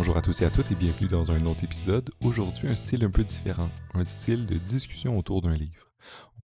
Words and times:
Bonjour 0.00 0.16
à 0.16 0.22
tous 0.22 0.40
et 0.40 0.46
à 0.46 0.50
toutes 0.50 0.72
et 0.72 0.74
bienvenue 0.74 1.08
dans 1.08 1.30
un 1.30 1.44
autre 1.44 1.62
épisode. 1.62 2.08
Aujourd'hui, 2.22 2.66
un 2.66 2.74
style 2.74 3.04
un 3.04 3.10
peu 3.10 3.22
différent, 3.22 3.68
un 3.92 4.06
style 4.06 4.46
de 4.46 4.56
discussion 4.56 5.18
autour 5.18 5.42
d'un 5.42 5.54
livre 5.54 5.90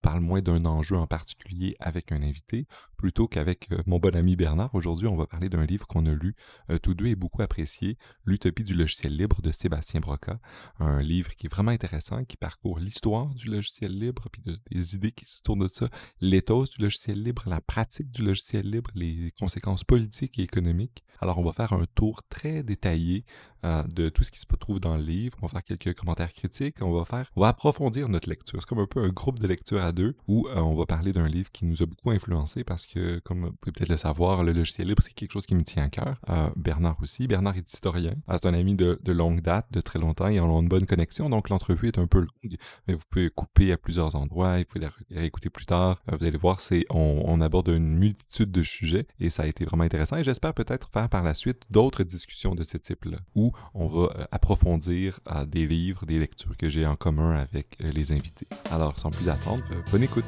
parle 0.02 0.20
moins 0.20 0.42
d'un 0.42 0.66
enjeu 0.66 0.94
en 0.94 1.06
particulier 1.06 1.74
avec 1.80 2.12
un 2.12 2.22
invité, 2.22 2.66
plutôt 2.96 3.28
qu'avec 3.28 3.70
euh, 3.72 3.82
mon 3.86 3.98
bon 3.98 4.14
ami 4.16 4.36
Bernard. 4.36 4.74
Aujourd'hui, 4.74 5.06
on 5.06 5.16
va 5.16 5.26
parler 5.26 5.48
d'un 5.48 5.64
livre 5.64 5.86
qu'on 5.86 6.06
a 6.06 6.12
lu 6.12 6.34
euh, 6.70 6.78
tous 6.78 6.94
deux 6.94 7.06
et 7.06 7.14
beaucoup 7.14 7.42
apprécié, 7.42 7.98
L'Utopie 8.24 8.64
du 8.64 8.74
logiciel 8.74 9.16
libre 9.16 9.40
de 9.42 9.52
Sébastien 9.52 10.00
Broca. 10.00 10.38
Un 10.78 11.02
livre 11.02 11.30
qui 11.36 11.46
est 11.46 11.48
vraiment 11.48 11.70
intéressant, 11.70 12.24
qui 12.24 12.36
parcourt 12.36 12.78
l'histoire 12.78 13.34
du 13.34 13.48
logiciel 13.48 13.96
libre, 13.98 14.28
puis 14.32 14.42
des 14.70 14.94
idées 14.94 15.12
qui 15.12 15.24
se 15.24 15.40
tournent 15.42 15.60
de 15.60 15.68
ça, 15.68 15.88
l'éthos 16.20 16.70
du 16.70 16.82
logiciel 16.82 17.22
libre, 17.22 17.42
la 17.46 17.60
pratique 17.60 18.10
du 18.10 18.22
logiciel 18.22 18.68
libre, 18.68 18.90
les 18.94 19.32
conséquences 19.38 19.84
politiques 19.84 20.38
et 20.38 20.42
économiques. 20.42 21.04
Alors, 21.20 21.38
on 21.38 21.44
va 21.44 21.52
faire 21.52 21.72
un 21.72 21.86
tour 21.94 22.22
très 22.28 22.62
détaillé 22.62 23.24
euh, 23.64 23.82
de 23.84 24.08
tout 24.08 24.22
ce 24.22 24.30
qui 24.30 24.38
se 24.38 24.46
trouve 24.58 24.80
dans 24.80 24.96
le 24.96 25.02
livre. 25.02 25.36
On 25.42 25.46
va 25.46 25.50
faire 25.50 25.64
quelques 25.64 25.98
commentaires 25.98 26.32
critiques. 26.32 26.76
On 26.82 26.92
va 26.92 27.04
faire, 27.04 27.30
on 27.36 27.40
va 27.40 27.48
approfondir 27.48 28.08
notre 28.08 28.28
lecture. 28.28 28.60
C'est 28.60 28.68
comme 28.68 28.80
un 28.80 28.86
peu 28.86 29.02
un 29.02 29.08
groupe 29.08 29.38
de 29.38 29.46
lecture 29.46 29.82
à 29.82 29.92
deux 29.92 30.14
où 30.28 30.46
on 30.54 30.74
va 30.74 30.86
parler 30.86 31.12
d'un 31.12 31.26
livre 31.26 31.50
qui 31.50 31.64
nous 31.64 31.82
a 31.82 31.86
beaucoup 31.86 32.10
influencé 32.10 32.64
parce 32.64 32.86
que, 32.86 32.95
comme 33.24 33.46
vous 33.46 33.52
pouvez 33.52 33.72
peut-être 33.72 33.88
le 33.88 33.96
savoir, 33.96 34.42
le 34.44 34.52
logiciel 34.52 34.88
libre, 34.88 35.02
c'est 35.02 35.12
quelque 35.12 35.32
chose 35.32 35.46
qui 35.46 35.54
me 35.54 35.62
tient 35.62 35.84
à 35.84 35.88
cœur. 35.88 36.20
Euh, 36.28 36.48
Bernard 36.56 36.96
aussi. 37.02 37.26
Bernard 37.26 37.56
est 37.56 37.72
historien. 37.72 38.14
c'est 38.30 38.46
un 38.46 38.54
ami 38.54 38.74
de, 38.74 38.98
longue 39.06 39.40
date, 39.40 39.66
de 39.72 39.80
très 39.80 39.98
longtemps. 39.98 40.28
et 40.28 40.40
on 40.40 40.56
a 40.56 40.60
une 40.60 40.68
bonne 40.68 40.86
connexion. 40.86 41.28
Donc, 41.30 41.48
l'entrevue 41.48 41.88
est 41.88 41.98
un 41.98 42.06
peu 42.06 42.18
longue, 42.18 42.56
mais 42.86 42.94
vous 42.94 43.02
pouvez 43.10 43.30
couper 43.30 43.72
à 43.72 43.76
plusieurs 43.76 44.16
endroits. 44.16 44.58
Vous 44.58 44.64
pouvez 44.64 44.84
la 44.84 44.90
réécouter 45.10 45.50
plus 45.50 45.66
tard. 45.66 46.02
vous 46.10 46.24
allez 46.26 46.38
voir, 46.38 46.60
on, 46.90 47.22
on 47.24 47.40
aborde 47.40 47.68
une 47.68 47.98
multitude 47.98 48.50
de 48.50 48.62
sujets 48.62 49.06
et 49.20 49.30
ça 49.30 49.44
a 49.44 49.46
été 49.46 49.64
vraiment 49.64 49.84
intéressant. 49.84 50.16
Et 50.16 50.24
j'espère 50.24 50.54
peut-être 50.54 50.88
faire 50.90 51.08
par 51.08 51.22
la 51.22 51.34
suite 51.34 51.62
d'autres 51.70 52.02
discussions 52.02 52.54
de 52.54 52.64
ce 52.64 52.76
type-là 52.76 53.18
où 53.34 53.52
on 53.74 53.86
va 53.86 54.06
euh, 54.06 54.24
approfondir 54.32 55.20
euh, 55.30 55.44
des 55.44 55.66
livres, 55.66 56.06
des 56.06 56.18
lectures 56.18 56.56
que 56.56 56.68
j'ai 56.68 56.86
en 56.86 56.96
commun 56.96 57.36
avec 57.36 57.76
euh, 57.82 57.90
les 57.90 58.12
invités. 58.12 58.48
Alors, 58.70 58.98
sans 58.98 59.10
plus 59.10 59.28
attendre, 59.28 59.64
bonne 59.90 60.02
écoute. 60.02 60.24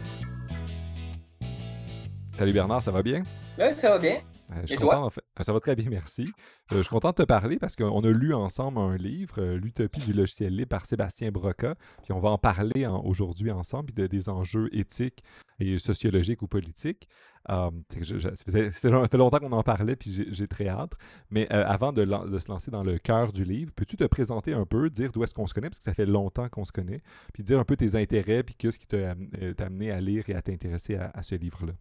Salut 2.39 2.53
Bernard, 2.53 2.84
ça 2.84 2.92
va 2.92 3.03
bien? 3.03 3.25
Oui, 3.58 3.64
ça 3.77 3.91
va 3.91 3.98
bien. 3.98 4.20
je 4.62 4.69
suis 4.69 4.77
content, 4.77 5.06
en 5.06 5.11
fait. 5.11 5.25
Ça 5.41 5.53
va 5.53 5.58
très 5.58 5.75
bien, 5.75 5.86
merci. 5.91 6.31
je 6.70 6.81
suis 6.81 6.89
content 6.89 7.08
de 7.08 7.17
te 7.17 7.22
parler 7.25 7.58
parce 7.58 7.75
qu'on 7.75 8.00
a 8.05 8.11
lu 8.11 8.33
ensemble 8.33 8.78
un 8.78 8.97
livre, 8.97 9.42
L'Utopie 9.56 9.98
du 10.03 10.12
logiciel 10.12 10.55
libre 10.55 10.69
par 10.69 10.86
Sébastien 10.86 11.33
Broca, 11.33 11.75
puis 12.05 12.12
on 12.12 12.20
va 12.20 12.28
en 12.28 12.39
parler 12.39 12.86
aujourd'hui 13.03 13.50
ensemble, 13.50 13.86
puis 13.86 13.94
de, 13.94 14.06
des 14.06 14.28
enjeux 14.28 14.69
éthiques 14.70 15.25
et 15.59 15.81
sociologiques 15.81 16.41
ou 16.42 16.47
politiques. 16.47 17.09
Euh, 17.50 17.72
ça, 17.91 18.36
fait, 18.53 19.16
longtemps 19.16 19.41
qu'on 19.41 19.50
en 19.50 19.64
parlait, 19.64 19.97
puis 19.97 20.28
j'ai 20.31 20.47
très 20.47 20.69
hâte. 20.69 20.92
Mais 21.31 21.53
euh, 21.53 21.64
avant 21.66 21.92
de, 21.92 22.05
se 22.05 22.48
lancer 22.48 22.70
dans 22.70 22.84
le 22.84 22.98
cœur 22.98 23.33
du 23.33 23.42
livre, 23.42 23.72
peux-tu 23.75 23.97
te 23.97 24.05
présenter 24.05 24.53
un 24.53 24.64
peu, 24.64 24.91
dire 24.91 25.11
d'où 25.11 25.25
est-ce 25.25 25.34
qu'on 25.34 25.48
se 25.48 25.55
connaît, 25.55 25.70
parce 25.70 25.78
que 25.78 25.84
ça 25.84 25.94
fait 25.94 26.06
longtemps 26.06 26.48
qu'on 26.48 26.64
se 26.64 26.70
connaît, 26.70 27.00
puis 27.34 27.42
dire 27.42 27.59
un 27.59 27.64
peu 27.64 27.75
tes 27.75 27.97
intérêts, 27.97 28.44
puis 28.44 28.55
qu'est-ce 28.55 28.78
qui 28.78 28.86
t'a 28.86 28.97
euh, 28.97 29.55
amené 29.59 29.91
à 29.91 30.00
lire 30.00 30.31
et 30.31 30.36
à 30.36 30.42
t'intéresser 30.42 30.94
à, 30.94 31.20
ce 31.22 31.34
livre-là? 31.34 31.72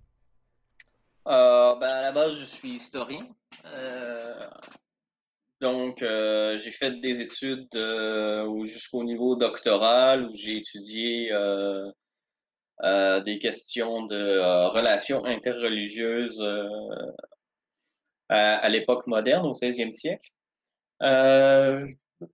Ben, 1.27 1.33
à 1.81 2.01
la 2.01 2.11
base, 2.11 2.35
je 2.35 2.45
suis 2.45 2.71
historien. 2.71 3.27
donc, 5.61 5.99
j'ai 5.99 6.71
fait 6.71 6.99
des 7.01 7.21
études 7.21 7.67
jusqu'au 8.65 9.03
niveau 9.03 9.35
doctoral 9.35 10.25
où 10.25 10.33
j'ai 10.33 10.57
étudié 10.57 11.31
euh, 12.83 13.21
des 13.21 13.39
questions 13.39 14.05
de 14.05 14.15
euh, 14.15 14.67
relations 14.67 15.25
interreligieuses 15.25 16.43
euh, 16.43 16.69
à, 18.29 18.69
l'époque 18.69 19.07
moderne, 19.07 19.47
au 19.47 19.53
16e 19.53 19.91
siècle. 19.91 20.29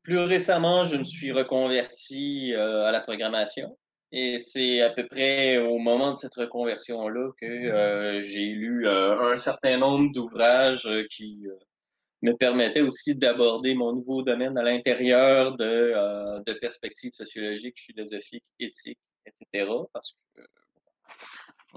plus 0.04 0.20
récemment, 0.20 0.84
je 0.84 0.98
me 0.98 1.04
suis 1.06 1.32
reconverti 1.32 2.54
à 2.56 2.92
la 2.92 3.00
programmation. 3.00 3.78
Et 4.16 4.38
c'est 4.38 4.82
à 4.82 4.92
peu 4.92 5.08
près 5.08 5.58
au 5.58 5.80
moment 5.80 6.12
de 6.12 6.18
cette 6.18 6.36
reconversion-là 6.36 7.32
que 7.42 8.20
j'ai 8.22 8.46
lu 8.46 8.88
un 8.88 9.36
certain 9.38 9.78
nombre 9.78 10.12
d'ouvrages 10.14 10.88
qui 11.10 11.48
me 12.22 12.34
permettaient 12.34 12.82
aussi 12.82 13.16
d'aborder 13.16 13.74
mon 13.74 13.92
nouveau 13.92 14.22
domaine 14.22 14.56
à 14.58 14.62
l'intérieur 14.62 15.58
de, 15.58 16.44
de 16.46 16.54
perspectives 16.54 17.14
sociologiques, 17.14 17.80
philosophiques, 17.80 18.46
éthiques 18.60 19.00
etc. 19.26 19.72
Parce 19.94 20.16
que 20.36 20.42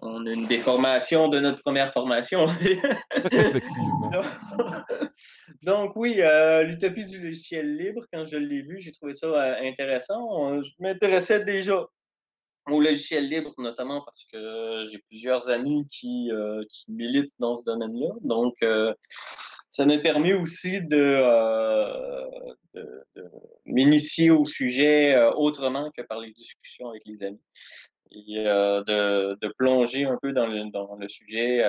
on 0.02 0.26
a 0.26 0.30
une 0.30 0.46
déformation 0.46 1.28
de 1.28 1.40
notre 1.40 1.62
première 1.62 1.90
formation. 1.90 2.46
Effectivement. 3.32 4.10
Donc, 5.62 5.96
oui, 5.96 6.16
euh, 6.18 6.64
l'utopie 6.64 7.06
du 7.06 7.18
logiciel 7.18 7.76
libre, 7.78 8.04
quand 8.12 8.24
je 8.24 8.36
l'ai 8.36 8.60
vu, 8.60 8.78
j'ai 8.78 8.92
trouvé 8.92 9.14
ça 9.14 9.26
euh, 9.28 9.54
intéressant. 9.62 10.60
je 10.60 10.70
m'intéressais 10.80 11.44
déjà 11.44 11.86
au 12.70 12.80
logiciel 12.80 13.28
libre, 13.28 13.52
notamment 13.58 14.00
parce 14.02 14.24
que 14.32 14.84
j'ai 14.90 14.98
plusieurs 14.98 15.48
amis 15.50 15.86
qui, 15.90 16.30
euh, 16.32 16.62
qui, 16.70 16.84
militent 16.90 17.38
dans 17.38 17.54
ce 17.56 17.64
domaine-là. 17.64 18.14
Donc, 18.22 18.54
ça 19.70 19.86
m'a 19.86 19.98
permis 19.98 20.32
aussi 20.32 20.80
de, 20.82 21.22
de, 22.74 23.04
m'initier 23.66 24.30
au 24.30 24.44
sujet 24.44 25.16
autrement 25.36 25.90
que 25.96 26.02
par 26.02 26.20
les 26.20 26.32
discussions 26.32 26.88
avec 26.88 27.02
les 27.06 27.22
amis 27.22 27.42
et 28.10 28.44
de, 28.44 29.34
de, 29.34 29.48
plonger 29.58 30.04
un 30.04 30.18
peu 30.20 30.32
dans 30.32 30.46
le, 30.46 30.70
dans 30.70 30.96
le 30.96 31.08
sujet 31.08 31.62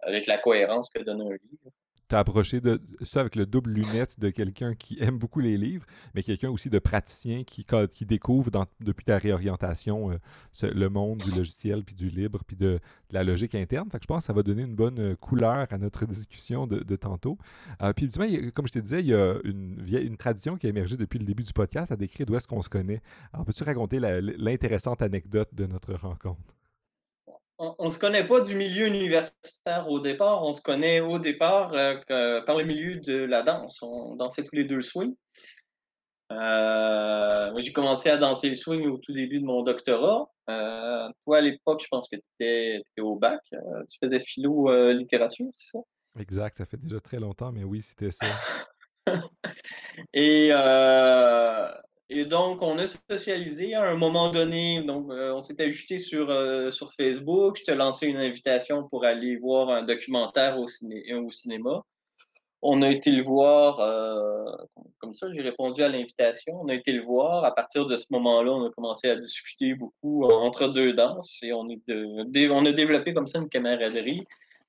avec 0.00 0.26
la 0.26 0.38
cohérence 0.38 0.90
que 0.90 1.02
donne 1.02 1.22
un 1.22 1.30
livre 1.30 1.72
approché 2.18 2.60
de 2.60 2.80
ça 3.02 3.20
avec 3.20 3.36
le 3.36 3.46
double 3.46 3.72
lunette 3.72 4.18
de 4.18 4.30
quelqu'un 4.30 4.74
qui 4.74 4.98
aime 5.00 5.18
beaucoup 5.18 5.40
les 5.40 5.56
livres, 5.56 5.86
mais 6.14 6.22
quelqu'un 6.22 6.50
aussi 6.50 6.70
de 6.70 6.78
praticien 6.78 7.44
qui, 7.44 7.66
qui 7.94 8.06
découvre 8.06 8.50
depuis 8.80 9.04
ta 9.04 9.18
réorientation 9.18 10.10
euh, 10.10 10.16
le 10.62 10.88
monde 10.88 11.18
du 11.18 11.30
logiciel, 11.30 11.84
puis 11.84 11.94
du 11.94 12.08
libre, 12.08 12.42
puis 12.46 12.56
de, 12.56 12.80
la 13.10 13.24
logique 13.24 13.54
interne. 13.54 13.88
Je 13.92 14.06
pense 14.06 14.22
que 14.22 14.26
ça 14.26 14.32
va 14.32 14.42
donner 14.42 14.62
une 14.62 14.74
bonne 14.74 14.98
euh, 14.98 15.16
couleur 15.16 15.66
à 15.70 15.78
notre 15.78 16.06
discussion 16.12 16.66
de, 16.66 16.96
tantôt. 16.96 17.38
Euh, 17.82 17.92
puis 17.92 18.08
comme 18.54 18.66
je 18.66 18.72
te 18.72 18.78
disais, 18.78 19.00
il 19.00 19.06
y 19.06 19.14
a 19.14 19.36
une, 19.44 19.84
une 19.86 20.16
tradition 20.16 20.56
qui 20.56 20.66
a 20.66 20.70
émergé 20.70 20.96
depuis 20.96 21.18
le 21.18 21.24
début 21.24 21.42
du 21.42 21.52
podcast 21.52 21.92
à 21.92 21.96
décrire 21.96 22.26
d'où 22.26 22.34
est-ce 22.34 22.48
qu'on 22.48 22.62
se 22.62 22.68
connaît. 22.68 23.02
Alors, 23.32 23.44
peux-tu 23.44 23.64
raconter 23.64 23.98
l'intéressante 24.00 25.02
anecdote 25.02 25.48
de 25.54 25.66
notre 25.66 25.94
rencontre? 25.94 26.61
On 27.78 27.86
ne 27.86 27.90
se 27.90 27.98
connaît 27.98 28.26
pas 28.26 28.40
du 28.40 28.56
milieu 28.56 28.86
universitaire 28.86 29.88
au 29.88 30.00
départ, 30.00 30.42
on 30.42 30.52
se 30.52 30.60
connaît 30.60 31.00
au 31.00 31.18
départ 31.18 31.72
euh, 31.74 32.40
par 32.42 32.58
le 32.58 32.64
milieu 32.64 32.96
de 32.96 33.14
la 33.14 33.42
danse. 33.42 33.80
On 33.82 34.16
dansait 34.16 34.42
tous 34.42 34.56
les 34.56 34.64
deux 34.64 34.76
le 34.76 34.82
swing. 34.82 35.14
Euh, 36.32 37.52
j'ai 37.58 37.72
commencé 37.72 38.08
à 38.08 38.16
danser 38.16 38.48
le 38.48 38.54
swing 38.54 38.86
au 38.86 38.98
tout 38.98 39.12
début 39.12 39.38
de 39.38 39.44
mon 39.44 39.62
doctorat. 39.62 40.28
Euh, 40.50 41.08
toi, 41.24 41.38
à 41.38 41.40
l'époque, 41.40 41.80
je 41.82 41.88
pense 41.88 42.08
que 42.08 42.16
tu 42.16 42.22
étais, 42.40 42.82
au 43.00 43.16
bac. 43.16 43.40
tu 43.50 43.98
faisais 44.02 44.18
philo-littérature, 44.18 45.46
c'est 45.52 45.76
ça? 45.76 45.78
Exact, 46.18 46.56
ça 46.56 46.66
fait 46.66 46.78
déjà 46.78 47.00
très 47.00 47.20
longtemps, 47.20 47.52
mais 47.52 47.64
oui, 47.64 47.80
c'était 47.80 48.10
ça. 48.10 48.26
Et 50.14 50.50
et 52.08 52.26
donc, 52.26 52.60
on 52.62 52.78
a 52.78 52.86
socialisé 53.10 53.74
à 53.74 53.84
un 53.84 53.96
moment 53.96 54.30
donné. 54.30 54.82
Donc, 54.82 55.10
euh, 55.10 55.32
on 55.32 55.40
s'est 55.40 55.60
ajouté 55.62 55.98
sur, 55.98 56.30
euh, 56.30 56.70
sur 56.70 56.92
Facebook. 56.92 57.58
Je 57.58 57.64
t'ai 57.64 57.74
lancé 57.74 58.06
une 58.06 58.18
invitation 58.18 58.86
pour 58.88 59.04
aller 59.04 59.36
voir 59.36 59.70
un 59.70 59.82
documentaire 59.82 60.58
au, 60.58 60.64
au 60.64 61.30
cinéma. 61.30 61.82
On 62.60 62.82
a 62.82 62.90
été 62.90 63.10
le 63.10 63.22
voir, 63.22 63.80
euh, 63.80 64.44
comme 64.98 65.12
ça, 65.12 65.26
j'ai 65.32 65.40
répondu 65.42 65.82
à 65.82 65.88
l'invitation. 65.88 66.60
On 66.60 66.68
a 66.68 66.74
été 66.74 66.92
le 66.92 67.02
voir. 67.02 67.44
À 67.44 67.54
partir 67.54 67.86
de 67.86 67.96
ce 67.96 68.06
moment-là, 68.10 68.52
on 68.52 68.66
a 68.66 68.70
commencé 68.70 69.08
à 69.08 69.16
discuter 69.16 69.74
beaucoup 69.74 70.24
entre 70.24 70.68
deux 70.68 70.92
danses 70.92 71.38
et 71.42 71.52
on 71.52 71.66
a 71.66 72.72
développé 72.72 73.14
comme 73.14 73.26
ça 73.26 73.38
une 73.38 73.48
camaraderie 73.48 74.26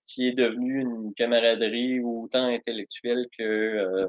qui 0.08 0.28
est 0.28 0.34
devenue 0.34 0.82
une 0.82 1.14
camaraderie 1.14 2.00
autant 2.02 2.48
intellectuelle 2.48 3.28
que, 3.38 4.08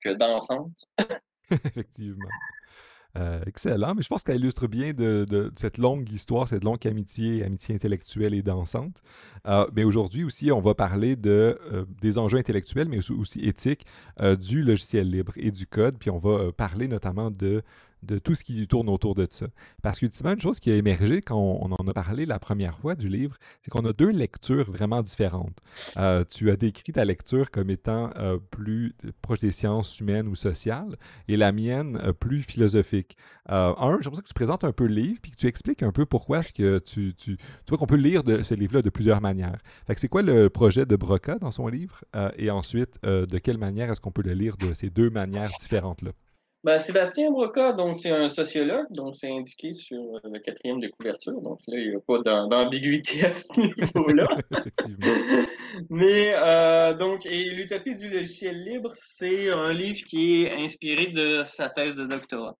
que 0.00 0.10
dansante. 0.10 0.86
Effectivement. 1.64 2.28
Euh, 3.16 3.40
excellent, 3.46 3.94
mais 3.94 4.02
je 4.02 4.08
pense 4.08 4.24
qu'elle 4.24 4.40
illustre 4.40 4.66
bien 4.66 4.92
cette 5.54 5.78
longue 5.78 6.10
histoire, 6.10 6.48
cette 6.48 6.64
longue 6.64 6.84
amitié, 6.86 7.44
amitié 7.44 7.74
intellectuelle 7.74 8.34
et 8.34 8.42
dansante. 8.42 9.02
Euh, 9.46 9.66
mais 9.74 9.84
aujourd'hui 9.84 10.24
aussi, 10.24 10.50
on 10.50 10.60
va 10.60 10.74
parler 10.74 11.16
euh, 11.26 11.84
des 12.00 12.18
enjeux 12.18 12.38
intellectuels, 12.38 12.88
mais 12.88 12.98
aussi, 13.12 13.40
éthiques 13.40 13.86
du 14.40 14.62
logiciel 14.62 15.08
libre 15.10 15.32
et 15.36 15.52
du 15.52 15.66
code. 15.66 15.96
Puis 15.98 16.10
on 16.10 16.18
va 16.18 16.50
parler 16.52 16.88
notamment 16.88 17.30
de 17.30 17.62
de 18.04 18.18
tout 18.18 18.34
ce 18.34 18.44
qui 18.44 18.66
tourne 18.66 18.88
autour 18.88 19.14
de 19.14 19.26
ça. 19.30 19.46
Parce 19.82 19.98
qu'ultimement, 19.98 20.32
une 20.32 20.40
chose 20.40 20.60
qui 20.60 20.70
a 20.70 20.76
émergé 20.76 21.22
quand 21.22 21.36
on, 21.36 21.72
en 21.72 21.88
a 21.88 21.92
parlé 21.92 22.26
la 22.26 22.38
première 22.38 22.78
fois 22.78 22.94
du 22.94 23.08
livre, 23.08 23.36
c'est 23.62 23.70
qu'on 23.70 23.84
a 23.84 23.92
deux 23.92 24.10
lectures 24.10 24.70
vraiment 24.70 25.02
différentes. 25.02 25.58
Euh, 25.96 26.24
tu 26.24 26.50
as 26.50 26.56
décrit 26.56 26.92
ta 26.92 27.04
lecture 27.04 27.50
comme 27.50 27.70
étant 27.70 28.10
euh, 28.16 28.38
plus 28.50 28.94
proche 29.22 29.40
des 29.40 29.50
sciences 29.50 30.00
humaines 30.00 30.28
ou 30.28 30.34
sociales, 30.34 30.96
et 31.28 31.36
la 31.36 31.52
mienne 31.52 31.98
euh, 32.02 32.12
plus 32.12 32.42
philosophique. 32.42 33.16
un, 33.48 33.98
j'aimerais 34.00 34.22
que 34.22 34.28
tu 34.28 34.34
présentes 34.34 34.64
un 34.64 34.72
peu 34.72 34.86
le 34.86 34.94
livre, 34.94 35.20
puis 35.22 35.30
que 35.30 35.36
tu 35.36 35.46
expliques 35.46 35.82
un 35.82 35.92
peu 35.92 36.06
pourquoi 36.06 36.40
est-ce 36.40 36.52
que 36.52 36.78
tu, 36.78 37.14
tu, 37.14 37.36
vois 37.68 37.78
qu'on 37.78 37.86
peut 37.86 37.96
lire 37.96 38.22
ce 38.42 38.54
livre-là 38.54 38.82
de 38.82 38.90
plusieurs 38.90 39.20
manières. 39.20 39.58
C'est 39.96 40.08
quoi 40.08 40.22
le 40.22 40.50
projet 40.50 40.86
de 40.86 40.96
Broca 40.96 41.38
dans 41.38 41.50
son 41.50 41.68
livre, 41.68 42.04
et 42.36 42.50
ensuite, 42.50 43.02
de 43.02 43.38
quelle 43.38 43.58
manière 43.58 43.90
est-ce 43.90 44.00
qu'on 44.00 44.12
peut 44.12 44.22
le 44.22 44.34
lire 44.34 44.56
de 44.56 44.74
ces 44.74 44.90
deux 44.90 45.10
manières 45.10 45.50
différentes-là? 45.60 46.12
Ben, 46.64 46.78
Sébastien 46.78 47.30
Broca, 47.30 47.74
donc 47.74 47.94
c'est 47.94 48.10
un 48.10 48.26
sociologue, 48.26 48.86
donc 48.88 49.16
c'est 49.16 49.30
indiqué 49.30 49.74
sur 49.74 50.18
le 50.24 50.38
quatrième 50.38 50.80
de 50.80 50.88
couverture, 50.88 51.38
donc 51.42 51.60
là, 51.66 51.78
il 51.78 51.90
n'y 51.90 51.94
a 51.94 52.00
pas 52.00 52.20
d'ambiguïté 52.20 53.22
à 53.26 53.36
ce 53.36 53.60
niveau-là. 53.60 54.26
Mais 55.90 56.32
euh, 56.34 56.94
donc, 56.94 57.26
et 57.26 57.50
l'utopie 57.50 57.94
du 57.94 58.08
logiciel 58.08 58.64
libre, 58.64 58.92
c'est 58.94 59.50
un 59.50 59.74
livre 59.74 60.06
qui 60.08 60.44
est 60.44 60.52
inspiré 60.54 61.08
de 61.08 61.42
sa 61.44 61.68
thèse 61.68 61.96
de 61.96 62.06
doctorat, 62.06 62.56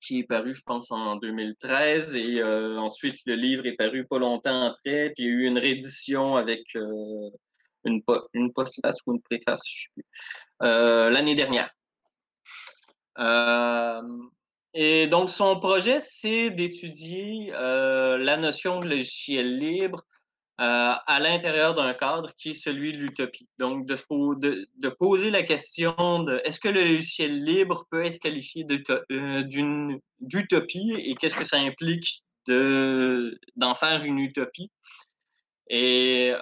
qui 0.00 0.20
est 0.20 0.24
paru, 0.24 0.54
je 0.54 0.62
pense, 0.62 0.92
en 0.92 1.16
2013, 1.16 2.14
et 2.14 2.40
euh, 2.40 2.78
ensuite 2.78 3.16
le 3.26 3.34
livre 3.34 3.66
est 3.66 3.74
paru 3.74 4.06
pas 4.06 4.20
longtemps 4.20 4.62
après, 4.62 5.10
puis 5.16 5.24
il 5.24 5.26
y 5.26 5.28
a 5.28 5.32
eu 5.32 5.44
une 5.46 5.58
réédition 5.58 6.36
avec 6.36 6.62
euh, 6.76 7.30
une, 7.84 8.00
une 8.32 8.52
postface 8.52 8.98
ou 9.06 9.14
une 9.14 9.22
préface, 9.22 9.62
je 9.66 9.82
sais 9.82 9.88
plus, 9.96 10.04
l'année 10.60 11.34
dernière. 11.34 11.68
Et 14.74 15.06
donc, 15.08 15.30
son 15.30 15.58
projet, 15.58 16.00
c'est 16.00 16.50
d'étudier 16.50 17.50
la 17.52 18.36
notion 18.36 18.80
de 18.80 18.88
logiciel 18.88 19.58
libre 19.58 20.04
à 20.58 21.18
l'intérieur 21.20 21.74
d'un 21.74 21.94
cadre 21.94 22.32
qui 22.36 22.50
est 22.50 22.54
celui 22.54 22.92
de 22.92 22.98
l'utopie. 22.98 23.48
Donc, 23.58 23.86
de, 23.86 24.68
de, 24.76 24.88
poser 24.88 25.30
la 25.30 25.42
question 25.42 26.22
de 26.24 26.40
est-ce 26.44 26.60
que 26.60 26.68
le 26.68 26.84
logiciel 26.84 27.44
libre 27.44 27.86
peut 27.90 28.04
être 28.04 28.18
qualifié 28.18 28.64
d'utopie 30.20 30.92
et 30.96 31.14
qu'est-ce 31.16 31.36
que 31.36 31.44
ça 31.44 31.58
implique 31.58 32.24
d'en 32.46 33.74
faire 33.74 34.04
une 34.04 34.18
utopie? 34.18 34.70
Et 35.70 36.32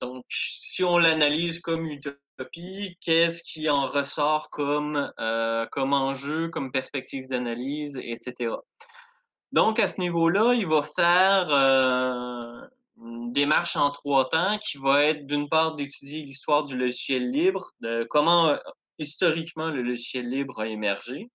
donc, 0.00 0.24
si 0.30 0.84
on 0.84 0.98
l'analyse 0.98 1.60
comme 1.60 1.86
utopie, 1.86 2.18
qu'est-ce 3.00 3.42
qui 3.42 3.68
en 3.70 3.86
ressort 3.86 4.50
comme, 4.50 5.12
euh, 5.20 5.66
comme 5.66 5.92
enjeu, 5.92 6.48
comme 6.48 6.72
perspective 6.72 7.28
d'analyse, 7.28 8.00
etc. 8.02 8.54
Donc, 9.52 9.78
à 9.78 9.86
ce 9.86 10.00
niveau-là, 10.00 10.54
il 10.54 10.66
va 10.66 10.82
faire 10.82 11.48
euh, 11.50 12.60
une 13.00 13.32
démarche 13.32 13.76
en 13.76 13.90
trois 13.90 14.28
temps 14.28 14.58
qui 14.58 14.78
va 14.78 15.04
être 15.04 15.26
d'une 15.26 15.48
part 15.48 15.76
d'étudier 15.76 16.22
l'histoire 16.22 16.64
du 16.64 16.76
logiciel 16.76 17.30
libre, 17.30 17.70
de 17.80 18.04
comment 18.04 18.48
euh, 18.48 18.56
historiquement 18.98 19.70
le 19.70 19.82
logiciel 19.82 20.28
libre 20.28 20.60
a 20.60 20.66
émergé, 20.66 21.30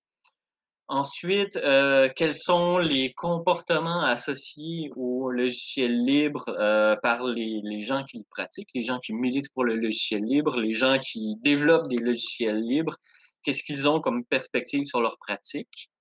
Ensuite, 0.89 1.55
euh, 1.57 2.09
quels 2.15 2.33
sont 2.33 2.79
les 2.79 3.13
comportements 3.13 4.01
associés 4.01 4.91
au 4.95 5.29
logiciel 5.29 6.03
libre 6.03 6.45
euh, 6.47 6.95
par 6.95 7.25
les, 7.25 7.83
gens 7.83 8.03
qui 8.03 8.17
le 8.17 8.23
pratiquent, 8.27 8.71
les 8.73 8.81
gens 8.81 8.99
qui 8.99 9.13
militent 9.13 9.53
pour 9.53 9.65
le 9.65 9.75
logiciel 9.75 10.23
libre, 10.23 10.59
les 10.59 10.73
gens 10.73 10.97
qui 10.97 11.35
développent 11.43 11.87
des 11.89 11.97
logiciels 11.97 12.59
libres, 12.63 12.97
qu'est-ce 13.43 13.61
qu'ils 13.61 13.87
ont 13.87 14.01
comme 14.01 14.25
perspective 14.25 14.85
sur 14.85 14.99
leur 14.99 15.19
pratique? 15.19 15.91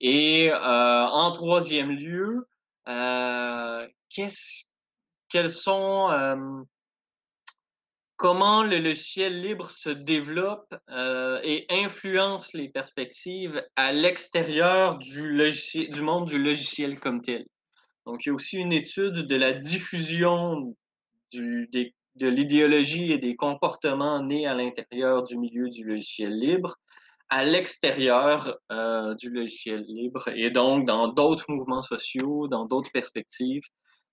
Et 0.00 0.50
euh, 0.50 1.06
en 1.06 1.30
troisième 1.30 1.92
lieu, 1.92 2.48
qu'est-ce, 4.08 4.64
quels 5.28 5.52
sont 5.52 6.08
comment 8.22 8.62
le 8.62 8.78
logiciel 8.78 9.40
libre 9.40 9.72
se 9.72 9.90
développe 9.90 10.72
euh, 10.90 11.40
et 11.42 11.66
influence 11.70 12.52
les 12.52 12.68
perspectives 12.68 13.60
à 13.74 13.90
l'extérieur 13.90 14.96
du, 14.98 15.42
monde 16.02 16.28
du 16.28 16.38
logiciel 16.38 17.00
comme 17.00 17.20
tel. 17.20 17.44
Donc, 18.06 18.24
il 18.24 18.28
y 18.28 18.30
a 18.30 18.34
aussi 18.34 18.58
une 18.58 18.72
étude 18.72 19.26
de 19.26 19.34
la 19.34 19.52
diffusion 19.52 20.72
de 21.32 22.28
l'idéologie 22.28 23.10
et 23.10 23.18
des 23.18 23.34
comportements 23.34 24.22
nés 24.22 24.46
à 24.46 24.54
l'intérieur 24.54 25.24
du 25.24 25.36
milieu 25.36 25.68
du 25.68 25.82
logiciel 25.82 26.38
libre 26.38 26.76
à 27.28 27.42
l'extérieur 27.42 28.56
euh, 28.70 29.16
du 29.16 29.30
logiciel 29.30 29.82
libre 29.88 30.28
et 30.28 30.50
donc 30.52 30.86
dans 30.86 31.08
d'autres 31.08 31.50
mouvements 31.50 31.82
sociaux, 31.82 32.46
dans 32.46 32.66
d'autres 32.66 32.92
perspectives. 32.92 33.64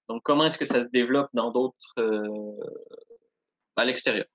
Donc, 0.08 0.24
comment 0.24 0.46
est-ce 0.46 0.58
que 0.58 0.66
ça 0.66 0.82
se 0.82 0.90
développe 0.90 1.30
dans 1.36 1.52
d'autres 1.52 1.94
euh, 2.00 2.28
à 3.76 3.86
l'extérieur. 3.86 4.26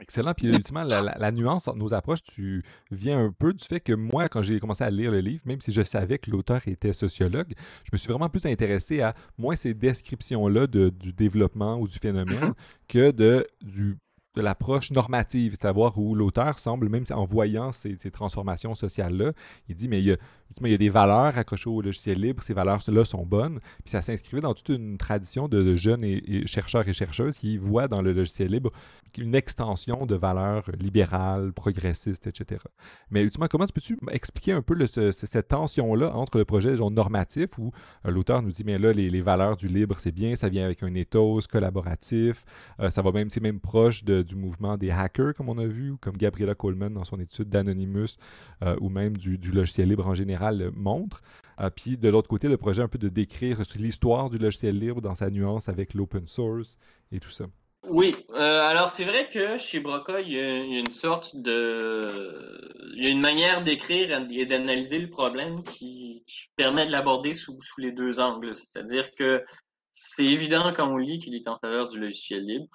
Excellent. 0.00 0.34
Puis 0.34 0.48
ultimement, 0.48 0.82
la, 0.82 1.32
nuance 1.32 1.68
entre 1.68 1.78
nos 1.78 1.94
approches, 1.94 2.22
tu 2.22 2.64
viens 2.90 3.26
un 3.26 3.30
peu 3.30 3.52
du 3.52 3.64
fait 3.64 3.78
que 3.78 3.92
moi, 3.92 4.28
quand 4.28 4.42
j'ai 4.42 4.58
commencé 4.58 4.82
à 4.82 4.90
lire 4.90 5.12
le 5.12 5.20
livre, 5.20 5.42
même 5.46 5.60
si 5.60 5.72
je 5.72 5.82
savais 5.82 6.18
que 6.18 6.30
l'auteur 6.30 6.66
était 6.66 6.92
sociologue, 6.92 7.52
je 7.84 7.90
me 7.92 7.96
suis 7.96 8.08
vraiment 8.08 8.28
plus 8.28 8.44
intéressé 8.46 9.00
à 9.00 9.14
moins 9.38 9.54
ces 9.54 9.72
descriptions-là 9.72 10.66
du 10.66 11.12
développement 11.12 11.78
ou 11.78 11.86
du 11.86 11.98
phénomène 11.98 12.50
mm-hmm. 12.50 12.54
que 12.88 13.10
de, 13.12 13.46
du 13.62 13.96
de 14.34 14.42
l'approche 14.42 14.90
normative, 14.90 15.56
c'est-à-dire 15.58 15.96
où 15.98 16.14
l'auteur 16.14 16.58
semble, 16.58 16.88
même 16.88 17.04
en 17.12 17.24
voyant 17.24 17.72
ces, 17.72 17.96
transformations 18.10 18.74
sociales-là, 18.74 19.32
il 19.68 19.76
dit, 19.76 19.88
mais 19.88 20.00
il 20.00 20.06
y, 20.06 20.72
a, 20.72 20.76
des 20.76 20.88
valeurs 20.88 21.38
accrochées 21.38 21.70
au 21.70 21.80
logiciel 21.80 22.20
libre, 22.20 22.42
ces 22.42 22.54
valeurs-là 22.54 23.04
sont 23.04 23.24
bonnes, 23.24 23.60
puis 23.84 23.90
ça 23.90 24.02
s'inscrivait 24.02 24.42
dans 24.42 24.54
toute 24.54 24.68
une 24.70 24.98
tradition 24.98 25.48
de, 25.48 25.76
jeunes 25.76 26.04
et, 26.04 26.46
chercheurs 26.46 26.88
et 26.88 26.92
chercheuses 26.92 27.38
qui 27.38 27.56
voient 27.56 27.88
dans 27.88 28.02
le 28.02 28.12
logiciel 28.12 28.50
libre 28.50 28.70
une 29.16 29.34
extension 29.34 30.06
de 30.06 30.16
valeurs 30.16 30.64
libérales, 30.78 31.52
progressistes, 31.52 32.26
etc. 32.26 32.60
Mais 33.10 33.22
ultimement, 33.22 33.46
comment 33.48 33.64
peux-tu 33.66 33.96
expliquer 34.10 34.52
un 34.52 34.62
peu 34.62 34.74
cette 34.86 35.48
tension-là 35.48 36.14
entre 36.14 36.38
le 36.38 36.44
projet 36.44 36.74
normatif 36.76 37.58
où 37.58 37.70
euh, 38.06 38.10
l'auteur 38.10 38.42
nous 38.42 38.50
dit, 38.50 38.64
mais 38.64 38.78
là, 38.78 38.92
les, 38.92 39.20
valeurs 39.20 39.56
du 39.56 39.68
libre, 39.68 39.96
c'est 39.98 40.12
bien, 40.12 40.34
ça 40.34 40.48
vient 40.48 40.64
avec 40.64 40.82
un 40.82 40.94
ethos 40.94 41.40
collaboratif, 41.50 42.44
euh, 42.80 42.90
ça 42.90 43.02
va 43.02 43.12
même, 43.12 43.30
c'est 43.30 43.40
même 43.40 43.60
proche 43.60 44.04
de 44.04 44.23
du 44.24 44.36
mouvement 44.36 44.76
des 44.76 44.90
hackers, 44.90 45.34
comme 45.34 45.48
on 45.48 45.58
a 45.58 45.66
vu, 45.66 45.96
comme 46.00 46.16
Gabriella 46.16 46.54
Coleman 46.54 46.92
dans 46.92 47.04
son 47.04 47.20
étude 47.20 47.48
d'Anonymous, 47.48 48.16
euh, 48.62 48.76
ou 48.80 48.88
même 48.88 49.16
du, 49.16 49.36
logiciel 49.36 49.88
libre 49.88 50.06
en 50.06 50.14
général 50.14 50.70
montre. 50.74 51.20
Euh, 51.60 51.70
puis 51.70 51.96
de 51.96 52.08
l'autre 52.08 52.28
côté, 52.28 52.48
le 52.48 52.56
projet 52.56 52.82
un 52.82 52.88
peu 52.88 52.98
de 52.98 53.08
décrire 53.08 53.58
l'histoire 53.76 54.30
du 54.30 54.38
logiciel 54.38 54.78
libre 54.78 55.00
dans 55.00 55.14
sa 55.14 55.30
nuance 55.30 55.68
avec 55.68 55.94
l'open 55.94 56.26
source 56.26 56.76
et 57.12 57.20
tout 57.20 57.30
ça. 57.30 57.46
Oui, 57.86 58.16
euh, 58.30 58.62
alors 58.62 58.88
c'est 58.88 59.04
vrai 59.04 59.28
que 59.28 59.58
chez 59.58 59.78
Broca, 59.78 60.20
il 60.20 60.32
y, 60.32 60.40
a, 60.40 60.56
une 60.56 60.90
sorte 60.90 61.36
de... 61.36 62.72
Il 62.96 63.02
y 63.02 63.06
a 63.06 63.10
une 63.10 63.20
manière 63.20 63.62
d'écrire 63.62 64.26
et 64.30 64.46
d'analyser 64.46 64.98
le 64.98 65.10
problème 65.10 65.62
qui, 65.64 66.24
permet 66.56 66.86
de 66.86 66.90
l'aborder 66.90 67.34
sous, 67.34 67.58
les 67.78 67.92
deux 67.92 68.20
angles. 68.20 68.54
C'est-à-dire 68.54 69.14
que 69.14 69.42
c'est 69.92 70.24
évident 70.24 70.72
quand 70.74 70.88
on 70.88 70.96
lit 70.96 71.18
qu'il 71.18 71.34
est 71.34 71.46
en 71.46 71.56
faveur 71.56 71.88
du 71.88 72.00
logiciel 72.00 72.46
libre. 72.46 72.68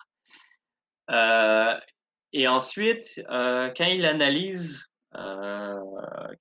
Euh, 1.10 1.76
et 2.34 2.48
ensuite, 2.48 3.22
euh, 3.30 3.72
quand 3.76 3.88
il 3.88 4.06
analyse, 4.06 4.94
euh, 5.16 5.75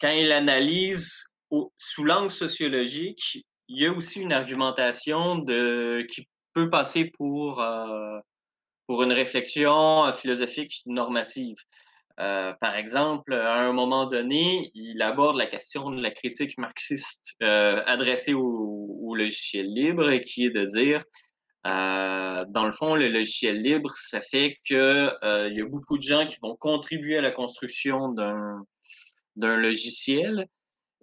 quand 0.00 0.10
il 0.10 0.30
analyse 0.32 1.24
sous 1.78 2.04
l'angle 2.04 2.30
sociologique, 2.30 3.44
il 3.68 3.82
y 3.82 3.86
a 3.86 3.92
aussi 3.92 4.20
une 4.20 4.32
argumentation 4.32 5.44
qui 5.44 6.28
peut 6.52 6.68
passer 6.70 7.06
pour, 7.06 7.64
pour 8.86 9.02
une 9.02 9.12
réflexion 9.12 10.12
philosophique 10.12 10.82
normative. 10.86 11.56
par 12.16 12.74
exemple, 12.76 13.32
à 13.32 13.54
un 13.54 13.72
moment 13.72 14.06
donné, 14.06 14.70
il 14.74 15.00
aborde 15.00 15.36
la 15.36 15.46
question 15.46 15.90
de 15.90 16.02
la 16.02 16.10
critique 16.10 16.58
marxiste 16.58 17.34
adressée 17.40 18.34
au, 18.34 18.88
au, 19.02 19.14
logiciel 19.14 19.66
libre, 19.72 20.16
qui 20.18 20.46
est 20.46 20.50
de 20.50 20.64
dire 20.64 21.02
euh, 21.68 22.44
dans 22.48 22.64
le 22.64 22.72
fond, 22.72 22.94
le 22.94 23.08
logiciel 23.08 23.60
libre, 23.60 23.90
ça 23.96 24.20
fait 24.20 24.58
qu'il 24.64 24.76
euh, 24.76 25.50
y 25.52 25.60
a 25.60 25.66
beaucoup 25.66 25.98
de 25.98 26.02
gens 26.02 26.26
qui 26.26 26.38
vont 26.40 26.56
contribuer 26.56 27.18
à 27.18 27.20
la 27.20 27.30
construction 27.30 28.08
d'un 28.08 28.64
logiciel 29.36 30.46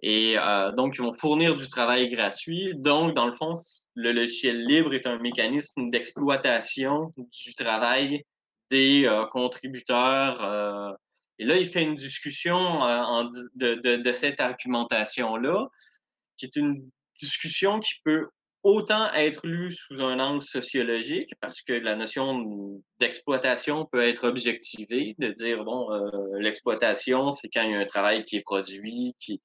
et 0.02 0.38
euh, 0.38 0.72
donc 0.72 0.96
ils 0.96 1.02
vont 1.02 1.12
fournir 1.12 1.54
du 1.54 1.68
travail 1.68 2.08
gratuit. 2.10 2.72
Donc, 2.74 3.14
dans 3.14 3.26
le 3.26 3.32
fond, 3.32 3.52
le 3.94 4.12
logiciel 4.12 4.64
libre 4.66 4.92
est 4.94 5.06
un 5.06 5.18
mécanisme 5.18 5.90
d'exploitation 5.90 7.12
du 7.16 7.54
travail 7.54 8.24
des 8.70 9.08
contributeurs. 9.30 10.96
et 11.38 11.44
là, 11.44 11.56
il 11.56 11.66
fait 11.66 11.82
une 11.82 11.94
discussion 11.94 12.80
de, 13.54 13.96
de 13.96 14.12
cette 14.12 14.40
argumentation-là, 14.40 15.68
qui 16.36 16.46
est 16.46 16.56
une 16.56 16.84
discussion 17.14 17.78
qui 17.78 17.94
peut 18.04 18.28
autant 18.66 19.12
être 19.12 19.46
lu 19.46 19.70
sous 19.70 20.02
un 20.02 20.18
angle 20.18 20.42
sociologique, 20.42 21.32
parce 21.40 21.62
que 21.62 21.72
la 21.72 21.94
notion 21.94 22.82
d'exploitation 22.98 23.86
peut 23.86 24.02
être 24.02 24.26
objectivée, 24.26 25.14
de 25.20 25.28
dire, 25.28 25.62
bon, 25.62 25.92
euh, 25.92 26.10
l'exploitation, 26.40 27.30
c'est 27.30 27.48
quand 27.48 27.62
il 27.62 27.70
y 27.70 27.74
a 27.76 27.78
un 27.78 27.86
travail 27.86 28.24
qui 28.24 28.34
est 28.34 28.40
produit, 28.40 29.14
qui, 29.20 29.40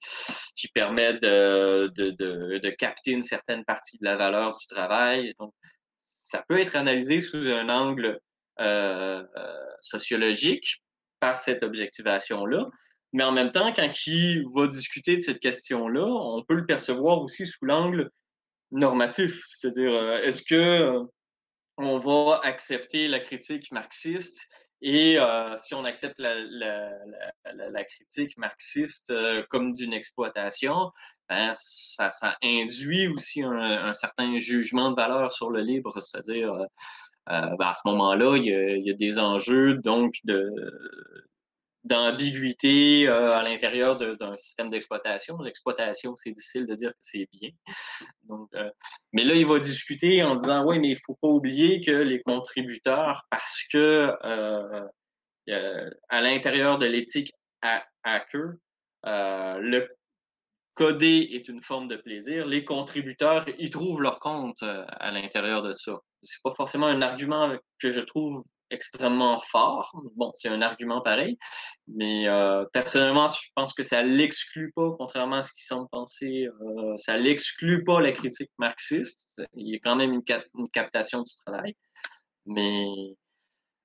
qui 0.55 0.67
permet 0.69 1.13
de, 1.13 1.91
de, 1.95 2.09
de, 2.09 2.57
de, 2.57 2.69
capter 2.71 3.11
une 3.11 3.21
certaine 3.21 3.63
partie 3.63 3.99
de 3.99 4.05
la 4.05 4.15
valeur 4.15 4.55
du 4.55 4.65
travail. 4.65 5.35
Donc, 5.39 5.53
ça 5.97 6.43
peut 6.47 6.59
être 6.59 6.75
analysé 6.75 7.19
sous 7.19 7.47
un 7.47 7.69
angle 7.69 8.19
euh, 8.59 9.23
euh 9.37 9.55
sociologique 9.81 10.81
par 11.19 11.39
cette 11.39 11.61
objectivation-là. 11.61 12.65
Mais 13.13 13.23
en 13.23 13.31
même 13.31 13.51
temps, 13.51 13.71
quand 13.73 14.07
il 14.07 14.45
va 14.55 14.65
discuter 14.65 15.15
de 15.17 15.21
cette 15.21 15.39
question-là, 15.39 16.05
on 16.05 16.43
peut 16.43 16.55
le 16.55 16.65
percevoir 16.65 17.21
aussi 17.21 17.45
sous 17.45 17.65
l'angle 17.65 18.09
normatif. 18.71 19.43
C'est-à-dire, 19.47 19.93
euh, 19.93 20.21
est-ce 20.21 20.43
que 20.43 20.55
euh, 20.55 21.03
on 21.77 21.97
va 21.97 22.41
accepter 22.43 23.07
la 23.07 23.19
critique 23.19 23.71
marxiste 23.71 24.47
et 24.83 25.19
euh, 25.19 25.57
si 25.57 25.75
on 25.75 25.85
accepte 25.85 26.15
la, 26.17 27.83
critique 27.83 28.35
marxiste 28.37 29.13
comme 29.49 29.75
d'une 29.75 29.93
exploitation, 29.93 30.91
ben, 31.29 31.51
ça, 31.53 32.09
induit 32.41 33.07
aussi 33.07 33.43
un, 33.43 33.93
certain 33.93 34.39
jugement 34.39 34.89
de 34.89 34.95
valeur 34.95 35.31
sur 35.31 35.51
le 35.51 35.61
libre, 35.61 35.99
c'est-à-dire 36.01 36.65
ben, 37.27 37.55
à 37.59 37.73
ce 37.75 37.81
moment-là, 37.85 38.37
il, 38.37 38.83
y 38.83 38.89
a 38.89 38.93
des 38.93 39.19
enjeux 39.19 39.75
donc 39.75 40.15
de, 40.23 40.51
d'ambiguïté 41.83 43.07
euh, 43.07 43.33
à 43.33 43.43
l'intérieur 43.43 43.97
d'un 43.97 44.37
système 44.37 44.69
d'exploitation. 44.69 45.37
L'exploitation, 45.41 46.15
c'est 46.15 46.31
difficile 46.31 46.67
de 46.67 46.75
dire 46.75 46.91
que 46.91 46.99
c'est 47.01 47.27
bien. 47.31 47.49
Donc, 48.23 48.49
euh, 48.53 48.69
mais 49.13 49.23
là, 49.23 49.35
il 49.35 49.45
va 49.45 49.59
discuter 49.59 50.21
en 50.23 50.35
disant, 50.35 50.65
oui, 50.65 50.79
mais 50.79 50.89
il 50.89 50.97
faut 50.97 51.17
pas 51.21 51.27
oublier 51.27 51.81
que 51.81 51.91
les 51.91 52.21
contributeurs, 52.21 53.25
parce 53.29 53.63
que 53.71 54.13
euh, 54.23 54.85
à 56.09 56.21
l'intérieur 56.21 56.77
de 56.77 56.85
l'éthique 56.85 57.33
hacker, 58.03 58.53
le 59.03 59.87
coder 60.75 61.29
est 61.33 61.47
une 61.49 61.61
forme 61.61 61.87
de 61.87 61.97
plaisir. 61.97 62.45
Les 62.45 62.63
contributeurs, 62.63 63.45
ils 63.57 63.69
trouvent 63.69 64.01
leur 64.01 64.19
compte 64.19 64.63
à 64.63 65.11
l'intérieur 65.11 65.63
de 65.63 65.73
ça. 65.73 65.99
C'est 66.21 66.41
pas 66.43 66.51
forcément 66.51 66.87
un 66.87 67.01
argument 67.01 67.57
que 67.79 67.89
je 67.89 67.99
trouve 67.99 68.43
extrêmement 68.71 69.39
fort. 69.39 69.93
Bon, 70.15 70.31
c'est 70.33 70.49
un 70.49 70.61
argument 70.61 71.01
pareil, 71.01 71.37
mais 71.87 72.27
euh, 72.27 72.65
personnellement, 72.73 73.27
je 73.27 73.49
pense 73.55 73.73
que 73.73 73.83
ça 73.83 74.01
l'exclut 74.01 74.71
pas, 74.75 74.91
contrairement 74.97 75.37
à 75.37 75.43
ce 75.43 75.53
qui 75.53 75.63
semble 75.63 75.87
penser, 75.91 76.47
euh, 76.47 76.97
ça 76.97 77.17
l'exclut 77.17 77.83
pas 77.83 78.01
la 78.01 78.11
critique 78.11 78.51
marxiste. 78.57 79.41
Il 79.53 79.67
y 79.67 79.75
a 79.75 79.79
quand 79.79 79.95
même 79.95 80.13
une, 80.13 80.23
captation 80.71 81.21
du 81.21 81.31
travail, 81.45 81.75
mais 82.45 82.87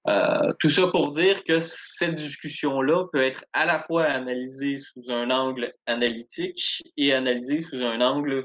euh, 0.08 0.52
tout 0.60 0.70
ça 0.70 0.86
pour 0.86 1.10
dire 1.10 1.42
que 1.42 1.58
cette 1.60 2.14
discussion-là 2.14 3.06
peut 3.12 3.22
être 3.22 3.44
à 3.52 3.66
la 3.66 3.80
fois 3.80 4.04
analysée 4.04 4.78
sous 4.78 5.10
un 5.10 5.30
angle 5.30 5.72
analytique 5.86 6.84
et 6.96 7.12
analysée 7.12 7.60
sous 7.60 7.82
un 7.82 8.00
angle 8.00 8.44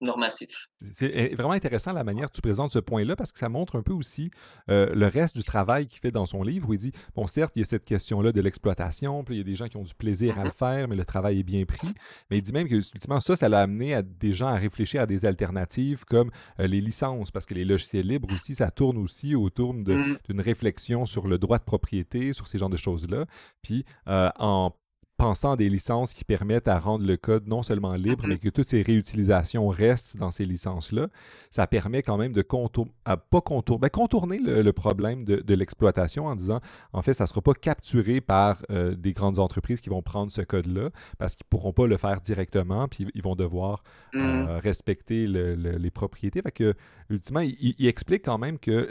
normatif. 0.00 0.68
C'est 0.92 1.10
eh, 1.12 1.34
vraiment 1.34 1.52
intéressant 1.52 1.92
la 1.92 2.04
manière 2.04 2.28
que 2.28 2.34
tu 2.34 2.40
présentes 2.40 2.72
ce 2.72 2.78
point-là 2.78 3.16
parce 3.16 3.32
que 3.32 3.38
ça 3.38 3.48
montre 3.48 3.76
un 3.76 3.82
peu 3.82 3.92
aussi 3.92 4.30
euh, 4.70 4.94
le 4.94 5.06
reste 5.06 5.36
du 5.36 5.44
travail 5.44 5.86
qu'il 5.86 6.00
fait 6.00 6.10
dans 6.10 6.26
son 6.26 6.42
livre 6.42 6.68
où 6.68 6.74
il 6.74 6.78
dit, 6.78 6.92
bon 7.14 7.26
certes, 7.26 7.52
il 7.56 7.60
y 7.60 7.62
a 7.62 7.64
cette 7.64 7.84
question-là 7.84 8.32
de 8.32 8.40
l'exploitation, 8.40 9.24
puis 9.24 9.36
il 9.36 9.38
y 9.38 9.40
a 9.40 9.44
des 9.44 9.54
gens 9.54 9.68
qui 9.68 9.76
ont 9.76 9.82
du 9.82 9.94
plaisir 9.94 10.38
à 10.38 10.44
le 10.44 10.50
mm-hmm. 10.50 10.54
faire, 10.54 10.88
mais 10.88 10.96
le 10.96 11.04
travail 11.04 11.40
est 11.40 11.44
bien 11.44 11.64
pris. 11.64 11.88
Mais 12.30 12.38
il 12.38 12.42
dit 12.42 12.52
même 12.52 12.68
que 12.68 12.74
ultimement 12.74 13.20
ça, 13.20 13.36
ça 13.36 13.48
l'a 13.48 13.60
amené 13.60 13.94
à 13.94 14.02
des 14.02 14.34
gens 14.34 14.48
à 14.48 14.56
réfléchir 14.56 15.00
à 15.00 15.06
des 15.06 15.24
alternatives 15.24 16.04
comme 16.04 16.30
euh, 16.60 16.66
les 16.66 16.80
licences, 16.80 17.30
parce 17.30 17.46
que 17.46 17.54
les 17.54 17.64
logiciels 17.64 18.06
libres 18.06 18.28
aussi, 18.32 18.54
ça 18.54 18.70
tourne 18.70 18.98
aussi 18.98 19.34
autour 19.34 19.74
mm. 19.74 20.18
d'une 20.28 20.40
réflexion 20.40 21.06
sur 21.06 21.26
le 21.26 21.38
droit 21.38 21.58
de 21.58 21.64
propriété, 21.64 22.32
sur 22.32 22.46
ces 22.46 22.58
genres 22.58 22.70
de 22.70 22.76
choses-là. 22.76 23.26
Puis 23.62 23.84
euh, 24.08 24.30
en 24.38 24.72
pensant 25.18 25.52
à 25.52 25.56
des 25.56 25.68
licences 25.68 26.14
qui 26.14 26.24
permettent 26.24 26.68
à 26.68 26.78
rendre 26.78 27.04
le 27.04 27.16
code 27.16 27.46
non 27.48 27.62
seulement 27.62 27.94
libre, 27.94 28.24
mm-hmm. 28.24 28.28
mais 28.28 28.38
que 28.38 28.48
toutes 28.48 28.68
ces 28.68 28.82
réutilisations 28.82 29.68
restent 29.68 30.16
dans 30.16 30.30
ces 30.30 30.44
licences-là, 30.44 31.08
ça 31.50 31.66
permet 31.66 32.02
quand 32.02 32.16
même 32.16 32.32
de 32.32 32.42
pas 32.42 33.40
contour 33.40 33.78
ben, 33.78 33.88
contourner 33.90 34.38
le, 34.38 34.72
problème 34.72 35.24
de, 35.24 35.54
l'exploitation 35.54 36.26
en 36.26 36.36
disant, 36.36 36.60
en 36.92 37.02
fait, 37.02 37.14
ça 37.14 37.24
ne 37.24 37.28
sera 37.28 37.42
pas 37.42 37.52
capturé 37.52 38.20
par 38.20 38.62
euh, 38.70 38.94
des 38.94 39.12
grandes 39.12 39.40
entreprises 39.40 39.80
qui 39.80 39.90
vont 39.90 40.02
prendre 40.02 40.30
ce 40.30 40.40
code-là 40.40 40.90
parce 41.18 41.34
qu'ils 41.34 41.44
ne 41.46 41.50
pourront 41.50 41.72
pas 41.72 41.86
le 41.86 41.96
faire 41.96 42.20
directement, 42.20 42.86
puis 42.86 43.08
ils 43.14 43.22
vont 43.22 43.34
devoir 43.34 43.82
euh, 44.14 44.44
mm. 44.44 44.60
respecter 44.60 45.26
les 45.26 45.90
propriétés. 45.90 46.42
Fait 46.42 46.52
que, 46.52 46.74
ultimement, 47.10 47.40
il, 47.40 47.74
il, 47.78 47.86
explique 47.88 48.24
quand 48.24 48.38
même 48.38 48.58
que 48.58 48.88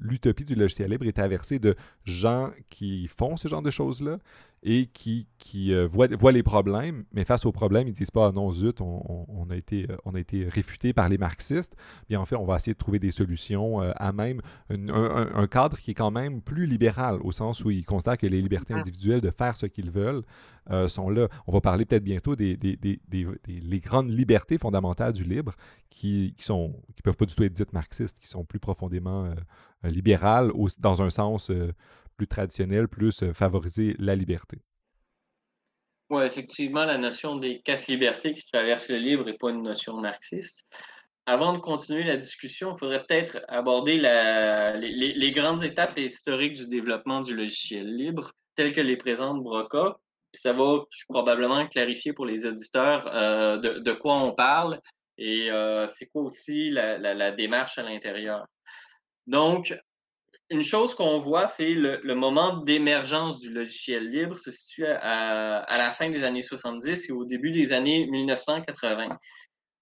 l'utopie 0.00 0.44
du 0.44 0.54
logiciel 0.54 0.90
libre 0.90 1.06
est 1.06 1.18
inversée 1.18 1.58
de 1.58 1.74
gens 2.04 2.50
qui 2.70 3.08
font 3.08 3.36
ce 3.36 3.48
genre 3.48 3.62
de 3.62 3.70
choses-là, 3.70 4.18
et 4.62 4.86
qui, 4.86 5.28
qui 5.38 5.72
euh, 5.72 5.86
voient, 5.86 6.32
les 6.32 6.42
problèmes, 6.42 7.04
mais 7.12 7.24
face 7.24 7.46
aux 7.46 7.52
problèmes, 7.52 7.86
ils 7.86 7.92
ne 7.92 7.96
disent 7.96 8.10
pas 8.10 8.28
ah 8.28 8.32
non, 8.32 8.50
zut, 8.50 8.80
on, 8.80 9.46
a 9.50 9.56
été, 9.56 9.86
euh, 9.88 9.96
on 10.04 10.14
a 10.14 10.20
été 10.20 10.48
réfuté 10.48 10.92
par 10.92 11.08
les 11.08 11.18
marxistes. 11.18 11.76
Bien, 12.08 12.20
en 12.20 12.26
fait, 12.26 12.36
on 12.36 12.44
va 12.44 12.56
essayer 12.56 12.72
de 12.72 12.78
trouver 12.78 12.98
des 12.98 13.10
solutions 13.10 13.82
euh, 13.82 13.92
à 13.96 14.12
même 14.12 14.40
un, 14.70 15.46
cadre 15.46 15.78
qui 15.78 15.92
est 15.92 15.94
quand 15.94 16.10
même 16.10 16.42
plus 16.42 16.66
libéral, 16.66 17.18
au 17.22 17.32
sens 17.32 17.64
où 17.64 17.70
ils 17.70 17.84
considèrent 17.84 18.18
que 18.18 18.26
les 18.26 18.42
libertés 18.42 18.74
individuelles 18.74 19.20
de 19.20 19.30
faire 19.30 19.56
ce 19.56 19.66
qu'ils 19.66 19.90
veulent 19.90 20.22
sont 20.88 21.08
là. 21.08 21.28
On 21.46 21.52
va 21.52 21.62
parler 21.62 21.86
peut-être 21.86 22.04
bientôt 22.04 22.36
des, 22.36 22.56
des, 22.56 22.76
des, 22.76 23.00
les 23.46 23.80
grandes 23.80 24.10
libertés 24.10 24.58
fondamentales 24.58 25.14
du 25.14 25.24
libre 25.24 25.52
qui 25.88 26.34
ne 26.36 26.68
qui 26.94 27.02
peuvent 27.02 27.16
pas 27.16 27.24
du 27.24 27.34
tout 27.34 27.42
être 27.42 27.52
dites 27.52 27.72
marxistes, 27.72 28.18
qui 28.18 28.28
sont 28.28 28.44
plus 28.44 28.58
profondément 28.58 29.32
libérales 29.82 30.52
dans 30.80 31.00
un 31.00 31.08
sens 31.08 31.50
plus 32.18 32.26
traditionnel, 32.26 32.88
plus 32.88 33.22
euh, 33.22 33.32
favoriser 33.32 33.94
la 33.98 34.14
liberté. 34.14 34.58
Oui, 36.10 36.24
effectivement, 36.24 36.84
la 36.84 36.98
notion 36.98 37.36
des 37.36 37.60
quatre 37.60 37.86
libertés 37.86 38.34
qui 38.34 38.44
traversent 38.44 38.88
le 38.90 38.96
libre 38.96 39.24
n'est 39.24 39.36
pas 39.36 39.50
une 39.50 39.62
notion 39.62 39.96
marxiste. 39.98 40.64
Avant 41.26 41.52
de 41.52 41.58
continuer 41.58 42.04
la 42.04 42.16
discussion, 42.16 42.74
il 42.74 42.78
faudrait 42.78 43.04
peut-être 43.04 43.40
aborder 43.48 43.98
les, 43.98 45.32
grandes 45.32 45.62
étapes 45.62 45.98
historiques 45.98 46.54
du 46.54 46.66
développement 46.66 47.20
du 47.20 47.34
logiciel 47.34 47.94
libre, 47.94 48.32
telles 48.56 48.72
que 48.72 48.80
les 48.80 48.96
présente 48.96 49.42
Broca. 49.42 49.98
Ça 50.32 50.54
va 50.54 50.84
probablement 51.08 51.66
clarifier 51.68 52.14
pour 52.14 52.24
les 52.24 52.46
auditeurs 52.46 53.06
euh, 53.14 53.58
de, 53.58 53.92
quoi 53.92 54.14
on 54.14 54.32
parle 54.32 54.80
et 55.18 55.50
euh, 55.50 55.86
c'est 55.88 56.06
quoi 56.06 56.22
aussi 56.22 56.70
la, 56.70 56.96
la 56.96 57.30
démarche 57.32 57.76
à 57.76 57.82
l'intérieur. 57.82 58.46
Donc, 59.26 59.74
une 60.50 60.62
chose 60.62 60.94
qu'on 60.94 61.18
voit, 61.18 61.46
c'est 61.46 61.74
le, 61.74 62.14
moment 62.14 62.56
d'émergence 62.58 63.38
du 63.38 63.52
logiciel 63.52 64.08
libre 64.08 64.36
se 64.36 64.50
situe 64.50 64.86
à, 64.86 65.76
la 65.76 65.90
fin 65.90 66.08
des 66.08 66.24
années 66.24 66.42
70 66.42 67.08
et 67.08 67.12
au 67.12 67.24
début 67.24 67.50
des 67.50 67.72
années 67.72 68.06
1980. 68.06 69.18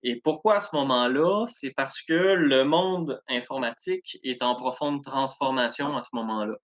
Et 0.03 0.21
pourquoi 0.21 0.57
à 0.57 0.61
ce 0.61 0.75
moment-là? 0.77 1.47
C'est 1.47 1.71
parce 1.71 2.03
que 2.03 2.13
le 2.13 2.65
monde 2.65 3.21
informatique 3.29 4.19
est 4.23 4.43
en 4.43 4.55
profonde 4.55 5.03
transformation 5.03 5.97
à 5.97 6.03
ce 6.03 6.09
moment-là. 6.15 6.57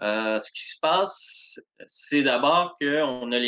Euh, 0.00 0.38
ce 0.38 0.50
qui 0.52 0.64
se 0.64 0.78
passe, 0.80 1.60
c'est 1.84 2.22
d'abord 2.22 2.76
qu'on 2.80 3.32
a 3.32 3.38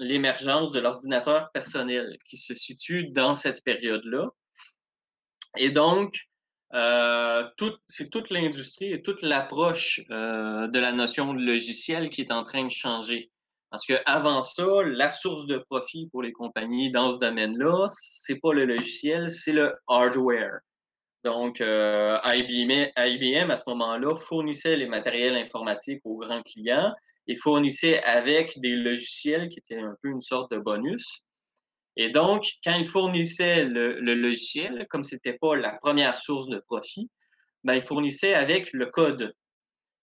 l'émergence 0.00 0.72
de 0.72 0.80
l'ordinateur 0.80 1.50
personnel 1.52 2.18
qui 2.28 2.36
se 2.36 2.52
situe 2.54 3.08
dans 3.10 3.34
cette 3.34 3.62
période-là. 3.64 4.28
Et 5.56 5.70
donc, 5.70 6.29
euh, 6.72 7.44
c'est 7.86 8.10
toute 8.10 8.30
l'industrie 8.30 8.92
et 8.92 9.02
toute 9.02 9.22
l'approche 9.22 10.00
euh, 10.10 10.68
de 10.68 10.78
la 10.78 10.92
notion 10.92 11.34
de 11.34 11.40
logiciel 11.40 12.10
qui 12.10 12.20
est 12.20 12.32
en 12.32 12.44
train 12.44 12.64
de 12.64 12.70
changer. 12.70 13.30
Parce 13.70 13.86
que 13.86 13.94
avant 14.06 14.42
ça, 14.42 14.82
la 14.84 15.08
source 15.08 15.46
de 15.46 15.58
profit 15.58 16.08
pour 16.10 16.22
les 16.22 16.32
compagnies 16.32 16.90
dans 16.90 17.10
ce 17.10 17.18
domaine-là, 17.18 17.86
c'est 17.88 18.40
pas 18.40 18.52
le 18.52 18.64
logiciel, 18.64 19.30
c'est 19.30 19.52
le 19.52 19.74
hardware. 19.86 20.60
Donc, 21.22 21.60
euh, 21.60 22.18
IBM, 22.24 22.90
IBM, 22.96 23.50
à 23.50 23.56
ce 23.56 23.64
moment-là, 23.68 24.14
fournissait 24.14 24.76
les 24.76 24.86
matériels 24.86 25.36
informatiques 25.36 26.00
aux 26.04 26.16
grands 26.16 26.42
clients 26.42 26.92
et 27.26 27.36
fournissait 27.36 28.02
avec 28.04 28.58
des 28.58 28.74
logiciels 28.74 29.48
qui 29.50 29.58
étaient 29.58 29.78
un 29.78 29.94
peu 30.02 30.08
une 30.08 30.20
sorte 30.20 30.50
de 30.52 30.58
bonus. 30.58 31.22
Et 31.96 32.10
donc, 32.10 32.46
quand 32.64 32.76
ils 32.76 32.86
fournissaient 32.86 33.64
le, 33.64 34.00
logiciel, 34.00 34.86
comme 34.88 35.04
ce 35.04 35.14
n'était 35.14 35.38
pas 35.38 35.56
la 35.56 35.72
première 35.82 36.16
source 36.16 36.48
de 36.48 36.58
profit, 36.58 37.10
ben, 37.64 37.74
ils 37.74 37.82
fournissaient 37.82 38.34
avec 38.34 38.72
le 38.72 38.86
code. 38.86 39.34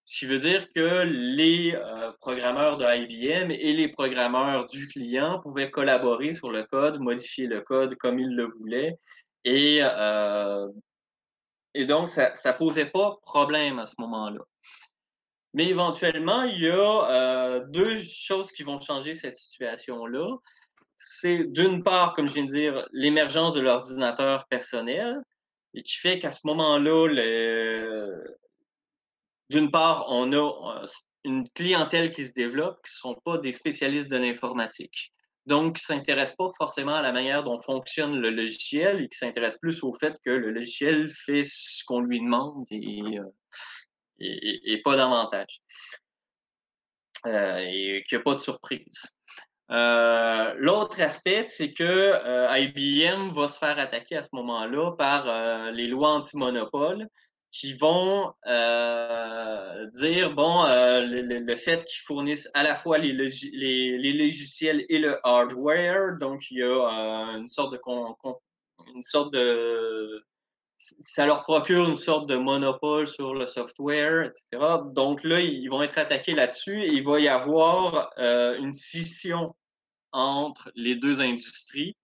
Ce 0.05 0.19
qui 0.19 0.25
veut 0.25 0.37
dire 0.37 0.67
que 0.73 1.03
les 1.05 1.75
euh, 1.75 2.11
programmeurs 2.19 2.77
de 2.77 2.85
IBM 2.85 3.51
et 3.51 3.73
les 3.73 3.89
programmeurs 3.89 4.67
du 4.67 4.87
client 4.87 5.41
pouvaient 5.41 5.69
collaborer 5.69 6.33
sur 6.33 6.49
le 6.49 6.63
code, 6.63 6.99
modifier 6.99 7.47
le 7.47 7.61
code 7.61 7.95
comme 7.95 8.19
ils 8.19 8.35
le 8.35 8.45
voulaient. 8.45 8.93
Et, 9.43 9.79
euh, 9.81 10.67
et 11.73 11.85
donc, 11.85 12.09
ça 12.09 12.31
ne 12.31 12.57
posait 12.57 12.85
pas 12.85 13.17
problème 13.23 13.79
à 13.79 13.85
ce 13.85 13.95
moment-là. 13.99 14.41
Mais 15.53 15.65
éventuellement, 15.65 16.43
il 16.43 16.61
y 16.61 16.69
a 16.69 17.09
euh, 17.09 17.65
deux 17.69 17.97
choses 17.99 18.51
qui 18.51 18.63
vont 18.63 18.79
changer 18.79 19.15
cette 19.15 19.35
situation-là. 19.35 20.37
C'est 20.97 21.43
d'une 21.45 21.83
part, 21.83 22.13
comme 22.13 22.27
je 22.27 22.33
viens 22.33 22.45
de 22.45 22.49
dire, 22.49 22.87
l'émergence 22.91 23.53
de 23.53 23.61
l'ordinateur 23.61 24.47
personnel, 24.47 25.15
et 25.73 25.83
qui 25.83 25.95
fait 25.95 26.19
qu'à 26.19 26.31
ce 26.31 26.41
moment-là, 26.45 27.07
d'une 29.49 29.71
part, 29.71 30.07
on 30.09 30.33
a 30.33 30.83
une 31.23 31.47
clientèle 31.49 32.11
qui 32.11 32.25
se 32.25 32.33
développe 32.33 32.81
qui 32.83 32.91
ne 32.93 33.11
sont 33.11 33.21
pas 33.23 33.37
des 33.37 33.51
spécialistes 33.51 34.09
de 34.09 34.17
l'informatique. 34.17 35.13
Donc, 35.45 35.77
qui 35.77 35.83
ne 35.83 35.95
s'intéressent 35.95 36.35
pas 36.35 36.51
forcément 36.57 36.95
à 36.95 37.01
la 37.01 37.13
manière 37.13 37.43
dont 37.43 37.57
fonctionne 37.57 38.19
le 38.19 38.31
logiciel 38.31 39.01
et 39.01 39.07
qui 39.07 39.17
s'intéressent 39.17 39.59
plus 39.59 39.83
au 39.83 39.93
fait 39.93 40.13
que 40.25 40.31
le 40.31 40.51
logiciel 40.51 41.07
fait 41.07 41.43
ce 41.45 41.83
qu'on 41.85 42.01
lui 42.01 42.19
demande 42.19 42.65
et, 42.69 43.19
euh, 43.19 44.77
pas 44.83 44.97
davantage. 44.97 45.61
Euh, 47.25 47.57
et 47.59 48.03
qu'il 48.07 48.17
n'y 48.17 48.21
a 48.21 48.23
pas 48.23 48.35
de 48.35 48.39
surprise. 48.39 49.16
Euh, 49.69 50.53
l'autre 50.57 51.01
aspect, 51.01 51.43
c'est 51.43 51.73
que 51.73 52.13
IBM 52.57 53.29
va 53.31 53.47
se 53.47 53.57
faire 53.57 53.77
attaquer 53.79 54.17
à 54.17 54.23
ce 54.23 54.29
moment-là 54.33 54.91
par 54.91 55.71
les 55.71 55.87
lois 55.87 56.11
anti-monopole 56.11 57.07
qui 57.51 57.73
vont 57.73 58.33
euh, 58.45 59.85
dire, 59.87 60.33
bon, 60.33 60.63
euh, 60.65 61.05
le, 61.05 61.55
fait 61.55 61.83
qu'ils 61.85 62.03
fournissent 62.05 62.49
à 62.53 62.63
la 62.63 62.75
fois 62.75 62.97
les, 62.97 63.13
logiciels 63.13 64.85
et 64.89 64.99
le 64.99 65.17
hardware, 65.23 66.17
donc 66.19 66.51
il 66.51 66.59
y 66.59 66.63
a 66.63 66.67
euh, 66.67 67.37
une 67.37 67.47
sorte 67.47 67.71
de... 67.71 67.79
une 68.93 69.01
sorte 69.01 69.33
de 69.33 70.23
ça 70.77 71.25
leur 71.25 71.43
procure 71.43 71.87
une 71.87 71.95
sorte 71.95 72.27
de 72.27 72.35
monopole 72.35 73.07
sur 73.07 73.33
le 73.33 73.47
software, 73.47 74.23
etc. 74.23 74.57
Donc 74.93 75.23
là, 75.23 75.41
ils 75.41 75.67
vont 75.69 75.81
être 75.81 75.97
attaqués 75.97 76.33
là-dessus 76.33 76.83
et 76.83 76.93
il 76.93 77.03
va 77.03 77.19
y 77.19 77.27
avoir 77.27 78.11
une 78.17 78.73
scission 78.73 79.55
entre 80.11 80.71
les 80.75 80.95
deux 80.95 81.21
industries 81.21 81.95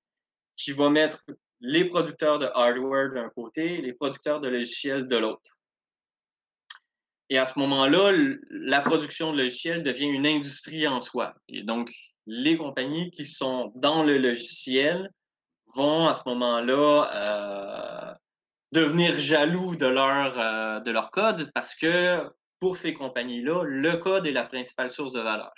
qui 0.56 0.72
va 0.72 0.90
mettre 0.90 1.24
les 1.62 1.86
producteurs 1.86 2.40
de 2.40 2.50
hardware 2.54 3.14
d'un 3.14 3.30
côté, 3.30 3.82
les 3.82 3.94
producteurs 3.94 4.42
de 4.42 4.50
logiciels 4.50 5.08
de 5.08 5.16
l'autre. 5.16 5.58
Et 7.30 7.38
à 7.38 7.46
ce 7.46 7.58
moment-là, 7.60 8.12
la 8.50 8.82
production 8.82 9.32
de 9.32 9.38
logiciels 9.38 9.82
devient 9.82 10.06
une 10.06 10.28
industrie 10.28 10.88
en 10.88 11.00
soi. 11.00 11.34
Et 11.48 11.64
donc, 11.64 11.92
les 12.26 12.58
compagnies 12.58 13.12
qui 13.12 13.26
sont 13.26 13.72
dans 13.76 14.04
le 14.04 14.18
logiciel 14.18 15.10
vont 15.74 16.08
à 16.08 16.14
ce 16.14 16.24
moment-là 16.28 17.10
euh, 17.16 18.14
devenir 18.74 19.18
jaloux 19.20 19.76
de 19.76 19.86
leur, 19.86 20.38
euh, 20.40 20.80
de 20.80 20.92
leur 20.92 21.12
code 21.12 21.52
parce 21.54 21.76
que 21.76 22.28
pour 22.60 22.76
ces 22.76 22.94
compagnies-là, 22.94 23.64
le 23.64 23.98
code 23.98 24.26
est 24.26 24.32
la 24.32 24.44
principale 24.44 24.90
source 24.90 25.14
de 25.14 25.22
valeur. 25.22 25.54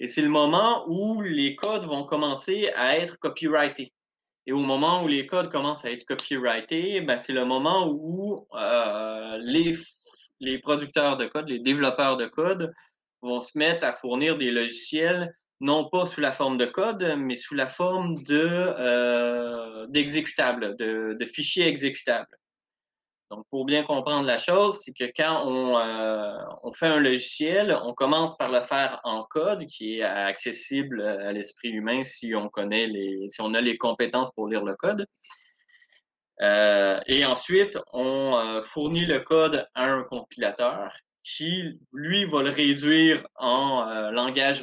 Et 0.00 0.06
c'est 0.06 0.22
le 0.22 0.28
moment 0.28 0.84
où 0.88 1.22
les 1.22 1.56
codes 1.56 1.84
vont 1.84 2.04
commencer 2.04 2.70
à 2.74 2.98
être 2.98 3.18
copyrightés. 3.18 3.92
Et 4.46 4.52
au 4.52 4.58
moment 4.58 5.02
où 5.02 5.08
les 5.08 5.26
codes 5.26 5.50
commencent 5.50 5.84
à 5.84 5.90
être 5.90 6.04
copyrightés, 6.04 7.00
ben 7.00 7.16
c'est 7.16 7.32
le 7.32 7.46
moment 7.46 7.88
où 7.88 8.46
euh, 8.54 9.38
les, 9.40 9.74
les 10.40 10.58
producteurs 10.58 11.16
de 11.16 11.26
code, 11.26 11.48
les 11.48 11.60
développeurs 11.60 12.16
de 12.16 12.26
code 12.26 12.74
vont 13.22 13.40
se 13.40 13.56
mettre 13.56 13.86
à 13.86 13.92
fournir 13.92 14.36
des 14.36 14.50
logiciels 14.50 15.34
non 15.64 15.88
pas 15.88 16.04
sous 16.04 16.20
la 16.20 16.30
forme 16.30 16.58
de 16.58 16.66
code, 16.66 17.14
mais 17.16 17.36
sous 17.36 17.54
la 17.54 17.66
forme 17.66 18.22
de 18.22 18.74
euh, 18.78 19.86
d'exécutables, 19.88 20.76
de, 20.76 21.24
fichiers 21.24 21.66
exécutables. 21.66 22.36
Donc, 23.30 23.46
pour 23.50 23.64
bien 23.64 23.82
comprendre 23.82 24.26
la 24.26 24.36
chose, 24.36 24.82
c'est 24.82 24.92
que 24.92 25.10
quand 25.16 25.46
on, 25.46 25.78
euh, 25.78 26.36
on, 26.62 26.70
fait 26.70 26.86
un 26.86 27.00
logiciel, 27.00 27.76
on 27.82 27.94
commence 27.94 28.36
par 28.36 28.52
le 28.52 28.60
faire 28.60 29.00
en 29.04 29.24
code, 29.24 29.64
qui 29.64 30.00
est 30.00 30.02
accessible 30.02 31.00
à 31.00 31.32
l'esprit 31.32 31.70
humain 31.70 32.04
si 32.04 32.34
on 32.34 32.50
connaît 32.50 32.86
les, 32.86 33.26
si 33.28 33.40
on 33.40 33.54
a 33.54 33.62
les 33.62 33.78
compétences 33.78 34.30
pour 34.32 34.48
lire 34.48 34.64
le 34.64 34.76
code. 34.76 35.06
Euh, 36.42 37.00
et 37.06 37.24
ensuite, 37.24 37.78
on 37.94 38.60
fournit 38.62 39.06
le 39.06 39.20
code 39.20 39.66
à 39.74 39.86
un 39.86 40.02
compilateur 40.02 40.92
qui, 41.24 41.80
lui, 41.92 42.24
va 42.26 42.42
le 42.42 42.50
réduire 42.50 43.26
en 43.36 44.10
langage, 44.12 44.62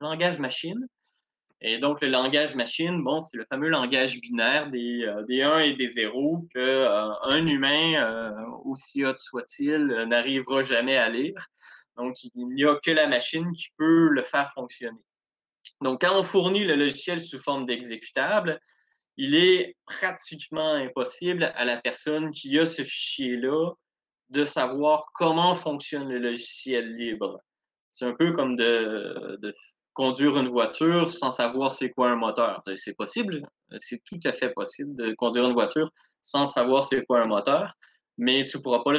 langage 0.00 0.38
machine 0.38 0.88
et 1.64 1.78
donc, 1.78 2.00
le 2.00 2.08
langage 2.08 2.56
machine, 2.56 3.04
bon, 3.04 3.20
c'est 3.20 3.36
le 3.36 3.46
fameux 3.48 3.68
langage 3.68 4.20
binaire 4.20 4.68
des, 4.68 5.04
euh, 5.06 5.22
des 5.22 5.42
1 5.42 5.58
et 5.60 5.72
des 5.74 5.88
0 5.88 6.48
que 6.52 6.58
euh, 6.58 7.12
un 7.22 7.46
humain, 7.46 8.02
euh, 8.02 8.32
aussi 8.64 9.04
hot 9.04 9.16
soit-il, 9.16 9.86
n'arrivera 10.08 10.62
jamais 10.62 10.96
à 10.96 11.08
lire. 11.08 11.46
Donc, 11.96 12.16
il 12.24 12.48
n'y 12.48 12.64
a 12.64 12.74
que 12.84 12.90
la 12.90 13.06
machine 13.06 13.52
qui 13.52 13.68
peut 13.78 14.08
le 14.08 14.24
faire 14.24 14.50
fonctionner. 14.52 14.98
Donc, 15.80 16.00
quand 16.00 16.18
on 16.18 16.24
fournit 16.24 16.64
le 16.64 16.74
logiciel 16.74 17.20
sous 17.20 17.38
forme 17.38 17.64
d'exécutable, 17.64 18.58
il 19.16 19.36
est 19.36 19.76
pratiquement 19.86 20.72
impossible 20.72 21.52
à 21.54 21.64
la 21.64 21.76
personne 21.76 22.32
qui 22.32 22.58
a 22.58 22.66
ce 22.66 22.82
fichier-là 22.82 23.70
de 24.32 24.44
savoir 24.44 25.10
comment 25.14 25.54
fonctionne 25.54 26.08
le 26.08 26.18
logiciel 26.18 26.94
libre. 26.94 27.40
C'est 27.90 28.06
un 28.06 28.14
peu 28.14 28.32
comme 28.32 28.56
de, 28.56 29.54
conduire 29.92 30.38
une 30.38 30.48
voiture 30.48 31.10
sans 31.10 31.30
savoir 31.30 31.70
c'est 31.70 31.90
quoi 31.90 32.10
un 32.10 32.16
moteur. 32.16 32.62
C'est 32.76 32.94
possible, 32.94 33.46
c'est 33.78 34.02
tout 34.04 34.20
à 34.24 34.32
fait 34.32 34.50
possible 34.50 34.96
de 34.96 35.12
conduire 35.14 35.44
une 35.44 35.52
voiture 35.52 35.90
sans 36.20 36.46
savoir 36.46 36.84
c'est 36.84 37.04
quoi 37.04 37.20
un 37.20 37.26
moteur, 37.26 37.74
mais 38.16 38.44
tu 38.46 38.56
ne 38.56 38.62
pourras, 38.62 38.78
pas 38.78 38.92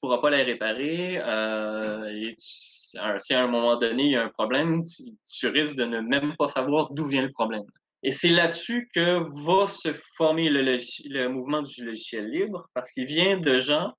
pourras 0.00 0.18
pas 0.18 0.30
la 0.30 0.38
réparer. 0.38 1.18
Euh, 1.18 2.32
si 2.36 3.34
à 3.34 3.42
un 3.42 3.48
moment 3.48 3.76
donné 3.76 4.04
il 4.04 4.12
y 4.12 4.16
a 4.16 4.24
un 4.24 4.30
problème, 4.30 4.82
tu, 4.82 5.48
risques 5.48 5.76
de 5.76 5.84
ne 5.84 6.00
même 6.00 6.34
pas 6.38 6.48
savoir 6.48 6.90
d'où 6.92 7.04
vient 7.04 7.22
le 7.22 7.32
problème. 7.32 7.64
Et 8.02 8.12
c'est 8.12 8.30
là-dessus 8.30 8.88
que 8.94 9.18
va 9.44 9.66
se 9.66 9.92
former 10.16 10.48
le, 10.48 10.62
le 10.62 11.28
mouvement 11.28 11.62
du 11.62 11.84
logiciel 11.84 12.30
libre, 12.30 12.68
parce 12.72 12.92
qu'il 12.92 13.04
vient 13.04 13.38
de 13.38 13.58
gens, 13.58 13.92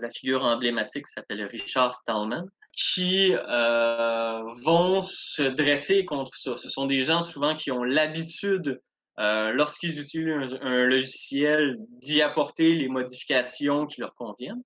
la 0.00 0.10
figure 0.10 0.44
emblématique 0.44 1.06
s'appelle 1.06 1.42
Richard 1.44 1.94
Stallman, 1.94 2.46
qui 2.72 3.34
euh, 3.34 4.42
vont 4.62 5.00
se 5.00 5.42
dresser 5.42 6.04
contre 6.04 6.34
ça. 6.34 6.56
Ce 6.56 6.70
sont 6.70 6.86
des 6.86 7.00
gens 7.00 7.20
souvent 7.20 7.54
qui 7.54 7.70
ont 7.70 7.84
l'habitude, 7.84 8.80
euh, 9.18 9.52
lorsqu'ils 9.52 10.00
utilisent 10.00 10.58
un, 10.62 10.86
logiciel, 10.86 11.76
d'y 12.00 12.22
apporter 12.22 12.74
les 12.74 12.88
modifications 12.88 13.86
qui 13.86 14.00
leur 14.00 14.14
conviennent 14.14 14.62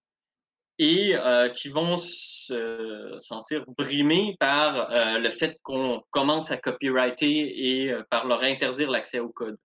et 0.78 1.16
euh, 1.16 1.48
qui 1.48 1.68
vont 1.68 1.96
se 1.96 3.14
sentir 3.18 3.64
brimés 3.78 4.36
par 4.38 4.90
le 5.18 5.30
fait 5.30 5.58
qu'on 5.62 6.02
commence 6.10 6.50
à 6.50 6.58
copyrighter 6.58 7.28
et 7.28 7.94
par 8.10 8.26
leur 8.26 8.42
interdire 8.42 8.90
l'accès 8.90 9.18
au 9.18 9.30
code. 9.30 9.56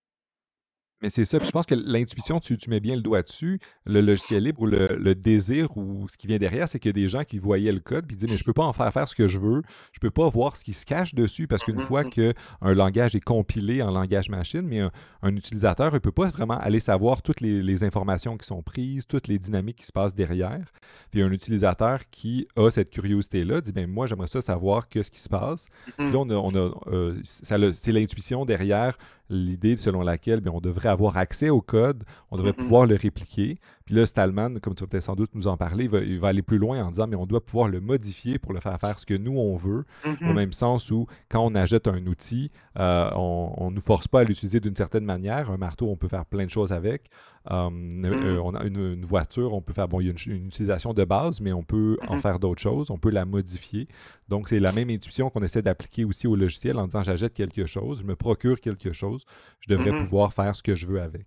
Mais 1.02 1.10
c'est 1.10 1.24
ça. 1.24 1.38
Puis 1.38 1.48
je 1.48 1.52
pense 1.52 1.66
que 1.66 1.74
l'intuition, 1.74 2.38
tu, 2.38 2.56
mets 2.68 2.80
bien 2.80 2.94
le 2.94 3.02
doigt 3.02 3.22
dessus. 3.22 3.58
Le 3.84 4.00
logiciel 4.00 4.44
libre 4.44 4.62
ou 4.62 4.66
le, 4.66 5.14
désir 5.14 5.76
ou 5.76 6.08
ce 6.08 6.16
qui 6.16 6.26
vient 6.26 6.38
derrière, 6.38 6.68
c'est 6.68 6.78
qu'il 6.78 6.88
y 6.88 6.94
a 6.94 7.00
des 7.02 7.08
gens 7.08 7.24
qui 7.24 7.38
voyaient 7.38 7.72
le 7.72 7.80
code 7.80 8.06
puis 8.06 8.16
disent 8.16 8.30
Mais 8.30 8.38
je 8.38 8.44
peux 8.44 8.52
pas 8.52 8.62
en 8.62 8.72
faire 8.72 8.92
faire 8.92 9.08
ce 9.08 9.14
que 9.14 9.26
je 9.26 9.38
veux. 9.38 9.62
Je 9.92 9.98
peux 9.98 10.10
pas 10.10 10.28
voir 10.28 10.56
ce 10.56 10.64
qui 10.64 10.72
se 10.72 10.86
cache 10.86 11.14
dessus 11.14 11.46
parce 11.48 11.64
qu'une 11.64 11.80
fois 11.80 12.04
qu'un 12.04 12.32
langage 12.60 13.16
est 13.16 13.20
compilé 13.20 13.82
en 13.82 13.90
langage 13.90 14.30
machine, 14.30 14.62
mais 14.62 14.80
un, 15.22 15.36
utilisateur 15.36 15.92
ne 15.92 15.98
peut 15.98 16.12
pas 16.12 16.28
vraiment 16.28 16.58
aller 16.58 16.80
savoir 16.80 17.22
toutes 17.22 17.40
les, 17.40 17.82
informations 17.82 18.36
qui 18.36 18.46
sont 18.46 18.62
prises, 18.62 19.06
toutes 19.08 19.26
les 19.26 19.38
dynamiques 19.38 19.78
qui 19.78 19.86
se 19.86 19.92
passent 19.92 20.14
derrière. 20.14 20.72
Puis 21.10 21.22
un 21.22 21.32
utilisateur 21.32 22.00
qui 22.10 22.46
a 22.54 22.70
cette 22.70 22.90
curiosité-là 22.90 23.60
dit 23.60 23.72
ben 23.72 23.88
moi, 23.88 24.06
j'aimerais 24.06 24.28
ça 24.28 24.40
savoir 24.40 24.88
qu'est-ce 24.88 25.10
qui 25.10 25.20
se 25.20 25.28
passe. 25.28 25.66
Puis 25.96 26.12
là, 26.12 26.18
on 26.18 26.30
a, 26.30 26.34
on 26.34 26.54
a 26.54 26.70
euh, 26.92 27.20
c'est 27.24 27.92
l'intuition 27.92 28.44
derrière 28.44 28.96
l'idée 29.28 29.76
selon 29.76 30.02
laquelle 30.02 30.40
bien, 30.40 30.52
on 30.52 30.60
devrait 30.60 30.88
avoir 30.88 31.16
accès 31.16 31.50
au 31.50 31.60
code, 31.60 32.04
on 32.30 32.36
devrait 32.36 32.52
mm-hmm. 32.52 32.56
pouvoir 32.56 32.86
le 32.86 32.94
répliquer. 32.94 33.58
Puis 33.84 33.94
là, 33.94 34.06
Stallman, 34.06 34.58
comme 34.60 34.74
tu 34.74 34.84
vas 34.84 34.88
peut-être 34.88 35.02
sans 35.02 35.16
doute 35.16 35.30
nous 35.34 35.48
en 35.48 35.56
parler, 35.56 35.84
il 35.84 36.18
va, 36.18 36.28
aller 36.28 36.42
plus 36.42 36.58
loin 36.58 36.84
en 36.84 36.90
disant, 36.90 37.06
mais 37.06 37.16
on 37.16 37.26
doit 37.26 37.44
pouvoir 37.44 37.68
le 37.68 37.80
modifier 37.80 38.38
pour 38.38 38.52
le 38.52 38.60
faire 38.60 38.78
faire 38.78 38.98
ce 38.98 39.06
que 39.06 39.14
nous, 39.14 39.36
on 39.36 39.56
veut, 39.56 39.84
au 40.04 40.08
mm-hmm. 40.08 40.32
même 40.34 40.52
sens 40.52 40.90
où 40.90 41.06
quand 41.28 41.44
on 41.44 41.54
achète 41.54 41.88
un 41.88 42.06
outil, 42.06 42.50
euh, 42.78 43.10
on 43.14 43.70
ne 43.70 43.74
nous 43.74 43.80
force 43.80 44.08
pas 44.08 44.20
à 44.20 44.24
l'utiliser 44.24 44.60
d'une 44.60 44.74
certaine 44.74 45.04
manière. 45.04 45.50
Un 45.50 45.56
marteau, 45.56 45.88
on 45.88 45.96
peut 45.96 46.08
faire 46.08 46.26
plein 46.26 46.44
de 46.44 46.50
choses 46.50 46.72
avec. 46.72 47.10
Euh, 47.50 47.70
euh, 48.04 48.36
mm. 48.36 48.40
on 48.40 48.54
a 48.54 48.64
une, 48.64 49.04
voiture, 49.04 49.52
on 49.52 49.60
peut 49.60 49.72
faire, 49.72 49.88
bon, 49.88 50.00
il 50.00 50.06
y 50.06 50.10
a 50.10 50.14
une, 50.26 50.46
utilisation 50.46 50.94
de 50.94 51.04
base, 51.04 51.40
mais 51.40 51.52
on 51.52 51.62
peut 51.62 51.98
en 52.06 52.16
mm-hmm. 52.16 52.20
faire 52.20 52.38
d'autres 52.38 52.62
choses, 52.62 52.90
on 52.90 52.98
peut 52.98 53.10
la 53.10 53.24
modifier. 53.24 53.88
Donc, 54.28 54.48
c'est 54.48 54.58
la 54.58 54.72
même 54.72 54.90
intuition 54.90 55.30
qu'on 55.30 55.42
essaie 55.42 55.62
d'appliquer 55.62 56.04
aussi 56.04 56.26
au 56.26 56.36
logiciel 56.36 56.78
en 56.78 56.86
disant, 56.86 57.02
j'achète 57.02 57.34
quelque 57.34 57.66
chose, 57.66 58.00
je 58.00 58.04
me 58.04 58.16
procure 58.16 58.60
quelque 58.60 58.92
chose, 58.92 59.24
je 59.60 59.74
devrais 59.74 59.90
mm-hmm. 59.90 60.04
pouvoir 60.04 60.32
faire 60.32 60.54
ce 60.54 60.62
que 60.62 60.74
je 60.74 60.86
veux 60.86 61.00
avec. 61.00 61.26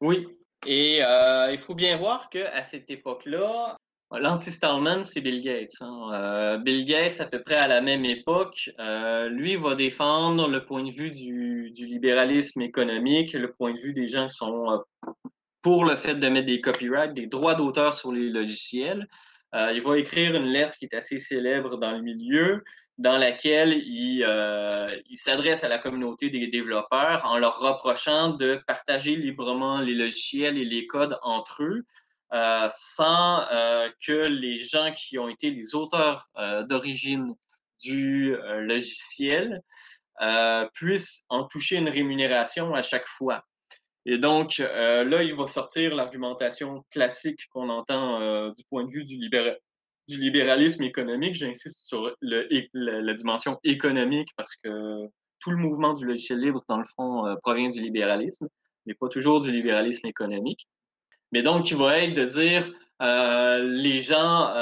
Oui, 0.00 0.26
et 0.66 1.00
euh, 1.02 1.50
il 1.52 1.58
faut 1.58 1.74
bien 1.74 1.96
voir 1.96 2.30
qu'à 2.30 2.62
cette 2.64 2.90
époque-là, 2.90 3.76
l'anti-Stallman, 4.12 5.02
c'est 5.02 5.20
Bill 5.20 5.42
Gates. 5.42 5.80
Hein. 5.80 6.10
Euh, 6.12 6.58
Bill 6.58 6.84
Gates, 6.84 7.20
à 7.20 7.26
peu 7.26 7.42
près 7.42 7.56
à 7.56 7.68
la 7.68 7.80
même 7.80 8.04
époque, 8.04 8.70
euh, 8.78 9.28
lui 9.28 9.56
va 9.56 9.74
défendre 9.74 10.48
le 10.48 10.64
point 10.64 10.84
de 10.84 10.90
vue 10.90 11.10
du, 11.10 11.72
libéralisme 11.76 12.62
économique, 12.62 13.32
le 13.32 13.50
point 13.50 13.72
de 13.72 13.78
vue 13.78 13.92
des 13.92 14.08
gens 14.08 14.26
qui 14.26 14.36
sont 14.36 14.82
pour 15.64 15.86
le 15.86 15.96
fait 15.96 16.16
de 16.16 16.28
mettre 16.28 16.46
des 16.46 16.60
copyrights, 16.60 17.14
des 17.14 17.26
droits 17.26 17.54
d'auteur 17.54 17.94
sur 17.94 18.12
les 18.12 18.28
logiciels. 18.28 19.08
euh, 19.54 19.72
il 19.74 19.80
va 19.82 19.96
écrire 19.98 20.34
une 20.36 20.44
lettre 20.44 20.76
qui 20.76 20.84
est 20.84 20.94
assez 20.94 21.18
célèbre 21.18 21.78
dans 21.78 21.92
le 21.92 22.02
milieu, 22.02 22.62
dans 22.98 23.16
laquelle 23.16 23.72
il, 23.72 24.24
euh, 24.28 24.94
il 25.08 25.16
s'adresse 25.16 25.64
à 25.64 25.68
la 25.68 25.78
communauté 25.78 26.28
des 26.28 26.48
développeurs 26.48 27.24
en 27.24 27.38
leur 27.38 27.58
reprochant 27.60 28.28
de 28.28 28.60
partager 28.66 29.16
librement 29.16 29.80
les 29.80 29.94
logiciels 29.94 30.58
et 30.58 30.66
les 30.66 30.86
codes 30.86 31.18
entre 31.22 31.62
eux, 31.62 31.86
euh, 32.34 32.68
sans 32.76 33.46
que 34.06 34.26
les 34.28 34.58
gens 34.58 34.92
qui 34.92 35.18
ont 35.18 35.28
été 35.28 35.50
les 35.50 35.74
auteurs 35.74 36.28
d'origine 36.68 37.34
du 37.82 38.36
logiciel 38.72 39.62
puissent 40.74 41.24
en 41.30 41.44
toucher 41.44 41.76
une 41.76 41.88
rémunération 41.88 42.74
à 42.74 42.82
chaque 42.82 43.06
fois. 43.06 43.44
Et 44.06 44.18
donc, 44.18 44.60
euh, 44.60 45.04
là, 45.04 45.22
il 45.22 45.34
va 45.34 45.46
sortir 45.46 45.94
l'argumentation 45.94 46.84
classique 46.90 47.48
qu'on 47.50 47.70
entend 47.70 48.20
euh, 48.20 48.50
du 48.50 48.64
point 48.64 48.84
de 48.84 48.90
vue 48.90 49.04
du, 49.04 49.16
libéra 49.16 49.52
du 50.08 50.20
libéralisme 50.20 50.82
économique. 50.82 51.34
J'insiste 51.34 51.86
sur 51.86 52.14
la, 52.20 53.14
dimension 53.14 53.58
économique 53.64 54.28
parce 54.36 54.56
que 54.62 55.06
tout 55.40 55.50
le 55.50 55.56
mouvement 55.56 55.94
du 55.94 56.04
logiciel 56.04 56.40
libre, 56.40 56.62
dans 56.68 56.78
le 56.78 56.84
fond, 56.96 57.26
euh, 57.26 57.34
provient 57.42 57.68
du 57.68 57.80
libéralisme, 57.80 58.48
mais 58.84 58.94
pas 58.94 59.08
toujours 59.08 59.40
du 59.40 59.50
libéralisme 59.50 60.06
économique. 60.06 60.68
Mais 61.32 61.40
donc, 61.40 61.66
qui 61.66 61.74
va 61.74 61.98
être 61.98 62.14
de 62.14 62.24
dire 62.24 62.70
les 63.00 64.00
gens 64.00 64.54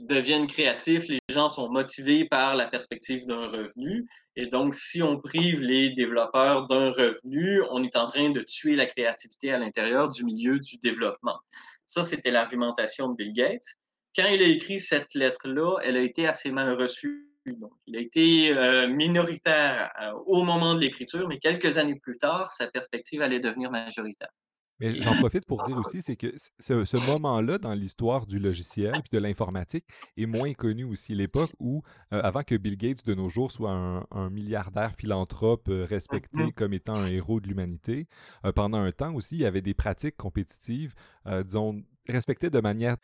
deviennent 0.00 0.46
créatifs, 0.46 1.08
sont 1.48 1.68
motivés 1.68 2.24
par 2.24 2.56
la 2.56 2.66
perspective 2.66 3.26
d'un 3.26 3.48
revenu. 3.48 4.08
Et 4.34 4.46
donc, 4.46 4.74
si 4.74 5.02
on 5.02 5.20
prive 5.20 5.60
les 5.60 5.90
développeurs 5.90 6.66
d'un 6.66 6.90
revenu, 6.90 7.62
on 7.70 7.84
est 7.84 7.96
en 7.96 8.06
train 8.06 8.30
de 8.30 8.40
tuer 8.40 8.74
la 8.76 8.86
créativité 8.86 9.52
à 9.52 9.58
l'intérieur 9.58 10.08
du 10.08 10.24
milieu 10.24 10.58
du 10.58 10.78
développement. 10.78 11.38
Ça, 11.86 12.02
c'était 12.02 12.30
l'argumentation 12.30 13.08
de 13.08 13.16
Bill 13.16 13.32
Gates. 13.32 13.76
Quand 14.16 14.26
il 14.26 14.42
a 14.42 14.46
écrit 14.46 14.80
cette 14.80 15.14
lettre-là, 15.14 15.78
elle 15.84 15.96
a 15.96 16.02
été 16.02 16.26
assez 16.26 16.50
mal 16.50 16.72
reçue. 16.80 17.28
Il 17.86 17.96
a 17.96 18.00
été 18.00 18.52
euh, 18.52 18.88
minoritaire 18.88 19.90
euh, 20.02 20.12
au 20.26 20.42
moment 20.42 20.74
de 20.74 20.80
l'écriture, 20.80 21.28
mais 21.28 21.38
quelques 21.38 21.78
années 21.78 21.94
plus 21.94 22.18
tard, 22.18 22.50
sa 22.50 22.66
perspective 22.66 23.22
allait 23.22 23.40
devenir 23.40 23.70
majoritaire. 23.70 24.28
Mais 24.80 25.00
j'en 25.00 25.16
profite 25.18 25.44
pour 25.46 25.62
dire 25.64 25.76
aussi, 25.76 26.02
c'est 26.02 26.16
que 26.16 26.32
ce, 26.58 26.84
ce 26.84 26.96
moment-là 27.10 27.58
dans 27.58 27.74
l'histoire 27.74 28.26
du 28.26 28.38
logiciel 28.38 28.94
et 28.96 29.16
de 29.16 29.18
l'informatique 29.18 29.84
est 30.16 30.26
moins 30.26 30.52
connu 30.54 30.84
aussi. 30.84 31.14
L'époque 31.14 31.50
où, 31.58 31.82
euh, 32.12 32.20
avant 32.22 32.42
que 32.42 32.54
Bill 32.56 32.76
Gates 32.76 33.04
de 33.04 33.14
nos 33.14 33.28
jours 33.28 33.50
soit 33.50 33.72
un, 33.72 34.06
un 34.10 34.30
milliardaire 34.30 34.94
philanthrope 34.96 35.68
euh, 35.68 35.84
respecté 35.84 36.38
mm 36.38 36.48
-hmm. 36.48 36.52
comme 36.54 36.72
étant 36.72 36.94
un 36.96 37.06
héros 37.08 37.40
de 37.40 37.48
l'humanité, 37.48 38.06
euh, 38.44 38.52
pendant 38.52 38.78
un 38.78 38.92
temps 38.92 39.14
aussi, 39.14 39.36
il 39.36 39.42
y 39.42 39.46
avait 39.46 39.62
des 39.62 39.74
pratiques 39.74 40.16
compétitives, 40.16 40.94
disons, 41.44 41.82
respectées 42.08 42.50
de 42.50 42.60
manière 42.60 42.96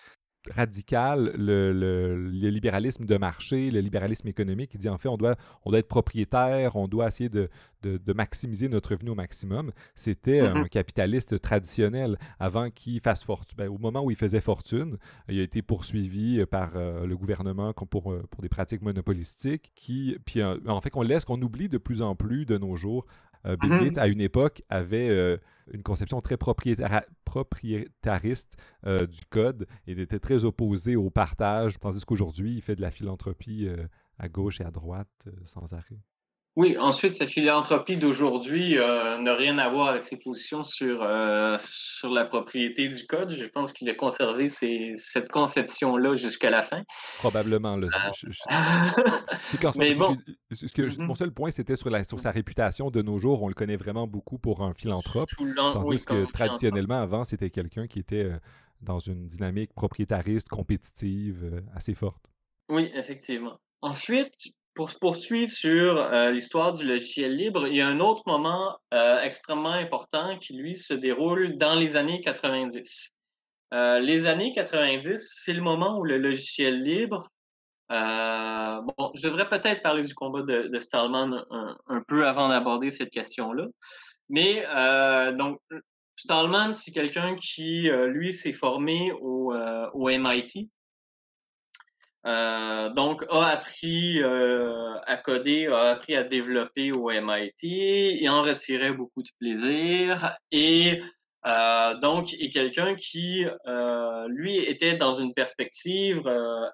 radical 0.50 1.32
le, 1.36 1.72
le, 1.72 2.16
le, 2.30 2.48
libéralisme 2.50 3.06
de 3.06 3.16
marché, 3.16 3.70
le 3.70 3.80
libéralisme 3.80 4.28
économique, 4.28 4.70
qui 4.70 4.78
dit 4.78 4.88
en 4.88 4.98
fait 4.98 5.08
on 5.08 5.16
doit, 5.16 5.36
on 5.64 5.70
doit 5.70 5.78
être 5.78 5.88
propriétaire, 5.88 6.76
on 6.76 6.88
doit 6.88 7.08
essayer 7.08 7.28
de, 7.28 7.48
de, 7.82 7.96
de 7.98 8.12
maximiser 8.12 8.68
notre 8.68 8.90
revenu 8.90 9.10
au 9.10 9.14
maximum. 9.14 9.72
C'était 9.94 10.42
mm 10.42 10.46
-hmm. 10.46 10.64
un 10.64 10.68
capitaliste 10.68 11.40
traditionnel 11.40 12.18
avant 12.38 12.70
qu'il 12.70 13.00
fasse 13.00 13.22
fortune. 13.24 13.56
Ben, 13.58 13.68
au 13.68 13.78
moment 13.78 14.02
où 14.04 14.10
il 14.10 14.16
faisait 14.16 14.40
fortune, 14.40 14.98
il 15.28 15.38
a 15.40 15.42
été 15.42 15.62
poursuivi 15.62 16.44
par 16.46 16.70
euh, 16.76 17.06
le 17.06 17.16
gouvernement 17.16 17.72
pour, 17.72 18.12
euh, 18.12 18.22
pour 18.30 18.42
des 18.42 18.48
pratiques 18.48 18.82
monopolistiques 18.82 19.72
qui, 19.74 20.16
puis 20.26 20.40
euh, 20.40 20.58
en 20.66 20.80
fait 20.80 20.90
qu'on 20.90 21.02
laisse, 21.02 21.24
qu'on 21.24 21.40
oublie 21.42 21.68
de 21.68 21.78
plus 21.78 22.00
en 22.02 22.14
plus 22.14 22.44
de 22.46 22.58
nos 22.58 22.76
jours 22.76 23.06
Bill 23.44 23.84
Gates, 23.84 23.98
à 23.98 24.06
une 24.06 24.20
époque, 24.20 24.62
avait 24.68 25.08
euh, 25.08 25.36
une 25.72 25.82
conception 25.82 26.20
très 26.20 26.36
propriétariste 26.36 28.56
euh, 28.86 29.06
du 29.06 29.20
code 29.28 29.66
et 29.86 29.92
était 29.92 30.18
très 30.18 30.44
opposé 30.44 30.96
au 30.96 31.10
partage, 31.10 31.78
tandis 31.78 32.04
qu'aujourd'hui, 32.04 32.54
il 32.54 32.62
fait 32.62 32.76
de 32.76 32.82
la 32.82 32.90
philanthropie 32.90 33.68
à 34.18 34.28
gauche 34.28 34.60
et 34.60 34.64
à 34.64 34.70
droite 34.70 35.28
sans 35.44 35.72
arrêt. 35.72 36.00
Oui, 36.56 36.76
ensuite, 36.78 37.14
sa 37.14 37.26
philanthropie 37.26 37.96
d'aujourd'hui 37.96 38.78
euh, 38.78 39.18
n'a 39.18 39.34
rien 39.34 39.58
à 39.58 39.68
voir 39.68 39.88
avec 39.88 40.04
ses 40.04 40.16
positions 40.16 40.62
sur, 40.62 41.02
euh, 41.02 41.56
sur 41.58 42.10
la 42.10 42.24
propriété 42.26 42.88
du 42.88 43.06
code. 43.08 43.30
Je 43.30 43.44
pense 43.44 43.72
qu'il 43.72 43.90
a 43.90 43.94
conservé 43.94 44.48
cette 44.48 45.28
conception-là 45.32 46.14
jusqu'à 46.14 46.50
la 46.50 46.62
fin. 46.62 46.82
Probablement. 47.18 47.76
Là, 47.76 47.88
je, 48.16 48.28
je... 48.30 49.78
moment, 49.78 50.12
bon. 50.14 50.16
que, 50.16 50.82
mm 50.82 50.88
-hmm. 50.88 51.02
mon 51.02 51.16
seul 51.16 51.32
point, 51.32 51.50
c'était 51.50 51.74
sur, 51.74 51.90
sur 52.06 52.20
sa 52.20 52.30
réputation. 52.30 52.88
De 52.90 53.02
nos 53.02 53.18
jours, 53.18 53.42
on 53.42 53.48
le 53.48 53.54
connaît 53.54 53.76
vraiment 53.84 54.06
beaucoup 54.06 54.38
pour 54.38 54.62
un 54.62 54.74
philanthrope. 54.74 55.30
Tandis 55.56 55.90
oui, 55.90 56.04
que 56.06 56.30
traditionnellement, 56.30 57.00
avant, 57.02 57.24
c'était 57.24 57.50
quelqu'un 57.50 57.88
qui 57.88 57.98
était 57.98 58.26
euh, 58.26 58.38
dans 58.80 59.00
une 59.00 59.26
dynamique 59.26 59.72
propriétariste, 59.74 60.48
compétitive, 60.48 61.62
assez 61.74 61.94
forte. 61.94 62.24
Oui, 62.68 62.92
effectivement. 62.94 63.58
Ensuite, 63.80 64.54
pour 64.74 64.90
poursuivre 64.98 65.50
sur 65.50 65.98
euh, 65.98 66.30
l'histoire 66.30 66.72
du 66.72 66.84
logiciel 66.84 67.36
libre, 67.36 67.68
il 67.68 67.76
y 67.76 67.80
a 67.80 67.86
un 67.86 68.00
autre 68.00 68.24
moment 68.26 68.76
euh, 68.92 69.20
extrêmement 69.22 69.72
important 69.72 70.36
qui, 70.38 70.54
lui, 70.54 70.74
se 70.76 70.94
déroule 70.94 71.56
dans 71.56 71.76
les 71.76 71.96
années 71.96 72.20
90. 72.20 73.18
Euh, 73.72 74.00
les 74.00 74.26
années 74.26 74.52
90, 74.52 75.32
c'est 75.42 75.52
le 75.52 75.62
moment 75.62 75.98
où 75.98 76.04
le 76.04 76.18
logiciel 76.18 76.82
libre, 76.82 77.28
bon, 77.88 79.12
je 79.14 79.28
devrais 79.28 79.48
peut-être 79.48 79.82
parler 79.82 80.02
du 80.02 80.14
combat 80.14 80.42
de, 80.42 80.78
Stallman 80.80 81.44
un, 81.50 82.02
peu 82.08 82.26
avant 82.26 82.48
d'aborder 82.48 82.90
cette 82.90 83.10
question-là, 83.10 83.66
mais 84.28 84.64
donc, 85.34 85.60
Stallman, 86.16 86.72
c'est 86.72 86.92
quelqu'un 86.92 87.36
qui, 87.36 87.88
lui, 88.08 88.32
s'est 88.32 88.52
formé 88.52 89.12
au 89.20 89.52
MIT, 90.08 90.70
euh, 92.26 92.88
donc, 92.90 93.24
a 93.30 93.48
appris 93.48 94.22
euh, 94.22 94.98
à 95.06 95.16
coder, 95.16 95.66
a 95.66 95.90
appris 95.90 96.16
à 96.16 96.24
développer 96.24 96.92
au 96.92 97.10
MIT 97.10 98.22
et 98.22 98.28
en 98.28 98.40
retirait 98.40 98.92
beaucoup 98.92 99.22
de 99.22 99.28
plaisir. 99.38 100.36
Et 100.50 101.02
euh, 101.46 101.94
donc, 101.98 102.32
est 102.34 102.50
quelqu'un 102.50 102.94
qui, 102.94 103.46
euh, 103.66 104.26
lui, 104.28 104.56
était 104.56 104.94
dans 104.94 105.12
une 105.12 105.34
perspective 105.34 106.22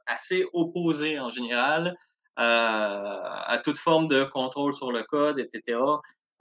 assez 0.06 0.46
opposée 0.52 1.18
en 1.18 1.30
général 1.30 1.96
à 2.36 3.60
toute 3.62 3.76
forme 3.76 4.06
de 4.06 4.24
contrôle 4.24 4.72
sur 4.72 4.92
le 4.92 5.02
code, 5.02 5.38
etc. 5.38 5.78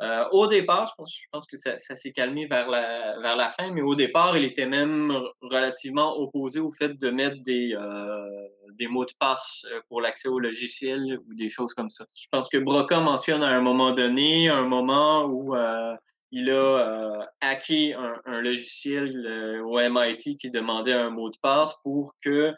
Euh, 0.02 0.24
au 0.32 0.48
départ, 0.48 0.88
je 0.98 1.26
pense, 1.32 1.46
que 1.46 1.58
ça, 1.58 1.78
s'est 1.78 2.12
calmé 2.12 2.46
vers 2.46 2.70
la, 2.70 3.20
vers 3.20 3.36
la 3.36 3.50
fin, 3.50 3.72
mais 3.72 3.82
au 3.82 3.96
départ, 3.96 4.38
il 4.38 4.46
était 4.46 4.66
même 4.66 5.14
relativement 5.42 6.18
opposé 6.18 6.62
au 6.62 6.70
fait 6.70 6.98
de 6.98 7.10
mettre 7.10 7.42
des, 7.44 7.76
euh, 7.78 8.48
des 8.80 8.88
mots 8.88 9.06
de 9.06 9.12
passe 9.20 9.66
euh, 9.72 9.82
pour 9.88 10.02
l'accès 10.02 10.30
au 10.30 10.40
logiciel 10.40 11.20
ou 11.28 11.34
des 11.36 11.50
choses 11.50 11.74
comme 11.74 11.90
ça. 11.90 12.06
Je 12.16 12.28
pense 12.32 12.50
que 12.50 12.58
Broca 12.58 13.00
mentionne 13.02 13.44
à 13.44 13.50
un 13.50 13.62
moment 13.62 13.92
donné 13.92 14.50
un 14.50 14.64
moment 14.64 15.26
où 15.26 15.56
euh, 15.56 15.96
il 16.32 16.50
a 16.50 16.54
euh, 16.54 17.26
hacké 17.42 17.94
un, 17.94 18.14
un 18.26 18.42
logiciel 18.42 19.62
au 19.66 19.80
MIT 19.80 20.38
qui 20.38 20.50
demandait 20.50 20.94
un 20.94 21.10
mot 21.10 21.30
de 21.30 21.38
passe 21.42 21.76
pour 21.84 22.14
que 22.22 22.54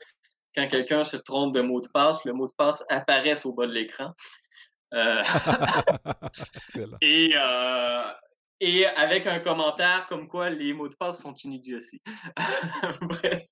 quand 0.56 0.68
quelqu'un 0.68 1.04
se 1.04 1.18
trompe 1.18 1.54
de 1.54 1.62
mot 1.62 1.82
de 1.82 1.88
passe, 1.88 2.26
le 2.26 2.34
mot 2.34 2.48
de 2.48 2.54
passe 2.58 2.86
apparaisse 2.90 3.46
au 3.46 3.54
bas 3.54 3.68
de 3.68 3.72
l'écran. 3.72 4.12
Euh, 4.94 5.24
et, 7.02 7.32
euh, 7.36 8.04
et 8.60 8.86
avec 8.86 9.28
un 9.28 9.40
commentaire 9.40 10.06
comme 10.08 10.28
quoi 10.28 10.50
les 10.50 10.74
mots 10.74 10.90
de 10.90 10.96
passe 10.96 11.22
sont 11.22 11.34
une 11.34 11.54
idiotie. 11.54 12.02
Bref. 13.02 13.46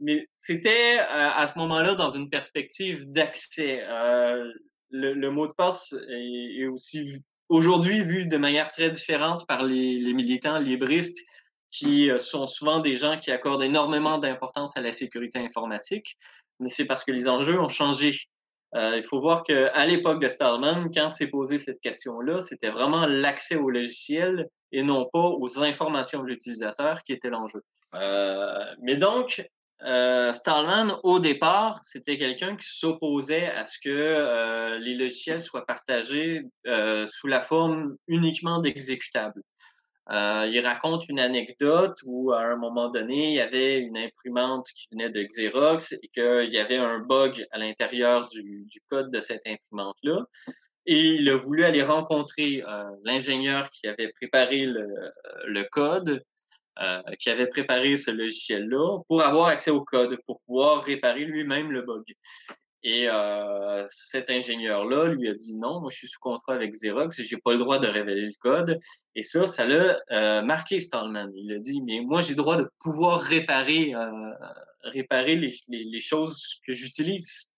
Mais 0.00 0.28
c'était 0.32 0.98
euh, 0.98 1.30
à 1.30 1.46
ce 1.46 1.58
moment-là 1.58 1.94
dans 1.94 2.10
une 2.10 2.28
perspective 2.28 3.10
d'accès. 3.10 3.84
Le, 4.90 5.30
mot 5.30 5.46
de 5.46 5.52
passe 5.52 5.94
est, 6.08 6.66
aussi 6.66 7.24
aujourd'hui 7.48 8.02
vu 8.02 8.26
de 8.26 8.36
manière 8.36 8.70
très 8.70 8.90
différente 8.90 9.46
par 9.46 9.62
les 9.62 10.12
militants 10.12 10.58
libristes 10.58 11.18
qui 11.70 12.10
sont 12.18 12.46
souvent 12.46 12.80
des 12.80 12.96
gens 12.96 13.18
qui 13.18 13.30
accordent 13.30 13.62
énormément 13.62 14.18
d'importance 14.18 14.76
à 14.76 14.80
la 14.80 14.92
sécurité 14.92 15.38
informatique, 15.38 16.16
mais 16.60 16.68
c'est 16.68 16.86
parce 16.86 17.04
que 17.04 17.12
les 17.12 17.28
enjeux 17.28 17.60
ont 17.60 17.68
changé. 17.68 18.16
Euh, 18.74 18.96
il 18.96 19.04
faut 19.04 19.20
voir 19.20 19.44
qu'à 19.44 19.86
l'époque 19.86 20.20
de 20.20 20.28
Stallman, 20.28 20.90
quand 20.92 21.08
s'est 21.08 21.28
posé 21.28 21.56
cette 21.56 21.80
question-là, 21.80 22.40
c'était 22.40 22.70
vraiment 22.70 23.06
l'accès 23.06 23.56
au 23.56 23.70
logiciel 23.70 24.48
et 24.72 24.82
non 24.82 25.08
pas 25.10 25.28
aux 25.28 25.62
informations 25.62 26.22
de 26.22 26.26
l'utilisateur 26.26 27.02
qui 27.04 27.12
était 27.12 27.30
l'enjeu. 27.30 27.62
Euh, 27.94 28.64
mais 28.82 28.96
donc, 28.96 29.48
euh, 29.82 30.32
Stallman, 30.32 30.98
au 31.02 31.18
départ, 31.20 31.78
c'était 31.82 32.18
quelqu'un 32.18 32.56
qui 32.56 32.66
s'opposait 32.66 33.46
à 33.52 33.64
ce 33.64 33.78
que 33.78 33.90
euh, 33.90 34.78
les 34.78 34.94
logiciels 34.94 35.40
soient 35.40 35.66
partagés 35.66 36.42
sous 37.06 37.26
la 37.26 37.40
forme 37.40 37.96
uniquement 38.08 38.58
d'exécutables. 38.58 39.42
Euh, 40.10 40.48
il 40.52 40.60
raconte 40.60 41.08
une 41.08 41.18
anecdote 41.18 41.98
où, 42.04 42.32
à 42.32 42.42
un 42.42 42.56
moment 42.56 42.88
donné, 42.88 43.30
il 43.30 43.34
y 43.34 43.40
avait 43.40 43.78
une 43.78 43.98
imprimante 43.98 44.68
qui 44.74 44.86
venait 44.92 45.10
de 45.10 45.22
Xerox 45.22 45.92
et 45.92 46.08
qu'il 46.14 46.52
y 46.52 46.58
avait 46.58 46.76
un 46.76 47.00
bug 47.00 47.44
à 47.50 47.58
l'intérieur 47.58 48.28
du, 48.28 48.64
du, 48.66 48.80
code 48.88 49.10
de 49.10 49.20
cette 49.20 49.46
imprimante-là. 49.46 50.24
Et 50.86 51.00
il 51.14 51.28
a 51.28 51.34
voulu 51.34 51.64
aller 51.64 51.82
rencontrer 51.82 52.62
euh, 52.62 52.84
l'ingénieur 53.02 53.68
qui 53.70 53.88
avait 53.88 54.12
préparé 54.12 54.64
le, 54.64 54.86
le, 55.46 55.64
code 55.64 56.22
qui 57.18 57.30
avait 57.30 57.46
préparé 57.46 57.96
ce 57.96 58.10
logiciel-là 58.10 58.98
pour 59.08 59.22
avoir 59.22 59.46
accès 59.46 59.70
au 59.70 59.82
code, 59.82 60.18
pour 60.26 60.36
pouvoir 60.44 60.84
réparer 60.84 61.24
lui-même 61.24 61.72
le 61.72 61.80
bug. 61.80 62.04
Et 62.82 63.08
euh, 63.08 63.84
cet 63.88 64.30
ingénieur-là 64.30 65.06
lui 65.06 65.28
a 65.28 65.34
dit 65.34 65.54
non, 65.54 65.80
moi 65.80 65.90
je 65.90 65.96
suis 65.96 66.08
sous 66.08 66.20
contrat 66.20 66.54
avec 66.54 66.72
Xerox, 66.72 67.20
j'ai 67.20 67.36
pas 67.36 67.52
le 67.52 67.58
droit 67.58 67.78
de 67.78 67.88
révéler 67.88 68.26
le 68.26 68.38
code. 68.38 68.78
Et 69.14 69.22
ça, 69.22 69.46
ça 69.46 69.66
l'a 69.66 69.98
euh, 70.12 70.42
marqué 70.42 70.78
Stallman. 70.78 71.30
Il 71.34 71.52
a 71.52 71.58
dit 71.58 71.82
mais 71.82 72.00
moi 72.00 72.20
j'ai 72.20 72.30
le 72.30 72.36
droit 72.36 72.56
de 72.56 72.68
pouvoir 72.80 73.20
réparer 73.20 73.94
euh, 73.94 74.30
réparer 74.82 75.36
les, 75.36 75.54
les, 75.68 75.84
les, 75.84 76.00
choses 76.00 76.60
que 76.64 76.72
j'utilise. 76.72 77.50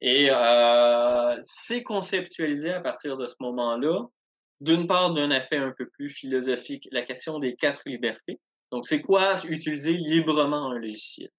Et 0.00 0.28
euh, 0.30 1.36
c'est 1.40 1.82
conceptualisé 1.82 2.72
à 2.72 2.80
partir 2.80 3.16
de 3.16 3.26
ce 3.26 3.34
moment-là, 3.40 4.06
d'une 4.60 4.86
part 4.86 5.12
d'un 5.12 5.30
aspect 5.30 5.58
un 5.58 5.72
peu 5.76 5.88
plus 5.88 6.08
philosophique, 6.08 6.88
la 6.90 7.02
question 7.02 7.38
des 7.38 7.54
quatre 7.54 7.82
libertés. 7.86 8.40
Donc 8.72 8.86
c'est 8.86 9.02
quoi 9.02 9.34
utiliser 9.46 9.92
librement 9.92 10.70
un 10.70 10.78
logiciel? 10.78 11.30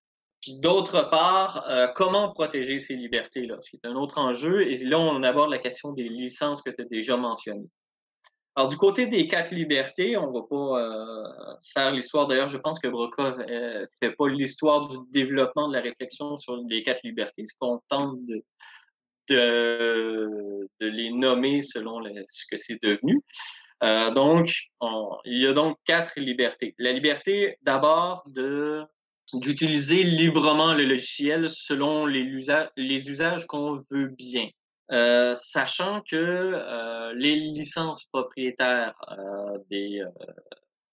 Puis 0.41 0.55
d'autre 0.59 1.09
part, 1.09 1.69
euh, 1.69 1.87
comment 1.87 2.31
protéger 2.33 2.79
ces 2.79 2.95
libertés-là, 2.95 3.57
ce 3.59 3.69
qui 3.69 3.79
est 3.81 3.87
un 3.87 3.95
autre 3.95 4.17
enjeu. 4.17 4.67
Et 4.67 4.77
là, 4.77 4.99
on 4.99 5.21
aborde 5.21 5.51
la 5.51 5.59
question 5.59 5.93
des 5.93 6.09
licences 6.09 6.61
que 6.63 6.71
tu 6.71 6.81
as 6.81 6.85
déjà 6.85 7.15
mentionnées. 7.15 7.69
Alors, 8.55 8.69
du 8.69 8.75
côté 8.75 9.05
des 9.05 9.27
quatre 9.27 9.51
libertés, 9.51 10.17
on 10.17 10.31
va 10.31 10.41
pas 10.49 10.81
euh, 10.81 11.55
faire 11.73 11.91
l'histoire. 11.91 12.27
D'ailleurs, 12.27 12.49
je 12.49 12.57
pense 12.57 12.79
que 12.79 12.87
Broca 12.87 13.37
ne 13.37 13.85
fait 14.01 14.11
pas 14.11 14.27
l'histoire 14.27 14.89
du 14.89 14.97
développement 15.11 15.69
de 15.69 15.73
la 15.73 15.81
réflexion 15.81 16.35
sur 16.35 16.57
les 16.67 16.83
quatre 16.83 17.01
libertés. 17.03 17.43
C'est 17.45 17.57
qu'on 17.59 17.79
tente 17.87 18.17
de, 18.25 18.43
de, 19.29 20.67
les 20.81 21.11
nommer 21.11 21.61
selon 21.61 22.03
ce 22.25 22.43
que 22.49 22.57
c'est 22.57 22.81
devenu. 22.81 23.21
Euh, 23.83 24.11
donc, 24.11 24.53
il 25.25 25.41
y 25.41 25.47
a 25.47 25.53
donc 25.53 25.77
quatre 25.85 26.19
libertés. 26.19 26.75
La 26.77 26.91
liberté, 26.91 27.57
d'abord, 27.61 28.23
de 28.27 28.83
d'utiliser 29.33 30.03
librement 30.03 30.73
le 30.73 30.83
logiciel 30.83 31.49
selon 31.49 32.05
les, 32.05 32.21
usages, 32.21 33.47
qu'on 33.47 33.77
veut 33.89 34.07
bien. 34.07 34.49
Euh, 34.91 35.35
sachant 35.35 36.01
que 36.01 36.17
euh, 36.17 37.13
les 37.15 37.35
licences 37.35 38.03
propriétaires 38.05 38.93
euh, 39.17 39.57
des, 39.69 40.03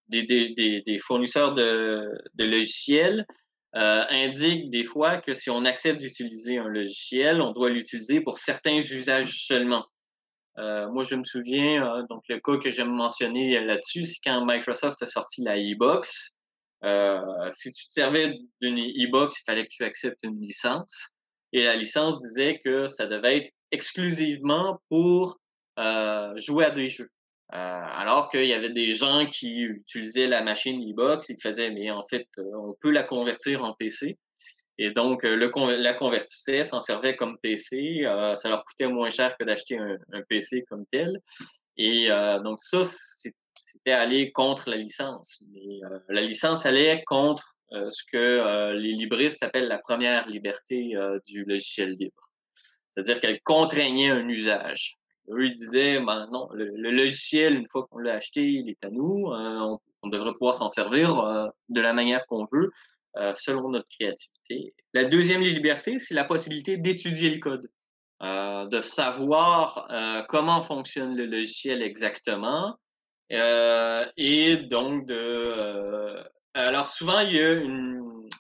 des, 0.08 0.98
fournisseurs 0.98 1.52
de, 1.54 2.16
de 2.34 2.44
logiciels 2.44 3.26
indiquent 3.72 4.70
des 4.70 4.84
fois 4.84 5.18
que 5.18 5.34
si 5.34 5.50
on 5.50 5.64
accepte 5.64 6.00
d'utiliser 6.00 6.58
un 6.58 6.68
logiciel, 6.68 7.40
on 7.40 7.52
doit 7.52 7.70
l'utiliser 7.70 8.20
pour 8.20 8.38
certains 8.38 8.78
usages 8.78 9.46
seulement. 9.46 9.84
moi, 10.56 11.04
je 11.04 11.14
me 11.14 11.24
souviens, 11.24 12.04
donc 12.08 12.22
le 12.28 12.40
cas 12.40 12.56
que 12.56 12.70
j'aime 12.70 12.90
mentionner 12.92 13.60
là-dessus, 13.60 14.04
c'est 14.04 14.18
quand 14.24 14.44
Microsoft 14.44 15.02
a 15.02 15.06
sorti 15.06 15.42
la 15.42 15.56
e-box. 15.56 16.32
Euh, 16.84 17.50
si 17.50 17.72
tu 17.72 17.86
te 17.86 17.92
servais 17.92 18.38
d'une 18.60 18.78
e-box, 18.78 19.40
il 19.40 19.44
fallait 19.44 19.64
que 19.64 19.70
tu 19.70 19.84
acceptes 19.84 20.18
une 20.22 20.40
licence. 20.40 21.10
Et 21.52 21.64
la 21.64 21.76
licence 21.76 22.20
disait 22.20 22.60
que 22.64 22.86
ça 22.86 23.06
devait 23.06 23.38
être 23.38 23.50
exclusivement 23.70 24.80
pour 24.88 25.38
euh, 25.78 26.32
jouer 26.36 26.66
à 26.66 26.70
des 26.70 26.88
jeux. 26.88 27.10
Euh, 27.54 27.56
alors 27.56 28.30
qu'il 28.30 28.44
y 28.44 28.52
avait 28.52 28.68
des 28.68 28.94
gens 28.94 29.26
qui 29.26 29.62
utilisaient 29.62 30.26
la 30.26 30.42
machine 30.42 30.80
e-box, 30.82 31.30
ils 31.30 31.40
faisaient, 31.40 31.70
mais 31.70 31.90
en 31.90 32.02
fait, 32.02 32.28
on 32.36 32.74
peut 32.80 32.90
la 32.90 33.02
convertir 33.02 33.64
en 33.64 33.72
PC. 33.72 34.18
Et 34.80 34.90
donc, 34.90 35.24
le, 35.24 35.50
la 35.76 35.94
convertissait, 35.94 36.62
s'en 36.64 36.78
servait 36.78 37.16
comme 37.16 37.38
PC. 37.42 38.02
ça 38.36 38.48
leur 38.48 38.64
coûtait 38.64 38.86
moins 38.86 39.10
cher 39.10 39.36
que 39.36 39.44
d'acheter 39.44 39.76
un, 39.76 39.96
un, 40.12 40.22
PC 40.28 40.64
comme 40.68 40.84
tel. 40.92 41.20
Et 41.76 42.08
donc, 42.44 42.60
ça, 42.60 42.82
c'est 42.84 43.32
c'était 43.72 43.92
aller 43.92 44.32
contre 44.32 44.70
la 44.70 44.76
licence. 44.76 45.42
Mais, 45.52 45.84
euh, 45.84 45.98
la 46.08 46.22
licence 46.22 46.64
allait 46.64 47.02
contre 47.06 47.56
euh, 47.72 47.90
ce 47.90 48.02
que 48.10 48.16
euh, 48.16 48.74
les 48.74 48.92
libristes 48.92 49.42
appellent 49.42 49.68
la 49.68 49.78
première 49.78 50.26
liberté 50.28 50.94
du 51.26 51.44
logiciel 51.44 51.94
libre. 51.94 52.30
C'est-à-dire 52.90 53.20
qu'elle 53.20 53.40
contraignait 53.42 54.10
un 54.10 54.26
usage. 54.28 54.96
Eux, 55.30 55.46
ils 55.46 55.54
disaient, 55.54 56.00
ben 56.00 56.26
le, 56.54 56.90
logiciel, 56.90 57.54
une 57.54 57.68
fois 57.68 57.86
qu'on 57.90 57.98
l'a 57.98 58.14
acheté, 58.14 58.42
il 58.48 58.70
est 58.70 58.82
à 58.82 58.88
nous. 58.88 59.26
On, 59.26 60.08
devrait 60.08 60.32
pouvoir 60.32 60.54
s'en 60.54 60.70
servir 60.70 61.22
de 61.68 61.80
la 61.82 61.92
manière 61.92 62.24
qu'on 62.26 62.44
veut, 62.50 62.70
selon 63.34 63.68
notre 63.68 63.88
créativité. 63.90 64.74
La 64.94 65.04
deuxième 65.04 65.42
liberté, 65.42 65.98
c'est 65.98 66.14
la 66.14 66.24
possibilité 66.24 66.78
d'étudier 66.78 67.28
le 67.28 67.38
code. 67.40 67.70
De 68.22 68.80
savoir 68.80 69.86
comment 70.28 70.62
fonctionne 70.62 71.14
le 71.14 71.26
logiciel 71.26 71.82
exactement, 71.82 72.78
et 73.30 74.56
donc 74.56 75.06
de 75.06 75.14
euh, 75.14 76.22
alors 76.54 76.88
souvent 76.88 77.20
il 77.20 77.36
y 77.36 77.40
a 77.40 77.60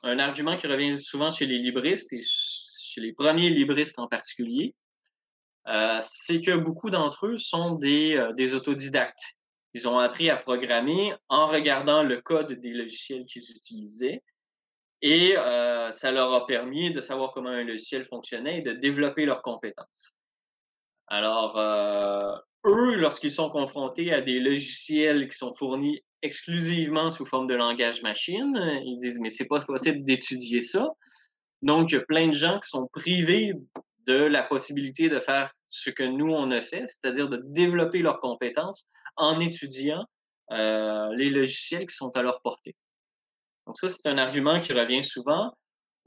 un 0.02 0.18
argument 0.18 0.56
qui 0.56 0.66
revient 0.66 0.98
souvent 1.00 1.30
chez 1.30 1.46
les 1.46 1.58
libristes 1.58 2.12
et 2.12 2.20
chez 2.22 3.00
les 3.00 3.12
premiers 3.12 3.50
libristes 3.50 3.98
en 3.98 4.08
particulier, 4.08 4.74
euh, 5.68 5.98
c'est 6.00 6.40
que 6.40 6.56
beaucoup 6.56 6.90
d'entre 6.90 7.26
eux 7.26 7.38
sont 7.38 7.74
des, 7.74 8.16
euh, 8.16 8.56
autodidactes. 8.56 9.34
Ils 9.74 9.86
ont 9.86 9.98
appris 9.98 10.30
à 10.30 10.38
programmer 10.38 11.14
en 11.28 11.46
regardant 11.46 12.02
le 12.02 12.20
code 12.20 12.54
des 12.54 12.70
logiciels 12.70 13.26
qu'ils 13.26 13.50
utilisaient 13.50 14.22
et 15.02 15.36
euh, 15.36 15.92
ça 15.92 16.10
leur 16.10 16.32
a 16.32 16.46
permis 16.46 16.90
de 16.90 17.00
savoir 17.00 17.32
comment 17.32 17.50
un 17.50 17.64
logiciel 17.64 18.04
fonctionnait 18.04 18.58
et 18.58 18.62
de 18.62 18.72
développer 18.72 19.26
leurs 19.26 19.42
compétences. 19.42 20.16
Alors, 21.06 21.56
euh, 21.58 22.34
eux, 22.68 22.94
lorsqu'ils 22.94 23.30
sont 23.30 23.50
confrontés 23.50 24.12
à 24.12 24.20
des 24.20 24.38
logiciels 24.40 25.28
qui 25.28 25.36
sont 25.36 25.52
fournis 25.52 26.02
exclusivement 26.22 27.10
sous 27.10 27.24
forme 27.24 27.46
de 27.46 27.54
langage 27.54 28.02
machine, 28.02 28.52
ils 28.84 28.96
disent 28.96 29.18
mais 29.20 29.30
c'est 29.30 29.46
pas 29.46 29.60
possible 29.60 30.04
d'étudier 30.04 30.60
ça. 30.60 30.88
Donc, 31.62 31.90
il 31.90 31.94
y 31.94 31.98
a 31.98 32.02
plein 32.02 32.28
de 32.28 32.32
gens 32.32 32.58
qui 32.60 32.68
sont 32.68 32.88
privés 32.92 33.52
de 34.06 34.14
la 34.14 34.42
possibilité 34.42 35.08
de 35.08 35.18
faire 35.18 35.52
ce 35.68 35.90
que 35.90 36.02
nous 36.02 36.32
on 36.32 36.50
a 36.50 36.60
fait, 36.60 36.86
c'est-à-dire 36.86 37.28
de 37.28 37.42
développer 37.44 37.98
leurs 37.98 38.20
compétences 38.20 38.88
en 39.16 39.40
étudiant 39.40 40.04
euh, 40.52 41.08
les 41.16 41.30
logiciels 41.30 41.86
qui 41.86 41.94
sont 41.94 42.16
à 42.16 42.22
leur 42.22 42.40
portée. 42.40 42.74
Donc 43.66 43.76
ça, 43.76 43.88
c'est 43.88 44.08
un 44.08 44.16
argument 44.16 44.60
qui 44.60 44.72
revient 44.72 45.04
souvent. 45.04 45.52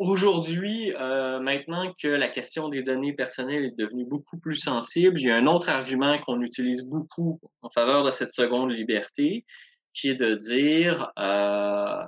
Aujourd'hui, 0.04 0.96
euh, 1.00 1.40
maintenant 1.40 1.94
que 1.94 2.08
la 2.08 2.28
question 2.28 2.70
des 2.70 2.82
données 2.82 3.14
personnelles 3.14 3.66
est 3.66 3.78
devenue 3.78 4.04
beaucoup 4.04 4.40
plus 4.40 4.56
sensible, 4.56 5.22
il 5.22 5.28
y 5.28 5.32
a 5.32 5.36
un 5.36 5.46
autre 5.46 5.70
argument 5.70 6.18
qu'on 6.18 6.42
utilise 6.42 6.82
beaucoup 6.82 7.40
en 7.62 7.70
faveur 7.70 8.04
de 8.04 8.10
cette 8.10 8.32
seconde 8.32 8.72
liberté, 8.72 9.46
qui 9.94 10.10
est 10.10 10.16
de 10.16 10.34
dire, 10.34 11.12
euh, 11.20 12.04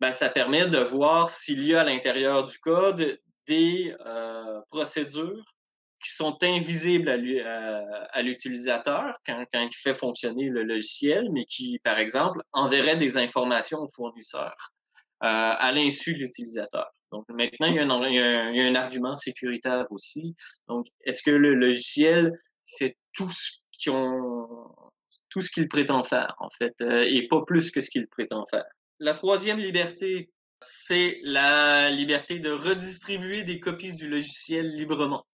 ben, 0.00 0.10
ça 0.10 0.28
permet 0.28 0.66
de 0.66 0.80
voir 0.80 1.30
s'il 1.30 1.64
y 1.64 1.76
a 1.76 1.82
à 1.82 1.84
l'intérieur 1.84 2.46
du 2.46 2.58
code 2.58 3.16
des 3.46 3.94
euh, 4.04 4.60
procédures 4.72 5.44
qui 6.04 6.10
sont 6.10 6.36
invisibles 6.42 7.08
à 7.08 8.22
l'utilisateur 8.22 9.20
quand, 9.24 9.44
quand, 9.52 9.62
il 9.62 9.76
fait 9.76 9.94
fonctionner 9.94 10.48
le 10.48 10.64
logiciel, 10.64 11.28
mais 11.30 11.44
qui, 11.44 11.78
par 11.84 12.00
exemple, 12.00 12.40
enverraient 12.52 12.96
des 12.96 13.16
informations 13.18 13.78
au 13.78 13.86
fournisseur 13.86 14.52
à 15.20 15.70
l'insu 15.72 16.14
de 16.14 16.18
l'utilisateur. 16.18 16.95
Donc 17.12 17.24
maintenant, 17.28 17.68
il 17.68 18.14
y, 18.14 18.20
a 18.20 18.66
un, 18.66 18.74
argument 18.74 19.14
sécuritaire 19.14 19.86
aussi. 19.90 20.34
Donc, 20.68 20.86
est-ce 21.04 21.22
que 21.22 21.30
le 21.30 21.54
logiciel 21.54 22.32
fait 22.78 22.96
tout 23.12 23.30
ce 23.30 23.52
qu'il 23.72 23.92
tout 25.30 25.40
ce 25.40 25.50
qu'il 25.50 25.68
prétend 25.68 26.02
faire, 26.02 26.34
en 26.38 26.48
fait, 26.50 26.74
euh, 26.82 27.04
et 27.06 27.26
pas 27.28 27.42
plus 27.44 27.70
que 27.70 27.80
ce 27.80 27.90
qu'il 27.90 28.06
prétend 28.08 28.44
faire? 28.46 28.64
La 28.98 29.12
troisième 29.12 29.58
liberté, 29.58 30.30
c'est 30.62 31.20
la 31.22 31.90
liberté 31.90 32.38
de 32.38 32.50
redistribuer 32.50 33.44
des 33.44 33.60
copies 33.60 33.92
du 33.92 34.08
logiciel 34.08 34.72
librement. 34.72 35.26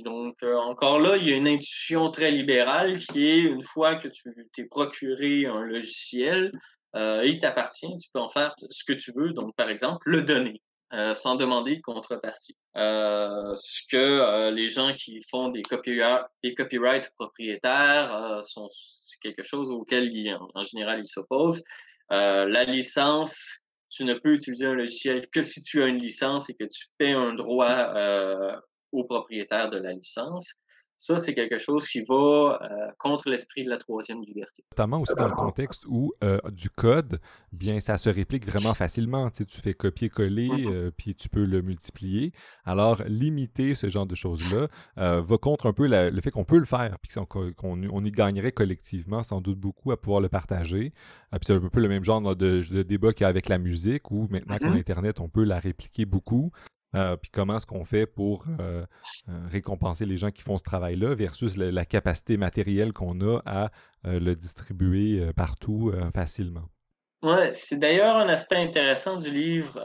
Donc, 0.00 0.42
euh, 0.42 0.56
encore 0.56 0.98
là, 0.98 1.16
il 1.16 1.28
y 1.28 1.32
a 1.32 1.36
une 1.36 1.48
intuition 1.48 2.10
très 2.10 2.30
libérale 2.30 2.98
qui 2.98 3.26
est, 3.28 3.40
une 3.40 3.62
fois 3.62 3.96
que 3.96 4.08
tu 4.08 4.34
t'es 4.52 4.64
procuré 4.64 5.46
un 5.46 5.62
logiciel, 5.62 6.52
euh, 6.96 7.22
il 7.24 7.38
t'appartient, 7.38 7.94
tu 8.02 8.08
peux 8.12 8.20
en 8.20 8.28
faire 8.28 8.54
ce 8.70 8.84
que 8.84 8.92
tu 8.92 9.12
veux, 9.14 9.32
donc 9.32 9.54
par 9.54 9.68
exemple 9.68 10.08
le 10.10 10.22
donner. 10.22 10.62
Euh, 10.92 11.14
sans 11.16 11.34
demander 11.34 11.74
de 11.74 11.82
contrepartie. 11.82 12.56
Euh, 12.76 13.52
ce 13.54 13.80
que 13.90 14.50
les 14.50 14.68
gens 14.68 14.94
qui 14.94 15.20
font 15.20 15.48
des, 15.48 15.62
copyright, 15.62 16.26
des 16.44 16.54
copyrights 16.54 17.10
propriétaires 17.18 18.38
sont 18.44 18.68
c'est 18.70 19.18
quelque 19.18 19.42
chose 19.42 19.68
auquel 19.72 20.08
en, 20.38 20.48
en, 20.54 20.62
général 20.62 21.00
ils 21.00 21.06
s'opposent. 21.08 21.64
la 22.08 22.62
licence, 22.62 23.64
tu 23.90 24.04
ne 24.04 24.14
peux 24.14 24.34
utiliser 24.34 24.66
un 24.66 24.74
logiciel 24.74 25.26
que 25.28 25.42
si 25.42 25.60
tu 25.60 25.82
as 25.82 25.86
une 25.86 25.98
licence 25.98 26.48
et 26.50 26.54
que 26.54 26.64
tu 26.64 26.86
paies 26.98 27.14
un 27.14 27.34
droit 27.34 27.92
au 28.92 29.02
propriétaire 29.02 29.68
de 29.70 29.78
la 29.78 29.92
licence. 29.92 30.54
Ça, 30.98 31.18
c'est 31.18 31.34
quelque 31.34 31.58
chose 31.58 31.86
qui 31.86 32.00
va 32.00 32.14
euh, 32.62 32.90
contre 32.98 33.28
l'esprit 33.28 33.64
de 33.64 33.70
la 33.70 33.76
troisième 33.76 34.22
liberté. 34.22 34.64
Notamment 34.72 35.00
aussi 35.00 35.14
dans 35.14 35.28
le 35.28 35.34
contexte 35.34 35.84
où 35.86 36.14
euh, 36.24 36.38
du 36.52 36.70
code, 36.70 37.20
bien, 37.52 37.80
ça 37.80 37.98
se 37.98 38.08
réplique 38.08 38.46
vraiment 38.46 38.72
facilement. 38.72 39.28
Tu, 39.28 39.38
sais, 39.38 39.44
tu 39.44 39.60
fais 39.60 39.74
copier-coller, 39.74 40.48
mm-hmm. 40.48 40.72
euh, 40.72 40.90
puis 40.96 41.14
tu 41.14 41.28
peux 41.28 41.44
le 41.44 41.60
multiplier. 41.60 42.32
Alors, 42.64 43.02
limiter 43.06 43.74
ce 43.74 43.90
genre 43.90 44.06
de 44.06 44.14
choses-là 44.14 44.68
va 44.96 45.38
contre 45.38 45.66
un 45.66 45.72
peu 45.72 45.86
le 45.86 46.20
fait 46.20 46.30
qu'on 46.30 46.44
peut 46.44 46.58
le 46.58 46.64
faire, 46.64 46.98
puis 47.00 47.12
qu'on 47.56 47.82
on 47.90 48.04
y 48.04 48.10
gagnerait 48.10 48.52
collectivement, 48.52 49.22
sans 49.22 49.40
doute 49.40 49.58
beaucoup, 49.58 49.92
à 49.92 50.00
pouvoir 50.00 50.20
le 50.20 50.28
partager. 50.28 50.92
puis 51.30 51.40
c'est 51.42 51.52
un 51.52 51.60
peu 51.60 51.80
le 51.80 51.88
même 51.88 52.04
genre 52.04 52.34
de, 52.34 52.82
débat 52.82 53.12
qu'il 53.12 53.22
y 53.22 53.26
a 53.26 53.28
avec 53.28 53.48
la 53.48 53.58
musique, 53.58 54.10
où 54.10 54.28
maintenant 54.30 54.58
qu'on 54.58 54.66
a 54.66 54.70
mm-hmm. 54.70 54.78
Internet, 54.78 55.20
on 55.20 55.28
peut 55.28 55.44
la 55.44 55.58
répliquer 55.58 56.06
beaucoup. 56.06 56.52
Euh, 56.96 57.16
puis 57.16 57.30
comment 57.30 57.56
est-ce 57.56 57.66
qu'on 57.66 57.84
fait 57.84 58.06
pour 58.06 58.44
euh, 58.60 58.84
euh, 59.28 59.46
récompenser 59.50 60.06
les 60.06 60.16
gens 60.16 60.30
qui 60.30 60.42
font 60.42 60.58
ce 60.58 60.64
travail-là 60.64 61.14
versus 61.14 61.56
la, 61.56 61.84
capacité 61.84 62.36
matérielle 62.36 62.92
qu'on 62.92 63.20
a 63.20 63.40
à 63.46 63.70
le 64.04 64.34
distribuer 64.34 65.30
partout 65.36 65.92
facilement? 66.14 66.64
C'est 67.54 67.78
d'ailleurs 67.78 68.16
un 68.16 68.28
aspect 68.28 68.56
intéressant 68.56 69.16
du 69.16 69.30
livre 69.30 69.80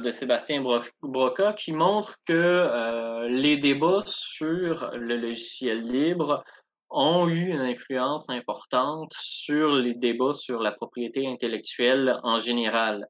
de 0.00 0.10
Sébastien 0.10 0.62
Broca 1.02 1.52
qui 1.52 1.72
montre 1.72 2.16
que 2.26 3.26
les 3.28 3.56
débats 3.58 4.02
sur 4.06 4.90
le 4.94 5.16
logiciel 5.16 5.82
libre 5.82 6.42
ont 6.90 7.28
eu 7.28 7.50
une 7.50 7.60
influence 7.60 8.30
importante 8.30 9.12
sur 9.18 9.72
les 9.72 9.94
débats 9.94 10.34
sur 10.34 10.60
la 10.60 10.72
propriété 10.72 11.26
intellectuelle 11.26 12.18
en 12.22 12.38
général. 12.38 13.06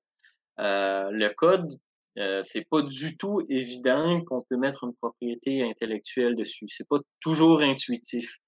le 0.58 1.28
code 1.30 1.68
euh, 2.18 2.42
c'est 2.44 2.64
pas 2.68 2.82
du 2.82 3.16
tout 3.16 3.42
évident 3.48 4.22
qu'on 4.24 4.42
peut 4.42 4.56
mettre 4.56 4.84
une 4.84 4.94
propriété 4.94 5.62
intellectuelle 5.68 6.36
dessus. 6.36 6.66
C'est 6.68 6.88
pas 6.88 6.98
toujours 7.20 7.60
intuitif. 7.60 8.38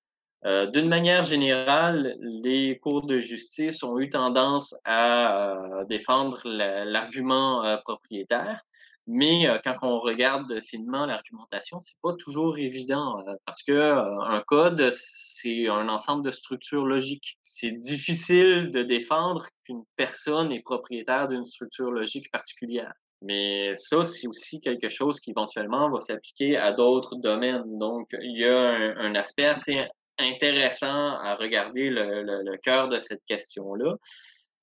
Euh, 0.45 0.67
D'une 0.67 0.89
manière 0.89 1.25
générale, 1.25 2.17
les 2.21 2.79
cours 2.79 3.07
de 3.07 3.19
justice 3.19 3.83
ont 3.83 3.99
eu 3.99 4.09
tendance 4.09 4.75
à 4.85 5.81
euh, 5.81 5.85
défendre 5.87 6.43
l'argument 6.45 7.79
propriétaire, 7.85 8.63
mais 9.09 9.47
quand 9.65 9.77
on 9.83 9.99
regarde 9.99 10.61
finement 10.63 11.07
l'argumentation, 11.07 11.81
c'est 11.81 11.99
pas 12.03 12.13
toujours 12.15 12.59
évident 12.59 13.25
parce 13.45 13.63
que 13.63 13.73
un 13.73 14.43
code, 14.47 14.89
c'est 14.91 15.69
un 15.69 15.89
ensemble 15.89 16.25
de 16.25 16.33
structures 16.33 16.85
logiques. 16.85 17.39
C'est 17.41 17.71
difficile 17.71 18.71
de 18.71 18.83
défendre 18.83 19.49
qu'une 19.65 19.85
personne 19.95 20.51
est 20.53 20.63
propriétaire 20.63 21.29
d'une 21.29 21.45
structure 21.45 21.91
logique 21.93 22.31
particulière. 22.33 22.93
Mais 23.23 23.75
ça, 23.75 24.03
c'est 24.03 24.27
aussi 24.27 24.61
quelque 24.61 24.89
chose 24.89 25.21
qui 25.21 25.31
éventuellement 25.31 25.91
va 25.91 26.01
s'appliquer 26.01 26.57
à 26.57 26.73
d'autres 26.73 27.17
domaines. 27.17 27.79
Donc, 27.79 28.09
il 28.21 28.39
y 28.39 28.45
a 28.45 28.71
un, 28.99 29.15
aspect 29.15 29.47
assez 29.47 29.87
intéressant 30.19 31.19
à 31.19 31.35
regarder 31.35 31.89
le, 31.91 32.57
cœur 32.59 32.89
de 32.89 32.99
cette 32.99 33.25
question-là 33.27 33.95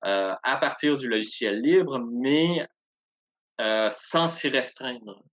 euh, 0.05 0.33
à 0.43 0.57
partir 0.57 0.97
du 0.97 1.07
logiciel 1.07 1.61
libre, 1.61 1.99
mais 1.99 2.67
euh, 3.61 3.89
sans 3.89 4.27
s'y 4.27 4.49
restreindre. 4.49 5.23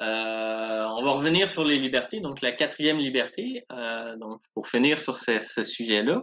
Euh, 0.00 0.84
on 0.96 1.02
va 1.02 1.10
revenir 1.10 1.48
sur 1.48 1.64
les 1.64 1.76
libertés. 1.76 2.20
Donc, 2.20 2.40
la 2.40 2.52
quatrième 2.52 2.98
liberté, 2.98 3.66
donc 4.16 4.40
pour 4.54 4.68
finir 4.68 4.98
sur 4.98 5.16
ce 5.16 5.64
sujet-là, 5.64 6.22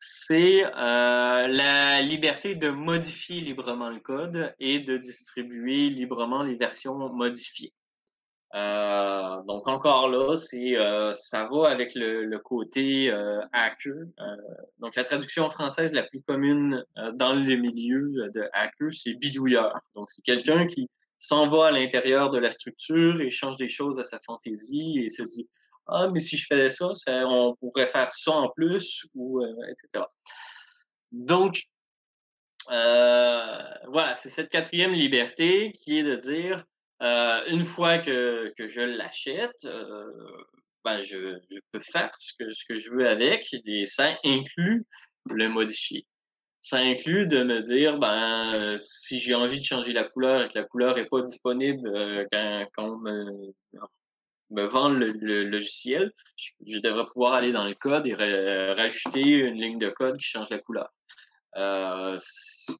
c'est 0.00 0.64
euh, 0.64 1.48
la 1.48 2.02
liberté 2.02 2.54
de 2.54 2.68
modifier 2.70 3.40
librement 3.40 3.90
le 3.90 4.00
code 4.00 4.54
et 4.60 4.80
de 4.80 4.96
distribuer 4.96 5.88
librement 5.88 6.42
les 6.42 6.54
versions 6.54 6.94
modifiées. 7.12 7.72
Euh, 8.54 9.42
donc 9.42 9.68
encore 9.68 10.08
là, 10.08 10.36
c'est 10.36 10.78
euh, 10.78 11.14
ça 11.14 11.48
va 11.52 11.68
avec 11.68 11.94
le, 11.94 12.38
côté 12.38 13.10
hacker. 13.52 13.96
donc 14.78 14.94
la 14.94 15.04
traduction 15.04 15.48
française 15.50 15.92
la 15.92 16.04
plus 16.04 16.22
commune 16.22 16.84
dans 17.14 17.34
le 17.34 17.56
milieu 17.56 18.30
de 18.34 18.48
hacker, 18.52 18.92
c'est 18.92 19.14
bidouilleur. 19.14 19.74
Donc 19.94 20.08
c'est 20.08 20.22
quelqu'un 20.22 20.66
qui 20.66 20.88
s'en 21.18 21.48
va 21.48 21.66
à 21.66 21.70
l'intérieur 21.72 22.30
de 22.30 22.38
la 22.38 22.52
structure 22.52 23.20
et 23.20 23.30
change 23.30 23.56
des 23.56 23.68
choses 23.68 23.98
à 23.98 24.04
sa 24.04 24.20
fantaisie 24.20 25.00
et 25.00 25.08
se 25.08 25.24
dit 25.24 25.48
ah, 25.88 26.08
mais 26.12 26.20
si 26.20 26.36
je 26.36 26.46
faisais 26.46 26.68
ça, 26.68 26.86
on 27.26 27.56
pourrait 27.56 27.86
faire 27.86 28.12
ça 28.12 28.32
en 28.32 28.50
plus, 28.50 29.06
ou 29.14 29.42
euh, 29.42 29.54
etc. 29.70 30.04
Donc, 31.12 31.62
euh, 32.70 33.58
voilà, 33.88 34.14
c'est 34.16 34.28
cette 34.28 34.50
quatrième 34.50 34.92
liberté 34.92 35.72
qui 35.72 35.98
est 35.98 36.02
de 36.02 36.16
dire, 36.16 36.64
euh, 37.02 37.42
une 37.46 37.64
fois 37.64 37.98
que, 37.98 38.52
que 38.58 38.68
je 38.68 38.82
l'achète, 38.82 39.66
ben 40.84 41.00
je, 41.00 41.38
je, 41.50 41.58
peux 41.72 41.80
faire 41.80 42.10
ce 42.18 42.32
que, 42.38 42.52
ce 42.52 42.64
que 42.68 42.76
je 42.76 42.90
veux 42.90 43.08
avec, 43.08 43.48
et 43.52 43.84
ça 43.86 44.14
inclut 44.24 44.86
le 45.30 45.48
modifier. 45.48 46.06
Ça 46.60 46.78
inclut 46.78 47.26
de 47.26 47.42
me 47.44 47.60
dire, 47.60 47.98
ben, 47.98 48.76
si 48.76 49.20
j'ai 49.20 49.34
envie 49.34 49.60
de 49.60 49.64
changer 49.64 49.92
la 49.92 50.04
couleur 50.04 50.42
et 50.42 50.48
que 50.48 50.58
la 50.58 50.64
couleur 50.64 50.96
n'est 50.96 51.06
pas 51.06 51.22
disponible 51.22 52.26
quand, 52.30 52.66
quand 52.74 52.90
on 52.90 52.98
me 52.98 53.54
me 54.50 54.64
vendre 54.64 54.96
le, 54.96 55.44
logiciel, 55.44 56.12
je, 56.36 56.80
devrais 56.80 57.04
pouvoir 57.04 57.34
aller 57.34 57.52
dans 57.52 57.64
le 57.64 57.74
code 57.74 58.06
et 58.06 58.14
rajouter 58.14 59.20
une 59.20 59.60
ligne 59.60 59.78
de 59.78 59.90
code 59.90 60.16
qui 60.18 60.26
change 60.26 60.50
la 60.50 60.58
couleur. 60.58 60.88
Euh, 61.56 62.16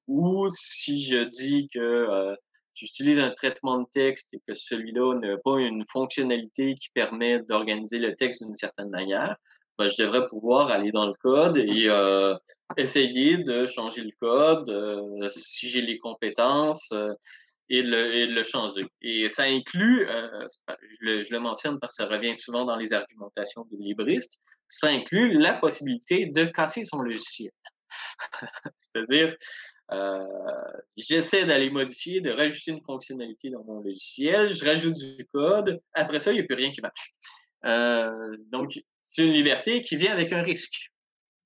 ou 0.06 0.46
si 0.50 1.04
je 1.04 1.24
dis 1.24 1.68
que 1.72 1.80
euh, 1.80 2.34
j'utilise 2.74 3.18
un 3.18 3.30
traitement 3.30 3.80
de 3.80 3.86
texte 3.92 4.34
et 4.34 4.40
que 4.46 4.54
celui-là 4.54 5.14
n'a 5.14 5.36
pas 5.38 5.58
une 5.58 5.84
fonctionnalité 5.84 6.76
qui 6.76 6.90
permet 6.90 7.40
d'organiser 7.40 7.98
le 7.98 8.14
texte 8.14 8.42
d'une 8.44 8.54
certaine 8.54 8.90
manière, 8.90 9.36
ben, 9.78 9.88
je 9.88 10.02
devrais 10.02 10.26
pouvoir 10.26 10.70
aller 10.70 10.92
dans 10.92 11.06
le 11.06 11.14
code 11.14 11.56
et 11.56 11.88
euh, 11.88 12.34
essayer 12.76 13.38
de 13.38 13.64
changer 13.66 14.02
le 14.02 14.12
code 14.20 15.28
si 15.30 15.68
j'ai 15.68 15.82
les 15.82 15.98
compétences 15.98 16.92
et 17.70 17.82
le, 17.82 18.26
le 18.26 18.42
changer. 18.42 18.86
Et 19.02 19.28
ça 19.28 19.44
inclut, 19.44 20.08
euh, 20.08 20.46
je, 20.68 20.96
le, 21.00 21.22
je, 21.22 21.32
le, 21.32 21.40
mentionne 21.40 21.78
parce 21.78 21.96
que 21.96 22.04
ça 22.04 22.08
revient 22.08 22.34
souvent 22.34 22.64
dans 22.64 22.76
les 22.76 22.92
argumentations 22.92 23.66
des 23.70 23.76
libristes, 23.76 24.40
ça 24.66 24.88
inclut 24.88 25.38
la 25.38 25.54
possibilité 25.54 26.26
de 26.26 26.44
casser 26.44 26.84
son 26.84 27.00
logiciel. 27.00 27.52
C'est-à-dire, 28.76 29.36
euh, 29.92 30.18
j'essaie 30.96 31.46
d'aller 31.46 31.70
modifier, 31.70 32.20
de 32.20 32.30
rajouter 32.30 32.72
une 32.72 32.82
fonctionnalité 32.82 33.50
dans 33.50 33.64
mon 33.64 33.80
logiciel, 33.80 34.48
je 34.48 34.64
rajoute 34.64 34.96
du 34.96 35.26
code, 35.32 35.80
après 35.94 36.18
ça, 36.18 36.32
il 36.32 36.34
n'y 36.34 36.40
a 36.40 36.44
plus 36.44 36.56
rien 36.56 36.70
qui 36.70 36.80
marche. 36.80 37.12
Euh, 37.64 38.34
donc, 38.52 38.78
c'est 39.00 39.24
une 39.24 39.32
liberté 39.32 39.80
qui 39.80 39.96
vient 39.96 40.12
avec 40.12 40.32
un 40.32 40.42
risque. 40.42 40.90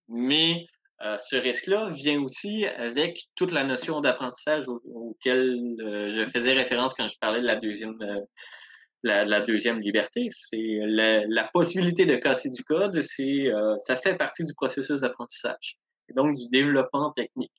Mais 0.08 0.64
euh, 1.04 1.18
ce 1.18 1.34
risque-là 1.34 1.88
vient 1.90 2.22
aussi 2.22 2.64
avec 2.64 3.24
toute 3.34 3.50
la 3.50 3.64
notion 3.64 4.00
d'apprentissage 4.00 4.66
auquel 4.68 5.76
euh, 5.80 6.12
je 6.12 6.24
faisais 6.24 6.52
référence 6.52 6.94
quand 6.94 7.08
je 7.08 7.18
parlais 7.20 7.40
de 7.40 7.46
la 7.46 7.56
deuxième, 7.56 8.00
euh, 8.02 9.80
liberté. 9.80 10.28
C'est 10.30 10.78
la, 10.84 11.50
possibilité 11.52 12.06
de 12.06 12.14
casser 12.14 12.50
du 12.50 12.62
code, 12.62 13.00
c'est 13.02 13.50
ça 13.78 13.96
fait 13.96 14.16
partie 14.16 14.44
du 14.44 14.54
processus 14.54 15.00
d'apprentissage 15.00 15.76
et 16.08 16.12
donc 16.12 16.36
du 16.36 16.48
développement 16.48 17.10
technique. 17.10 17.50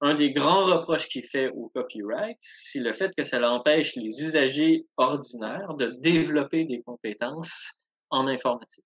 Un 0.00 0.14
des 0.14 0.30
grands 0.30 0.64
reproches 0.64 1.08
qu'il 1.08 1.24
fait 1.24 1.48
au 1.48 1.70
copyright, 1.74 2.36
c'est 2.38 2.78
le 2.78 2.92
fait 2.92 3.10
que 3.16 3.24
ça 3.24 3.40
empêche 3.50 3.96
les 3.96 4.22
usagers 4.22 4.86
ordinaires 4.98 5.74
de 5.74 5.86
développer 5.98 6.64
des 6.64 6.80
compétences 6.82 7.86
en 8.10 8.28
informatique. 8.28 8.84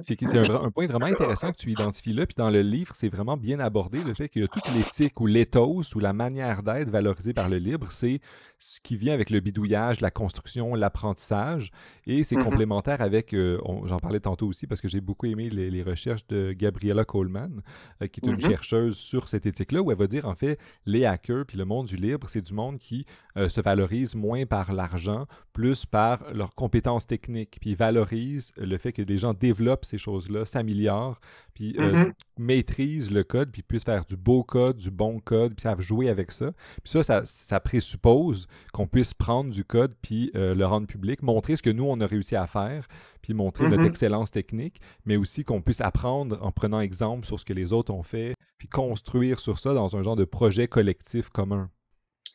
C'est 0.00 0.22
un, 0.22 0.70
point 0.70 0.86
vraiment 0.86 1.06
intéressant 1.06 1.50
que 1.50 1.56
tu 1.56 1.70
identifies 1.70 2.12
là. 2.12 2.26
Puis 2.26 2.34
dans 2.36 2.50
le 2.50 2.60
livre, 2.60 2.94
c'est 2.94 3.08
vraiment 3.08 3.36
bien 3.36 3.58
abordé 3.58 4.02
le 4.04 4.12
fait 4.12 4.28
qu'il 4.28 4.42
y 4.42 4.44
a 4.44 4.48
toute 4.48 4.68
l'éthique 4.74 5.20
ou 5.20 5.26
l'éthos 5.26 5.94
ou 5.94 5.98
la 5.98 6.12
manière 6.12 6.62
d'être 6.62 6.90
valorisée 6.90 7.32
par 7.32 7.48
le 7.48 7.56
libre. 7.56 7.90
C'est 7.90 8.20
ce 8.58 8.80
qui 8.80 8.96
vient 8.96 9.14
avec 9.14 9.30
le 9.30 9.40
bidouillage, 9.40 10.00
la 10.00 10.10
construction, 10.10 10.74
l'apprentissage. 10.74 11.70
Et 12.06 12.22
c'est 12.22 12.36
mm-hmm. 12.36 12.44
complémentaire 12.44 13.00
avec, 13.00 13.32
euh, 13.32 13.58
j'en 13.86 13.98
parlais 13.98 14.20
tantôt 14.20 14.46
aussi 14.46 14.66
parce 14.66 14.80
que 14.80 14.88
j'ai 14.88 15.00
beaucoup 15.00 15.26
aimé 15.26 15.48
les, 15.48 15.82
recherches 15.82 16.26
de 16.28 16.52
Gabriella 16.52 17.04
Coleman, 17.04 17.62
euh, 18.02 18.06
qui 18.06 18.20
est 18.20 18.28
une 18.28 18.36
mm-hmm. 18.36 18.48
chercheuse 18.50 18.96
sur 18.96 19.28
cette 19.28 19.46
éthique-là, 19.46 19.82
où 19.82 19.90
elle 19.90 19.98
va 19.98 20.06
dire 20.06 20.26
en 20.26 20.34
fait, 20.34 20.60
les 20.86 21.06
hackers 21.06 21.44
puis 21.46 21.58
le 21.58 21.64
monde 21.64 21.86
du 21.86 21.96
libre, 21.96 22.28
c'est 22.28 22.42
du 22.42 22.54
monde 22.54 22.78
qui 22.78 23.04
euh, 23.36 23.48
se 23.48 23.60
valorise 23.60 24.14
moins 24.14 24.46
par 24.46 24.72
l'argent, 24.72 25.26
plus 25.52 25.86
par 25.86 26.32
leurs 26.32 26.54
compétences 26.54 27.06
techniques. 27.06 27.58
Puis 27.60 27.74
valorise 27.74 28.52
le 28.56 28.76
fait 28.78 28.92
que 28.92 29.02
les 29.02 29.18
gens 29.18 29.32
développent 29.32 29.61
ces 29.82 29.98
choses-là, 29.98 30.44
s'améliorent, 30.44 31.20
puis 31.54 31.74
euh, 31.78 31.92
mm-hmm. 31.92 32.12
maîtrisent 32.38 33.10
le 33.10 33.24
code, 33.24 33.50
puis 33.50 33.62
puissent 33.62 33.84
faire 33.84 34.04
du 34.04 34.16
beau 34.16 34.42
code, 34.42 34.76
du 34.76 34.90
bon 34.90 35.20
code, 35.20 35.54
puis 35.54 35.62
savent 35.62 35.80
jouer 35.80 36.08
avec 36.08 36.30
ça. 36.30 36.52
Puis 36.82 37.02
ça, 37.02 37.24
ça, 37.24 37.60
présuppose 37.60 38.46
qu'on 38.72 38.86
puisse 38.86 39.14
prendre 39.14 39.50
du 39.50 39.64
code, 39.64 39.94
puis 40.02 40.30
euh, 40.34 40.54
le 40.54 40.66
rendre 40.66 40.86
public, 40.86 41.22
montrer 41.22 41.56
ce 41.56 41.62
que 41.62 41.70
nous, 41.70 41.84
on 41.84 42.00
a 42.00 42.06
réussi 42.06 42.36
à 42.36 42.46
faire, 42.46 42.86
puis 43.22 43.34
montrer 43.34 43.68
notre 43.68 43.82
mm-hmm. 43.82 43.86
excellence 43.86 44.30
technique, 44.30 44.80
mais 45.04 45.16
aussi 45.16 45.44
qu'on 45.44 45.62
puisse 45.62 45.80
apprendre 45.80 46.38
en 46.42 46.52
prenant 46.52 46.80
exemple 46.80 47.26
sur 47.26 47.38
ce 47.38 47.44
que 47.44 47.52
les 47.52 47.72
autres 47.72 47.92
ont 47.92 48.02
fait, 48.02 48.34
puis 48.58 48.68
construire 48.68 49.40
sur 49.40 49.58
ça 49.58 49.74
dans 49.74 49.96
un 49.96 50.02
genre 50.02 50.16
de 50.16 50.24
projet 50.24 50.68
collectif 50.68 51.28
commun. 51.30 51.70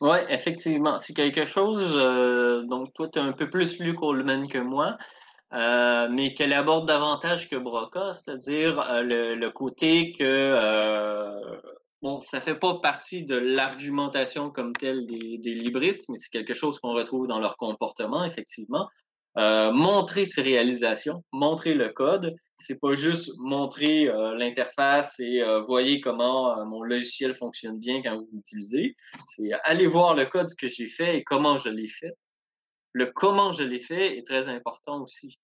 Oui, 0.00 0.18
effectivement. 0.28 0.98
C'est 0.98 1.14
quelque 1.14 1.44
chose. 1.44 1.94
Euh, 1.96 2.62
donc, 2.64 2.92
toi, 2.94 3.08
tu 3.12 3.18
as 3.18 3.22
un 3.22 3.32
peu 3.32 3.50
plus 3.50 3.78
lu 3.80 3.94
Coleman 3.94 4.46
que 4.48 4.58
moi. 4.58 4.96
Mais 5.52 6.34
qu'elle 6.34 6.52
aborde 6.52 6.86
davantage 6.86 7.48
que 7.48 7.56
Broca, 7.56 8.12
c'est-à-dire 8.12 9.02
le, 9.02 9.34
le, 9.34 9.50
côté 9.50 10.12
que 10.12 10.54
bon, 12.02 12.20
ça 12.20 12.40
fait 12.40 12.54
pas 12.54 12.78
partie 12.80 13.24
de 13.24 13.36
l'argumentation 13.36 14.50
comme 14.50 14.72
telle 14.72 15.06
des, 15.06 15.54
libristes, 15.54 16.08
mais 16.08 16.16
c'est 16.16 16.30
quelque 16.30 16.54
chose 16.54 16.78
qu'on 16.78 16.92
retrouve 16.92 17.26
dans 17.26 17.40
leur 17.40 17.56
comportement, 17.56 18.24
effectivement. 18.24 18.88
Euh, 19.36 19.70
montrer 19.72 20.26
ses 20.26 20.42
réalisations, 20.42 21.22
montrer 21.32 21.74
le 21.74 21.90
code. 21.90 22.34
C'est 22.56 22.80
pas 22.80 22.94
juste 22.94 23.30
montrer 23.38 24.08
euh, 24.08 24.34
l'interface 24.34 25.20
et 25.20 25.42
euh, 25.42 25.60
voyez 25.60 26.00
comment 26.00 26.64
mon 26.66 26.82
logiciel 26.82 27.34
fonctionne 27.34 27.78
bien 27.78 28.02
quand 28.02 28.16
vous 28.16 28.28
l'utilisez. 28.32 28.96
C'est 29.26 29.50
aller 29.62 29.86
voir 29.86 30.14
le 30.14 30.26
code, 30.26 30.48
ce 30.48 30.56
que 30.56 30.66
j'ai 30.66 30.88
fait 30.88 31.18
et 31.18 31.24
comment 31.24 31.56
je 31.56 31.68
l'ai 31.68 31.86
fait. 31.86 32.14
Le 32.92 33.06
comment 33.06 33.52
je 33.52 33.64
l'ai 33.64 33.80
fait 33.80 34.18
est 34.18 34.26
très 34.26 34.48
important 34.48 35.02
aussi. 35.02 35.38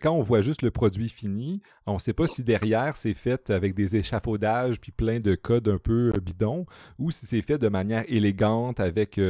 Quand 0.00 0.12
on 0.12 0.22
voit 0.22 0.40
juste 0.40 0.62
le 0.62 0.70
produit 0.70 1.08
fini, 1.08 1.62
on 1.84 1.94
ne 1.94 1.98
sait 1.98 2.12
pas 2.12 2.28
si 2.28 2.44
derrière 2.44 2.96
c'est 2.96 3.14
fait 3.14 3.50
avec 3.50 3.74
des 3.74 3.96
échafaudages 3.96 4.80
puis 4.80 4.92
plein 4.92 5.18
de 5.18 5.34
codes 5.34 5.66
un 5.66 5.78
peu 5.78 6.12
bidons 6.22 6.64
ou 7.00 7.10
si 7.10 7.26
c'est 7.26 7.42
fait 7.42 7.58
de 7.58 7.68
manière 7.68 8.04
élégante 8.06 8.78
avec 8.78 9.20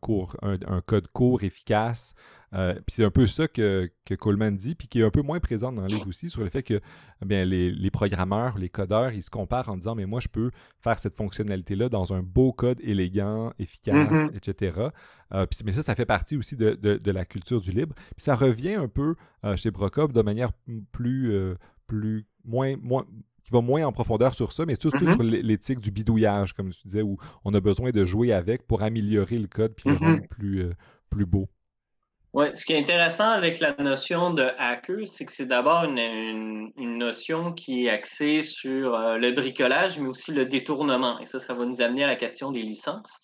cours, 0.00 0.36
un 0.42 0.80
code 0.82 1.08
court, 1.08 1.42
efficace. 1.42 2.14
Euh, 2.54 2.74
puis 2.74 2.94
c'est 2.94 3.04
un 3.04 3.10
peu 3.10 3.26
ça 3.26 3.48
que, 3.48 3.90
que, 4.04 4.14
Coleman 4.14 4.56
dit, 4.56 4.74
puis 4.74 4.86
qui 4.86 5.00
est 5.00 5.02
un 5.02 5.10
peu 5.10 5.22
moins 5.22 5.40
présent 5.40 5.72
dans 5.72 5.82
le 5.82 5.88
livre 5.88 6.08
aussi, 6.08 6.30
sur 6.30 6.42
le 6.42 6.50
fait 6.50 6.62
que 6.62 6.74
eh 6.74 7.24
bien, 7.24 7.44
les, 7.44 7.70
les, 7.70 7.90
programmeurs, 7.90 8.58
les 8.58 8.68
codeurs, 8.68 9.12
ils 9.12 9.22
se 9.22 9.30
comparent 9.30 9.70
en 9.70 9.76
disant 9.76 9.94
Mais 9.94 10.06
moi, 10.06 10.20
je 10.20 10.28
peux 10.28 10.50
faire 10.80 10.98
cette 10.98 11.16
fonctionnalité-là 11.16 11.88
dans 11.88 12.12
un 12.12 12.22
beau 12.22 12.52
code 12.52 12.80
élégant, 12.82 13.52
efficace, 13.58 14.08
mm-hmm. 14.08 14.36
etc. 14.36 14.78
Euh, 15.32 15.46
mais 15.64 15.72
ça, 15.72 15.82
ça 15.82 15.94
fait 15.94 16.06
partie 16.06 16.36
aussi 16.36 16.56
de, 16.56 16.74
de, 16.74 17.10
la 17.10 17.24
culture 17.24 17.60
du 17.60 17.72
libre. 17.72 17.94
Puis 17.96 18.24
ça 18.24 18.36
revient 18.36 18.74
un 18.74 18.88
peu 18.88 19.16
euh, 19.44 19.56
chez 19.56 19.70
Brocop 19.70 20.12
de 20.12 20.22
manière 20.22 20.52
plus, 20.92 21.32
plus 21.86 22.26
moins, 22.44 22.76
moins 22.82 23.04
qui 23.42 23.50
va 23.50 23.60
moins 23.60 23.84
en 23.84 23.92
profondeur 23.92 24.32
sur 24.32 24.52
ça, 24.52 24.64
mais 24.64 24.74
surtout 24.80 25.04
mm-hmm. 25.04 25.12
sur 25.12 25.22
l'éthique 25.22 25.80
du 25.80 25.90
bidouillage, 25.90 26.52
comme 26.52 26.70
tu 26.70 26.82
disais, 26.86 27.02
où 27.02 27.18
on 27.44 27.52
a 27.52 27.60
besoin 27.60 27.90
de 27.90 28.04
jouer 28.06 28.32
avec 28.32 28.66
pour 28.66 28.82
améliorer 28.82 29.38
le 29.38 29.48
code 29.48 29.74
puis 29.74 29.90
le 29.90 29.96
mm-hmm. 29.96 30.04
rendre 30.04 30.28
plus, 30.28 30.66
plus 31.10 31.26
beau. 31.26 31.48
Oui, 32.34 32.46
ce 32.52 32.64
qui 32.64 32.72
est 32.72 32.78
intéressant 32.80 33.30
avec 33.30 33.60
la 33.60 33.76
notion 33.76 34.34
de 34.34 34.42
hacker, 34.58 35.06
c'est 35.06 35.24
que 35.24 35.30
c'est 35.30 35.46
d'abord 35.46 35.84
une, 35.84 36.72
notion 36.76 37.52
qui 37.52 37.86
est 37.86 37.90
axée 37.90 38.42
sur 38.42 38.96
euh, 38.96 39.18
le 39.18 39.30
bricolage, 39.30 40.00
mais 40.00 40.08
aussi 40.08 40.32
le 40.32 40.44
détournement. 40.44 41.20
Et 41.20 41.26
ça, 41.26 41.38
ça 41.38 41.54
va 41.54 41.64
nous 41.64 41.80
amener 41.80 42.02
à 42.02 42.08
la 42.08 42.16
question 42.16 42.50
des 42.50 42.62
licences. 42.62 43.22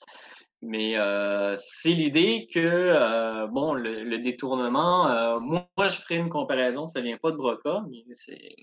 Mais 0.63 0.97
euh, 0.97 1.57
c'est 1.57 1.91
l'idée 1.91 2.47
que, 2.55 2.61
euh, 2.61 3.49
bon, 3.49 3.75
le, 3.75 4.17
détournement, 4.19 5.41
moi, 5.41 5.67
je 5.79 5.97
ferai 5.97 6.15
une 6.15 6.29
comparaison, 6.29 6.87
ça 6.87 7.01
vient 7.01 7.19
pas 7.19 7.33
de 7.33 7.37
Broca, 7.37 7.83
mais 7.91 8.05
c'est... 8.13 8.55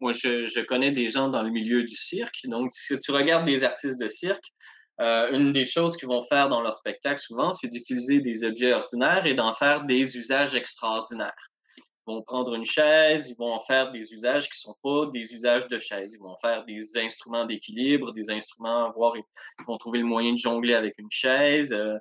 moi, 0.00 0.12
je, 0.12 0.46
je 0.46 0.60
connais 0.62 0.90
des 0.90 1.08
gens 1.08 1.28
dans 1.28 1.44
le 1.44 1.50
milieu 1.50 1.84
du 1.84 1.94
cirque. 1.94 2.40
Donc, 2.46 2.70
si 2.72 2.98
tu 2.98 3.12
regardes 3.12 3.46
des 3.46 3.62
artistes 3.62 4.00
de 4.00 4.08
cirque, 4.08 4.52
euh, 5.00 5.30
une 5.32 5.52
des 5.52 5.64
choses 5.64 5.96
qu'ils 5.96 6.08
vont 6.08 6.22
faire 6.22 6.48
dans 6.48 6.60
leur 6.60 6.74
spectacle 6.74 7.20
souvent, 7.20 7.50
c'est 7.50 7.68
d'utiliser 7.68 8.20
des 8.20 8.44
objets 8.44 8.74
ordinaires 8.74 9.24
et 9.24 9.34
d'en 9.34 9.52
faire 9.52 9.84
des 9.84 10.18
usages 10.18 10.54
extraordinaires. 10.54 11.50
Ils 11.78 12.14
vont 12.14 12.22
prendre 12.22 12.54
une 12.54 12.64
chaise, 12.64 13.28
ils 13.28 13.36
vont 13.36 13.52
en 13.52 13.60
faire 13.60 13.92
des 13.92 14.12
usages 14.12 14.50
qui 14.50 14.58
ne 14.66 14.72
sont 14.72 14.76
pas 14.82 15.06
des 15.10 15.32
usages 15.32 15.68
de 15.68 15.78
chaise. 15.78 16.14
Ils 16.14 16.22
vont 16.22 16.36
faire 16.38 16.64
des 16.64 16.98
instruments 16.98 17.46
d'équilibre, 17.46 18.12
des 18.12 18.30
instruments, 18.30 18.88
voire 18.90 19.16
ils 19.16 19.64
vont 19.66 19.78
trouver 19.78 20.00
le 20.00 20.06
moyen 20.06 20.32
de 20.32 20.38
jongler 20.38 20.74
avec 20.74 20.98
une 20.98 21.10
chaise, 21.10 21.72
euh, 21.72 21.96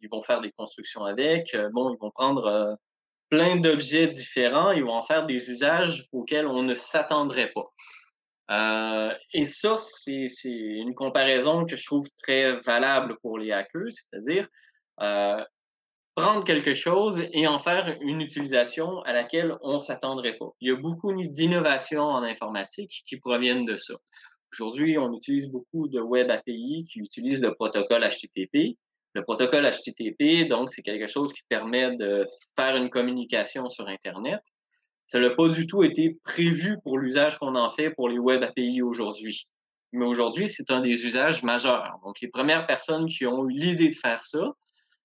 ils 0.00 0.08
vont 0.10 0.20
faire 0.20 0.40
des 0.40 0.50
constructions 0.50 1.04
avec. 1.04 1.54
Euh, 1.54 1.70
bon, 1.72 1.94
ils 1.94 1.98
vont 1.98 2.10
prendre 2.10 2.76
plein 3.30 3.56
d'objets 3.56 4.08
différents, 4.08 4.72
ils 4.72 4.84
vont 4.84 4.92
en 4.92 5.02
faire 5.02 5.24
des 5.24 5.50
usages 5.50 6.06
auxquels 6.12 6.46
on 6.46 6.62
ne 6.62 6.74
s'attendrait 6.74 7.50
pas. 7.52 7.72
Euh, 8.50 9.10
et 9.32 9.44
ça, 9.44 9.76
c'est 9.78 10.26
une 10.44 10.94
comparaison 10.94 11.64
que 11.64 11.76
je 11.76 11.84
trouve 11.84 12.06
très 12.22 12.56
valable 12.56 13.16
pour 13.22 13.38
les 13.38 13.52
hackers, 13.52 13.90
c'est-à-dire 13.90 14.48
euh, 15.00 15.42
prendre 16.14 16.44
quelque 16.44 16.74
chose 16.74 17.26
et 17.32 17.46
en 17.46 17.58
faire 17.58 17.96
une 18.00 18.20
utilisation 18.20 19.00
à 19.02 19.12
laquelle 19.12 19.56
on 19.62 19.74
ne 19.74 19.78
s'attendrait 19.78 20.36
pas. 20.36 20.50
Il 20.60 20.68
y 20.68 20.72
a 20.72 20.76
beaucoup 20.76 21.12
d'innovations 21.14 22.02
en 22.02 22.22
informatique 22.22 23.02
qui 23.06 23.16
proviennent 23.16 23.64
de 23.64 23.76
ça. 23.76 23.94
Aujourd'hui, 24.52 24.98
on 24.98 25.12
utilise 25.14 25.50
beaucoup 25.50 25.88
de 25.88 26.00
web 26.00 26.30
API 26.30 26.84
qui 26.90 26.98
utilisent 26.98 27.40
le 27.40 27.54
protocole 27.54 28.02
HTTP. 28.02 28.76
Le 29.14 29.22
protocole 29.22 29.64
HTTP, 29.64 30.46
donc, 30.46 30.70
c'est 30.70 30.82
quelque 30.82 31.06
chose 31.06 31.32
qui 31.32 31.42
permet 31.48 31.96
de 31.96 32.26
faire 32.58 32.76
une 32.76 32.90
communication 32.90 33.68
sur 33.68 33.86
Internet. 33.88 34.40
Ça 35.12 35.18
n'a 35.18 35.28
pas 35.28 35.46
du 35.46 35.66
tout 35.66 35.82
été 35.82 36.18
prévu 36.24 36.78
pour 36.82 36.96
l'usage 36.96 37.38
qu'on 37.38 37.54
en 37.54 37.68
fait 37.68 37.90
pour 37.90 38.08
les 38.08 38.18
web 38.18 38.42
API 38.42 38.80
aujourd'hui. 38.80 39.46
Mais 39.92 40.06
aujourd'hui, 40.06 40.48
c'est 40.48 40.70
un 40.70 40.80
des 40.80 41.04
usages 41.04 41.42
majeurs. 41.42 42.00
Donc, 42.02 42.18
les 42.22 42.28
premières 42.28 42.66
personnes 42.66 43.04
qui 43.04 43.26
ont 43.26 43.46
eu 43.46 43.52
l'idée 43.52 43.90
de 43.90 43.94
faire 43.94 44.24
ça, 44.24 44.54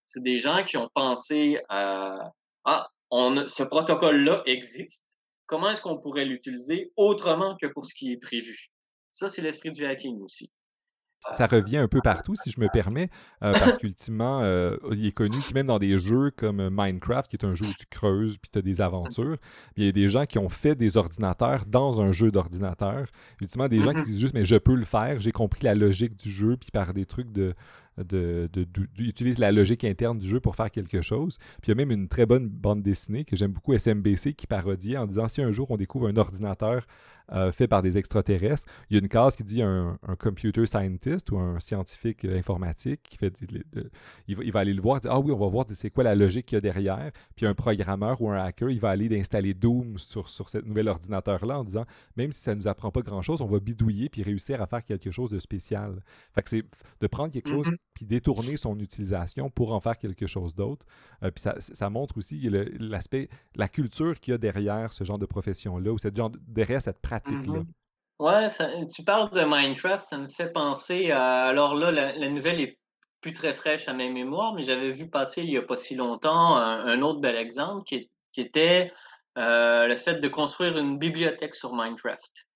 c'est 0.06 0.24
des 0.24 0.40
gens 0.40 0.64
qui 0.64 0.78
ont 0.78 0.90
pensé 0.94 1.60
à 1.68 2.32
Ah, 2.64 2.88
ce 3.12 3.64
protocole-là 3.64 4.44
existe. 4.46 5.18
Comment 5.46 5.72
est-ce 5.72 5.82
qu'on 5.82 5.98
pourrait 5.98 6.24
l'utiliser 6.24 6.94
autrement 6.96 7.58
que 7.62 7.68
pour 7.68 7.86
ce 7.86 7.94
qui 7.94 8.14
est 8.14 8.18
prévu? 8.18 8.68
Ça, 9.12 9.28
c'est 9.28 9.42
l'esprit 9.42 9.72
du 9.72 9.86
hacking 9.86 10.22
aussi 10.22 10.50
ça 11.20 11.48
revient 11.48 11.78
un 11.78 11.88
peu 11.88 12.00
partout, 12.02 12.36
si 12.36 12.52
je 12.52 12.60
me 12.60 12.68
permets, 12.68 13.10
euh, 13.44 13.54
parce 13.54 13.78
qu'ultimement, 13.78 14.42
euh, 14.44 14.78
il 14.92 15.06
est 15.06 15.12
connu 15.12 15.38
même 15.54 15.68
dans 15.68 15.80
des 15.80 15.98
jeux 15.98 16.32
comme 16.32 16.70
Minecraft, 16.72 17.30
qui 17.30 17.36
est 17.38 17.46
un 17.46 17.54
jeu 17.54 17.66
où 17.66 17.74
tu 17.78 17.86
creuses 17.90 18.38
puis 18.38 18.50
tu 18.52 18.60
as 18.60 18.62
des 18.62 18.82
aventures. 18.82 19.38
Il 19.76 19.86
y 19.86 19.88
a 19.88 19.92
des 19.92 20.10
gens 20.10 20.26
qui 20.26 20.38
ont 20.38 20.50
fait 20.50 20.76
des 20.76 20.98
ordinateurs 20.98 21.66
dans 21.66 22.02
un 22.02 22.12
jeu 22.12 22.32
d'ordinateur. 22.32 23.08
Ultimement, 23.42 23.68
des 23.68 23.82
gens 23.82 23.92
qui 23.92 23.98
mm-hmm. 23.98 24.06
disent 24.06 24.20
juste, 24.20 24.34
mais 24.34 24.46
je 24.46 24.56
peux 24.56 24.76
le 24.76 24.86
faire, 24.86 25.20
j'ai 25.20 25.32
compris 25.32 25.64
la 25.64 25.76
logique 25.76 26.16
du 26.16 26.32
jeu, 26.32 26.58
puis 26.58 26.70
par 26.72 26.94
des 26.94 27.06
trucs 27.06 27.32
de, 27.32 27.54
de, 28.04 28.50
utilise 29.00 29.40
la 29.40 29.52
logique 29.52 29.84
interne 29.84 30.18
du 30.18 30.28
jeu 30.28 30.40
pour 30.40 30.56
faire 30.56 30.72
quelque 30.72 31.02
chose. 31.02 31.38
Puis 31.62 31.68
il 31.68 31.70
y 31.70 31.72
a 31.72 31.76
même 31.76 31.92
une 31.92 32.08
très 32.08 32.26
bonne 32.26 32.48
bande 32.48 32.82
dessinée 32.82 33.26
que 33.26 33.36
j'aime 33.36 33.52
beaucoup, 33.52 33.74
SMBC, 33.74 34.34
qui 34.34 34.48
parodie 34.48 34.98
en 34.98 35.06
disant 35.06 35.28
si 35.28 35.42
un 35.42 35.52
jour 35.52 35.72
on 35.72 35.78
découvre 35.78 36.08
un 36.08 36.18
ordinateur 36.18 36.86
euh, 37.34 37.52
fait 37.52 37.68
par 37.68 37.82
des 37.82 37.98
extraterrestres, 37.98 38.64
il 38.90 38.94
y 38.96 38.98
a 38.98 39.02
une 39.02 39.10
case 39.10 39.36
qui 39.36 39.44
dit 39.44 39.62
un, 39.62 40.00
computer 40.18 40.66
scientist 40.66 41.30
ou 41.32 41.38
un 41.38 41.60
scientifique 41.60 42.24
euh, 42.24 42.38
informatique 42.38 43.02
qui 43.04 43.18
fait 43.18 43.34
il, 44.28 44.52
va, 44.52 44.60
aller 44.62 44.74
le 44.74 44.82
voir, 44.82 45.02
dire 45.02 45.12
ah 45.12 45.20
oui 45.20 45.34
on 45.34 45.38
va 45.38 45.48
voir 45.48 45.66
c'est 45.74 45.90
quoi 45.90 46.06
la 46.06 46.16
logique 46.16 46.46
qu'il 46.46 46.56
y 46.56 46.60
a 46.60 46.62
derrière. 46.62 47.12
Puis 47.36 47.46
un 47.46 47.54
programmeur 47.54 48.22
ou 48.22 48.30
un 48.30 48.38
hacker, 48.38 48.70
il 48.70 48.80
va 48.80 48.92
aller 48.92 49.10
d'installer 49.10 49.54
Doom 49.54 49.98
sur, 49.98 50.30
sur 50.30 50.48
ce 50.48 50.60
nouvel 50.60 50.88
ordinateur 50.88 51.46
là 51.46 51.60
en 51.60 51.64
disant 51.66 51.84
même 52.16 52.32
si 52.32 52.42
ça 52.42 52.56
nous 52.56 52.68
apprend 52.68 52.92
pas 52.92 53.02
grand 53.02 53.22
chose, 53.22 53.42
on 53.42 53.48
va 53.48 53.60
bidouiller 53.60 54.08
puis 54.08 54.24
réussir 54.24 54.62
à 54.62 54.68
faire 54.68 54.86
quelque 54.86 55.12
chose 55.12 55.30
de 55.30 55.40
spécial. 55.40 56.02
Fait 56.34 56.44
que 56.44 56.50
c'est 56.50 56.64
de 57.02 57.08
prendre 57.08 57.34
quelque 57.34 57.50
chose 57.50 57.68
mm-hmm 57.68 57.87
puis 57.98 58.06
détourner 58.06 58.58
son 58.58 58.78
utilisation 58.78 59.50
pour 59.50 59.74
en 59.74 59.80
faire 59.80 59.98
quelque 59.98 60.28
chose 60.28 60.54
d'autre. 60.54 60.86
Euh, 61.24 61.32
puis 61.32 61.44
ça, 61.58 61.90
montre 61.90 62.20
aussi 62.20 62.40
l'aspect, 62.80 63.28
la 63.56 63.68
culture 63.68 64.20
qu'il 64.20 64.34
y 64.34 64.36
a 64.36 64.38
derrière 64.38 64.94
ce 64.94 65.04
genre 65.04 65.18
de 65.18 65.26
profession-là, 65.26 65.92
ou 65.92 65.98
cette 65.98 66.16
genre, 66.16 66.30
derrière 66.48 66.80
cette 66.80 67.00
pratique-là. 67.02 67.62
Mm-hmm. 67.62 67.66
Ouais, 68.20 68.86
tu 68.88 69.04
parles 69.04 69.32
de 69.32 69.44
Minecraft, 69.44 70.06
ça 70.06 70.20
me 70.20 70.30
fait 70.30 70.54
penser 70.54 71.10
à. 71.10 71.46
Alors 71.46 71.74
là, 71.74 71.90
la, 71.90 72.30
nouvelle 72.30 72.62
est 72.62 72.78
plus 73.20 73.34
très 73.34 73.54
fraîche 73.54 73.88
à 73.88 73.94
ma 73.94 74.08
mémoire, 74.10 74.54
mais 74.54 74.62
j'avais 74.62 74.92
vu 74.92 75.10
passer 75.10 75.42
il 75.42 75.50
n'y 75.50 75.58
a 75.58 75.64
pas 75.64 75.78
si 75.78 75.96
longtemps 75.96 76.56
un, 76.56 77.02
autre 77.02 77.20
bel 77.20 77.36
exemple 77.36 77.84
qui, 77.84 78.12
était 78.38 78.92
euh, 79.40 79.88
le 79.88 79.96
fait 79.96 80.20
de 80.20 80.28
construire 80.28 80.78
une 80.78 81.00
bibliothèque 81.00 81.56
sur 81.56 81.74
Minecraft. 81.74 82.48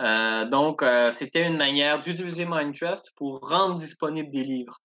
Euh, 0.00 0.46
donc, 0.46 0.82
euh, 0.82 1.12
c'était 1.12 1.46
une 1.46 1.56
manière 1.56 2.00
d'utiliser 2.00 2.46
Minecraft 2.46 3.10
pour 3.16 3.40
rendre 3.40 3.74
disponibles 3.74 4.30
des 4.30 4.42
livres. 4.42 4.78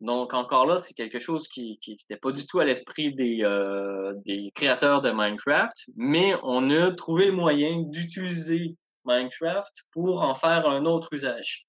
Donc, 0.00 0.34
encore 0.34 0.66
là, 0.66 0.78
c'est 0.78 0.94
quelque 0.94 1.18
chose 1.18 1.46
qui 1.46 1.78
n'était 1.86 2.16
pas 2.16 2.32
du 2.32 2.46
tout 2.46 2.58
à 2.58 2.64
l'esprit 2.64 3.14
des, 3.14 3.40
euh, 3.42 4.14
des 4.24 4.50
créateurs 4.54 5.02
de 5.02 5.10
Minecraft, 5.12 5.76
mais 5.94 6.34
on 6.42 6.70
a 6.70 6.90
trouvé 6.92 7.26
le 7.26 7.32
moyen 7.32 7.82
d'utiliser 7.82 8.76
Minecraft 9.04 9.84
pour 9.92 10.22
en 10.22 10.34
faire 10.34 10.66
un 10.66 10.84
autre 10.84 11.12
usage. 11.12 11.66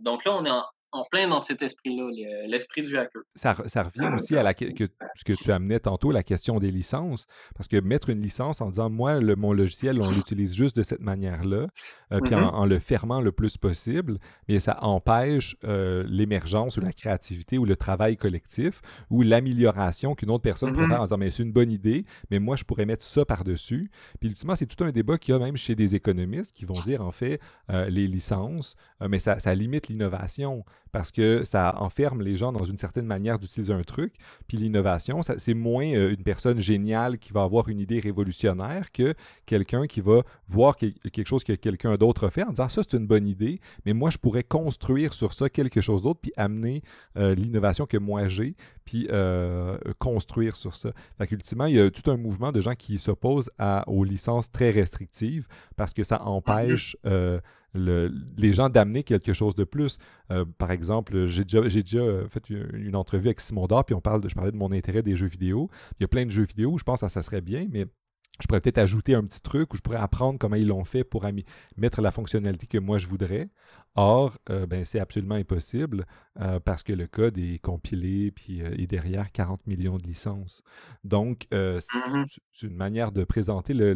donc 0.00 0.24
là, 0.24 0.32
on 0.32 0.44
est 0.44 0.50
en, 0.96 1.04
plein 1.04 1.28
dans 1.28 1.40
cet 1.40 1.62
esprit-là, 1.62 2.10
l'esprit 2.46 2.82
du 2.82 2.96
hacker. 2.96 3.22
Ça, 3.34 3.52
revient 3.54 4.14
aussi 4.14 4.36
à 4.36 4.42
la, 4.42 4.54
que, 4.54 4.88
ce 5.14 5.24
que 5.24 5.32
tu 5.32 5.52
amenais 5.52 5.80
tantôt, 5.80 6.12
la 6.12 6.22
question 6.22 6.58
des 6.58 6.70
licences. 6.70 7.26
Parce 7.54 7.68
que 7.68 7.80
mettre 7.80 8.10
une 8.10 8.20
licence 8.20 8.60
en 8.60 8.70
disant, 8.70 8.90
moi, 8.90 9.20
le, 9.20 9.36
mon 9.36 9.52
logiciel, 9.52 10.00
on 10.02 10.10
l'utilise 10.10 10.54
juste 10.54 10.76
de 10.76 10.82
cette 10.82 11.00
manière-là, 11.00 11.66
euh, 12.12 12.20
puis 12.20 12.34
mm-hmm. 12.34 12.44
en, 12.44 12.66
le 12.66 12.78
fermant 12.78 13.20
le 13.20 13.32
plus 13.32 13.56
possible, 13.56 14.18
mais 14.48 14.58
ça 14.58 14.78
empêche 14.82 15.56
euh, 15.64 16.04
l'émergence 16.08 16.76
ou 16.76 16.80
la 16.80 16.92
créativité 16.92 17.58
ou 17.58 17.64
le 17.64 17.76
travail 17.76 18.16
collectif 18.16 18.80
ou 19.10 19.22
l'amélioration 19.22 20.14
qu'une 20.14 20.30
autre 20.30 20.42
personne 20.42 20.72
pourrait 20.72 20.86
mm-hmm. 20.86 20.90
faire 20.90 21.00
en 21.00 21.04
disant, 21.04 21.18
mais 21.18 21.30
c'est 21.30 21.42
une 21.42 21.52
bonne 21.52 21.70
idée, 21.70 22.04
mais 22.30 22.38
moi, 22.38 22.56
je 22.56 22.64
pourrais 22.64 22.86
mettre 22.86 23.04
ça 23.04 23.24
par-dessus. 23.24 23.90
Puis 24.20 24.28
ultimement, 24.28 24.56
c'est 24.56 24.66
tout 24.66 24.82
un 24.84 24.90
débat 24.90 25.18
qu'il 25.18 25.32
y 25.32 25.36
a 25.36 25.40
même 25.40 25.56
chez 25.56 25.74
des 25.74 25.94
économistes 25.94 26.54
qui 26.54 26.64
vont 26.64 26.80
dire, 26.80 27.02
en 27.02 27.10
fait, 27.10 27.40
euh, 27.70 27.88
les 27.88 28.06
licences, 28.06 28.76
mais 29.08 29.18
ça, 29.18 29.38
ça 29.38 29.54
limite 29.54 29.88
l'innovation 29.88 30.64
parce 30.96 31.12
que 31.12 31.44
ça 31.44 31.74
enferme 31.82 32.22
les 32.22 32.38
gens 32.38 32.52
dans 32.52 32.64
une 32.64 32.78
certaine 32.78 33.04
manière 33.04 33.38
d'utiliser 33.38 33.74
un 33.74 33.82
truc. 33.82 34.14
Puis 34.48 34.56
l'innovation, 34.56 35.20
c'est 35.20 35.52
moins 35.52 35.84
euh, 35.92 36.14
une 36.14 36.22
personne 36.22 36.58
géniale 36.58 37.18
qui 37.18 37.34
va 37.34 37.42
avoir 37.42 37.68
une 37.68 37.80
idée 37.80 38.00
révolutionnaire 38.00 38.90
que 38.92 39.12
quelqu'un 39.44 39.86
qui 39.86 40.00
va 40.00 40.22
voir 40.48 40.74
quelque 40.76 41.28
chose 41.28 41.44
que 41.44 41.52
quelqu'un 41.52 41.96
d'autre 41.96 42.30
fait 42.30 42.44
en 42.44 42.48
disant 42.48 42.70
ça 42.70 42.80
c'est 42.82 42.96
une 42.96 43.06
bonne 43.06 43.26
idée, 43.26 43.60
mais 43.84 43.92
moi 43.92 44.08
je 44.08 44.16
pourrais 44.16 44.42
construire 44.42 45.12
sur 45.12 45.34
ça 45.34 45.50
quelque 45.50 45.82
chose 45.82 46.02
d'autre 46.02 46.20
puis 46.22 46.32
amener 46.34 46.80
euh, 47.18 47.34
l'innovation 47.34 47.84
que 47.84 47.98
moi 47.98 48.30
j'ai 48.30 48.56
puis 48.86 49.06
euh, 49.10 49.76
construire 49.98 50.56
sur 50.56 50.76
ça. 50.76 50.92
Fait 51.18 51.26
qu'ultimement, 51.26 51.66
il 51.66 51.74
y 51.74 51.80
a 51.80 51.90
tout 51.90 52.10
un 52.10 52.16
mouvement 52.16 52.52
de 52.52 52.62
gens 52.62 52.74
qui 52.74 52.98
s'opposent 52.98 53.50
aux 53.86 54.04
licences 54.04 54.50
très 54.50 54.70
restrictives 54.70 55.46
parce 55.76 55.92
que 55.92 56.04
ça 56.04 56.22
empêche 56.22 56.96
les 57.76 58.52
gens 58.52 58.68
d'amener 58.68 59.02
quelque 59.02 59.32
chose 59.32 59.54
de 59.54 59.64
plus. 59.64 59.98
Euh, 60.30 60.44
par 60.58 60.70
exemple, 60.70 61.26
j'ai 61.26 61.44
déjà, 61.44 61.60
déjà, 61.60 62.28
fait 62.28 62.50
une, 62.50 62.96
entrevue 62.96 63.28
avec 63.28 63.40
Simon 63.40 63.66
Dard, 63.66 63.84
puis 63.84 63.94
on 63.94 64.00
parle 64.00 64.20
de, 64.20 64.28
je 64.28 64.34
parlais 64.34 64.52
de 64.52 64.56
mon 64.56 64.72
intérêt 64.72 65.02
des 65.02 65.16
jeux 65.16 65.26
vidéo. 65.26 65.70
Il 65.98 66.02
y 66.02 66.04
a 66.04 66.08
plein 66.08 66.26
de 66.26 66.30
jeux 66.30 66.44
vidéo 66.44 66.72
où 66.72 66.78
je 66.78 66.84
pense 66.84 67.00
que 67.00 67.08
ça 67.08 67.22
serait 67.22 67.40
bien, 67.40 67.66
mais 67.70 67.86
je 68.40 68.46
pourrais 68.46 68.60
peut-être 68.60 68.78
ajouter 68.78 69.14
un 69.14 69.24
petit 69.24 69.40
truc 69.40 69.72
où 69.72 69.76
je 69.76 69.82
pourrais 69.82 69.96
apprendre 69.96 70.38
comment 70.38 70.56
ils 70.56 70.66
l'ont 70.66 70.84
fait 70.84 71.04
pour 71.04 71.24
mettre 71.76 72.02
la 72.02 72.10
fonctionnalité 72.10 72.66
que 72.66 72.78
moi 72.78 72.98
je 72.98 73.06
voudrais. 73.06 73.48
Or, 73.94 74.36
euh, 74.50 74.66
ben, 74.66 74.84
c'est 74.84 75.00
absolument 75.00 75.36
impossible 75.36 76.04
euh, 76.40 76.60
parce 76.60 76.82
que 76.82 76.92
le 76.92 77.06
code 77.06 77.38
est 77.38 77.58
compilé 77.60 78.30
puis 78.30 78.60
est 78.60 78.86
derrière 78.86 79.32
40 79.32 79.66
millions 79.66 79.96
de 79.96 80.02
licences. 80.02 80.62
Donc, 81.02 81.46
mm-hmm. 81.50 82.26
c'est 82.52 82.66
une 82.66 82.76
manière 82.76 83.10
de 83.10 83.24
présenter 83.24 83.72
le, 83.72 83.94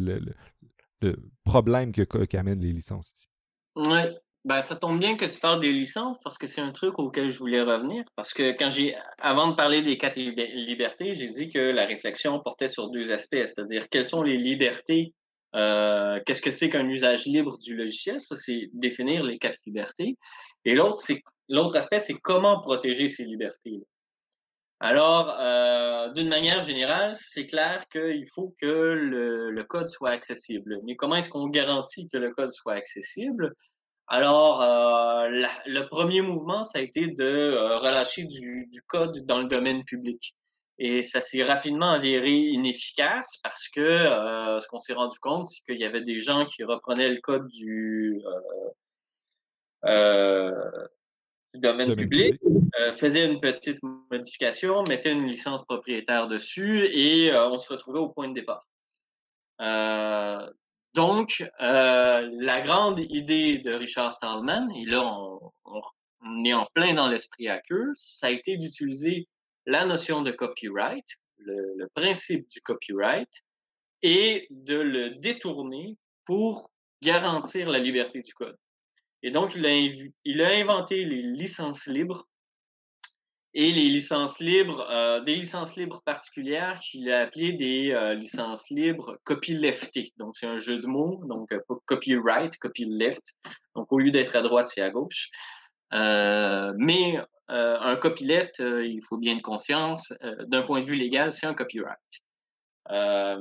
le 1.01 1.15
problème 1.43 1.91
qu'amènent 1.91 2.61
les 2.61 2.73
licences 2.73 3.11
ici. 3.15 3.30
Oui, 3.75 3.99
ben, 4.43 4.61
ça 4.61 4.75
tombe 4.75 4.99
bien 4.99 5.17
que 5.17 5.25
tu 5.25 5.39
parles 5.39 5.59
des 5.59 5.71
licences 5.71 6.17
parce 6.23 6.37
que 6.37 6.47
c'est 6.47 6.61
un 6.61 6.71
truc 6.71 6.97
auquel 6.99 7.29
je 7.29 7.37
voulais 7.37 7.61
revenir. 7.61 8.03
Parce 8.15 8.33
que 8.33 8.51
quand 8.51 8.69
j'ai, 8.69 8.95
avant 9.19 9.47
de 9.49 9.55
parler 9.55 9.81
des 9.81 9.97
quatre 9.97 10.17
libertés, 10.17 11.13
j'ai 11.13 11.27
dit 11.27 11.49
que 11.49 11.59
la 11.59 11.85
réflexion 11.85 12.39
portait 12.39 12.67
sur 12.67 12.89
deux 12.89 13.11
aspects, 13.11 13.35
c'est-à-dire 13.35 13.87
quelles 13.89 14.05
sont 14.05 14.23
les 14.23 14.37
libertés, 14.37 15.13
euh, 15.55 16.19
qu'est-ce 16.25 16.41
que 16.41 16.51
c'est 16.51 16.69
qu'un 16.69 16.87
usage 16.87 17.25
libre 17.25 17.57
du 17.59 17.75
logiciel, 17.75 18.19
ça 18.19 18.35
c'est 18.35 18.69
définir 18.73 19.23
les 19.23 19.37
quatre 19.37 19.59
libertés. 19.65 20.17
Et 20.65 20.75
l'autre, 20.75 20.97
c'est 20.97 21.21
l'autre 21.49 21.75
aspect, 21.75 21.99
c'est 21.99 22.15
comment 22.15 22.59
protéger 22.59 23.09
ces 23.09 23.25
libertés. 23.25 23.83
Alors, 24.83 25.37
euh, 25.39 26.09
d'une 26.13 26.27
manière 26.27 26.63
générale, 26.63 27.13
c'est 27.13 27.45
clair 27.45 27.85
qu'il 27.91 28.27
faut 28.33 28.55
que 28.59 28.65
le, 28.65 29.63
code 29.63 29.89
soit 29.89 30.09
accessible. 30.09 30.79
Mais 30.83 30.95
comment 30.95 31.17
est-ce 31.17 31.29
qu'on 31.29 31.49
garantit 31.49 32.09
que 32.09 32.17
le 32.17 32.31
code 32.33 32.51
soit 32.51 32.73
accessible? 32.73 33.53
Alors, 34.07 34.63
euh, 34.63 35.29
le 35.67 35.87
premier 35.87 36.23
mouvement, 36.23 36.63
ça 36.63 36.79
a 36.79 36.81
été 36.81 37.09
de 37.11 37.23
euh, 37.23 37.77
relâcher 37.77 38.23
du, 38.23 38.67
code 38.87 39.23
dans 39.27 39.37
le 39.37 39.45
domaine 39.45 39.83
public. 39.83 40.35
Et 40.79 41.03
ça 41.03 41.21
s'est 41.21 41.43
rapidement 41.43 41.91
avéré 41.91 42.31
inefficace 42.31 43.37
parce 43.43 43.69
que 43.69 43.81
ce 43.81 44.67
qu'on 44.67 44.79
s'est 44.79 44.93
rendu 44.93 45.19
compte, 45.19 45.45
c'est 45.45 45.61
qu'il 45.63 45.79
y 45.79 45.85
avait 45.85 46.01
des 46.01 46.19
gens 46.19 46.47
qui 46.47 46.63
reprenaient 46.63 47.09
le 47.09 47.21
code 47.21 47.47
du, 47.49 48.19
du 51.53 51.59
domaine, 51.59 51.95
public, 51.95 52.39
euh, 52.79 52.93
faisait 52.93 53.25
une 53.25 53.39
petite 53.39 53.79
modification, 54.09 54.83
mettait 54.83 55.11
une 55.11 55.27
licence 55.27 55.63
propriétaire 55.63 56.27
dessus 56.27 56.85
et 56.85 57.31
euh, 57.31 57.49
on 57.49 57.57
se 57.57 57.71
retrouvait 57.71 57.99
au 57.99 58.09
point 58.09 58.29
de 58.29 58.33
départ. 58.33 58.65
Euh, 59.59 60.49
donc, 60.93 61.43
la 61.59 62.61
grande 62.61 62.99
idée 62.99 63.59
de 63.59 63.73
Richard 63.73 64.11
Stallman, 64.11 64.69
et 64.75 64.85
là 64.85 65.03
on, 65.05 65.51
est 66.43 66.53
en 66.53 66.67
plein 66.73 66.93
dans 66.93 67.07
l'esprit 67.07 67.47
à 67.47 67.59
queue, 67.59 67.91
ça 67.95 68.27
a 68.27 68.29
été 68.29 68.57
d'utiliser 68.57 69.27
la 69.65 69.85
notion 69.85 70.21
de 70.21 70.31
copyright, 70.31 71.05
le 71.37 71.87
principe 71.93 72.49
du 72.49 72.61
copyright, 72.61 73.29
et 74.03 74.47
de 74.49 74.75
le 74.75 75.11
détourner 75.11 75.97
pour 76.25 76.71
garantir 77.01 77.69
la 77.69 77.79
liberté 77.79 78.21
du 78.21 78.33
code. 78.33 78.57
Et 79.23 79.31
donc, 79.31 79.55
il 79.55 80.41
a, 80.41 80.49
inventé 80.49 81.05
les 81.05 81.21
licences 81.21 81.85
libres 81.85 82.27
et 83.53 83.71
les 83.71 83.89
licences 83.89 84.39
libres, 84.39 84.87
euh, 84.89 85.19
des 85.21 85.35
licences 85.35 85.75
libres 85.75 86.01
particulières 86.05 86.79
qu'il 86.79 87.11
a 87.11 87.21
appelées 87.21 87.53
des 87.53 87.91
euh, 87.91 88.13
licences 88.13 88.69
libres 88.69 89.19
copyleftées. 89.23 90.13
Donc, 90.17 90.37
c'est 90.37 90.47
un 90.47 90.57
jeu 90.57 90.79
de 90.79 90.87
mots, 90.87 91.21
donc 91.25 91.51
euh, 91.51 91.59
copyright, 91.85 92.57
copyleft. 92.57 93.21
Donc, 93.75 93.91
au 93.91 93.99
lieu 93.99 94.09
d'être 94.09 94.35
à 94.35 94.41
droite, 94.41 94.69
c'est 94.73 94.81
à 94.81 94.89
gauche. 94.89 95.29
mais 95.91 97.19
un 97.53 97.97
copyleft, 97.97 98.59
il 98.59 99.01
faut 99.03 99.17
bien 99.17 99.35
de 99.35 99.41
conscience, 99.41 100.13
d'un 100.47 100.61
point 100.63 100.79
de 100.79 100.85
vue 100.85 100.95
légal, 100.95 101.33
c'est 101.33 101.45
un 101.45 101.53
copyright. 101.53 101.99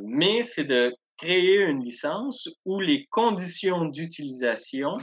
mais 0.02 0.42
c'est 0.42 0.64
de 0.64 0.92
créer 1.16 1.62
une 1.62 1.84
licence 1.84 2.48
où 2.64 2.80
les 2.80 3.06
conditions 3.06 3.84
d'utilisation 3.84 4.98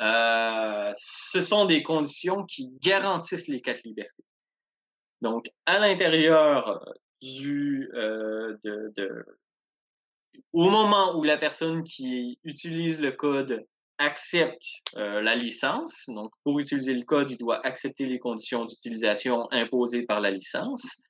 euh, 0.00 0.92
ce 0.96 1.40
sont 1.40 1.66
des 1.66 1.82
conditions 1.82 2.44
qui 2.44 2.70
garantissent 2.80 3.48
les 3.48 3.60
quatre 3.60 3.82
libertés. 3.84 4.24
Donc, 5.20 5.46
à 5.66 5.78
l'intérieur 5.78 6.84
du, 7.22 7.90
euh, 7.94 8.56
au 10.52 10.68
moment 10.68 11.16
où 11.16 11.22
la 11.22 11.38
personne 11.38 11.84
qui 11.84 12.38
utilise 12.44 13.00
le 13.00 13.12
code 13.12 13.64
accepte 13.98 14.64
euh, 14.96 15.22
la 15.22 15.36
licence, 15.36 16.06
donc 16.08 16.32
pour 16.42 16.58
utiliser 16.58 16.92
le 16.92 17.04
code, 17.04 17.30
il 17.30 17.38
doit 17.38 17.64
accepter 17.64 18.06
les 18.06 18.18
conditions 18.18 18.64
d'utilisation 18.64 19.48
imposées 19.52 20.02
par 20.02 20.20
la 20.20 20.32
licence. 20.32 21.00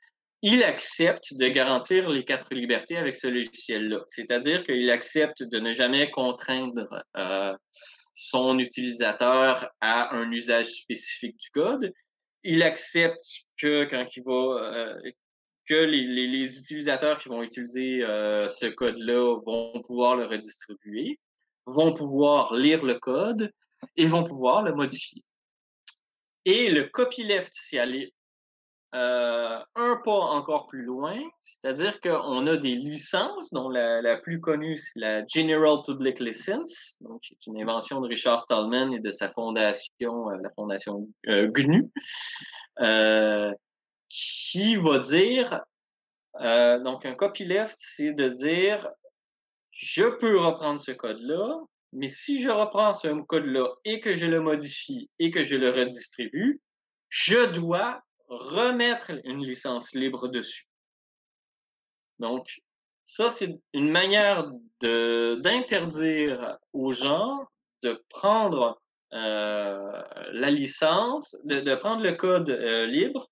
Il 0.42 0.62
accepte 0.62 1.34
de 1.34 1.48
garantir 1.48 2.10
les 2.10 2.24
quatre 2.24 2.54
libertés 2.54 2.98
avec 2.98 3.16
ce 3.16 3.28
logiciel-là, 3.28 4.02
c'est-à-dire 4.04 4.62
qu'il 4.64 4.90
accepte 4.90 5.42
de 5.42 5.58
ne 5.58 5.72
jamais 5.72 6.10
contraindre 6.10 6.86
son 8.14 8.58
utilisateur 8.58 9.68
a 9.80 10.14
un 10.14 10.30
usage 10.30 10.68
spécifique 10.68 11.36
du 11.36 11.50
code. 11.50 11.92
Il 12.44 12.62
accepte 12.62 13.20
que 13.58 13.84
quand 13.84 14.06
il 14.16 14.22
va 14.24 14.32
euh, 14.32 15.10
que 15.66 15.74
les, 15.74 16.26
les, 16.26 16.58
utilisateurs 16.58 17.18
qui 17.18 17.28
vont 17.28 17.42
utiliser 17.42 18.04
euh, 18.04 18.48
ce 18.48 18.66
code-là 18.66 19.38
vont 19.44 19.80
pouvoir 19.82 20.16
le 20.16 20.26
redistribuer, 20.26 21.18
vont 21.66 21.92
pouvoir 21.92 22.54
lire 22.54 22.84
le 22.84 22.98
code 22.98 23.50
et 23.96 24.06
vont 24.06 24.24
pouvoir 24.24 24.62
le 24.62 24.74
modifier. 24.74 25.22
Et 26.44 26.70
le 26.70 26.84
copyleft, 26.84 27.52
c'est 27.52 27.78
aller 27.78 28.12
euh, 28.94 29.58
un 29.74 29.96
pas 30.04 30.12
encore 30.12 30.68
plus 30.68 30.82
loin, 30.82 31.18
c'est-à-dire 31.38 32.00
qu'on 32.00 32.46
a 32.46 32.56
des 32.56 32.76
licences, 32.76 33.52
dont 33.52 33.68
la, 33.68 34.16
plus 34.18 34.40
connue, 34.40 34.78
c'est 34.78 35.00
la 35.00 35.26
General 35.26 35.78
Public 35.84 36.20
License, 36.20 37.02
donc 37.02 37.22
c'est 37.28 37.46
une 37.48 37.60
invention 37.60 38.00
de 38.00 38.06
Richard 38.06 38.38
Stallman 38.38 38.92
et 38.92 39.00
de 39.00 39.10
sa 39.10 39.28
fondation, 39.28 40.30
euh, 40.30 40.36
la 40.40 40.50
fondation 40.50 41.08
euh, 41.28 41.48
GNU, 41.48 41.90
qui 44.08 44.76
va 44.76 44.98
dire, 44.98 45.60
donc 46.84 47.04
un 47.04 47.14
copyleft, 47.14 47.76
c'est 47.78 48.12
de 48.12 48.28
dire, 48.28 48.88
je 49.72 50.04
peux 50.04 50.38
reprendre 50.38 50.78
ce 50.78 50.92
code-là, 50.92 51.58
mais 51.92 52.08
si 52.08 52.40
je 52.40 52.48
reprends 52.48 52.92
ce 52.92 53.08
code-là 53.24 53.66
et 53.84 53.98
que 53.98 54.14
je 54.14 54.26
le 54.26 54.40
modifie 54.40 55.10
et 55.18 55.32
que 55.32 55.42
je 55.42 55.56
le 55.56 55.70
redistribue, 55.70 56.60
je 57.08 57.46
dois 57.46 58.03
remettre 58.28 59.12
une 59.24 59.42
licence 59.42 59.94
libre 59.94 60.28
dessus. 60.28 60.68
Donc, 62.18 62.60
ça, 63.04 63.28
c'est 63.28 63.60
une 63.72 63.90
manière 63.90 64.50
d'interdire 64.80 66.58
aux 66.72 66.92
gens 66.92 67.46
de 67.82 68.02
prendre 68.08 68.80
euh, 69.12 70.02
la 70.32 70.50
licence, 70.50 71.36
de, 71.44 71.74
prendre 71.74 72.02
le 72.02 72.12
code 72.12 72.50
euh, 72.50 72.86
libre, 72.86 73.30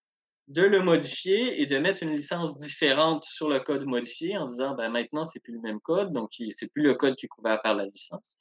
de 0.48 0.62
le 0.62 0.80
modifier 0.80 1.60
et 1.62 1.66
de 1.66 1.78
mettre 1.78 2.02
une 2.02 2.12
licence 2.14 2.56
différente 2.58 3.24
sur 3.24 3.48
le 3.48 3.60
code 3.60 3.86
modifié 3.86 4.36
en 4.36 4.44
disant 4.44 4.74
ben, 4.74 4.90
maintenant, 4.90 5.24
c'est 5.24 5.40
plus 5.40 5.54
le 5.54 5.60
même 5.60 5.80
code, 5.80 6.12
donc 6.12 6.30
c'est 6.50 6.70
plus 6.72 6.82
le 6.82 6.94
code 6.94 7.16
qui 7.16 7.26
est 7.26 7.28
couvert 7.28 7.60
par 7.62 7.74
la 7.74 7.86
licence. 7.86 8.38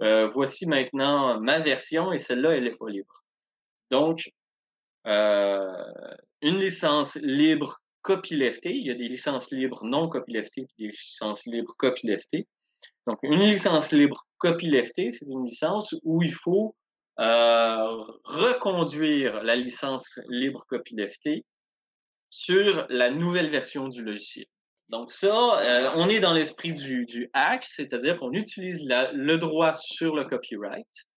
Euh, 0.00 0.26
voici 0.26 0.66
maintenant 0.66 1.40
ma 1.40 1.58
version 1.58 2.12
et 2.12 2.18
celle-là, 2.18 2.56
elle 2.56 2.64
n'est 2.64 2.76
pas 2.76 2.88
libre. 2.88 3.24
Donc, 3.90 4.30
une 5.08 6.58
licence 6.58 7.16
libre 7.16 7.80
copyleftée. 8.02 8.74
Il 8.74 8.86
y 8.86 8.90
a 8.90 8.94
des 8.94 9.08
licences 9.08 9.50
libres 9.50 9.84
non 9.84 10.08
copyleftées 10.08 10.62
et 10.62 10.82
des 10.84 10.88
licences 10.88 11.46
libres 11.46 11.74
copyleftées. 11.76 12.46
Donc, 13.06 13.18
une 13.22 13.42
licence 13.42 13.92
libre 13.92 14.26
copyleftée, 14.38 15.10
c'est 15.10 15.26
une 15.26 15.44
licence 15.44 15.94
où 16.04 16.22
il 16.22 16.32
faut 16.32 16.74
euh, 17.20 18.04
reconduire 18.24 19.42
la 19.42 19.56
licence 19.56 20.20
libre 20.28 20.64
copyleftée 20.68 21.44
sur 22.30 22.86
la 22.90 23.10
nouvelle 23.10 23.48
version 23.48 23.88
du 23.88 24.04
logiciel. 24.04 24.46
Donc 24.88 25.10
ça, 25.10 25.58
euh, 25.58 25.90
on 25.96 26.08
est 26.08 26.20
dans 26.20 26.32
l'esprit 26.32 26.72
du, 26.72 27.06
du 27.06 27.28
hack, 27.32 27.64
c'est-à-dire 27.64 28.18
qu'on 28.18 28.32
utilise 28.32 28.86
le 28.86 29.36
droit 29.36 29.74
sur 29.74 30.14
le 30.14 30.24
copyright 30.24 31.07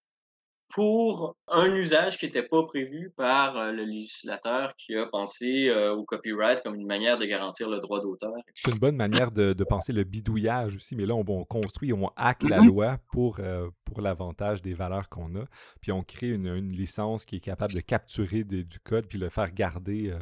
pour 0.74 1.36
un 1.48 1.74
usage 1.76 2.18
qui 2.18 2.26
n'était 2.26 2.44
pas 2.44 2.64
prévu 2.64 3.12
par 3.16 3.58
euh, 3.58 3.72
le 3.72 3.84
législateur 3.84 4.74
qui 4.78 4.96
a 4.96 5.06
pensé 5.06 5.70
euh, 5.70 5.94
au 5.94 6.06
copyright 6.06 6.64
comme 6.64 6.76
une 6.76 6.88
manière 6.88 7.18
de 7.18 7.26
garantir 7.26 7.70
le 7.70 7.80
droit 7.80 8.00
d'auteur. 8.00 8.32
C'est 8.56 8.72
une 8.72 8.80
bonne 8.80 8.96
manière 8.96 9.32
de, 9.32 9.54
penser 9.64 9.94
le 9.94 10.04
bidouillage 10.04 10.76
aussi, 10.76 10.96
mais 10.96 11.06
là, 11.06 11.16
on, 11.16 11.46
construit, 11.46 11.94
on 11.94 12.08
hack 12.16 12.44
la 12.44 12.60
mm-hmm. 12.60 12.66
loi 12.66 12.98
pour, 13.12 13.40
euh, 13.40 13.70
pour 13.86 14.02
l'avantage 14.02 14.62
des 14.62 14.74
valeurs 14.74 15.10
qu'on 15.10 15.36
a, 15.36 15.46
puis 15.82 15.92
on 15.92 16.04
crée 16.04 16.30
une, 16.30 16.72
licence 16.72 17.26
qui 17.26 17.38
est 17.38 17.42
capable 17.42 17.74
de 17.74 17.82
capturer 17.82 18.44
du 18.44 18.80
code 18.84 19.08
puis 19.08 19.18
le 19.18 19.30
faire 19.30 19.52
garder, 19.52 20.16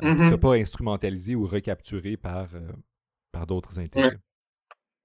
ne 0.00 0.08
mm-hmm. 0.08 0.38
pas 0.38 0.54
instrumentalisé 0.54 1.34
ou 1.34 1.46
recapturé 1.46 2.16
par, 2.16 2.48
par 3.32 3.46
d'autres 3.46 3.78
intérêts. 3.78 4.18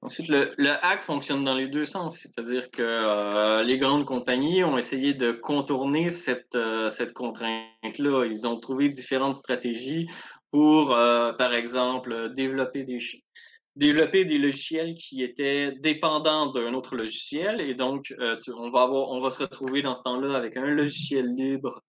Ensuite, 0.01 0.29
le, 0.29 0.69
hack 0.81 1.01
fonctionne 1.01 1.43
dans 1.43 1.55
les 1.55 1.67
deux 1.67 1.83
sens, 1.83 2.19
c'est-à-dire 2.19 2.71
que 2.71 2.81
euh, 2.81 3.63
les 3.63 3.77
grandes 3.77 4.05
compagnies 4.05 4.63
ont 4.63 4.77
essayé 4.77 5.13
de 5.13 5.33
contourner 5.33 6.09
cette, 6.09 6.55
euh, 6.55 6.89
contrainte-là. 7.13 8.25
Ils 8.25 8.47
ont 8.47 8.57
trouvé 8.57 8.87
différentes 8.87 9.35
stratégies 9.35 10.07
pour, 10.51 10.95
euh, 10.95 11.33
par 11.33 11.53
exemple, 11.53 12.31
développer 12.33 12.85
des, 12.85 14.37
logiciels 14.37 14.95
qui 14.95 15.21
étaient 15.21 15.73
dépendants 15.73 16.49
d'un 16.53 16.73
autre 16.73 16.95
logiciel. 16.95 17.59
Et 17.59 17.75
donc, 17.75 18.15
on, 18.47 18.69
va 18.69 19.29
se 19.29 19.39
retrouver 19.39 19.81
dans 19.81 19.95
ce 19.95 20.03
temps-là 20.03 20.37
avec 20.37 20.55
un 20.55 20.65
logiciel 20.65 21.35
libre 21.35 21.83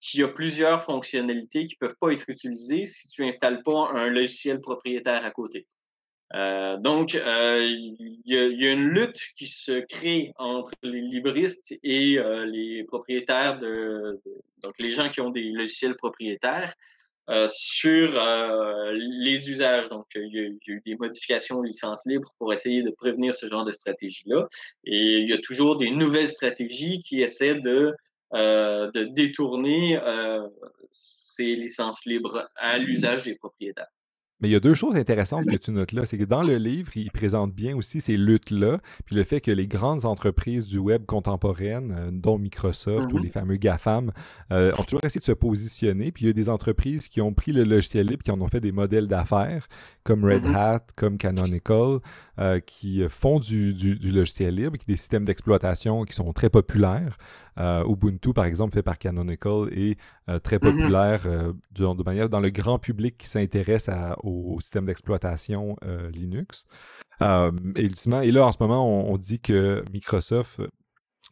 qui 0.00 0.22
a 0.22 0.28
plusieurs 0.28 0.84
fonctionnalités 0.84 1.66
qui 1.66 1.76
ne 1.80 1.88
peuvent 1.88 1.96
pas 1.98 2.12
être 2.12 2.30
utilisées 2.30 2.84
si 2.84 3.08
tu 3.08 3.24
installes 3.24 3.62
pas 3.64 3.90
un 3.92 4.08
logiciel 4.08 4.60
propriétaire 4.60 5.24
à 5.24 5.32
côté. 5.32 5.66
Euh, 6.34 6.76
donc, 6.78 7.14
euh, 7.14 7.64
il 7.64 8.20
y, 8.24 8.66
a 8.66 8.72
une 8.72 8.88
lutte 8.88 9.20
qui 9.36 9.46
se 9.46 9.80
crée 9.80 10.32
entre 10.36 10.72
les 10.82 11.00
libristes 11.00 11.74
et 11.82 12.18
euh, 12.18 12.44
les 12.46 12.84
propriétaires 12.84 13.58
de, 13.58 14.20
donc 14.62 14.74
les 14.78 14.90
gens 14.90 15.08
qui 15.08 15.20
ont 15.20 15.30
des 15.30 15.50
logiciels 15.52 15.94
propriétaires 15.96 16.74
sur 17.48 18.20
les 18.92 19.50
usages. 19.50 19.88
Donc, 19.88 20.06
il 20.14 20.32
y, 20.32 20.38
a, 20.38 20.72
eu 20.72 20.82
des 20.86 20.94
modifications 20.94 21.58
aux 21.58 21.62
licences 21.62 22.02
libres 22.06 22.32
pour 22.38 22.52
essayer 22.52 22.84
de 22.84 22.90
prévenir 22.90 23.34
ce 23.34 23.46
genre 23.46 23.64
de 23.64 23.72
stratégie-là. 23.72 24.46
Et 24.84 25.18
il 25.18 25.28
y 25.28 25.32
a 25.32 25.38
toujours 25.38 25.76
des 25.76 25.90
nouvelles 25.90 26.28
stratégies 26.28 27.00
qui 27.02 27.20
essaient 27.22 27.60
de 27.60 27.94
de 28.32 29.04
détourner 29.04 29.98
ces 30.90 31.56
licences 31.56 32.04
libres 32.06 32.48
à 32.56 32.78
l'usage 32.78 33.24
des 33.24 33.34
propriétaires. 33.34 33.88
Mais 34.40 34.48
il 34.48 34.52
y 34.52 34.54
a 34.54 34.60
deux 34.60 34.74
choses 34.74 34.96
intéressantes 34.96 35.46
que 35.46 35.56
tu 35.56 35.70
notes 35.70 35.92
là. 35.92 36.04
C'est 36.04 36.18
que 36.18 36.24
dans 36.24 36.42
le 36.42 36.56
livre, 36.56 36.90
il 36.94 37.10
présente 37.10 37.54
bien 37.54 37.74
aussi 37.74 38.00
ces 38.00 38.16
luttes-là, 38.18 38.80
puis 39.06 39.16
le 39.16 39.24
fait 39.24 39.40
que 39.40 39.50
les 39.50 39.66
grandes 39.66 40.04
entreprises 40.04 40.66
du 40.66 40.78
web 40.78 41.06
contemporaine, 41.06 41.94
euh, 41.96 42.10
dont 42.12 42.36
Microsoft 42.36 43.12
ou 43.12 43.18
mm-hmm. 43.18 43.22
les 43.22 43.28
fameux 43.30 43.56
GAFAM, 43.56 44.12
euh, 44.52 44.72
ont 44.78 44.82
toujours 44.82 45.00
essayé 45.04 45.20
de 45.20 45.24
se 45.24 45.32
positionner. 45.32 46.12
Puis 46.12 46.24
il 46.24 46.26
y 46.26 46.30
a 46.30 46.34
des 46.34 46.50
entreprises 46.50 47.08
qui 47.08 47.20
ont 47.22 47.32
pris 47.32 47.52
le 47.52 47.64
logiciel 47.64 48.06
libre, 48.06 48.22
qui 48.22 48.30
en 48.30 48.40
ont 48.40 48.48
fait 48.48 48.60
des 48.60 48.72
modèles 48.72 49.08
d'affaires, 49.08 49.66
comme 50.04 50.24
Red 50.24 50.44
mm-hmm. 50.44 50.54
Hat, 50.54 50.86
comme 50.96 51.16
Canonical, 51.16 52.00
euh, 52.38 52.60
qui 52.60 53.02
font 53.08 53.38
du, 53.38 53.72
logiciel 54.02 54.54
libre, 54.54 54.76
qui 54.76 54.86
des 54.86 54.96
systèmes 54.96 55.24
d'exploitation 55.24 56.04
qui 56.04 56.14
sont 56.14 56.32
très 56.34 56.50
populaires. 56.50 57.16
Ubuntu, 57.58 58.32
par 58.32 58.44
exemple, 58.44 58.74
fait 58.74 58.82
par 58.82 58.98
Canonical, 58.98 59.68
est 59.72 59.98
très 60.42 60.56
mm-hmm. 60.56 60.60
populaire 60.60 61.22
de, 61.72 62.02
manière 62.02 62.28
dans 62.28 62.40
le 62.40 62.50
grand 62.50 62.78
public 62.78 63.16
qui 63.18 63.26
s'intéresse 63.26 63.90
au, 64.22 64.58
système 64.60 64.86
d'exploitation 64.86 65.76
euh, 65.84 66.10
Linux. 66.10 66.66
Euh, 67.22 67.50
et, 67.76 67.86
et 67.86 68.32
là, 68.32 68.46
en 68.46 68.52
ce 68.52 68.58
moment, 68.60 69.10
on, 69.10 69.16
dit 69.16 69.40
que 69.40 69.84
Microsoft 69.92 70.60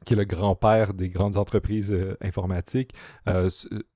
qui 0.04 0.14
est 0.14 0.16
le 0.16 0.24
grand-père 0.24 0.92
des 0.92 1.08
grandes 1.08 1.36
entreprises 1.36 1.92
euh, 1.92 2.16
informatiques, 2.20 2.92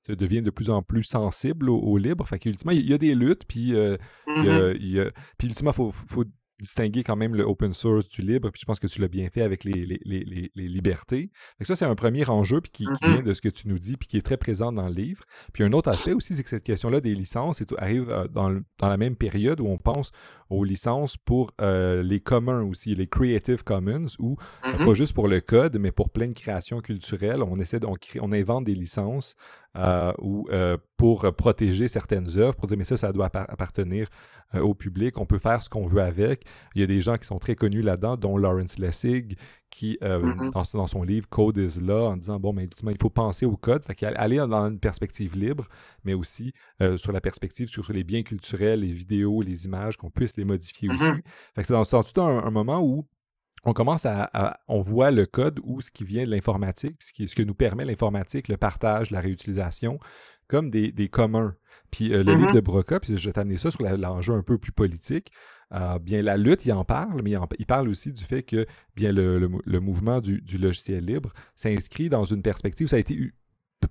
devient 0.07 0.41
de 0.41 0.49
plus 0.49 0.69
en 0.69 0.81
plus 0.81 1.03
sensible 1.03 1.69
au, 1.69 1.97
libre. 1.97 2.25
Fait 2.25 2.39
qu'ultimement, 2.39 2.71
il 2.71 2.89
y, 2.89 2.93
a 2.93 2.97
des 2.97 3.13
luttes, 3.13 3.43
puis, 3.45 3.73
mm-hmm. 3.73 5.11
puis 5.37 5.47
ultimement, 5.47 5.71
il 5.71 5.91
faut, 5.91 6.23
distinguer 6.59 7.03
quand 7.03 7.15
même 7.15 7.35
le 7.35 7.43
open 7.43 7.73
source 7.73 8.07
du 8.09 8.21
libre, 8.21 8.49
puis 8.49 8.59
je 8.61 8.65
pense 8.65 8.79
que 8.79 8.87
tu 8.87 9.01
l'as 9.01 9.07
bien 9.07 9.29
fait 9.29 9.41
avec 9.41 9.63
les, 9.63 9.85
les, 9.85 10.49
libertés. 10.55 11.31
ça, 11.61 11.75
c'est 11.75 11.85
un 11.85 11.95
premier 11.95 12.27
enjeu 12.29 12.61
puis 12.61 12.71
qui, 12.71 12.85
mm-hmm. 12.85 13.13
vient 13.13 13.21
de 13.21 13.33
ce 13.33 13.41
que 13.41 13.49
tu 13.49 13.67
nous 13.67 13.79
dis, 13.79 13.97
puis 13.97 14.07
qui 14.07 14.17
est 14.17 14.21
très 14.21 14.37
présent 14.37 14.71
dans 14.71 14.87
le 14.87 14.93
livre. 14.93 15.23
Puis 15.53 15.63
un 15.63 15.71
autre 15.71 15.89
aspect 15.89 16.13
aussi, 16.13 16.35
c'est 16.35 16.43
que 16.43 16.49
cette 16.49 16.63
question-là 16.63 17.01
des 17.01 17.15
licences 17.15 17.63
arrive 17.77 18.09
euh, 18.09 18.27
dans, 18.27 18.51
dans, 18.51 18.89
la 18.89 18.97
même 18.97 19.15
période 19.15 19.59
où 19.59 19.67
on 19.67 19.77
pense 19.77 20.11
aux 20.49 20.63
licences 20.63 21.17
pour 21.17 21.51
euh, 21.61 22.03
les 22.03 22.19
communs 22.19 22.63
aussi, 22.63 22.95
les 22.95 23.07
Creative 23.07 23.63
Commons, 23.63 24.07
où 24.19 24.37
euh, 24.65 24.71
mm-hmm. 24.71 24.85
pas 24.85 24.93
juste 24.93 25.13
pour 25.13 25.27
le 25.27 25.41
code, 25.41 25.77
mais 25.79 25.91
pour 25.91 26.09
plein 26.09 26.27
de 26.27 26.33
créations 26.33 26.79
culturelles, 26.81 27.43
on 27.43 27.55
essaie, 27.57 27.79
on, 27.85 27.95
on 28.21 28.31
invente 28.31 28.65
des 28.65 28.75
licences 28.75 29.35
euh, 29.77 30.11
ou 30.17 30.47
euh, 30.51 30.77
pour 30.97 31.31
protéger 31.35 31.87
certaines 31.87 32.39
œuvres, 32.39 32.55
pour 32.55 32.67
dire 32.67 32.75
mais 32.77 32.83
ça, 32.83 32.97
ça 32.97 33.11
doit 33.11 33.29
appartenir 33.33 34.07
euh, 34.55 34.61
au 34.61 34.73
public. 34.73 35.19
On 35.19 35.27
peut 35.27 35.37
faire 35.37 35.61
ce 35.61 35.69
qu'on 35.69 35.85
veut 35.85 36.01
avec. 36.01 36.43
Il 36.75 36.81
y 36.81 36.83
a 36.83 36.87
des 36.87 37.01
gens 37.01 37.17
qui 37.17 37.25
sont 37.25 37.39
très 37.39 37.55
connus 37.55 37.81
là-dedans, 37.81 38.17
dont 38.17 38.37
Lawrence 38.37 38.77
Lessig, 38.77 39.37
qui, 39.69 39.97
mm-hmm. 40.01 40.51
dans, 40.51 40.87
son 40.87 41.03
livre 41.03 41.27
Code 41.29 41.57
is 41.57 41.79
Law, 41.79 42.07
en 42.07 42.17
disant 42.17 42.39
bon, 42.39 42.53
mais 42.53 42.67
il 42.83 42.97
faut 42.99 43.09
penser 43.09 43.45
au 43.45 43.55
code, 43.55 43.83
fait 43.83 44.03
aller 44.03 44.37
dans 44.37 44.67
une 44.67 44.79
perspective 44.79 45.35
libre, 45.35 45.65
mais 46.03 46.13
aussi 46.13 46.53
sur 46.97 47.11
la 47.11 47.21
perspective 47.21 47.67
sur, 47.67 47.91
les 47.91 48.03
biens 48.03 48.23
culturels, 48.23 48.81
les 48.81 48.91
vidéos, 48.91 49.41
les 49.41 49.65
images, 49.65 49.97
qu'on 49.97 50.09
puisse 50.09 50.37
les 50.37 50.45
modifier 50.45 50.89
aussi. 50.89 51.03
Mm-hmm. 51.03 51.21
Fait 51.55 51.61
que 51.61 51.67
c'est 51.67 51.73
dans, 51.73 52.03
tout 52.03 52.21
un 52.21 52.51
moment 52.51 52.81
où 52.81 53.05
on 53.65 53.73
commence 53.73 54.05
à, 54.05 54.59
on 54.67 54.81
voit 54.81 55.11
le 55.11 55.25
code 55.25 55.59
ou 55.63 55.81
ce 55.81 55.91
qui 55.91 56.03
vient 56.03 56.25
de 56.25 56.29
l'informatique, 56.29 57.01
ce, 57.01 57.25
ce 57.25 57.35
que 57.35 57.43
nous 57.43 57.53
permet 57.53 57.85
l'informatique, 57.85 58.47
le 58.47 58.57
partage, 58.57 59.11
la 59.11 59.19
réutilisation, 59.19 59.99
comme 60.47 60.69
des, 60.69 61.09
communs. 61.09 61.55
Puis 61.91 62.13
euh, 62.13 62.23
le 62.23 62.35
livre 62.35 62.51
mm-hmm. 62.51 62.55
de 62.55 62.59
Broca, 62.59 62.99
puis 62.99 63.17
je 63.17 63.29
vais 63.29 63.33
t'amener 63.33 63.57
ça 63.57 63.71
sur 63.71 63.83
l'enjeu 63.83 64.33
un 64.33 64.43
peu 64.43 64.57
plus 64.57 64.71
politique. 64.71 65.31
Euh, 65.73 65.99
bien, 65.99 66.21
la 66.21 66.37
lutte, 66.37 66.65
il 66.65 66.73
en 66.73 66.83
parle, 66.83 67.21
mais 67.21 67.35
il, 67.59 67.65
parle 67.65 67.89
aussi 67.89 68.11
du 68.11 68.23
fait 68.23 68.43
que 68.43 68.65
bien 68.95 69.11
le, 69.11 69.47
mouvement 69.79 70.19
du, 70.19 70.41
logiciel 70.57 71.05
libre 71.05 71.31
s'inscrit 71.55 72.09
dans 72.09 72.23
une 72.23 72.41
perspective, 72.41 72.87
ça 72.87 72.95
a 72.95 72.99
été 72.99 73.31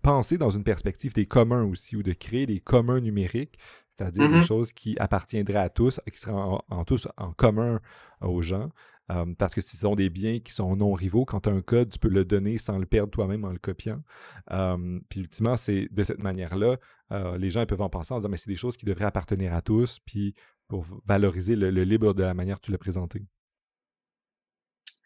pensé 0.02 0.38
dans 0.38 0.50
une 0.50 0.64
perspective 0.64 1.14
des 1.14 1.26
communs 1.26 1.64
aussi, 1.64 1.96
ou 1.96 2.02
de 2.02 2.12
créer 2.12 2.46
des 2.46 2.60
communs 2.60 3.00
numériques, 3.00 3.58
c'est-à-dire 3.88 4.28
des 4.28 4.38
mm-hmm. 4.38 4.46
choses 4.46 4.72
qui 4.72 4.96
appartiendraient 4.98 5.58
à 5.58 5.68
tous, 5.68 6.00
qui 6.12 6.18
seraient 6.18 6.32
en 6.32 6.84
tous 6.84 7.08
en 7.16 7.32
commun 7.32 7.80
aux 8.20 8.42
gens. 8.42 8.70
Euh, 9.10 9.24
parce 9.38 9.54
que 9.54 9.60
ce 9.60 9.76
sont 9.76 9.94
des 9.94 10.10
biens 10.10 10.38
qui 10.38 10.52
sont 10.52 10.76
non 10.76 10.92
rivaux. 10.92 11.24
Quand 11.24 11.40
tu 11.40 11.48
as 11.48 11.52
un 11.52 11.62
code, 11.62 11.90
tu 11.90 11.98
peux 11.98 12.08
le 12.08 12.24
donner 12.24 12.58
sans 12.58 12.78
le 12.78 12.84
perdre 12.84 13.10
toi-même 13.10 13.44
en 13.44 13.50
le 13.50 13.58
copiant. 13.58 14.02
Euh, 14.50 15.00
puis 15.08 15.20
ultimement, 15.20 15.56
c'est 15.56 15.88
de 15.90 16.02
cette 16.02 16.22
manière-là, 16.22 16.76
euh, 17.12 17.38
les 17.38 17.50
gens 17.50 17.64
peuvent 17.64 17.80
en 17.80 17.88
penser 17.88 18.12
en 18.12 18.18
disant, 18.18 18.28
mais 18.28 18.36
c'est 18.36 18.50
des 18.50 18.56
choses 18.56 18.76
qui 18.76 18.84
devraient 18.84 19.06
appartenir 19.06 19.54
à 19.54 19.62
tous, 19.62 19.98
puis 20.00 20.34
pour 20.68 20.84
valoriser 21.04 21.56
le, 21.56 21.70
libre 21.70 22.14
de 22.14 22.22
la 22.22 22.34
manière 22.34 22.60
que 22.60 22.66
tu 22.66 22.72
l'as 22.72 22.78
présenté? 22.78 23.22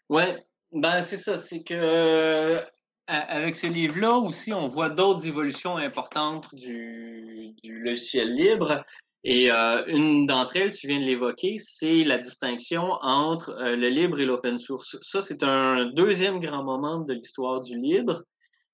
Oui, 0.09 0.23
ben 0.71 1.01
c'est 1.01 1.17
ça. 1.17 1.37
C'est 1.37 1.63
que 1.63 2.59
avec 3.07 3.55
ce 3.55 3.67
livre-là 3.67 4.15
aussi, 4.17 4.53
on 4.53 4.67
voit 4.67 4.89
d'autres 4.89 5.27
évolutions 5.27 5.77
importantes 5.77 6.53
du, 6.55 7.53
du 7.63 7.79
logiciel 7.79 8.33
libre. 8.33 8.83
Et 9.25 9.49
euh, 9.51 9.85
une 9.87 10.25
d'entre 10.25 10.57
elles, 10.57 10.71
tu 10.71 10.87
viens 10.87 10.99
de 10.99 11.05
l'évoquer, 11.05 11.57
c'est 11.57 12.03
la 12.03 12.17
distinction 12.17 12.91
entre 13.01 13.51
euh, 13.51 13.75
le 13.77 13.87
libre 13.87 14.19
et 14.19 14.25
l'open 14.25 14.57
source. 14.57 14.97
Ça, 15.01 15.21
c'est 15.21 15.43
un 15.43 15.85
deuxième 15.85 16.39
grand 16.39 16.63
moment 16.63 16.99
de 16.99 17.13
l'histoire 17.13 17.61
du 17.61 17.79
libre, 17.79 18.23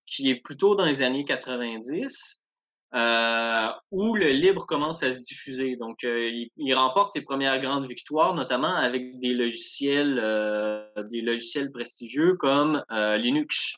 qui 0.08 0.30
est 0.32 0.42
plutôt 0.42 0.74
dans 0.74 0.86
les 0.86 1.04
années 1.04 1.24
90, 1.24 2.39
euh, 2.96 3.68
où 3.92 4.16
le 4.16 4.30
libre 4.30 4.66
commence 4.66 5.04
à 5.04 5.14
se 5.14 5.22
diffuser. 5.22 5.76
Donc, 5.76 6.04
il, 6.04 6.50
il, 6.58 6.74
remporte 6.74 7.12
ses 7.12 7.22
premières 7.22 7.60
grandes 7.60 7.88
victoires, 7.88 8.34
notamment 8.34 8.76
avec 8.76 9.20
des 9.20 9.34
logiciels, 9.34 10.16
des 11.10 11.22
logiciels 11.22 11.72
prestigieux 11.72 12.36
comme 12.36 12.84
Linux. 12.90 13.76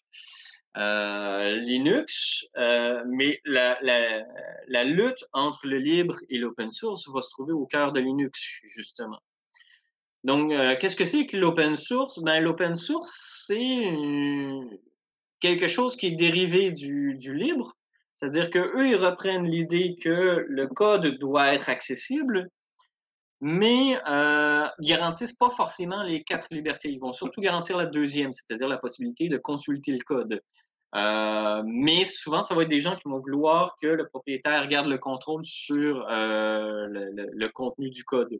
Euh, 0.78 1.58
Linux, 1.58 2.46
euh, 2.58 3.04
mais 3.06 3.42
la, 3.44 4.84
lutte 4.86 5.26
entre 5.34 5.68
le 5.68 5.78
libre 5.78 6.16
et 6.30 6.38
l'open 6.38 6.72
source 6.72 7.10
va 7.10 7.22
se 7.22 7.30
trouver 7.30 7.52
au 7.52 7.66
cœur 7.66 7.92
de 7.92 8.00
Linux, 8.00 8.62
justement. 8.74 9.20
Donc, 10.24 10.52
euh, 10.54 10.76
qu'est-ce 10.80 10.96
que 10.96 11.04
c'est 11.04 11.26
que 11.26 11.36
l'open 11.36 11.76
source? 11.76 12.20
Ben, 12.20 12.42
l'open 12.42 12.78
source, 12.78 13.44
c'est 13.48 13.82
quelque 15.42 15.68
chose 15.68 15.98
qui 15.98 16.08
est 16.08 16.12
dérivé 16.12 16.72
du 16.72 17.36
libre, 17.36 17.76
c'est-à-dire 18.22 18.52
qu'eux, 18.52 18.88
ils 18.88 18.96
reprennent 18.96 19.48
l'idée 19.48 19.96
que 20.00 20.46
le 20.48 20.68
code 20.68 21.18
doit 21.18 21.56
être 21.56 21.70
accessible, 21.70 22.50
mais 23.40 24.00
euh, 24.08 24.68
garantissent 24.80 25.36
pas 25.36 25.50
forcément 25.50 26.04
les 26.04 26.22
quatre 26.24 26.46
libertés. 26.52 26.92
Ils 26.92 27.00
vont 27.00 27.14
surtout 27.14 27.42
garantir 27.42 27.78
la 27.78 27.88
deuxième, 27.88 28.32
c'est-à-dire 28.32 28.68
la 28.68 28.78
possibilité 28.78 29.28
de 29.28 29.40
consulter 29.40 29.94
le 29.94 30.04
code. 30.04 30.40
Euh, 30.94 31.64
mais 31.66 32.06
souvent, 32.06 32.44
ça 32.44 32.54
va 32.54 32.62
être 32.62 32.70
des 32.70 32.80
gens 32.80 32.96
qui 32.96 33.10
vont 33.10 33.18
vouloir 33.18 33.76
que 33.82 33.88
le 33.88 34.08
propriétaire 34.08 34.68
garde 34.68 34.86
le 34.86 35.00
contrôle 35.00 35.44
sur 35.44 36.06
euh, 36.12 36.86
le, 36.88 37.48
contenu 37.48 37.90
du 37.90 38.04
code. 38.04 38.40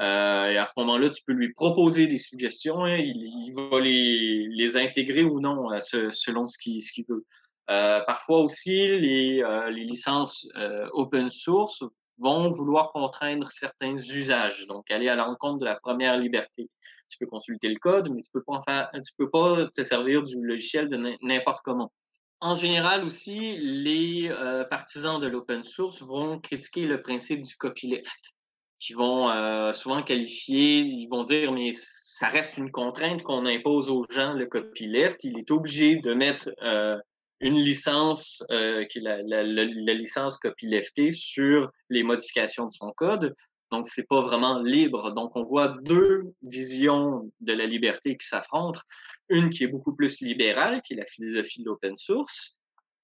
Euh, 0.00 0.50
et 0.50 0.58
à 0.58 0.64
ce 0.64 0.74
moment-là, 0.76 1.10
tu 1.10 1.24
peux 1.26 1.32
lui 1.32 1.52
proposer 1.52 2.06
des 2.06 2.18
suggestions. 2.18 2.86
Il, 2.86 3.52
va 3.52 3.80
les, 3.80 4.76
intégrer 4.76 5.24
ou 5.24 5.40
non 5.40 5.70
selon 5.80 6.46
ce 6.46 6.56
qu'il 6.56 7.04
veut. 7.08 7.24
Euh, 7.70 8.00
parfois 8.00 8.40
aussi, 8.40 8.88
les, 8.88 9.42
euh, 9.42 9.70
les 9.70 9.84
licences 9.84 10.46
open 10.92 11.30
source 11.30 11.84
vont 12.18 12.48
vouloir 12.48 12.90
contraindre 12.92 13.50
certains 13.52 13.96
usages, 13.96 14.66
donc 14.66 14.90
aller 14.90 15.08
à 15.08 15.14
l'encontre 15.14 15.58
de 15.58 15.64
la 15.64 15.76
première 15.76 16.18
liberté. 16.18 16.68
Tu 17.08 17.18
peux 17.18 17.26
consulter 17.26 17.68
le 17.68 17.78
code, 17.78 18.10
mais 18.10 18.22
tu 18.22 18.30
peux 18.32 18.42
pas 18.42 18.60
faire, 18.66 18.90
tu 18.94 19.12
peux 19.16 19.30
pas 19.30 19.68
te 19.74 19.84
servir 19.84 20.24
du 20.24 20.44
logiciel 20.44 20.88
de 20.88 21.16
n'importe 21.22 21.60
comment. 21.64 21.92
En 22.40 22.54
général 22.54 23.04
aussi, 23.04 23.56
les 23.58 24.32
partisans 24.68 25.20
de 25.20 25.26
l'open 25.28 25.62
source 25.62 26.02
vont 26.02 26.40
critiquer 26.40 26.86
le 26.86 27.02
principe 27.02 27.42
du 27.42 27.54
copyleft 27.56 28.34
qui 28.78 28.92
vont 28.92 29.28
euh, 29.28 29.72
souvent 29.72 30.02
qualifier, 30.02 30.80
ils 30.80 31.08
vont 31.08 31.24
dire, 31.24 31.52
mais 31.52 31.70
ça 31.72 32.28
reste 32.28 32.58
une 32.58 32.70
contrainte 32.70 33.22
qu'on 33.22 33.44
impose 33.44 33.90
aux 33.90 34.06
gens, 34.08 34.34
le 34.34 34.46
copyleft. 34.46 35.24
Il 35.24 35.38
est 35.38 35.50
obligé 35.50 35.96
de 35.96 36.14
mettre 36.14 36.50
euh, 36.62 36.96
une 37.40 37.58
licence, 37.58 38.44
euh, 38.50 38.84
qui 38.84 38.98
est 38.98 39.02
la, 39.02 39.22
la, 39.22 39.42
la, 39.42 39.94
licence 39.94 40.36
copyleftée, 40.36 41.10
sur 41.10 41.70
les 41.88 42.02
modifications 42.02 42.66
de 42.66 42.72
son 42.72 42.90
code. 42.92 43.34
Donc, 43.70 43.86
c'est 43.86 44.08
pas 44.08 44.22
vraiment 44.22 44.60
libre. 44.60 45.12
Donc, 45.12 45.36
on 45.36 45.44
voit 45.44 45.76
deux 45.82 46.32
visions 46.42 47.30
de 47.40 47.52
la 47.52 47.66
liberté 47.66 48.16
qui 48.16 48.26
s'affrontent. 48.26 48.80
Une 49.28 49.50
qui 49.50 49.64
est 49.64 49.68
beaucoup 49.68 49.94
plus 49.94 50.20
libérale, 50.20 50.80
qui 50.82 50.94
est 50.94 50.96
la 50.96 51.04
philosophie 51.04 51.60
de 51.60 51.66
l'open 51.66 51.94
source, 51.96 52.56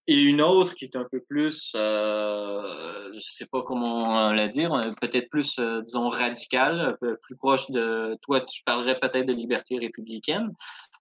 et 0.07 0.20
une 0.20 0.43
autre 0.43 0.74
qui 0.74 0.85
est 0.85 0.97
un 0.97 1.07
peu 1.11 1.20
plus, 1.20 1.72
euh, 1.76 3.11
je 3.14 3.20
sais 3.20 3.47
pas 3.47 3.62
comment 3.62 4.32
la 4.32 4.49
dire, 4.49 4.70
peut-être 5.01 5.30
plus, 5.30 5.59
euh, 5.59 5.80
disons, 5.80 6.09
radicale, 6.09 6.99
plus 7.22 7.37
proche 7.37 7.70
de, 7.70 8.16
toi, 8.20 8.43
tu 8.43 8.62
parlerais 8.64 8.99
peut-être 8.99 9.26
de 9.26 9.32
liberté 9.32 9.78
républicaine, 9.78 10.51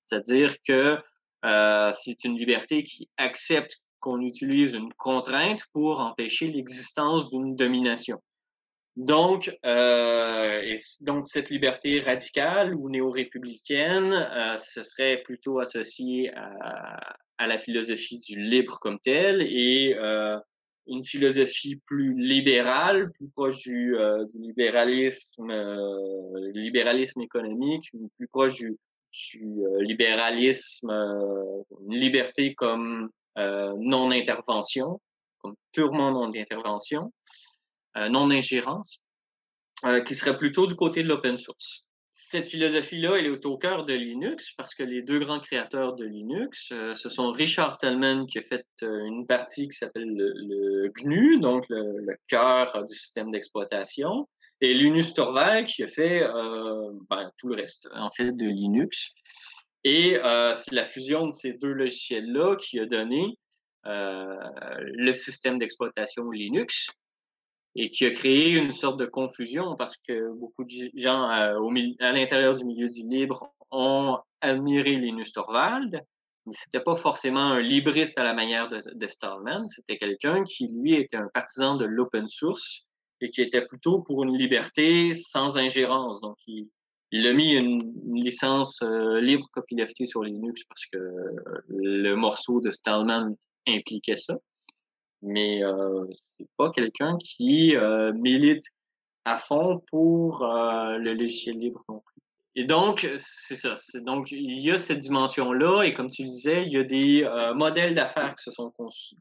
c'est-à-dire 0.07 0.55
que 0.65 0.97
euh, 1.45 1.91
c'est 1.95 2.23
une 2.23 2.37
liberté 2.37 2.83
qui 2.83 3.09
accepte 3.17 3.77
qu'on 3.99 4.21
utilise 4.21 4.73
une 4.73 4.93
contrainte 4.93 5.65
pour 5.73 5.99
empêcher 5.99 6.47
l'existence 6.47 7.29
d'une 7.29 7.55
domination. 7.55 8.21
Donc, 8.95 9.57
euh, 9.65 10.75
donc 11.01 11.27
cette 11.27 11.49
liberté 11.49 11.99
radicale 11.99 12.75
ou 12.75 12.89
néo-républicaine, 12.89 14.13
euh, 14.13 14.57
ce 14.57 14.83
serait 14.83 15.21
plutôt 15.23 15.59
associé 15.59 16.31
à, 16.35 17.47
la 17.47 17.57
philosophie 17.57 18.19
du 18.19 18.39
libre 18.39 18.79
comme 18.79 18.99
tel 18.99 19.41
et 19.41 19.95
une 20.87 21.03
philosophie 21.03 21.75
plus 21.85 22.13
libérale, 22.17 23.11
plus 23.11 23.27
proche 23.35 23.63
du, 23.63 23.97
libéralisme, 24.35 25.51
libéralisme 26.53 27.19
économique, 27.19 27.91
plus 28.17 28.27
proche 28.29 28.53
du, 28.53 28.77
du 29.13 29.63
libéralisme, 29.79 30.89
une 30.89 31.95
liberté 31.95 32.55
comme 32.55 33.09
non-intervention, 33.37 34.99
comme 35.39 35.55
purement 35.71 36.11
non-intervention, 36.11 37.13
non-ingérence, 37.95 38.99
qui 40.05 40.15
serait 40.15 40.35
plutôt 40.35 40.67
du 40.67 40.75
côté 40.75 41.03
de 41.03 41.07
l'open 41.07 41.37
source. 41.37 41.85
Cette 42.15 42.45
philosophie-là, 42.45 43.15
elle 43.17 43.25
est 43.25 43.45
au 43.47 43.57
cœur 43.57 43.85
de 43.85 43.93
Linux 43.95 44.53
parce 44.55 44.75
que 44.75 44.83
les 44.83 45.01
deux 45.01 45.17
grands 45.17 45.39
créateurs 45.39 45.95
de 45.95 46.05
Linux, 46.05 46.69
euh, 46.71 46.93
ce 46.93 47.09
sont 47.09 47.31
Richard 47.31 47.71
Stallman 47.71 48.27
qui 48.27 48.37
a 48.37 48.43
fait 48.43 48.67
euh, 48.83 49.05
une 49.05 49.25
partie 49.25 49.67
qui 49.67 49.75
s'appelle 49.75 50.15
le, 50.15 50.89
GNU, 50.95 51.39
donc 51.39 51.65
le, 51.69 52.15
cœur 52.27 52.85
du 52.85 52.95
système 52.95 53.31
d'exploitation, 53.31 54.29
et 54.61 54.73
Linus 54.73 55.13
Torvald 55.13 55.65
qui 55.65 55.83
a 55.83 55.87
fait 55.87 56.23
euh, 56.23 56.91
ben, 57.09 57.31
tout 57.37 57.49
le 57.49 57.55
reste, 57.55 57.89
en 57.93 58.09
fait, 58.11 58.31
de 58.31 58.45
Linux. 58.45 59.11
Et 59.83 60.15
c'est 60.55 60.71
la 60.71 60.85
fusion 60.85 61.25
de 61.25 61.31
ces 61.31 61.51
deux 61.53 61.73
logiciels-là 61.73 62.55
qui 62.55 62.79
a 62.79 62.85
donné 62.85 63.37
le 63.83 65.11
système 65.11 65.59
d'exploitation 65.59 66.29
Linux, 66.31 66.87
et 67.75 67.89
qui 67.89 68.05
a 68.05 68.11
créé 68.11 68.51
une 68.51 68.71
sorte 68.71 68.99
de 68.99 69.05
confusion 69.05 69.75
parce 69.75 69.97
que 70.07 70.31
beaucoup 70.37 70.63
de 70.63 70.69
gens 70.95 71.29
euh, 71.29 71.95
à 71.99 72.11
l'intérieur 72.11 72.53
du 72.53 72.65
milieu 72.65 72.89
du 72.89 73.01
libre 73.07 73.51
ont 73.71 74.17
admiré 74.41 74.95
Linus 74.95 75.31
Torvald, 75.31 75.99
mais 76.45 76.53
c'était 76.53 76.81
pas 76.81 76.95
forcément 76.95 77.51
un 77.51 77.61
libriste 77.61 78.17
à 78.17 78.23
la 78.23 78.33
manière 78.33 78.67
de, 78.67 78.81
de 78.93 79.07
Stallman, 79.07 79.65
c'était 79.65 79.97
quelqu'un 79.97 80.43
qui, 80.43 80.67
lui, 80.67 80.95
était 80.95 81.17
un 81.17 81.29
partisan 81.33 81.75
de 81.75 81.85
l'open 81.85 82.27
source 82.27 82.85
et 83.23 83.29
qui 83.31 83.41
était 83.41 83.65
plutôt 83.65 84.01
pour 84.01 84.23
une 84.23 84.37
liberté 84.37 85.13
sans 85.13 85.57
ingérence. 85.57 86.21
Donc, 86.21 86.37
il, 86.47 87.27
a 87.27 87.33
mis 87.33 87.53
une, 87.53 87.81
licence 88.13 88.81
euh, 88.81 89.19
libre 89.19 89.47
copyleftée 89.51 90.05
sur 90.05 90.23
Linux 90.23 90.63
parce 90.65 90.85
que 90.87 90.97
le 91.69 92.13
morceau 92.15 92.61
de 92.61 92.71
Stallman 92.71 93.35
impliquait 93.67 94.15
ça 94.15 94.37
mais 95.23 95.63
euh, 95.63 96.05
c'est 96.11 96.47
pas 96.57 96.69
quelqu'un 96.69 97.17
qui 97.17 97.75
euh, 97.75 98.11
milite 98.13 98.65
à 99.25 99.37
fond 99.37 99.81
pour 99.89 100.43
euh, 100.43 100.97
le 100.97 101.13
logiciel 101.13 101.57
libre 101.57 101.81
non 101.87 101.99
plus. 101.99 102.21
Et 102.55 102.65
donc, 102.65 103.09
c'est 103.17 103.55
ça. 103.55 103.75
Donc, 104.01 104.31
il 104.31 104.59
y 104.59 104.69
a 104.69 104.77
cette 104.77 104.99
dimension-là, 104.99 105.83
et 105.83 105.93
comme 105.95 106.11
tu 106.11 106.23
disais, 106.23 106.63
il 106.67 106.73
y 106.73 106.77
a 106.77 106.83
des 106.83 107.23
euh, 107.23 107.55
modèles 107.55 107.95
d'affaires 107.95 108.35
qui 108.35 108.43
se 108.43 108.51
sont 108.51 108.71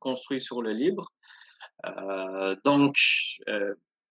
construits 0.00 0.40
sur 0.40 0.61
le 0.61 0.72
libre. 0.72 1.11
Euh, 1.86 2.55
donc, 2.62 2.94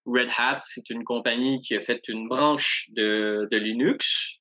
Red 0.05 0.29
Hat, 0.37 0.59
c'est 0.61 0.89
une 0.89 1.03
compagnie 1.03 1.59
qui 1.59 1.75
a 1.75 1.79
fait 1.79 2.07
une 2.07 2.27
branche 2.27 2.89
de, 2.91 3.47
de 3.49 3.57
Linux 3.57 4.39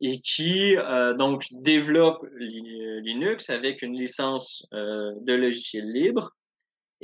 et 0.00 0.20
qui 0.20 0.76
donc 1.16 1.46
développe 1.50 2.26
Linux 2.36 3.48
avec 3.48 3.80
une 3.82 3.96
licence 3.96 4.66
de 4.72 5.32
logiciel 5.32 5.88
libre 5.88 6.34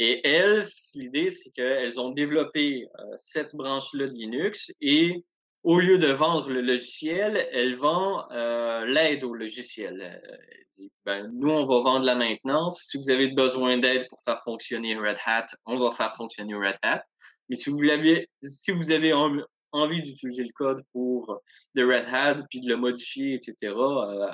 et 0.03 0.27
elles, 0.27 0.63
l'idée, 0.95 1.29
c'est 1.29 1.51
qu'elles 1.51 2.01
ont 2.01 2.11
développé 2.11 2.89
euh, 2.99 3.03
cette 3.19 3.55
branche-là 3.55 4.07
de 4.07 4.15
Linux 4.15 4.73
et 4.81 5.25
au 5.63 5.79
lieu 5.79 5.99
de 5.99 6.07
vendre 6.07 6.49
le 6.49 6.63
logiciel, 6.63 7.47
elles 7.53 7.75
vendent 7.75 8.25
euh, 8.33 8.87
l'aide 8.87 9.25
au 9.25 9.35
logiciel. 9.35 10.01
Euh, 10.01 10.37
elle 10.53 10.65
dit, 10.71 10.91
ben, 11.05 11.31
nous, 11.35 11.51
on 11.51 11.65
va 11.65 11.81
vendre 11.81 12.07
la 12.07 12.15
maintenance. 12.15 12.81
Si 12.85 12.97
vous 12.97 13.11
avez 13.11 13.29
besoin 13.29 13.77
d'aide 13.77 14.09
pour 14.09 14.23
faire 14.23 14.43
fonctionner 14.43 14.97
Red 14.97 15.19
Hat, 15.27 15.49
on 15.67 15.77
va 15.77 15.91
faire 15.91 16.15
fonctionner 16.15 16.55
Red 16.55 16.79
Hat. 16.83 17.03
Mais 17.51 17.57
si 17.57 17.69
vous, 17.69 17.81
si 18.43 18.71
vous 18.71 18.91
avez 18.91 19.13
envie 19.73 20.03
d'utiliser 20.03 20.45
le 20.45 20.53
code 20.55 20.83
pour 20.93 21.39
de 21.75 21.85
Red 21.85 22.07
Hat, 22.11 22.37
puis 22.49 22.63
de 22.63 22.69
le 22.69 22.77
modifier, 22.77 23.35
etc., 23.35 23.75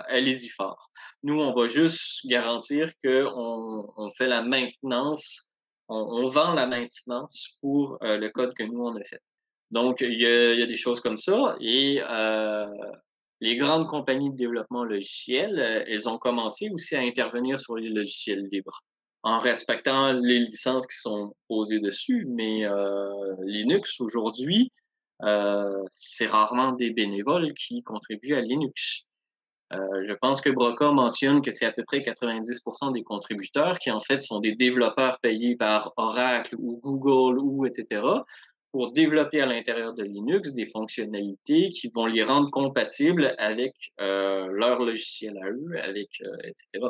allez-y 0.07 0.49
fort. 0.49 0.91
Nous, 1.25 1.41
on 1.41 1.53
va 1.53 1.67
juste 1.67 2.25
garantir 2.27 2.93
qu'on 3.03 3.93
on 3.97 4.11
fait 4.11 4.29
la 4.29 4.43
maintenance 4.43 5.51
on, 5.89 6.27
vend 6.27 6.53
la 6.53 6.67
maintenance 6.67 7.57
pour 7.61 7.99
euh, 8.03 8.17
le 8.19 8.29
code 8.31 8.55
que 8.55 8.63
nous, 8.63 8.81
on 8.81 8.97
a 8.97 9.05
fait. 9.05 9.21
Donc, 9.71 10.01
il 10.01 10.21
y 10.21 10.27
a, 10.27 10.67
des 10.67 10.77
choses 10.77 11.01
comme 11.01 11.17
ça. 11.17 11.57
Et 11.61 12.01
euh, 12.03 12.67
les 13.41 13.57
grandes 13.57 13.89
compagnies 13.89 14.31
de 14.31 14.37
développement 14.37 14.85
logiciel, 14.85 15.59
euh, 15.59 15.85
elles 15.87 16.09
ont 16.09 16.19
commencé 16.19 16.71
aussi 16.71 16.97
à 16.97 17.01
intervenir 17.01 17.59
sur 17.59 17.77
les 17.77 17.89
logiciels 17.89 18.47
libres 18.51 18.81
en 19.27 19.39
respectant 19.39 20.13
les 20.13 20.39
licences 20.39 20.87
qui 20.87 20.99
sont 20.99 21.35
posées 21.49 21.81
dessus. 21.81 22.27
Mais 22.29 22.63
Linux, 23.43 24.01
aujourd'hui, 24.01 24.73
c'est 25.91 26.27
rarement 26.27 26.73
des 26.73 26.91
bénévoles 26.91 27.53
qui 27.55 27.83
contribuent 27.83 28.37
à 28.37 28.41
Linux. 28.41 29.07
Euh, 29.73 30.03
je 30.03 30.13
pense 30.13 30.41
que 30.41 30.51
Broca 30.51 30.93
mentionne 30.93 31.43
que 31.43 31.51
c'est 31.51 31.67
à 31.67 31.73
peu 31.73 31.83
près 31.85 31.99
90% 31.99 32.93
des 32.93 33.03
contributeurs 33.03 33.79
qui 33.79 33.91
en 33.91 34.01
fait 34.01 34.21
sont 34.21 34.39
des 34.39 34.55
développeurs 34.55 35.19
payés 35.19 35.57
par 35.57 35.93
Oracle 35.97 36.55
ou 36.59 36.79
Google 36.83 37.41
ou 37.41 37.67
etc. 37.67 38.03
pour 38.71 38.93
développer 38.93 39.41
à 39.41 39.47
l'intérieur 39.47 39.95
de 39.95 40.05
Linux 40.05 40.53
des 40.53 40.67
fonctionnalités 40.67 41.71
qui 41.71 41.91
vont 41.93 42.07
les 42.07 42.23
rendre 42.23 42.51
compatibles 42.51 43.35
avec 43.39 43.75
euh, 44.01 44.47
leur 44.53 44.81
logiciel 44.81 45.37
à 45.39 45.51
eux, 45.51 45.71
avec 45.83 46.11
euh, 46.23 46.37
etc. 46.45 46.87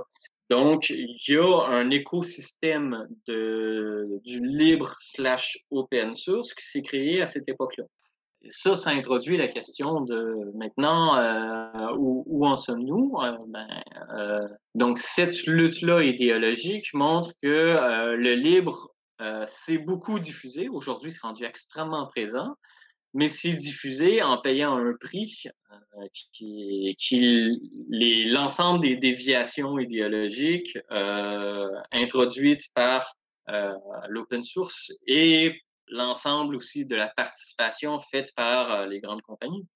Donc, 0.48 0.90
il 0.90 1.18
y 1.28 1.36
a 1.36 1.66
un 1.66 1.90
écosystème 1.90 3.06
du 3.26 4.46
libre 4.46 4.92
slash 4.94 5.58
open 5.70 6.14
source 6.14 6.54
qui 6.54 6.64
s'est 6.64 6.82
créé 6.82 7.20
à 7.20 7.26
cette 7.26 7.48
époque-là. 7.48 7.84
Ça, 8.48 8.76
ça 8.76 8.90
introduit 8.90 9.36
la 9.36 9.48
question 9.48 10.02
de 10.02 10.52
maintenant 10.54 11.16
euh, 11.16 11.94
où, 11.96 12.46
en 12.46 12.54
sommes-nous? 12.54 13.14
Euh, 13.20 13.36
ben, 13.48 13.66
euh, 14.16 14.48
Donc 14.74 14.98
cette 14.98 15.46
lutte-là 15.46 16.02
idéologique 16.02 16.94
montre 16.94 17.32
que 17.42 18.14
le 18.14 18.34
libre 18.34 18.90
s'est 19.46 19.78
beaucoup 19.78 20.18
diffusé. 20.18 20.68
Aujourd'hui, 20.68 21.10
c'est 21.10 21.22
rendu 21.22 21.44
extrêmement 21.44 22.06
présent, 22.06 22.54
mais 23.16 23.28
c'est 23.30 23.54
diffusé 23.54 24.22
en 24.22 24.38
payant 24.38 24.76
un 24.76 24.94
prix 25.00 25.44
qui, 26.32 26.94
qui 26.98 27.58
l'ensemble 28.26 28.80
des 28.80 28.96
déviations 28.96 29.78
idéologiques 29.78 30.78
introduites 31.92 32.68
par 32.74 33.16
l'open 34.08 34.42
source 34.42 34.92
et 35.06 35.54
l'ensemble 35.88 36.56
aussi 36.56 36.84
de 36.84 36.94
la 36.94 37.08
participation 37.08 37.98
faite 37.98 38.32
par 38.36 38.86
les 38.86 39.00
grandes 39.00 39.22
compagnies. 39.22 39.66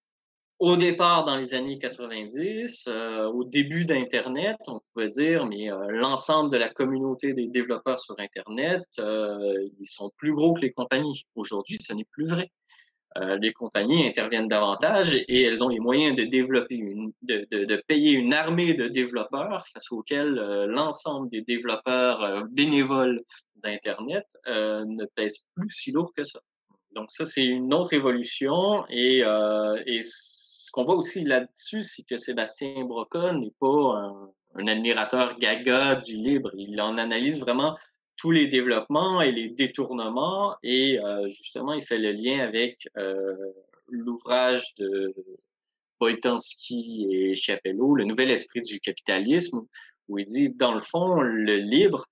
Au 0.59 0.77
départ, 0.77 1.25
dans 1.25 1.37
les 1.37 1.55
années 1.55 1.79
90, 1.79 2.89
au 3.33 3.45
début 3.45 3.87
d'Internet, 3.87 4.59
on 4.67 4.81
pouvait 4.93 5.09
dire, 5.09 5.47
mais 5.47 5.71
l'ensemble 5.89 6.51
de 6.51 6.59
la 6.59 6.69
communauté 6.69 7.33
des 7.33 7.47
développeurs 7.47 7.99
sur 7.99 8.15
Internet, 8.19 8.83
ils 8.99 9.87
sont 9.87 10.11
plus 10.19 10.35
gros 10.35 10.53
que 10.53 10.61
les 10.61 10.73
compagnies. 10.73 11.25
Aujourd'hui, 11.35 11.79
ce 11.81 11.95
n'est 11.95 12.05
plus 12.05 12.27
vrai. 12.27 12.51
Euh, 13.19 13.37
les 13.39 13.53
compagnies 13.53 14.07
interviennent 14.07 14.47
davantage 14.47 15.17
et 15.17 15.43
elles 15.43 15.65
ont 15.65 15.69
les 15.69 15.81
moyens 15.81 16.15
de 16.15 16.25
développer 16.25 16.77
une, 16.77 17.13
de, 17.23 17.45
de, 17.51 17.65
de 17.65 17.77
payer 17.89 18.13
une 18.13 18.33
armée 18.33 18.75
de 18.75 18.87
développeurs 18.87 19.67
face 19.67 19.91
auxquels 19.91 20.39
euh, 20.39 20.67
l'ensemble 20.67 21.29
des 21.29 21.43
développeurs 21.43 22.23
euh, 22.23 22.43
bénévoles 22.51 23.23
d'Internet 23.57 24.27
ne 24.47 25.05
pèse 25.17 25.45
plus 25.55 25.71
si 25.71 25.93
lourd 25.93 26.13
que 26.17 26.23
ça. 26.23 26.41
Donc 26.93 27.11
ça, 27.11 27.25
c'est 27.25 27.45
une 27.45 27.75
autre 27.75 27.93
évolution 27.93 28.87
et, 28.89 29.19
et 29.19 30.01
ce 30.03 30.71
qu'on 30.71 30.85
voit 30.85 30.95
aussi 30.95 31.25
là-dessus, 31.25 31.83
c'est 31.83 32.05
que 32.05 32.17
Sébastien 32.17 32.85
Broca 32.85 33.33
n'est 33.35 33.53
pas 33.61 33.97
un, 33.97 34.31
un 34.55 34.67
admirateur 34.67 35.39
gaga 35.39 35.97
du 35.97 36.15
libre. 36.15 36.51
Il 36.57 36.81
en 36.81 36.97
analyse 36.97 37.39
vraiment 37.39 37.77
tous 38.21 38.31
les 38.31 38.47
développements 38.47 39.23
et 39.23 39.33
les 39.33 39.49
détournements. 39.49 40.55
Et 40.63 41.01
euh, 41.01 41.27
justement, 41.29 41.73
il 41.73 41.83
fait 41.83 41.97
le 41.97 42.13
lien 42.13 42.41
avec 42.41 42.87
euh, 42.99 43.35
l'ouvrage 43.89 44.75
de 44.75 45.15
Boytansky 45.99 47.07
et 47.11 47.35
Chapello, 47.35 47.95
Le 47.95 48.05
nouvel 48.05 48.31
esprit 48.31 48.61
du 48.61 48.79
capitalisme, 48.79 49.63
où 50.09 50.19
il 50.19 50.27
dit, 50.27 50.51
dans 50.51 50.75
le 50.75 50.83
fond, 50.83 51.21
le 51.21 51.57
libre 51.57 52.05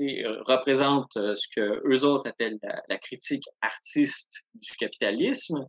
euh, 0.00 0.42
représente 0.44 1.12
ce 1.12 1.46
que 1.54 1.82
eux 1.86 2.04
autres 2.04 2.28
appellent 2.28 2.58
la, 2.88 2.96
critique 2.96 3.44
artiste 3.60 4.44
du 4.54 4.72
capitalisme. 4.76 5.66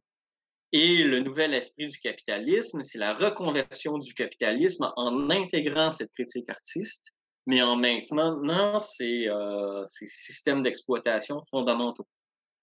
Et 0.72 1.04
le 1.04 1.20
nouvel 1.20 1.54
esprit 1.54 1.88
du 1.88 2.00
capitalisme, 2.00 2.82
c'est 2.82 2.98
la 2.98 3.12
reconversion 3.12 3.98
du 3.98 4.14
capitalisme 4.14 4.90
en 4.96 5.30
intégrant 5.30 5.92
cette 5.92 6.12
critique 6.14 6.50
artiste 6.50 7.14
mais 7.48 7.62
en 7.62 7.78
maintenant 7.78 8.78
ces, 8.78 9.28
euh, 9.28 9.84
ces 9.86 10.06
systèmes 10.06 10.62
d'exploitation 10.62 11.42
fondamentaux. 11.42 12.06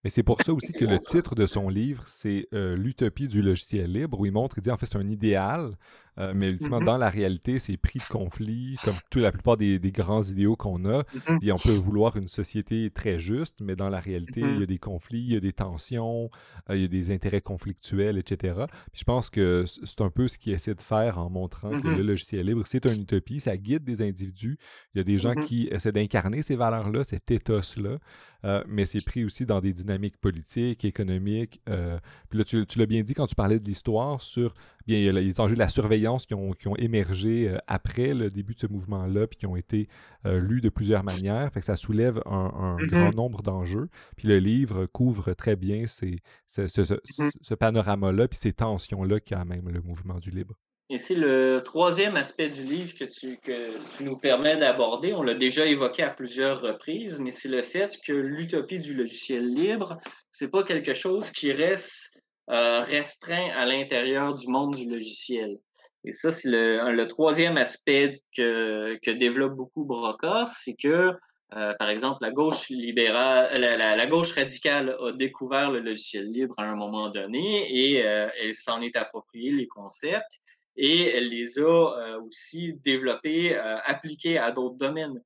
Mais 0.04 0.10
c'est 0.10 0.22
pour 0.22 0.42
ça 0.42 0.52
aussi 0.52 0.72
que 0.72 0.84
le 0.84 0.98
titre 0.98 1.34
de 1.34 1.46
son 1.46 1.70
livre, 1.70 2.04
c'est 2.06 2.46
euh, 2.52 2.76
L'utopie 2.76 3.26
du 3.26 3.40
logiciel 3.40 3.90
libre, 3.90 4.20
où 4.20 4.26
il 4.26 4.32
montre, 4.32 4.58
il 4.58 4.60
dit 4.60 4.70
en 4.70 4.76
fait 4.76 4.84
c'est 4.84 4.98
un 4.98 5.06
idéal 5.06 5.76
euh, 6.18 6.32
mais 6.34 6.50
ultimement, 6.50 6.80
mm-hmm. 6.80 6.84
dans 6.84 6.96
la 6.96 7.08
réalité, 7.08 7.58
c'est 7.58 7.76
pris 7.76 7.98
de 7.98 8.04
conflit, 8.04 8.76
comme 8.84 8.94
toute 9.10 9.22
la 9.22 9.32
plupart 9.32 9.56
des, 9.56 9.78
grands 9.92 10.22
idéaux 10.22 10.56
qu'on 10.56 10.84
a. 10.84 11.02
Mm-hmm. 11.02 11.38
Et 11.42 11.52
on 11.52 11.58
peut 11.58 11.72
vouloir 11.72 12.16
une 12.16 12.28
société 12.28 12.90
très 12.90 13.18
juste, 13.18 13.60
mais 13.60 13.74
dans 13.74 13.88
la 13.88 13.98
réalité, 13.98 14.40
il 14.40 14.46
y 14.46 14.50
a 14.50 14.56
mm-hmm. 14.60 14.66
des 14.66 14.78
conflits, 14.78 15.20
il 15.20 15.32
y 15.32 15.36
a 15.36 15.40
des 15.40 15.52
tensions, 15.52 16.30
euh, 16.70 16.76
il 16.76 16.82
y 16.82 16.84
a 16.84 16.88
des 16.88 17.10
intérêts 17.10 17.40
conflictuels, 17.40 18.18
etc. 18.18 18.54
Puis 18.92 19.00
je 19.00 19.04
pense 19.04 19.30
que 19.30 19.64
c'est 19.66 20.00
un 20.00 20.10
peu 20.10 20.28
ce 20.28 20.38
qu'il 20.38 20.52
essaie 20.52 20.74
de 20.74 20.82
faire 20.82 21.18
en 21.18 21.30
montrant 21.30 21.70
que 21.70 21.88
le 21.88 22.02
logiciel 22.02 22.46
libre, 22.46 22.62
c'est 22.64 22.86
une 22.86 23.02
utopie, 23.02 23.40
ça 23.40 23.56
guide 23.56 23.84
des 23.84 24.02
individus. 24.02 24.58
Il 24.94 24.98
y 24.98 25.00
a 25.00 25.04
des 25.04 25.18
gens 25.18 25.34
qui 25.34 25.68
essaient 25.70 25.92
d'incarner 25.92 26.42
ces 26.42 26.56
valeurs-là, 26.56 27.04
cet 27.04 27.30
ethos-là. 27.30 27.98
Euh, 28.44 28.62
mais 28.68 28.84
c'est 28.84 29.02
pris 29.02 29.24
aussi 29.24 29.46
dans 29.46 29.60
des 29.60 29.72
dynamiques 29.72 30.18
politiques, 30.18 30.84
économiques. 30.84 31.62
puis 31.64 32.38
là, 32.38 32.44
tu, 32.44 32.66
tu 32.66 32.78
l'as 32.78 32.86
bien 32.86 33.02
dit 33.02 33.14
quand 33.14 33.26
tu 33.26 33.34
parlais 33.34 33.58
de 33.58 33.64
l'histoire 33.64 34.20
sur 34.20 34.54
bien, 34.86 34.98
il 34.98 35.04
y 35.04 35.08
a 35.08 35.12
les 35.12 35.40
enjeux 35.40 35.54
de 35.54 35.60
la 35.60 35.68
surveillance 35.68 36.26
qui 36.26 36.34
ont, 36.34 36.52
qui 36.52 36.68
ont 36.68 36.76
émergé 36.76 37.48
euh, 37.48 37.58
après 37.66 38.14
le 38.14 38.30
début 38.30 38.54
de 38.54 38.60
ce 38.60 38.66
mouvement-là, 38.66 39.26
puis 39.26 39.38
qui 39.38 39.46
ont 39.46 39.56
été 39.56 39.88
euh, 40.26 40.38
lus 40.40 40.60
de 40.60 40.68
plusieurs 40.68 41.04
manières. 41.04 41.52
Fait 41.52 41.60
que 41.60 41.66
ça 41.66 41.76
soulève 41.76 42.20
un, 42.26 42.76
mm-hmm. 42.76 42.86
grand 42.86 43.14
nombre 43.14 43.42
d'enjeux. 43.42 43.88
Puis 44.16 44.28
le 44.28 44.38
livre 44.38 44.86
couvre 44.86 45.32
très 45.34 45.56
bien 45.56 45.86
ces, 45.86 46.18
mm-hmm. 46.48 47.30
ce, 47.40 47.54
panorama-là, 47.54 48.28
puis 48.28 48.38
ces 48.38 48.52
tensions-là 48.52 49.20
quand 49.20 49.44
même 49.44 49.68
le 49.68 49.80
mouvement 49.80 50.18
du 50.18 50.30
libre. 50.30 50.54
Et 50.90 50.98
c'est 50.98 51.14
le 51.14 51.62
troisième 51.64 52.14
aspect 52.16 52.50
du 52.50 52.62
livre 52.62 52.94
que 52.94 53.04
tu, 53.04 53.38
que 53.38 53.78
tu 53.96 54.04
nous 54.04 54.18
permets 54.18 54.58
d'aborder. 54.58 55.14
On 55.14 55.22
l'a 55.22 55.32
déjà 55.32 55.64
évoqué 55.64 56.02
à 56.02 56.10
plusieurs 56.10 56.60
reprises, 56.60 57.18
mais 57.18 57.30
c'est 57.30 57.48
le 57.48 57.62
fait 57.62 57.96
que 58.06 58.12
l'utopie 58.12 58.78
du 58.78 58.94
logiciel 58.94 59.50
libre, 59.54 59.98
c'est 60.30 60.50
pas 60.50 60.62
quelque 60.62 60.92
chose 60.92 61.30
qui 61.30 61.52
reste 61.52 62.13
euh, 62.50 62.80
restreint 62.80 63.50
à 63.56 63.64
l'intérieur 63.64 64.34
du 64.34 64.48
monde 64.48 64.74
du 64.74 64.86
logiciel. 64.86 65.58
Et 66.04 66.12
ça, 66.12 66.30
c'est 66.30 66.50
le, 66.50 67.06
troisième 67.06 67.56
aspect 67.56 68.20
que, 68.36 69.10
développe 69.12 69.54
beaucoup 69.54 69.86
Broca, 69.86 70.44
c'est 70.46 70.74
que, 70.74 71.12
euh, 71.54 71.72
par 71.78 71.88
exemple, 71.88 72.18
la 72.20 72.30
gauche 72.30 72.68
libérale, 72.68 73.58
la, 73.58 74.06
gauche 74.06 74.32
radicale 74.32 74.94
a 75.00 75.12
découvert 75.12 75.70
le 75.70 75.80
logiciel 75.80 76.30
libre 76.30 76.54
à 76.58 76.64
un 76.64 76.76
moment 76.76 77.08
donné 77.08 77.66
et 77.70 78.04
euh, 78.04 78.28
elle 78.38 78.52
s'en 78.52 78.82
est 78.82 78.96
approprié 78.96 79.50
les 79.50 79.66
concepts 79.66 80.40
et 80.76 81.16
elle 81.16 81.30
les 81.30 81.58
a 81.58 82.18
aussi 82.18 82.74
développés, 82.84 83.56
appliqués 83.56 84.36
à 84.36 84.50
d'autres 84.50 84.76
domaines. 84.76 85.22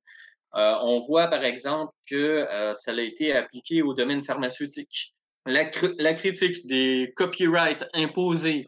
on 0.53 1.01
voit, 1.01 1.27
par 1.27 1.43
exemple, 1.43 1.91
que 2.05 2.47
ça 2.75 2.91
a 2.91 3.01
été 3.01 3.33
appliqué 3.33 3.81
au 3.81 3.93
domaine 3.93 4.23
pharmaceutique 4.23 5.11
la, 5.45 6.13
critique 6.13 6.65
des 6.67 7.13
copyrights 7.15 7.85
imposés 7.93 8.67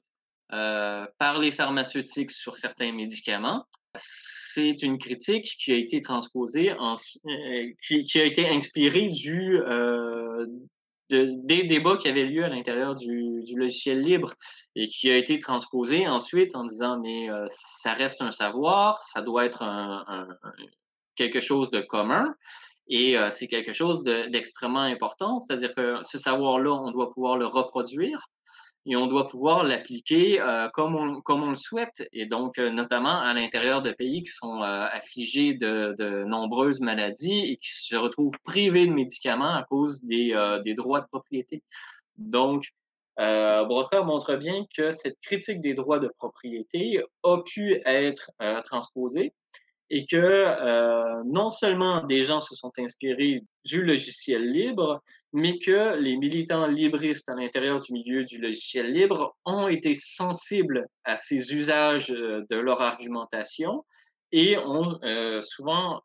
euh, 0.54 1.06
par 1.18 1.40
les 1.40 1.52
pharmaceutiques 1.52 2.32
sur 2.32 2.58
certains 2.58 2.92
médicaments, 2.92 3.66
c'est 3.96 4.82
une 4.84 4.98
critique 4.98 5.56
qui 5.60 5.72
a 5.72 5.76
été 5.76 6.02
transposée, 6.02 6.72
euh, 6.72 6.96
qui, 7.88 8.20
a 8.20 8.24
été 8.24 8.48
inspirée 8.50 9.10
du, 9.10 9.60
euh, 9.60 10.46
des 11.10 11.64
débats 11.64 11.98
qui 11.98 12.08
avaient 12.08 12.26
lieu 12.26 12.44
à 12.44 12.50
l'intérieur 12.50 12.96
du, 12.96 13.44
logiciel 13.56 14.00
libre 14.00 14.34
et 14.76 14.88
qui 14.88 15.12
a 15.12 15.18
été 15.18 15.40
transposée 15.40 16.08
ensuite 16.08 16.56
en 16.56 16.64
disant 16.64 17.00
mais 17.02 17.28
ça 17.50 17.94
reste 17.94 18.22
un 18.22 18.32
savoir, 18.32 19.02
ça 19.02 19.22
doit 19.22 19.44
être 19.44 19.66
quelque 21.16 21.42
chose 21.42 21.70
de 21.70 21.82
commun. 21.82 22.34
Et 22.92 23.18
euh, 23.18 23.32
c'est 23.32 23.48
quelque 23.48 23.72
chose 23.72 24.02
d'extrêmement 24.02 24.82
important, 24.82 25.40
c'est-à-dire 25.40 25.74
que 25.74 26.02
ce 26.02 26.18
savoir-là, 26.18 26.74
on 26.74 26.92
doit 26.92 27.08
pouvoir 27.08 27.38
le 27.38 27.46
reproduire 27.46 28.28
et 28.86 28.98
on 28.98 29.08
doit 29.08 29.28
pouvoir 29.28 29.64
l'appliquer 29.64 30.42
euh, 30.42 30.68
comme, 30.74 30.96
on, 30.96 31.50
le 31.50 31.56
souhaite, 31.56 32.06
et 32.12 32.26
donc 32.26 32.58
euh, 32.58 32.70
notamment 32.70 33.22
à 33.22 33.34
l'intérieur 33.34 33.82
de 33.82 33.92
pays 33.92 34.24
qui 34.24 34.32
sont 34.32 34.62
affligés 34.62 35.54
de, 35.54 36.26
nombreuses 36.26 36.82
maladies 36.82 37.40
et 37.52 37.58
qui 37.58 37.72
se 37.72 37.96
retrouvent 37.96 38.38
privés 38.44 38.88
de 38.88 38.94
médicaments 38.94 39.56
à 39.56 39.64
cause 39.64 40.04
des, 40.04 40.34
droits 40.76 41.00
de 41.00 41.08
propriété. 41.08 41.64
Donc, 42.18 42.74
Broca 43.18 44.02
montre 44.02 44.36
bien 44.36 44.66
que 44.76 44.92
cette 44.92 45.20
critique 45.22 45.62
des 45.62 45.76
droits 45.76 46.00
de 46.00 46.10
propriété 46.18 47.02
a 47.24 47.38
pu 47.38 47.82
être 47.86 48.32
transposée 48.64 49.34
et 49.94 50.06
que 50.06 50.16
euh, 50.16 51.22
non 51.26 51.50
seulement 51.50 52.02
des 52.02 52.24
gens 52.24 52.40
se 52.40 52.56
sont 52.56 52.72
inspirés 52.80 53.44
du 53.66 53.84
logiciel 53.84 54.50
libre, 54.50 55.04
mais 55.34 55.60
que 55.60 55.98
les 55.98 56.16
militants 56.16 56.66
libristes 56.66 57.28
à 57.28 57.36
l'intérieur 57.36 57.82
du 57.82 57.92
milieu 57.92 58.24
du 58.24 58.40
logiciel 58.40 58.90
libre 58.90 59.36
ont 59.44 59.68
été 59.68 59.94
sensibles 59.96 60.88
à 61.04 61.18
ces 61.18 61.54
usages 61.54 62.10
euh, 62.12 62.46
de 62.50 62.56
leur 62.56 62.82
argumentation 62.82 63.84
et 64.32 64.58
ont 64.60 64.98
euh, 65.04 65.42
souvent 65.42 66.02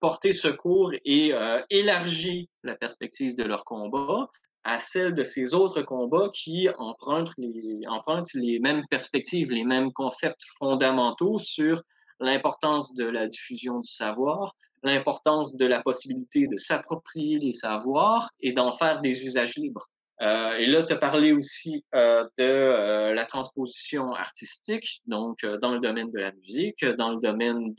porté 0.00 0.32
secours 0.32 0.92
et 1.04 1.32
élargi 1.70 2.48
la 2.62 2.76
perspective 2.76 3.34
de 3.34 3.42
leur 3.42 3.64
combat 3.64 4.28
à 4.62 4.78
celle 4.78 5.12
de 5.12 5.24
ces 5.24 5.54
autres 5.54 5.82
combats 5.82 6.30
qui 6.32 6.68
empruntent 6.78 7.32
les, 7.36 7.80
empruntent 7.88 8.32
les 8.34 8.60
mêmes 8.60 8.84
perspectives, 8.88 9.50
les 9.50 9.64
mêmes 9.64 9.92
concepts 9.92 10.44
fondamentaux 10.56 11.38
sur 11.38 11.82
l'importance 12.20 12.94
de 12.94 13.04
la 13.04 13.26
diffusion 13.26 13.80
du 13.80 13.90
savoir, 13.90 14.54
l'importance 14.82 15.54
de 15.54 15.66
la 15.66 15.82
possibilité 15.82 16.46
de 16.46 16.56
s'approprier 16.56 17.38
les 17.38 17.52
savoirs 17.52 18.30
et 18.40 18.52
d'en 18.52 18.72
faire 18.72 19.00
des 19.00 19.24
usages 19.24 19.56
libres. 19.56 19.88
Euh, 20.20 20.56
et 20.56 20.66
là, 20.66 20.82
tu 20.82 20.92
as 20.92 20.96
parlé 20.96 21.32
aussi 21.32 21.84
euh, 21.94 22.24
de 22.38 22.44
euh, 22.44 23.14
la 23.14 23.24
transposition 23.24 24.12
artistique, 24.14 25.00
donc 25.06 25.46
dans 25.60 25.72
le 25.72 25.80
domaine 25.80 26.10
de 26.10 26.18
la 26.18 26.32
musique, 26.32 26.84
dans 26.84 27.10
le 27.12 27.20
domaine 27.20 27.74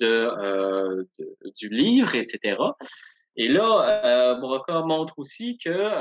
du 1.57 1.69
livre, 1.69 2.15
etc. 2.15 2.57
Et 3.35 3.47
là, 3.47 4.35
Broca 4.39 4.81
montre 4.81 5.17
aussi 5.17 5.57
que 5.57 5.91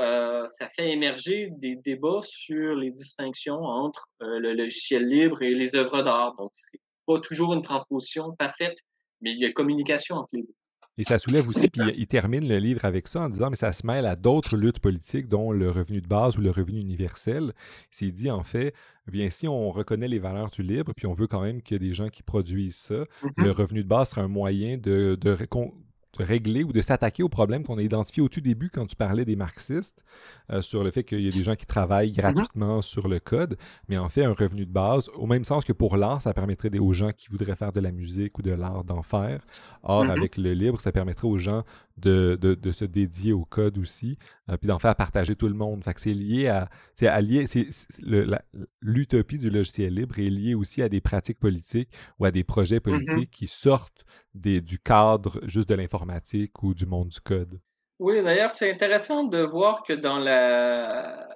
ça 0.47 0.67
fait 0.69 0.91
émerger 0.91 1.49
des 1.51 1.75
débats 1.75 2.21
sur 2.21 2.75
les 2.75 2.91
distinctions 2.91 3.61
entre 3.61 4.09
le 4.19 4.53
logiciel 4.53 5.07
libre 5.07 5.41
et 5.41 5.53
les 5.53 5.75
œuvres 5.75 6.01
d'art. 6.01 6.35
Pas 7.09 7.19
toujours 7.19 7.53
une 7.55 7.61
transposition 7.63 8.35
parfaite, 8.35 8.77
mais 9.21 9.33
il 9.33 9.39
y 9.39 9.45
a 9.45 9.51
communication 9.51 10.17
entre 10.17 10.35
les 10.35 10.43
deux. 10.43 10.55
Et 10.99 11.03
ça 11.03 11.17
soulève 11.17 11.47
aussi, 11.47 11.69
puis 11.69 11.81
il 11.97 12.07
termine 12.07 12.47
le 12.47 12.57
livre 12.57 12.83
avec 12.83 13.07
ça 13.07 13.21
en 13.21 13.29
disant, 13.29 13.49
mais 13.49 13.55
ça 13.55 13.71
se 13.71 13.87
mêle 13.87 14.05
à 14.05 14.17
d'autres 14.17 14.57
luttes 14.57 14.79
politiques, 14.79 15.29
dont 15.29 15.53
le 15.53 15.69
revenu 15.69 16.01
de 16.01 16.07
base 16.07 16.37
ou 16.37 16.41
le 16.41 16.51
revenu 16.51 16.81
universel. 16.81 17.53
C'est 17.89 18.11
dit, 18.11 18.29
en 18.29 18.43
fait, 18.43 18.75
eh 19.07 19.11
bien, 19.11 19.29
si 19.29 19.47
on 19.47 19.69
reconnaît 19.71 20.09
les 20.09 20.19
valeurs 20.19 20.51
du 20.51 20.61
libre, 20.61 20.91
puis 20.95 21.07
on 21.07 21.13
veut 21.13 21.27
quand 21.27 21.41
même 21.41 21.61
qu'il 21.61 21.81
y 21.81 21.85
ait 21.85 21.87
des 21.87 21.95
gens 21.95 22.09
qui 22.09 22.21
produisent 22.21 22.75
ça, 22.75 22.95
mm-hmm. 22.95 23.43
le 23.43 23.51
revenu 23.51 23.83
de 23.83 23.87
base 23.87 24.09
sera 24.09 24.23
un 24.23 24.27
moyen 24.27 24.77
de, 24.77 25.17
de 25.19 25.29
régler 26.17 26.63
ou 26.63 26.71
de 26.71 26.81
s'attaquer 26.81 27.23
aux 27.23 27.29
problèmes 27.29 27.63
qu'on 27.63 27.77
a 27.77 27.81
identifiés 27.81 28.23
au 28.23 28.29
tout 28.29 28.41
début 28.41 28.69
quand 28.69 28.85
tu 28.85 28.95
parlais 28.95 29.25
des 29.25 29.35
marxistes, 29.35 30.03
euh, 30.51 30.61
sur 30.61 30.83
le 30.83 30.91
fait 30.91 31.03
qu'il 31.03 31.21
y 31.21 31.27
a 31.27 31.31
des 31.31 31.43
gens 31.43 31.55
qui 31.55 31.65
travaillent 31.65 32.11
mm-hmm. 32.11 32.33
gratuitement 32.33 32.81
sur 32.81 33.07
le 33.07 33.19
code, 33.19 33.57
mais 33.87 33.97
en 33.97 34.09
fait 34.09 34.23
un 34.23 34.33
revenu 34.33 34.65
de 34.65 34.71
base, 34.71 35.09
au 35.15 35.27
même 35.27 35.43
sens 35.43 35.63
que 35.65 35.73
pour 35.73 35.97
l'art, 35.97 36.21
ça 36.21 36.33
permettrait 36.33 36.77
aux 36.77 36.93
gens 36.93 37.11
qui 37.11 37.29
voudraient 37.29 37.55
faire 37.55 37.71
de 37.71 37.79
la 37.79 37.91
musique 37.91 38.37
ou 38.37 38.41
de 38.41 38.51
l'art 38.51 38.83
d'en 38.83 39.01
faire. 39.01 39.41
Or, 39.83 40.05
mm-hmm. 40.05 40.09
avec 40.09 40.37
le 40.37 40.53
libre, 40.53 40.81
ça 40.81 40.91
permettrait 40.91 41.27
aux 41.27 41.39
gens 41.39 41.63
de, 41.99 42.37
de, 42.41 42.71
se 42.71 42.85
dédier 42.85 43.33
au 43.33 43.45
code 43.45 43.77
aussi, 43.77 44.17
euh, 44.49 44.57
puis 44.57 44.67
d'en 44.67 44.79
faire 44.79 44.95
partager 44.95 45.35
tout 45.35 45.47
le 45.47 45.53
monde. 45.53 45.83
Fait 45.83 45.93
que 45.93 46.01
c'est 46.01 46.13
lié 46.13 46.47
à... 46.47 46.69
C'est 46.93 47.07
allié... 47.07 47.45
L'utopie 48.81 49.37
du 49.37 49.49
logiciel 49.49 49.93
libre 49.93 50.19
est 50.19 50.29
liée 50.29 50.55
aussi 50.55 50.81
à 50.81 50.89
des 50.89 51.01
pratiques 51.01 51.39
politiques 51.39 51.89
ou 52.19 52.25
à 52.25 52.31
des 52.31 52.43
projets 52.43 52.77
mm-hmm. 52.77 52.81
politiques 52.81 53.31
qui 53.31 53.47
sortent 53.47 54.05
des, 54.33 54.61
du 54.61 54.79
cadre 54.79 55.39
juste 55.47 55.69
de 55.69 55.75
l'informatique 55.75 56.63
ou 56.63 56.73
du 56.73 56.85
monde 56.85 57.09
du 57.09 57.19
code. 57.19 57.59
Oui, 57.99 58.23
d'ailleurs, 58.23 58.51
c'est 58.51 58.71
intéressant 58.71 59.25
de 59.25 59.39
voir 59.39 59.83
que 59.83 59.93
dans 59.93 60.19
la, 60.19 61.27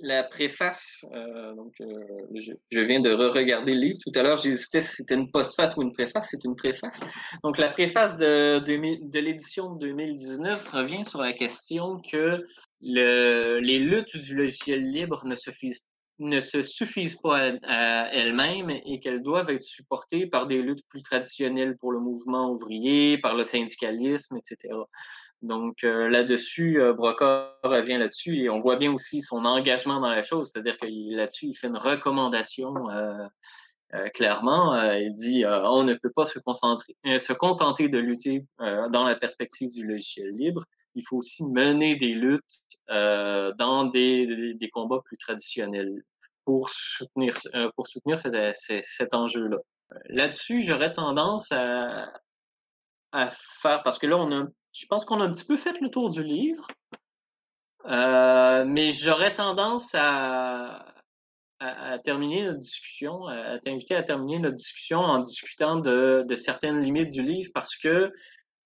la 0.00 0.24
préface, 0.24 1.04
euh, 1.12 1.54
donc, 1.54 1.72
euh, 1.80 1.86
je, 2.70 2.80
viens 2.80 3.00
de 3.00 3.12
re-regarder 3.12 3.74
le 3.74 3.80
livre. 3.80 3.98
Tout 4.04 4.12
à 4.18 4.22
l'heure, 4.22 4.36
j'hésitais 4.38 4.80
si 4.80 4.96
c'était 4.96 5.14
une 5.14 5.30
postface 5.30 5.76
ou 5.76 5.82
une 5.82 5.92
préface. 5.92 6.28
C'est 6.30 6.44
une 6.44 6.56
préface. 6.56 7.02
Donc, 7.42 7.58
la 7.58 7.70
préface 7.70 8.16
de, 8.16 8.58
de, 8.60 9.10
de 9.10 9.18
l'édition 9.18 9.74
de 9.74 9.86
2019 9.86 10.68
revient 10.68 11.04
sur 11.04 11.20
la 11.20 11.32
question 11.32 11.98
que 12.10 12.46
le, 12.80 13.58
les 13.60 13.78
luttes 13.78 14.16
du 14.16 14.34
logiciel 14.34 14.90
libre 14.90 15.24
ne 15.26 16.40
se 16.40 16.62
suffisent 16.62 17.16
pas 17.16 17.52
à, 17.62 18.12
elles-mêmes 18.12 18.70
et 18.70 19.00
qu'elles 19.00 19.22
doivent 19.22 19.50
être 19.50 19.62
supportées 19.62 20.26
par 20.26 20.46
des 20.46 20.62
luttes 20.62 20.86
plus 20.88 21.02
traditionnelles 21.02 21.76
pour 21.78 21.92
le 21.92 22.00
mouvement 22.00 22.50
ouvrier, 22.50 23.18
par 23.18 23.34
le 23.34 23.44
syndicalisme, 23.44 24.36
etc. 24.36 24.74
Donc 25.42 25.84
euh, 25.84 26.08
là-dessus, 26.08 26.80
euh, 26.80 26.92
revient 26.92 27.98
là-dessus 27.98 28.36
et 28.38 28.50
on 28.50 28.58
voit 28.58 28.76
bien 28.76 28.92
aussi 28.92 29.20
son 29.20 29.44
engagement 29.44 30.00
dans 30.00 30.08
la 30.08 30.22
chose, 30.22 30.50
c'est-à-dire 30.50 30.78
que 30.78 30.86
là-dessus, 31.14 31.46
il 31.46 31.54
fait 31.54 31.66
une 31.66 31.76
recommandation 31.76 32.72
euh, 32.88 33.26
euh, 33.94 34.08
clairement. 34.08 34.80
il 34.92 35.12
dit 35.12 35.44
on 35.46 35.82
ne 35.84 35.94
peut 35.94 36.10
pas 36.10 36.24
se, 36.24 36.38
concentrer, 36.38 36.96
se 37.04 37.32
contenter 37.32 37.88
de 37.88 37.98
lutter 37.98 38.44
dans 38.58 39.04
la 39.04 39.14
perspective 39.14 39.70
du 39.70 39.86
logiciel 39.86 40.30
libre 40.30 40.64
il 40.98 41.02
faut 41.06 41.18
aussi 41.18 41.44
mener 41.44 41.94
des 41.96 42.14
luttes 42.14 42.62
dans 42.88 43.84
des, 43.92 44.54
des, 44.54 44.70
combats 44.70 45.02
plus 45.04 45.18
traditionnels 45.18 46.02
pour 46.46 46.70
soutenir, 46.70 47.34
pour 47.76 47.86
soutenir 47.86 48.18
cet, 48.18 49.14
enjeu-là. 49.14 49.58
Là-dessus, 50.06 50.60
j'aurais 50.60 50.90
tendance 50.90 51.52
à, 51.52 52.10
à, 53.12 53.30
faire, 53.30 53.82
parce 53.82 53.98
que 53.98 54.06
là, 54.06 54.16
on 54.16 54.32
a, 54.32 54.46
je 54.76 54.86
pense 54.86 55.04
qu'on 55.04 55.20
a 55.20 55.24
un 55.24 55.30
petit 55.30 55.44
peu 55.44 55.56
fait 55.56 55.78
le 55.80 55.88
tour 55.90 56.10
du 56.10 56.22
livre, 56.22 56.66
euh, 57.86 58.64
mais 58.66 58.90
j'aurais 58.90 59.32
tendance 59.32 59.94
à, 59.94 60.84
terminer 62.04 62.44
notre 62.44 62.58
discussion, 62.58 63.26
à 63.26 63.58
t'inviter 63.58 63.94
à 63.94 64.02
terminer 64.02 64.38
notre 64.38 64.56
discussion 64.56 64.98
en 64.98 65.18
discutant 65.18 65.76
de, 65.76 66.26
certaines 66.36 66.80
limites 66.80 67.10
du 67.10 67.22
livre 67.22 67.50
parce 67.54 67.76
que 67.76 68.12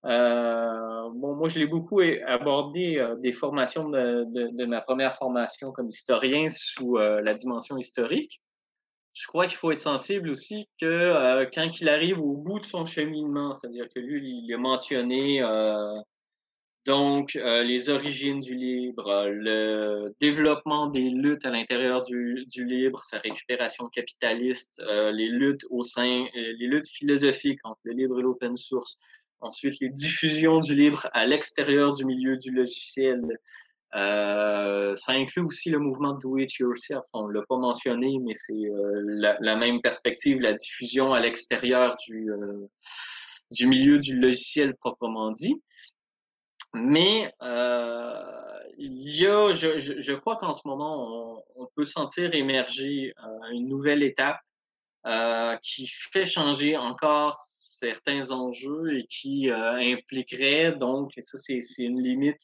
euh, 0.05 1.09
bon, 1.13 1.35
moi, 1.35 1.47
je 1.47 1.59
l'ai 1.59 1.67
beaucoup 1.67 2.01
abordé 2.25 2.97
euh, 2.97 3.15
des 3.17 3.31
formations 3.31 3.89
de, 3.89 4.65
ma 4.65 4.81
première 4.81 5.15
formation 5.15 5.71
comme 5.71 5.87
historien 5.87 6.47
sous 6.49 6.97
la 6.97 7.33
dimension 7.33 7.77
historique. 7.77 8.41
Je 9.13 9.27
crois 9.27 9.45
qu'il 9.47 9.57
faut 9.57 9.71
être 9.71 9.79
sensible 9.79 10.29
aussi 10.29 10.67
que 10.79 11.43
quand 11.53 11.79
il 11.79 11.89
arrive 11.89 12.19
au 12.19 12.37
bout 12.37 12.59
de 12.59 12.65
son 12.65 12.85
cheminement, 12.85 13.53
c'est-à-dire 13.53 13.87
que 13.93 13.99
lui, 13.99 14.41
il 14.45 14.53
a 14.53 14.57
mentionné 14.57 15.41
donc 16.85 17.33
les 17.33 17.89
origines 17.89 18.39
du 18.39 18.55
libre, 18.55 19.27
le 19.27 20.15
développement 20.19 20.87
des 20.87 21.09
luttes 21.09 21.45
à 21.45 21.49
l'intérieur 21.49 22.01
du, 22.05 22.45
du, 22.47 22.65
libre, 22.65 22.99
sa 22.99 23.19
récupération 23.19 23.87
capitaliste, 23.87 24.81
les 24.87 25.27
luttes 25.27 25.65
au 25.69 25.83
sein, 25.83 26.25
les 26.33 26.67
luttes 26.67 26.87
philosophiques 26.87 27.59
entre 27.65 27.81
le 27.83 27.93
libre 27.93 28.19
et 28.19 28.23
l'open 28.23 28.55
source, 28.55 28.97
Ensuite, 29.41 29.79
les 29.79 29.89
diffusions 29.89 30.59
du 30.59 30.75
libre 30.75 31.09
à 31.13 31.25
l'extérieur 31.25 31.95
du 31.95 32.05
milieu 32.05 32.37
du 32.37 32.51
logiciel. 32.51 33.21
Euh, 33.95 34.95
ça 34.95 35.13
inclut 35.13 35.43
aussi 35.43 35.69
le 35.69 35.79
mouvement 35.79 36.13
Do 36.13 36.37
It 36.37 36.53
Yourself. 36.55 37.05
On 37.13 37.27
ne 37.27 37.33
l'a 37.33 37.41
pas 37.47 37.57
mentionné, 37.57 38.17
mais 38.19 38.33
c'est 38.33 38.53
euh, 38.53 39.35
la, 39.39 39.55
même 39.55 39.81
perspective, 39.81 40.39
la 40.41 40.53
diffusion 40.53 41.13
à 41.13 41.19
l'extérieur 41.19 41.95
du, 42.07 42.31
euh, 42.31 42.67
du 43.51 43.67
milieu 43.67 43.97
du 43.97 44.17
logiciel 44.17 44.75
proprement 44.75 45.31
dit. 45.31 45.61
Mais 46.73 47.33
il 48.77 49.15
y 49.15 49.27
a, 49.27 49.53
je, 49.53 49.77
je, 49.77 50.13
crois 50.13 50.37
qu'en 50.37 50.53
ce 50.53 50.61
moment, 50.65 51.43
on, 51.57 51.63
on, 51.63 51.67
peut 51.75 51.83
sentir 51.83 52.33
émerger 52.33 53.13
une 53.51 53.67
nouvelle 53.67 54.03
étape 54.03 54.39
qui 55.61 55.87
fait 55.87 56.25
changer 56.25 56.77
encore 56.77 57.37
certains 57.81 58.29
enjeux 58.29 58.99
et 58.99 59.05
qui 59.07 59.49
euh, 59.49 59.73
impliquerait 59.73 60.73
donc, 60.73 61.17
et 61.17 61.21
ça 61.21 61.37
c'est 61.39 61.59
une 61.79 61.99
limite, 61.99 62.41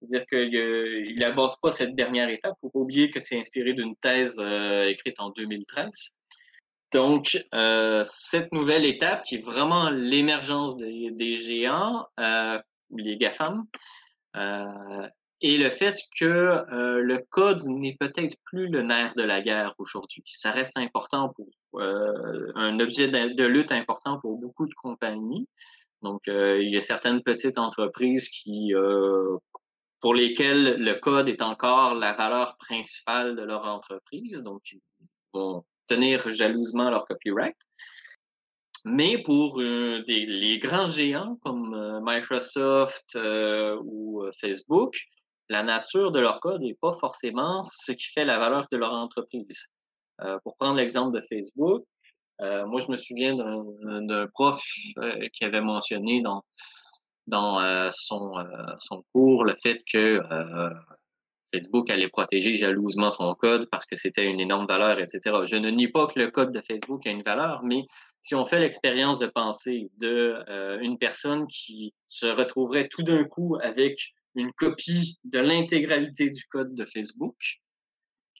c'est-à-dire 0.00 0.26
qu'il 0.26 1.18
n'aborde 1.18 1.54
pas 1.60 1.70
cette 1.70 1.94
dernière 1.94 2.28
étape. 2.28 2.54
Il 2.58 2.60
faut 2.62 2.70
pas 2.70 2.78
oublier 2.78 3.10
que 3.10 3.20
c'est 3.20 3.38
inspiré 3.38 3.72
d'une 3.74 3.96
thèse 3.96 4.38
euh, 4.40 4.88
écrite 4.88 5.20
en 5.20 5.30
2013. 5.30 6.16
Donc, 6.92 7.38
euh, 7.54 8.02
cette 8.06 8.52
nouvelle 8.52 8.84
étape 8.84 9.22
qui 9.24 9.36
est 9.36 9.44
vraiment 9.44 9.90
l'émergence 9.90 10.76
des, 10.76 11.36
géants, 11.36 12.06
les 12.90 13.16
GAFAM, 13.16 13.64
et 15.42 15.56
le 15.56 15.70
fait 15.70 15.96
que 16.18 16.24
euh, 16.24 17.00
le 17.00 17.18
code 17.30 17.62
n'est 17.66 17.96
peut-être 17.98 18.36
plus 18.44 18.68
le 18.68 18.82
nerf 18.82 19.14
de 19.14 19.22
la 19.22 19.40
guerre 19.40 19.74
aujourd'hui. 19.78 20.22
Ça 20.26 20.50
reste 20.50 20.76
important 20.76 21.32
pour 21.34 21.80
euh, 21.80 22.52
un 22.56 22.78
objet 22.78 23.08
de, 23.08 23.44
lutte 23.44 23.72
important 23.72 24.20
pour 24.20 24.38
beaucoup 24.38 24.66
de 24.66 24.74
compagnies. 24.74 25.48
Donc, 26.02 26.28
euh, 26.28 26.62
il 26.62 26.70
y 26.70 26.76
a 26.76 26.80
certaines 26.80 27.22
petites 27.22 27.58
entreprises 27.58 28.28
qui 28.28 28.74
pour 30.00 30.14
lesquelles 30.14 30.76
le 30.78 30.94
code 30.94 31.28
est 31.28 31.42
encore 31.42 31.94
la 31.94 32.12
valeur 32.12 32.56
principale 32.56 33.36
de 33.36 33.42
leur 33.42 33.66
entreprise. 33.66 34.42
Donc, 34.42 34.62
ils 34.72 34.80
vont 35.32 35.64
tenir 35.86 36.28
jalousement 36.28 36.90
leur 36.90 37.04
copyright. 37.04 37.56
Mais 38.84 39.22
pour 39.22 39.58
des, 39.58 40.24
les 40.26 40.58
grands 40.58 40.86
géants 40.86 41.36
comme 41.42 42.00
Microsoft 42.02 43.18
ou 43.84 44.24
Facebook, 44.40 44.96
la 45.50 45.64
nature 45.64 46.12
de 46.12 46.20
leur 46.20 46.40
code 46.40 46.62
n'est 46.62 46.78
pas 46.80 46.92
forcément 46.92 47.62
ce 47.62 47.92
qui 47.92 48.06
fait 48.06 48.24
la 48.24 48.38
valeur 48.38 48.66
de 48.70 48.76
leur 48.76 48.92
entreprise. 48.92 49.66
Euh, 50.22 50.38
pour 50.44 50.56
prendre 50.56 50.76
l'exemple 50.76 51.14
de 51.14 51.20
Facebook, 51.20 51.84
euh, 52.40 52.66
moi, 52.66 52.80
je 52.80 52.90
me 52.90 52.96
souviens 52.96 53.34
d'un 53.34 54.26
prof 54.28 54.62
euh, 54.98 55.28
qui 55.34 55.44
avait 55.44 55.60
mentionné 55.60 56.22
dans, 56.22 56.42
dans 57.30 57.90
son, 57.92 58.34
son 58.78 59.02
cours 59.12 59.44
le 59.44 59.54
fait 59.56 59.82
que 59.90 60.20
Facebook 61.52 61.90
allait 61.90 62.08
protéger 62.08 62.54
jalousement 62.56 63.10
son 63.10 63.34
code 63.34 63.68
parce 63.70 63.86
que 63.86 63.96
c'était 63.96 64.26
une 64.26 64.40
énorme 64.40 64.66
valeur, 64.66 64.98
etc. 64.98 65.20
Je 65.44 65.56
ne 65.56 65.70
nie 65.70 65.88
pas 65.88 66.06
que 66.06 66.18
le 66.18 66.30
code 66.30 66.52
de 66.52 66.60
Facebook 66.60 67.06
a 67.06 67.10
une 67.10 67.22
valeur, 67.22 67.62
mais 67.64 67.86
si 68.20 68.34
on 68.34 68.44
fait 68.44 68.60
l'expérience 68.60 69.18
de 69.18 69.26
penser 69.26 69.90
de 69.98 70.44
une 70.82 70.98
personne 70.98 71.46
qui 71.46 71.94
se 72.06 72.26
retrouverait 72.26 72.88
tout 72.88 73.02
d'un 73.02 73.24
coup 73.24 73.56
avec 73.62 74.12
une 74.34 74.52
copie 74.52 75.18
de 75.24 75.38
l'intégralité 75.38 76.28
du 76.30 76.44
code 76.44 76.74
de 76.74 76.84
Facebook, 76.84 77.36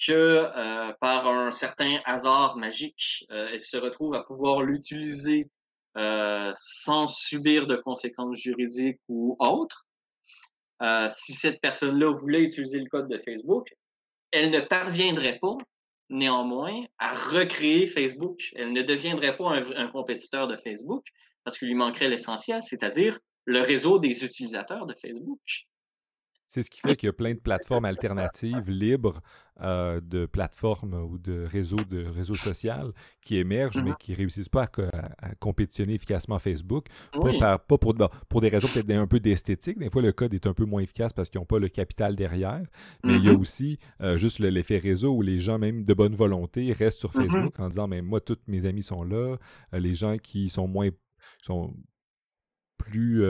que 0.07 0.13
euh, 0.13 0.93
par 1.01 1.29
un 1.29 1.51
certain 1.51 2.01
hasard 2.05 2.57
magique, 2.57 3.27
euh, 3.31 3.51
elle 3.53 3.61
se 3.61 3.77
retrouve 3.77 4.15
à 4.15 4.23
pouvoir 4.23 4.63
l'utiliser 4.63 5.51
euh, 5.97 6.53
sans 6.55 7.07
subir 7.07 7.67
de 7.67 7.77
conséquences 7.77 8.39
juridiques 8.39 9.01
ou 9.09 9.37
autres. 9.39 9.87
si 11.15 11.33
cette 11.35 11.61
personne-là 11.61 12.11
voulait 12.11 12.43
utiliser 12.43 12.79
le 12.79 12.89
code 12.89 13.09
de 13.09 13.19
Facebook, 13.19 13.69
elle 14.31 14.51
ne 14.51 14.61
parviendrait 14.61 15.39
pas 15.39 15.57
néanmoins 16.09 16.85
à 16.99 17.15
recréer 17.15 17.87
Facebook. 17.87 18.51
Elle 18.57 18.73
ne 18.73 18.83
deviendrait 18.83 19.37
pas 19.37 19.51
un, 19.51 19.77
un 19.77 19.89
compétiteur 19.89 20.47
de 20.47 20.57
Facebook 20.57 21.05
parce 21.45 21.59
qu'il 21.59 21.69
lui 21.69 21.75
manquerait 21.75 22.09
l'essentiel, 22.09 22.63
c'est-à-dire 22.63 23.19
le 23.45 23.61
réseau 23.61 23.99
des 23.99 24.25
utilisateurs 24.25 24.87
de 24.87 24.95
Facebook. 24.95 25.41
C'est 26.51 26.65
ce 26.65 26.71
qui 26.71 26.81
fait 26.81 26.97
qu'il 26.97 27.07
y 27.07 27.11
a 27.11 27.13
plein 27.13 27.33
de 27.33 27.39
plateformes 27.39 27.85
alternatives 27.85 28.69
libres, 28.69 29.21
euh, 29.61 30.01
de 30.01 30.27
plateformes 30.27 30.95
ou 30.95 31.17
de 31.17 31.45
réseaux 31.45 31.85
de 31.89 32.05
réseaux 32.07 32.35
sociaux 32.35 32.93
qui 33.21 33.37
émergent, 33.37 33.81
mais 33.81 33.93
mm-hmm. 33.93 33.99
qui 33.99 34.11
ne 34.11 34.17
réussissent 34.17 34.49
pas 34.49 34.65
à, 34.65 35.35
compétitionner 35.37 35.95
efficacement 35.95 36.41
Facebook. 36.41 36.87
Pas, 37.39 37.59
pour, 37.59 37.79
pour, 37.79 38.41
des 38.41 38.49
raisons 38.49 38.67
peut-être 38.67 38.91
un 38.91 39.07
peu 39.07 39.21
d'esthétique. 39.21 39.79
Des 39.79 39.91
fois, 39.91 40.03
le 40.03 40.11
code 40.11 40.35
est 40.35 40.45
un 40.45 40.53
peu 40.53 40.65
moins 40.65 40.81
efficace 40.81 41.13
parce 41.13 41.31
qu'ils 41.31 41.41
n'ont 41.41 41.47
pas 41.47 41.61
le 41.61 41.69
capital 41.69 42.17
derrière. 42.17 42.67
Mais 43.05 43.15
il 43.15 43.25
y 43.25 43.29
a 43.29 43.33
mm-hmm. 43.33 43.37
aussi 43.37 43.79
euh, 44.01 44.17
juste 44.17 44.41
l'effet 44.41 44.79
réseau 44.79 45.15
où 45.15 45.23
les 45.23 45.39
gens, 45.39 45.57
même 45.57 45.85
de 45.85 45.95
bonne 45.95 46.17
volonté, 46.17 46.73
restent 46.73 46.99
sur 46.99 47.13
mm-hmm. 47.13 47.31
Facebook 47.31 47.61
en 47.61 47.69
disant 47.69 47.87
Mais 47.87 48.03
moi, 48.03 48.21
tous 48.21 48.39
mes 48.49 48.67
amis 48.67 48.83
sont 48.83 49.05
là. 49.05 49.37
Euh, 49.73 49.79
les 49.79 49.95
gens 49.95 50.19
qui 50.19 50.49
sont 50.49 50.67
moins. 50.67 50.89
sont 51.45 51.77
plus 52.77 53.23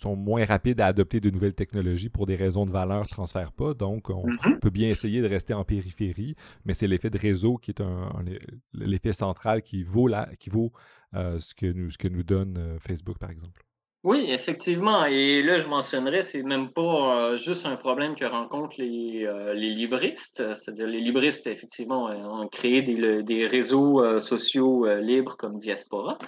sont 0.00 0.16
moins 0.16 0.44
rapides 0.44 0.80
à 0.80 0.86
adopter 0.86 1.20
de 1.20 1.30
nouvelles 1.30 1.54
technologies 1.54 2.08
pour 2.08 2.26
des 2.26 2.36
raisons 2.36 2.64
de 2.66 2.70
valeur, 2.70 3.02
ne 3.02 3.08
transfèrent 3.08 3.52
pas. 3.52 3.74
Donc, 3.74 4.10
on 4.10 4.26
Mhm. 4.26 4.58
peut 4.60 4.70
bien 4.70 4.88
essayer 4.88 5.20
de 5.20 5.28
rester 5.28 5.54
en 5.54 5.64
périphérie, 5.64 6.34
mais 6.64 6.74
c'est 6.74 6.86
l'effet 6.86 7.10
de 7.10 7.18
réseau 7.18 7.56
qui 7.56 7.70
est 7.70 7.80
un, 7.80 7.84
un- 7.86 8.24
l'effet 8.72 9.12
central 9.12 9.62
qui 9.62 9.82
vaut, 9.82 10.08
la, 10.08 10.28
qui 10.38 10.50
vaut 10.50 10.72
euh, 11.14 11.38
ce, 11.38 11.54
que 11.54 11.66
nous, 11.66 11.90
ce 11.90 11.98
que 11.98 12.08
nous 12.08 12.22
donne 12.24 12.56
euh, 12.58 12.78
Facebook, 12.78 13.18
par 13.18 13.30
exemple. 13.30 13.62
Oui, 14.02 14.26
effectivement. 14.28 15.06
Et 15.06 15.42
là, 15.42 15.58
je 15.58 15.66
mentionnerais, 15.66 16.22
c'est 16.24 16.42
même 16.42 16.70
pas 16.72 17.30
euh, 17.30 17.36
juste 17.36 17.64
un 17.64 17.76
problème 17.76 18.14
que 18.14 18.26
rencontrent 18.26 18.74
les, 18.78 19.24
euh, 19.24 19.54
les 19.54 19.70
libristes. 19.70 20.42
C'est-à-dire, 20.52 20.86
les 20.86 21.00
libristes, 21.00 21.46
effectivement, 21.46 22.04
ont 22.06 22.46
créé 22.48 22.82
des, 22.82 23.22
des 23.22 23.46
réseaux 23.46 24.02
euh, 24.04 24.20
sociaux 24.20 24.86
libres 25.00 25.36
comme 25.38 25.56
Diaspora, 25.56 26.18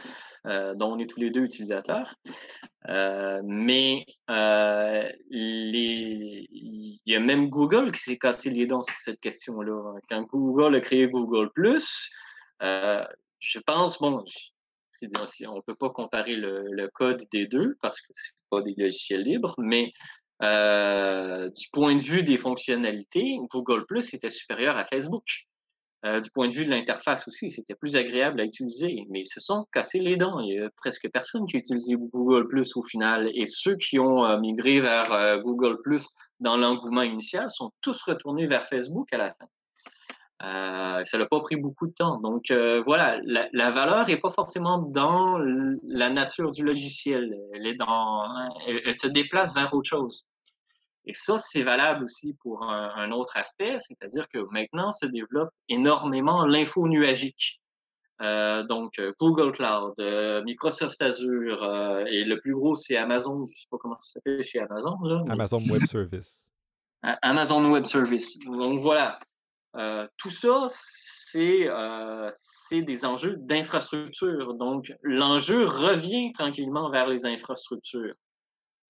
dont 0.46 0.92
on 0.92 0.98
est 0.98 1.10
tous 1.10 1.20
les 1.20 1.30
deux 1.30 1.42
utilisateurs. 1.42 2.14
Euh, 2.88 3.40
mais 3.44 4.06
euh, 4.30 5.10
il 5.30 6.46
y 7.04 7.16
a 7.16 7.20
même 7.20 7.48
Google 7.48 7.90
qui 7.90 8.00
s'est 8.00 8.18
cassé 8.18 8.50
les 8.50 8.66
dents 8.66 8.82
sur 8.82 8.96
cette 8.98 9.20
question-là. 9.20 9.94
Quand 10.08 10.22
Google 10.22 10.76
a 10.76 10.80
créé 10.80 11.08
Google 11.08 11.50
euh, 12.62 13.04
je 13.40 13.58
pense, 13.58 13.98
bon, 13.98 14.24
on 15.48 15.62
peut 15.62 15.74
pas 15.74 15.90
comparer 15.90 16.36
le, 16.36 16.88
code 16.94 17.24
des 17.32 17.46
deux 17.46 17.76
parce 17.82 18.00
que 18.00 18.08
c'est 18.12 18.32
pas 18.50 18.62
des 18.62 18.74
logiciels 18.76 19.22
libres, 19.22 19.54
mais 19.58 19.92
euh, 20.42 21.48
du 21.50 21.68
point 21.72 21.96
de 21.96 22.02
vue 22.02 22.22
des 22.22 22.38
fonctionnalités, 22.38 23.36
Google 23.50 23.84
était 24.12 24.30
supérieur 24.30 24.76
à 24.76 24.84
Facebook. 24.84 25.24
Euh, 26.06 26.20
du 26.20 26.30
point 26.30 26.46
de 26.46 26.54
vue 26.54 26.64
de 26.64 26.70
l'interface 26.70 27.26
aussi, 27.26 27.50
c'était 27.50 27.74
plus 27.74 27.96
agréable 27.96 28.40
à 28.40 28.44
utiliser, 28.44 29.06
mais 29.10 29.20
ils 29.20 29.26
se 29.26 29.40
sont 29.40 29.66
cassés 29.72 29.98
les 29.98 30.16
dents. 30.16 30.38
Il 30.38 30.54
y 30.54 30.58
a 30.58 30.70
presque 30.76 31.08
personne 31.10 31.46
qui 31.46 31.56
a 31.56 31.58
utilisé 31.58 31.96
Google 31.96 32.46
Plus 32.46 32.76
au 32.76 32.82
final, 32.82 33.28
et 33.34 33.46
ceux 33.46 33.76
qui 33.76 33.98
ont 33.98 34.24
euh, 34.24 34.38
migré 34.38 34.80
vers 34.80 35.12
euh, 35.12 35.38
Google 35.38 35.78
Plus 35.82 36.08
dans 36.38 36.56
l'engouement 36.56 37.02
initial 37.02 37.50
sont 37.50 37.72
tous 37.80 38.00
retournés 38.02 38.46
vers 38.46 38.64
Facebook 38.64 39.12
à 39.12 39.16
la 39.16 39.30
fin. 39.30 39.46
Ça 41.04 41.18
n'a 41.18 41.26
pas 41.26 41.40
pris 41.40 41.56
beaucoup 41.56 41.86
de 41.86 41.92
temps. 41.92 42.20
Donc 42.20 42.52
voilà, 42.84 43.18
la, 43.24 43.70
valeur 43.70 44.06
n'est 44.06 44.18
pas 44.18 44.30
forcément 44.30 44.78
dans 44.78 45.38
la 45.38 46.10
nature 46.10 46.52
du 46.52 46.62
logiciel. 46.62 47.34
Hein, 47.80 48.48
elle 48.66 48.94
se 48.94 49.06
déplace 49.06 49.54
vers 49.54 49.72
autre 49.72 49.88
chose. 49.88 50.26
Et 51.06 51.14
ça, 51.14 51.38
c'est 51.38 51.62
valable 51.62 52.04
aussi 52.04 52.34
pour 52.42 52.64
un, 52.64 52.90
un 52.96 53.12
autre 53.12 53.36
aspect, 53.36 53.76
c'est-à-dire 53.78 54.26
que 54.28 54.38
maintenant 54.52 54.90
se 54.90 55.06
développe 55.06 55.50
énormément 55.68 56.46
l'info 56.46 56.88
nuagique. 56.88 57.60
Euh, 58.22 58.62
donc 58.62 58.98
euh, 58.98 59.12
Google 59.20 59.52
Cloud, 59.52 59.92
euh, 60.00 60.42
Microsoft 60.42 61.00
Azure 61.02 61.62
euh, 61.62 62.04
et 62.06 62.24
le 62.24 62.40
plus 62.40 62.54
gros 62.54 62.74
c'est 62.74 62.96
Amazon. 62.96 63.44
Je 63.44 63.52
sais 63.60 63.66
pas 63.70 63.76
comment 63.78 63.94
ça 63.98 64.14
s'appelle 64.14 64.42
chez 64.42 64.58
Amazon. 64.58 64.96
Là, 65.02 65.22
mais- 65.26 65.32
Amazon 65.34 65.62
Web 65.68 65.84
Service. 65.84 66.50
Amazon 67.02 67.70
Web 67.70 67.84
Service. 67.84 68.38
Donc 68.40 68.78
voilà, 68.80 69.18
Euh, 69.76 70.06
tout 70.16 70.30
ça, 70.30 70.66
c'est 70.70 71.68
euh, 71.68 72.30
c'est 72.32 72.80
des 72.80 73.04
enjeux 73.04 73.36
d'infrastructure. 73.36 74.54
Donc 74.54 74.90
l'enjeu 75.02 75.66
revient 75.66 76.32
tranquillement 76.32 76.88
vers 76.90 77.06
les 77.06 77.26
infrastructures. 77.26 78.14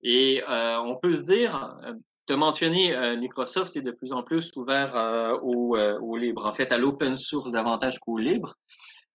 Et 0.02 0.42
euh, 0.48 0.78
on 0.80 0.96
peut 0.96 1.14
se 1.14 1.22
dire, 1.22 1.78
euh, 1.84 1.94
de 2.28 2.34
mentionner 2.34 2.94
euh, 2.94 3.16
Microsoft 3.16 3.76
est 3.76 3.82
de 3.82 3.92
plus 3.92 4.12
en 4.12 4.22
plus 4.22 4.52
ouvert 4.56 4.96
euh, 4.96 5.36
au, 5.42 6.16
libre, 6.16 6.46
en 6.46 6.52
fait 6.52 6.72
à 6.72 6.78
l'open 6.78 7.16
source 7.16 7.50
davantage 7.50 7.98
qu'au 7.98 8.18
libre. 8.18 8.54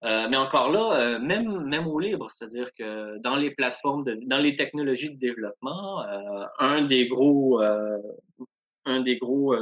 Mais 0.03 0.37
encore 0.37 0.71
là, 0.71 1.19
même, 1.19 1.63
même 1.67 1.85
au 1.85 1.99
libre, 1.99 2.31
c'est-à-dire 2.31 2.73
que 2.73 3.19
dans 3.19 3.35
les 3.35 3.51
plateformes, 3.51 4.01
dans 4.25 4.39
les 4.39 4.55
technologies 4.55 5.13
de 5.13 5.19
développement, 5.19 6.03
un 6.57 6.81
des 6.81 7.07
gros, 7.07 7.61
un 7.61 9.01
des 9.01 9.17
gros 9.17 9.55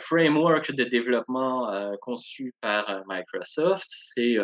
frameworks 0.00 0.72
de 0.72 0.84
développement 0.84 1.72
euh, 1.72 1.96
conçus 2.02 2.54
par 2.60 3.04
Microsoft, 3.06 3.86
c'est 3.88 4.36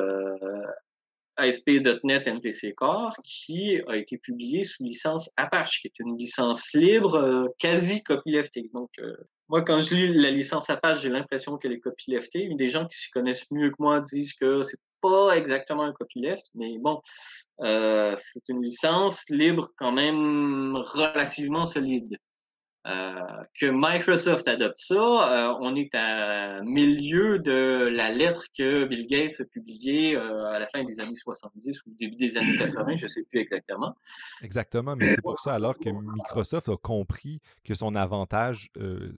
ASP.NET 1.39 2.27
MVC 2.27 2.75
Core, 2.75 3.15
qui 3.25 3.81
a 3.89 3.97
été 3.97 4.19
publié 4.19 4.65
sous 4.65 4.83
licence 4.83 5.31
Apache, 5.37 5.81
qui 5.81 5.87
est 5.87 5.99
une 6.01 6.17
licence 6.17 6.73
libre 6.75 7.15
euh, 7.15 7.47
quasi 7.59 8.03
copyleft. 8.03 8.55
Donc, 8.75 8.91
euh, 8.99 9.17
moi, 9.49 9.63
quand 9.63 9.81
je 9.81 9.95
lis 9.95 10.21
la 10.21 10.31
licence 10.31 10.69
Apache, 10.69 11.01
j'ai 11.01 11.09
l'impression 11.09 11.57
qu'elle 11.57 11.73
est 11.73 11.81
copyleft. 11.81 12.33
Des 12.35 12.67
gens 12.67 12.87
qui 12.87 12.99
s'y 12.99 13.11
connaissent 13.11 13.51
mieux 13.51 13.71
que 13.71 13.77
moi 13.79 14.01
disent 14.01 14.35
que 14.35 14.63
c'est 14.63 14.81
pas 15.01 15.37
exactement 15.37 15.85
un 15.85 15.93
copyleft, 15.93 16.51
mais 16.55 16.77
bon, 16.79 17.01
euh, 17.61 18.15
c'est 18.19 18.49
une 18.49 18.63
licence 18.63 19.25
libre 19.31 19.71
quand 19.79 19.93
même 19.93 20.77
relativement 20.77 21.65
solide. 21.65 22.19
Euh, 22.89 23.13
que 23.61 23.67
Microsoft 23.67 24.49
adopte 24.49 24.79
ça, 24.79 24.95
euh, 25.51 25.55
on 25.61 25.77
est 25.77 25.95
à 25.95 26.63
milieu 26.63 27.39
de 27.39 27.89
la 27.93 28.11
lettre 28.11 28.47
que 28.57 28.87
Bill 28.87 29.07
Gates 29.07 29.41
a 29.41 29.45
publiée 29.45 30.17
euh, 30.17 30.47
à 30.53 30.59
la 30.59 30.67
fin 30.69 30.83
des 30.85 30.99
années 30.99 31.15
70 31.15 31.83
ou 31.87 31.91
début 31.99 32.17
des 32.17 32.39
années 32.39 32.55
80, 32.57 32.97
je 32.97 33.05
ne 33.05 33.09
sais 33.09 33.23
plus 33.29 33.41
exactement. 33.41 33.95
Exactement, 34.41 34.97
mais 34.97 35.09
c'est 35.09 35.21
pour 35.21 35.39
ça 35.39 35.55
alors 35.55 35.79
que 35.79 35.91
Microsoft 35.91 36.69
a 36.69 36.77
compris 36.77 37.41
que 37.65 37.75
son 37.75 37.95
avantage, 37.95 38.71
euh, 38.79 39.13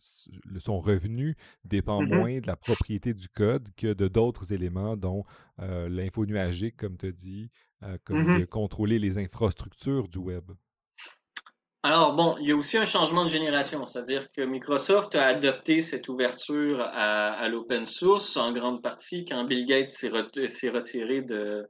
son 0.59 0.81
revenu 0.81 1.37
dépend 1.65 2.03
Mhm. 2.03 2.09
moins 2.09 2.41
de 2.41 2.47
la 2.47 2.57
propriété 2.57 3.15
du 3.15 3.29
code 3.29 3.69
que 3.77 3.93
de 3.93 4.09
d'autres 4.09 4.53
éléments, 4.53 4.97
dont 4.97 5.25
euh, 5.61 5.89
l'info 5.89 6.27
nuagique, 6.27 6.77
comme 6.77 6.97
tu 6.97 7.07
as 7.07 7.13
dit, 7.13 7.51
euh, 7.85 7.99
comme 8.05 8.17
Mhm. 8.19 8.41
de 8.41 8.45
contrôler 8.47 8.99
les 8.99 9.19
infrastructures 9.19 10.09
du 10.09 10.19
web. 10.19 10.51
Alors 11.83 12.13
bon, 12.15 12.37
il 12.39 12.47
y 12.47 12.53
a 12.53 12.57
aussi 12.57 12.77
un 12.77 12.85
changement 12.85 13.25
de 13.25 13.31
génération, 13.31 13.87
c'est-à-dire 13.87 14.31
que 14.33 14.43
Microsoft 14.43 15.15
a 15.15 15.25
adopté 15.25 15.81
cette 15.81 16.11
ouverture 16.11 16.79
à, 16.83 17.49
l'open 17.49 17.87
source 17.87 18.37
en 18.37 18.53
grande 18.53 18.83
partie 18.83 19.25
quand 19.25 19.45
Bill 19.45 19.65
Gates 19.65 19.89
s'est 19.89 20.11
re- 20.11 20.47
s'est 20.47 20.69
retiré 20.69 21.23
de, 21.23 21.67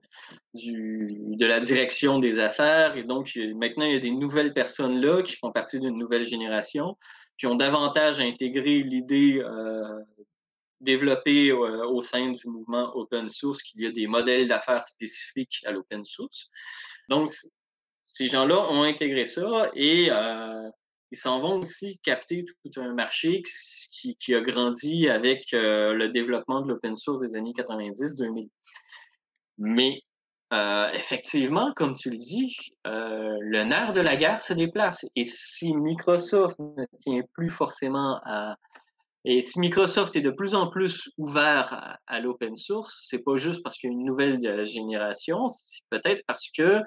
la 1.39 1.61
direction 1.61 2.19
des 2.19 2.41
affaires. 2.41 2.97
Et 2.97 3.05
donc 3.05 3.39
maintenant, 3.55 3.85
il 3.85 3.93
y 3.93 3.97
a 3.97 4.01
des 4.01 4.11
nouvelles 4.11 4.53
personnes 4.53 5.01
là 5.01 5.23
qui 5.23 5.37
font 5.37 5.53
partie 5.53 5.79
d'une 5.79 5.97
nouvelle 5.97 6.25
génération, 6.25 6.99
qui 7.39 7.47
ont 7.47 7.55
davantage 7.55 8.19
intégré 8.19 8.83
l'idée 8.83 9.41
euh, 9.41 10.01
développée 10.81 11.51
euh, 11.51 11.87
au 11.87 12.03
sein 12.03 12.33
du 12.33 12.49
mouvement 12.49 12.91
open 12.97 13.29
source, 13.29 13.63
qu'il 13.63 13.81
y 13.83 13.87
a 13.87 13.93
des 13.93 14.09
modèles 14.09 14.49
d'affaires 14.49 14.83
spécifiques 14.83 15.63
à 15.67 15.71
l'open 15.71 16.05
source. 16.05 16.51
Donc, 17.09 17.31
ces 18.13 18.27
gens-là 18.27 18.59
ont 18.73 18.83
intégré 18.83 19.25
ça 19.25 19.71
et 19.75 20.09
euh, 20.11 20.69
ils 21.13 21.17
s'en 21.17 21.39
vont 21.39 21.61
aussi 21.61 22.01
capter 22.03 22.45
tout 22.45 22.81
un 22.81 22.93
marché 22.93 23.41
qui, 23.93 24.17
qui 24.17 24.35
a 24.35 24.41
grandi 24.41 25.09
avec 25.09 25.55
euh, 25.55 25.93
le 25.93 26.09
développement 26.09 26.61
de 26.61 26.69
l'open 26.69 26.97
source 26.97 27.21
des 27.21 27.37
années 27.37 27.53
90-2000. 27.53 28.49
Mais 29.59 30.03
euh, 30.53 30.89
effectivement, 30.93 31.73
comme 31.77 31.93
tu 31.93 32.11
le 32.11 32.17
dis, 32.17 32.73
le 32.85 33.63
nerf 33.63 33.93
de 33.93 34.01
la 34.01 34.17
guerre 34.17 34.43
se 34.43 34.55
déplace. 34.55 35.07
Et 35.15 35.25
si 35.25 35.73
Microsoft 35.77 36.59
ne 36.59 36.85
tient 36.99 37.23
plus 37.33 37.49
forcément 37.49 38.21
à... 38.25 38.57
Et 39.25 39.41
si 39.41 39.61
Microsoft 39.61 40.17
est 40.17 40.21
de 40.21 40.31
plus 40.31 40.57
en 40.57 40.69
plus 40.69 41.11
ouvert 41.17 41.99
à, 42.09 42.21
l'open 42.21 42.57
source, 42.57 43.07
c'est 43.09 43.23
pas 43.23 43.37
juste 43.37 43.63
parce 43.63 43.77
qu'il 43.77 43.91
y 43.91 43.93
a 43.93 43.95
une 43.95 44.05
nouvelle 44.05 44.65
génération, 44.65 45.47
c'est 45.47 45.83
peut-être 45.91 46.25
parce 46.27 46.49
que 46.51 46.81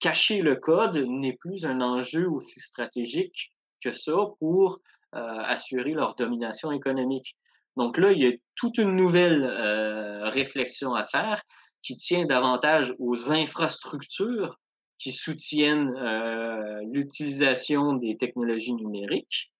cacher 0.00 0.42
le 0.42 0.56
code 0.56 0.98
n'est 0.98 1.36
plus 1.36 1.64
un 1.64 1.80
enjeu 1.80 2.28
aussi 2.28 2.60
stratégique 2.60 3.52
que 3.82 3.92
ça 3.92 4.16
pour 4.38 4.80
euh, 5.14 5.18
assurer 5.20 5.92
leur 5.92 6.14
domination 6.14 6.72
économique. 6.72 7.36
Donc 7.76 7.96
là, 7.96 8.12
il 8.12 8.18
y 8.18 8.26
a 8.26 8.32
toute 8.56 8.78
une 8.78 8.94
nouvelle 8.94 9.44
euh, 9.44 10.28
réflexion 10.28 10.94
à 10.94 11.04
faire 11.04 11.42
qui 11.82 11.94
tient 11.94 12.26
davantage 12.26 12.94
aux 12.98 13.30
infrastructures 13.30 14.58
qui 14.98 15.12
soutiennent 15.12 15.94
euh, 15.96 16.82
l'utilisation 16.92 17.92
des 17.92 18.16
technologies 18.16 18.74
numériques 18.74 19.52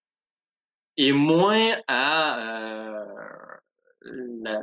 et 0.97 1.13
moins 1.13 1.77
à 1.87 2.41
euh, 2.41 3.05
la, 4.43 4.61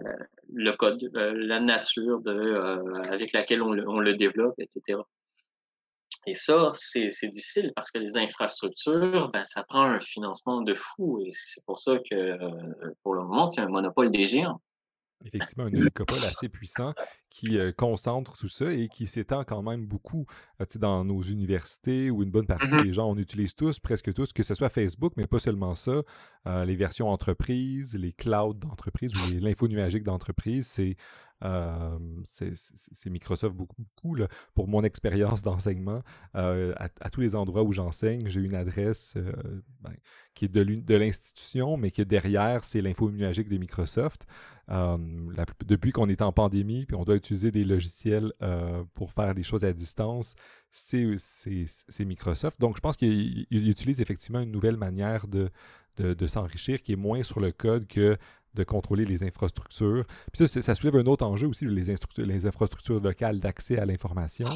le 0.54 0.72
code, 0.72 1.10
euh, 1.16 1.34
la 1.36 1.60
nature 1.60 2.22
de, 2.22 2.32
euh, 2.32 3.02
avec 3.10 3.34
laquelle 3.34 3.62
on 3.62 3.72
le, 3.72 4.14
développe, 4.14 4.56
etc. 4.60 5.00
Et 6.28 6.34
ça, 6.34 6.72
c'est 6.74 7.28
difficile 7.28 7.72
parce 7.76 7.92
que 7.92 8.00
les 8.00 8.18
infrastructures, 8.18 9.30
ben, 9.32 9.44
ça 9.46 9.64
prend 9.64 9.84
un 9.84 10.00
financement 10.00 10.62
de 10.62 10.74
fou. 10.74 11.22
Et 11.24 11.30
c'est 11.32 11.64
pour 11.66 11.78
ça 11.78 12.00
que, 12.00 12.16
euh, 12.16 12.94
pour 13.04 13.14
le 13.14 13.22
moment, 13.22 13.48
c'est 13.48 13.62
un 13.62 13.70
monopole 13.70 14.10
des 14.10 14.26
géants. 14.26 14.60
Effectivement, 15.26 15.66
un 15.66 15.74
oligopole 15.74 16.24
assez 16.24 16.50
puissant 16.50 16.94
qui 17.30 17.58
euh, 17.58 17.72
concentre 17.72 18.38
tout 18.38 18.48
ça 18.48 18.72
et 18.72 18.88
qui 18.88 19.08
s'étend 19.08 19.44
quand 19.44 19.62
même 19.64 19.86
beaucoup 19.86 20.26
euh, 20.62 20.66
dans 20.76 21.04
nos 21.04 21.22
universités 21.22 22.12
où 22.12 22.24
une 22.24 22.32
bonne 22.32 22.46
partie 22.46 22.76
Mhm. 22.76 22.82
des 22.84 22.94
gens, 22.94 23.10
on 23.10 23.18
utilise 23.18 23.56
tous, 23.56 23.80
presque 23.80 24.14
tous, 24.14 24.32
que 24.34 24.44
ce 24.44 24.54
soit 24.54 24.70
Facebook, 24.70 25.14
mais 25.18 25.28
pas 25.28 25.40
seulement 25.40 25.76
ça, 25.76 26.02
euh, 26.48 26.66
les 26.66 26.76
versions 26.76 27.10
entreprises, 27.10 27.96
les 27.96 28.14
clouds 28.14 28.54
d'entreprise 28.54 29.16
ou 29.16 29.20
les- 29.22 29.40
l'info 29.40 29.68
nuagique 29.68 30.04
d'entreprise, 30.04 30.68
c'est 30.68 30.96
c'est 31.42 33.10
Microsoft 33.10 33.56
beaucoup, 33.56 33.76
beaucoup 33.78 34.18
pour 34.54 34.68
mon 34.68 34.84
expérience 34.84 35.42
d'enseignement. 35.42 36.02
À, 36.34 37.10
tous 37.12 37.22
les 37.22 37.36
endroits 37.36 37.64
où 37.64 37.72
j'enseigne, 37.72 38.28
j'ai 38.28 38.42
une 38.42 38.56
adresse 38.56 39.16
ben, 39.82 39.94
qui 40.34 40.46
est 40.46 40.50
de 40.50 40.96
l'institution, 40.96 41.78
mais 41.78 41.92
qui 41.92 42.06
derrière, 42.06 42.64
c'est 42.64 42.82
l'info 42.82 43.10
immunologique 43.10 43.50
de 43.50 43.58
Microsoft. 43.58 44.26
depuis 45.66 45.92
qu'on 45.92 46.10
est 46.10 46.22
en 46.22 46.32
pandémie, 46.32 46.86
puis 46.86 46.96
on 46.96 47.04
doit 47.04 47.16
utiliser 47.16 47.52
des 47.52 47.64
logiciels 47.64 48.34
pour 48.94 49.12
faire 49.12 49.36
des 49.36 49.44
choses 49.44 49.66
à 49.66 49.74
distance, 49.74 50.36
c'est 50.70 52.06
Microsoft. 52.06 52.60
Donc, 52.60 52.76
je 52.76 52.82
pense 52.82 52.98
qu'il 52.98 53.46
utilise 53.52 54.02
effectivement 54.02 54.40
une 54.40 54.52
nouvelle 54.52 54.78
manière 54.78 55.28
de, 55.28 55.50
de 55.98 56.28
s'enrichir 56.28 56.82
qui 56.82 56.94
est 56.94 56.98
moins 56.98 57.24
sur 57.24 57.40
le 57.40 57.52
code 57.52 57.88
que 57.88 58.18
de 58.56 58.64
contrôler 58.64 59.06
les 59.06 59.24
infrastructures. 59.24 60.06
Puis 60.34 60.48
ça, 60.48 60.62
ça 60.62 60.76
soulève 60.76 60.96
un 60.96 61.06
autre 61.06 61.26
enjeu 61.26 61.48
aussi, 61.48 61.66
les, 61.66 61.96
les 62.18 62.46
infrastructures 62.46 63.00
locales 63.00 63.40
d'accès 63.40 63.78
à 63.78 63.86
l'information. 63.86 64.48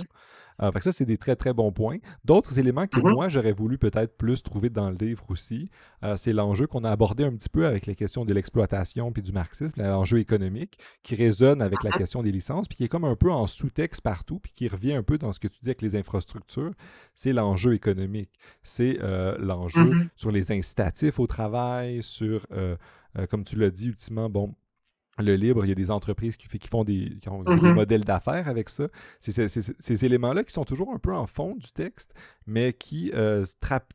Euh, 0.61 0.71
fait 0.71 0.80
que 0.80 0.84
ça, 0.84 0.91
c'est 0.91 1.05
des 1.05 1.17
très, 1.17 1.35
très 1.35 1.53
bons 1.53 1.71
points. 1.71 1.97
D'autres 2.26 2.59
éléments 2.59 2.88
que 2.88 2.99
mm-hmm. 2.99 3.13
moi, 3.13 3.30
j'aurais 3.30 3.51
voulu 3.51 3.77
peut-être 3.77 4.17
plus 4.17 4.43
trouver 4.43 4.69
dans 4.69 4.89
le 4.89 4.97
livre 4.97 5.23
aussi, 5.30 5.69
euh, 6.03 6.15
c'est 6.15 6.34
l'enjeu 6.34 6.67
qu'on 6.67 6.84
a 6.84 6.91
abordé 6.91 7.23
un 7.23 7.31
petit 7.31 7.49
peu 7.49 7.65
avec 7.65 7.85
les 7.85 7.95
questions 7.95 8.26
de 8.26 8.34
l'exploitation 8.34 9.11
puis 9.11 9.21
du 9.21 9.31
marxisme, 9.31 9.81
l'enjeu 9.81 10.19
économique, 10.19 10.77
qui 11.03 11.15
résonne 11.15 11.61
avec 11.61 11.84
la 11.84 11.91
mm-hmm. 11.91 11.97
question 11.97 12.23
des 12.23 12.31
licences, 12.31 12.67
puis 12.67 12.77
qui 12.77 12.84
est 12.84 12.88
comme 12.88 13.05
un 13.05 13.15
peu 13.15 13.31
en 13.31 13.47
sous-texte 13.47 14.01
partout, 14.01 14.39
puis 14.39 14.51
qui 14.53 14.67
revient 14.67 14.93
un 14.93 15.03
peu 15.03 15.17
dans 15.17 15.31
ce 15.31 15.39
que 15.39 15.47
tu 15.47 15.59
dis 15.61 15.69
avec 15.69 15.81
les 15.81 15.95
infrastructures, 15.95 16.71
c'est 17.13 17.34
l'enjeu 17.34 17.73
économique. 17.73 18.31
C'est 18.63 18.97
euh, 19.01 19.38
l'enjeu 19.39 19.84
mm-hmm. 19.84 20.07
sur 20.15 20.31
les 20.31 20.51
incitatifs 20.51 21.19
au 21.19 21.27
travail, 21.27 22.03
sur 22.03 22.45
euh, 23.18 23.27
comme 23.27 23.44
tu 23.44 23.56
l'as 23.56 23.72
dit, 23.72 23.88
ultimement, 23.88 24.30
bon, 24.30 24.56
le 25.22 25.36
libre, 25.36 25.66
il 25.66 25.70
y 25.70 25.72
a 25.72 25.76
des 25.76 25.91
entreprises 25.91 26.38
qui, 26.38 26.48
qui 26.48 26.68
font 26.68 26.84
des, 26.84 27.18
ont 27.28 27.44
des 27.44 27.52
mm-hmm. 27.54 27.74
modèles 27.74 28.04
d'affaires 28.04 28.48
avec 28.48 28.70
ça. 28.70 28.88
C'est 29.20 29.50
ces 29.50 30.06
éléments-là 30.06 30.44
qui 30.44 30.54
sont 30.54 30.66
toujours 30.66 30.94
un 30.94 31.00
peu 31.00 31.14
en 31.14 31.28
fond 31.28 31.56
du 31.56 31.72
texte, 31.72 32.14
mais 32.48 32.74
qui 32.74 33.12
euh, 33.14 33.46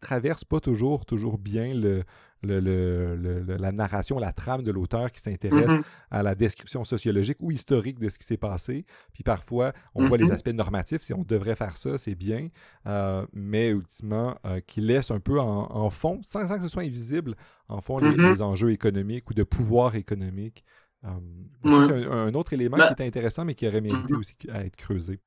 traversent 0.01 0.45
pas 0.45 0.61
toujours, 0.61 1.07
toujours 1.07 1.39
bien 1.39 1.75
le, 1.75 2.05
la 2.47 3.73
narration, 3.73 4.19
la 4.19 4.33
trame 4.33 4.63
de 4.63 4.71
l'auteur 4.71 5.11
qui 5.13 5.21
s'intéresse 5.21 5.73
mm-hmm. 5.73 5.85
à 6.11 6.23
la 6.23 6.35
description 6.35 6.85
sociologique 6.85 7.39
ou 7.41 7.51
historique 7.51 7.99
de 7.99 8.09
ce 8.09 8.19
qui 8.19 8.25
s'est 8.25 8.37
passé. 8.37 8.85
Puis 9.13 9.23
parfois, 9.23 9.73
on 9.95 10.07
voit 10.07 10.19
les 10.19 10.27
mm-hmm. 10.27 10.33
aspects 10.33 10.49
normatifs, 10.49 11.03
si 11.03 11.15
on 11.15 11.23
devrait 11.23 11.57
faire 11.57 11.77
ça, 11.77 11.99
c'est 11.99 12.15
bien, 12.15 12.49
euh, 12.87 13.27
mais 13.33 13.71
ultimement, 13.71 14.37
euh, 14.47 14.61
qui 14.67 14.81
laisse 14.81 15.11
un 15.11 15.21
peu 15.21 15.41
en, 15.41 15.91
fond, 15.91 16.21
sans, 16.23 16.47
que 16.47 16.63
ce 16.63 16.69
soit 16.69 16.83
invisible, 16.83 17.35
en 17.69 17.81
fond, 17.81 17.99
les, 17.99 18.11
mm-hmm. 18.11 18.43
enjeux 18.43 18.73
économiques 18.73 19.31
ou 19.31 19.35
de 19.35 19.43
pouvoir 19.43 19.95
économique. 19.95 20.65
Euh, 21.05 21.81
c'est 21.83 22.07
un, 22.07 22.35
autre 22.35 22.53
élément 22.53 22.77
bah 22.77 22.93
qui 22.95 23.03
est 23.03 23.07
intéressant, 23.07 23.45
mais 23.45 23.55
qui 23.55 23.67
aurait 23.67 23.81
mérité 23.81 24.15
aussi 24.15 24.35
à 24.53 24.65
être 24.65 24.77
creusé. 24.77 25.21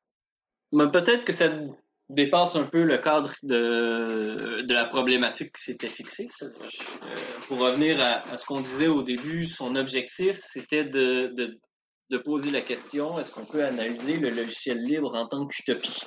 Peut-être 0.71 1.25
que 1.25 1.33
ça 1.33 1.49
dépasse 2.09 2.55
un 2.55 2.63
peu 2.63 2.83
le 2.83 2.97
cadre 2.97 3.33
de, 3.43 4.61
de 4.61 4.73
la 4.73 4.85
problématique 4.85 5.53
qui 5.53 5.63
s'était 5.63 5.89
fixée. 5.89 6.27
Euh, 6.41 6.49
pour 7.47 7.59
revenir 7.59 7.99
à, 8.01 8.37
ce 8.37 8.45
qu'on 8.45 8.61
disait 8.61 8.87
au 8.87 9.03
début, 9.03 9.45
son 9.45 9.75
objectif, 9.75 10.37
c'était 10.37 10.85
de, 10.85 11.27
de, 11.35 11.59
de, 12.09 12.17
poser 12.17 12.49
la 12.49 12.61
question, 12.61 13.19
est-ce 13.19 13.31
qu'on 13.31 13.45
peut 13.45 13.63
analyser 13.63 14.17
le 14.17 14.29
logiciel 14.29 14.81
libre 14.83 15.15
en 15.15 15.27
tant 15.27 15.45
qu'utopie? 15.47 16.01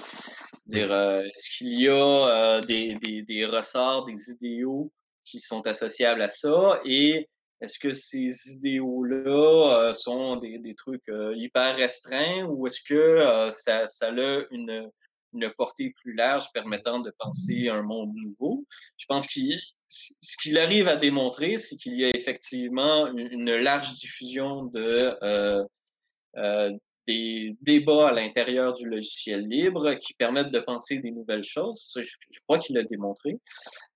euh, 0.75 1.23
est-ce 1.23 1.59
qu'il 1.59 1.81
y 1.81 1.89
a 1.89 1.93
euh, 1.93 2.61
des, 2.61 2.97
des, 3.03 3.23
des, 3.23 3.45
ressorts, 3.45 4.07
des 4.07 4.31
idéaux 4.31 4.91
qui 5.25 5.41
sont 5.41 5.67
associables 5.67 6.23
à 6.23 6.29
ça? 6.29 6.81
Et 6.85 7.29
est-ce 7.61 7.79
que 7.79 7.93
ces 7.93 8.53
idéaux-là 8.53 9.93
sont 9.95 10.37
des, 10.37 10.59
des 10.59 10.75
trucs 10.75 11.11
hyper 11.35 11.77
restreints 11.77 12.45
ou 12.47 12.67
est-ce 12.67 12.81
que 12.83 13.51
ça, 13.53 13.87
ça 13.87 14.09
a 14.09 14.43
une, 14.51 14.91
une 15.33 15.51
portée 15.57 15.93
plus 16.01 16.15
large 16.15 16.47
permettant 16.55 17.01
de 17.01 17.13
penser 17.19 17.69
un 17.69 17.83
monde 17.83 18.13
nouveau? 18.15 18.65
Je 18.97 19.07
pense 19.07 19.27
qu'il 19.27 19.61
ce 19.91 20.37
qu'il 20.41 20.59
arrive 20.59 20.89
à 20.89 20.97
démontrer, 20.97 21.57
c'est 21.57 21.77
qu'il 21.77 21.99
y 21.99 22.05
a 22.05 22.11
effectivement 22.15 23.07
une, 23.09 23.57
large 23.57 23.93
diffusion 23.95 24.65
de 24.65 25.17
euh, 25.23 25.65
euh, 26.37 26.73
des 27.11 27.57
débats 27.63 28.09
à 28.09 28.13
l'intérieur 28.13 28.73
du 28.73 28.89
logiciel 28.89 29.47
libre 29.47 29.95
qui 29.95 30.15
permettent 30.15 30.51
de 30.51 30.61
penser 30.61 30.99
des 30.99 31.11
nouvelles 31.11 31.43
choses. 31.43 31.97
je, 32.01 32.41
crois 32.47 32.59
qu'il 32.59 32.77
l'a 32.77 32.85
démontré. 32.85 33.39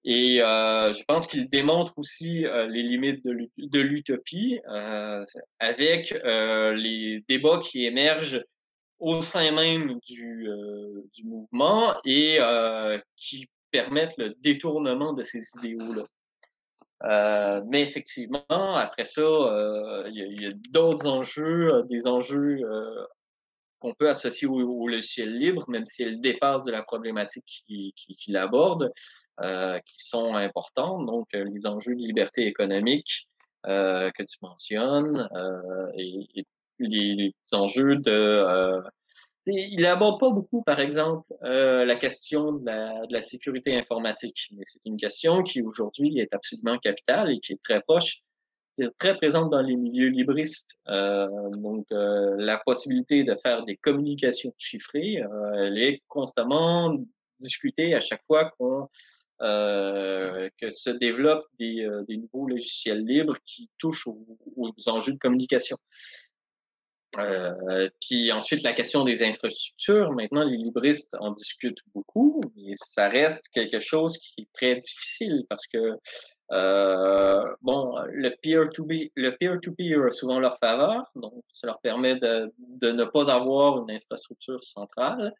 Et 0.04 0.42
euh, 0.42 0.92
je 0.92 1.02
pense 1.04 1.26
qu'il 1.26 1.48
démontre 1.48 1.94
aussi 1.96 2.44
les 2.68 2.82
limites 2.82 3.24
de 3.24 3.80
l'utopie 3.80 4.58
avec 5.58 6.14
les 6.14 7.24
débats 7.28 7.60
qui 7.64 7.86
émergent 7.86 8.44
au 8.98 9.22
sein 9.22 9.52
même 9.52 9.98
du, 10.06 10.48
euh, 10.48 11.02
mouvement 11.24 11.94
et 12.04 12.38
euh, 12.40 12.98
qui 13.16 13.48
permettent 13.70 14.16
le 14.16 14.34
détournement 14.40 15.12
de 15.12 15.22
ces 15.22 15.42
idéaux-là. 15.58 16.04
Euh, 17.04 17.60
mais 17.68 17.82
effectivement, 17.82 18.76
après 18.76 19.04
ça, 19.04 19.22
il 20.10 20.40
y 20.40 20.46
a, 20.46 20.52
d'autres 20.70 21.06
enjeux, 21.06 21.82
des 21.88 22.06
enjeux 22.06 22.58
qu'on 23.80 23.94
peut 23.94 24.08
associer 24.08 24.48
au, 24.48 24.88
logiciel 24.88 25.38
libre, 25.38 25.64
même 25.68 25.86
si 25.86 26.02
elles 26.02 26.20
dépassent 26.20 26.64
de 26.64 26.72
la 26.72 26.82
problématique 26.82 27.44
qu'il 27.66 27.92
qui, 27.94 28.36
aborde, 28.36 28.90
qui 29.40 29.96
sont 29.98 30.34
importantes. 30.34 31.06
Donc, 31.06 31.28
les 31.32 31.66
enjeux 31.66 31.94
de 31.94 32.00
liberté 32.00 32.46
économique 32.46 33.28
que 33.64 34.22
tu 34.22 34.38
mentionnes 34.42 35.28
et, 35.96 36.26
et 36.34 36.46
les, 36.78 37.34
enjeux 37.52 37.96
de... 37.96 38.82
Euh, 39.48 39.52
il 39.52 39.80
n'aborde 39.80 40.20
pas 40.20 40.30
beaucoup, 40.30 40.62
par 40.62 40.80
exemple, 40.80 41.32
euh, 41.42 41.84
la 41.84 41.96
question 41.96 42.52
de 42.52 43.12
la, 43.12 43.22
sécurité 43.22 43.76
informatique. 43.76 44.48
Mais 44.52 44.64
c'est 44.66 44.80
une 44.84 44.96
question 44.96 45.42
qui, 45.42 45.62
aujourd'hui, 45.62 46.18
est 46.18 46.32
absolument 46.34 46.78
capitale 46.78 47.30
et 47.30 47.40
qui 47.40 47.52
est 47.52 47.62
très 47.62 47.80
proche, 47.80 48.22
très 48.98 49.16
présente 49.16 49.50
dans 49.50 49.60
les 49.60 49.76
milieux 49.76 50.08
libristes. 50.08 50.78
Euh, 50.88 51.28
donc, 51.50 51.86
la 51.90 52.60
possibilité 52.64 53.24
de 53.24 53.34
faire 53.36 53.64
des 53.64 53.76
communications 53.76 54.54
chiffrées, 54.58 55.22
elle 55.56 55.78
est 55.78 56.02
constamment 56.08 56.96
discutée 57.38 57.94
à 57.94 58.00
chaque 58.00 58.22
fois 58.24 58.50
qu'on 58.58 58.88
que 59.40 60.70
se 60.70 60.90
développent 60.90 61.46
des, 61.58 61.86
nouveaux 62.08 62.48
logiciels 62.48 63.04
libres 63.04 63.36
qui 63.44 63.68
touchent 63.78 64.06
aux 64.06 64.88
enjeux 64.88 65.12
de 65.12 65.18
communication. 65.18 65.76
Euh, 67.18 67.88
puis 68.00 68.32
ensuite, 68.32 68.62
la 68.62 68.72
question 68.72 69.04
des 69.04 69.22
infrastructures. 69.22 70.12
Maintenant, 70.12 70.44
les 70.44 70.56
libristes 70.56 71.16
en 71.20 71.32
discutent 71.32 71.82
beaucoup, 71.94 72.40
mais 72.56 72.72
ça 72.74 73.08
reste 73.08 73.44
quelque 73.52 73.80
chose 73.80 74.18
qui 74.18 74.42
est 74.42 74.52
très 74.52 74.76
difficile 74.76 75.44
parce 75.48 75.66
que, 75.66 75.98
euh, 76.52 77.44
bon, 77.62 77.96
le 78.10 78.30
peer-to-peer 78.42 79.10
peer 79.38 79.58
-peer 79.58 80.08
a 80.08 80.10
souvent 80.10 80.40
leur 80.40 80.58
faveur, 80.58 81.10
donc 81.14 81.42
ça 81.52 81.66
leur 81.66 81.80
permet 81.80 82.16
de, 82.16 82.52
de 82.58 82.90
ne 82.90 83.04
pas 83.04 83.30
avoir 83.30 83.82
une 83.82 83.90
infrastructure 83.90 84.62
centrale, 84.62 85.32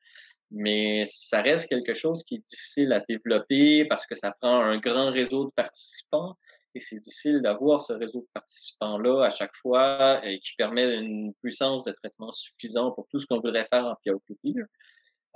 mais 0.51 1.05
ça 1.07 1.43
reste 1.43 1.69
quelque 1.69 1.95
chose 1.95 2.25
qui 2.25 2.37
est 2.37 2.49
difficile 2.49 2.93
à 2.93 3.01
développer 3.01 3.85
parce 3.87 4.07
que 4.07 4.15
ça 4.15 4.33
prend 4.41 4.61
un 4.61 4.79
grand 4.79 5.11
réseau 5.11 5.47
de 5.47 5.53
participants 5.53 6.37
et 6.75 6.81
c'est 6.81 6.99
difficile 6.99 7.41
d'avoir 7.41 7.81
ce 7.81 7.93
réseau 7.93 8.21
de 8.21 8.29
participants-là 8.35 9.25
à 9.25 9.31
chaque 9.31 9.55
fois 9.57 10.25
et 10.27 10.41
qui 10.41 10.55
permet 10.57 10.95
une 10.97 11.33
puissance 11.35 11.85
de 11.85 11.93
traitement 11.93 12.33
suffisant 12.33 12.91
pour 12.91 13.07
tout 13.09 13.19
ce 13.19 13.27
qu'on 13.27 13.39
voudrait 13.39 13.67
faire 13.73 13.87
en 13.87 13.97
peer-to-peer. 14.05 14.65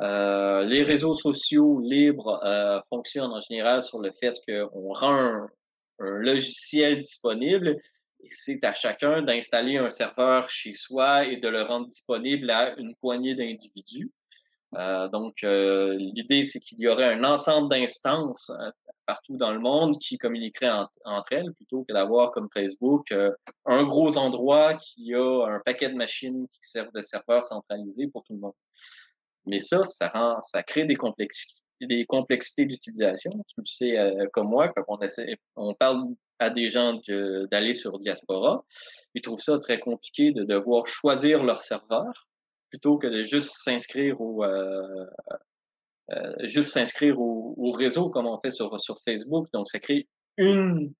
Euh, 0.01 0.65
les 0.65 0.83
réseaux 0.83 1.15
sociaux 1.15 1.81
libres 1.81 2.41
euh, 2.45 2.81
fonctionnent 2.89 3.33
en 3.33 3.41
général 3.41 3.83
sur 3.83 4.01
le 4.01 4.13
fait 4.13 4.35
qu'on 4.47 4.93
rend 4.93 5.17
un, 5.17 5.51
logiciel 5.99 7.01
disponible 7.01 7.77
et 8.21 8.29
c'est 8.31 8.63
à 8.63 8.73
chacun 8.73 9.23
d'installer 9.23 9.79
un 9.79 9.91
serveur 9.91 10.49
chez 10.49 10.75
soi 10.75 11.25
et 11.25 11.39
de 11.39 11.49
le 11.49 11.63
rendre 11.63 11.87
disponible 11.87 12.51
à 12.51 12.77
une 12.79 12.95
poignée 12.97 13.35
d'individus. 13.35 14.11
Euh, 14.75 15.09
donc, 15.09 15.43
euh, 15.45 15.95
l'idée, 15.99 16.43
c'est 16.43 16.61
qu'il 16.61 16.79
y 16.81 16.89
aurait 16.89 17.13
un 17.13 17.25
ensemble 17.25 17.69
d'instances 17.69 18.51
partout 19.09 19.39
dans 19.39 19.53
le 19.53 19.59
monde 19.59 19.99
qui 19.99 20.19
communiqueraient 20.19 20.71
entre 21.05 21.33
elles 21.33 21.55
plutôt 21.55 21.83
que 21.85 21.95
d'avoir 21.95 22.31
comme 22.31 22.49
Facebook 22.53 23.11
euh, 23.11 23.33
un 23.65 23.85
gros 23.85 24.19
endroit 24.19 24.75
qui 24.75 25.15
a 25.15 25.47
un 25.47 25.61
paquet 25.61 25.89
de 25.89 25.95
machines 25.95 26.47
qui 26.49 26.59
servent 26.61 26.93
de 26.93 27.01
serveurs 27.01 27.43
centralisés 27.43 28.09
pour 28.09 28.23
tout 28.25 28.35
le 28.35 28.41
monde. 28.41 28.53
Mais 29.47 29.61
ça, 29.61 29.83
ça 29.85 30.09
rend, 30.09 30.43
ça 30.43 30.63
crée 30.63 30.85
des 30.85 30.97
complexités 30.97 31.55
des 31.81 32.07
complexités 32.07 32.67
d'utilisation. 32.67 33.31
Tu 33.31 33.61
le 33.61 33.67
sais 33.67 33.99
euh, 33.99 34.27
comme 34.33 34.49
moi, 34.49 34.69
quand 34.69 34.83
on, 34.89 35.01
essaie, 35.01 35.37
on 35.57 35.75
parle 35.75 36.03
à 36.41 36.51
des 36.51 36.69
gens 36.69 37.01
d'aller 37.51 37.73
sur 37.73 37.99
Diaspora, 37.99 38.65
ils 39.15 39.23
trouvent 39.23 39.41
ça 39.41 39.59
très 39.59 39.79
compliqué 39.79 40.33
de 40.33 40.45
devoir 40.45 40.87
choisir 40.87 41.43
leur 41.45 41.63
serveur 41.63 42.28
plutôt 42.71 42.99
que 42.99 43.07
de 43.07 43.23
juste 43.23 43.51
s'inscrire 43.63 44.21
au, 44.21 44.45
euh, 44.45 45.07
euh, 46.11 46.35
juste 46.43 46.71
s'inscrire 46.71 47.21
au, 47.21 47.73
réseau 47.73 48.11
comme 48.11 48.27
on 48.27 48.39
fait 48.39 48.51
sur, 48.51 48.79
sur 48.81 48.99
Facebook. 49.05 49.49
Donc, 49.53 49.69
ça 49.69 49.79
crée 49.79 50.09
une, 50.37 50.93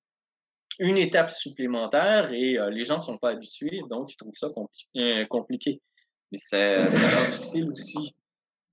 une 0.79 0.97
étape 0.97 1.29
supplémentaire 1.29 2.31
et 2.31 2.57
les 2.71 2.85
gens 2.85 2.97
ne 2.97 3.03
sont 3.03 3.17
pas 3.17 3.31
habitués, 3.31 3.81
donc 3.89 4.13
ils 4.13 4.17
trouvent 4.17 4.33
ça 4.35 4.49
compliqué. 5.29 5.81
Mais 6.31 6.37
ça, 6.37 6.85
rend 6.85 7.25
difficile 7.25 7.71
aussi 7.71 8.15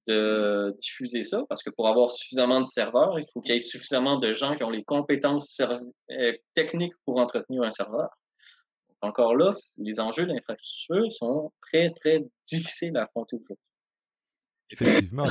de 0.07 0.75
diffuser 0.79 1.23
ça, 1.23 1.43
parce 1.49 1.63
que 1.63 1.71
pour 1.71 1.89
avoir 1.89 2.11
suffisamment 2.11 2.61
de 2.61 2.67
serveurs, 2.67 3.19
il 3.19 3.27
faut 3.33 3.41
qu'il 3.41 3.55
y 3.55 3.57
ait 3.57 3.61
suffisamment 3.61 4.19
de 4.19 4.33
gens 4.33 4.57
qui 4.57 4.63
ont 4.63 4.71
les 4.71 4.85
compétences 4.85 5.61
euh, 5.61 6.33
techniques 6.55 6.95
pour 7.05 7.19
entretenir 7.19 7.63
un 7.63 7.71
serveur. 7.71 8.09
Encore 9.03 9.35
là, 9.35 9.51
les 9.79 10.01
enjeux 10.01 10.27
d'infrastructure 10.27 11.13
sont 11.13 11.53
très, 11.61 11.91
très 11.91 12.25
difficiles 12.47 12.97
à 12.97 13.05
affronter 13.05 13.37
aujourd'hui. 13.37 13.67
Effectivement, 14.71 15.27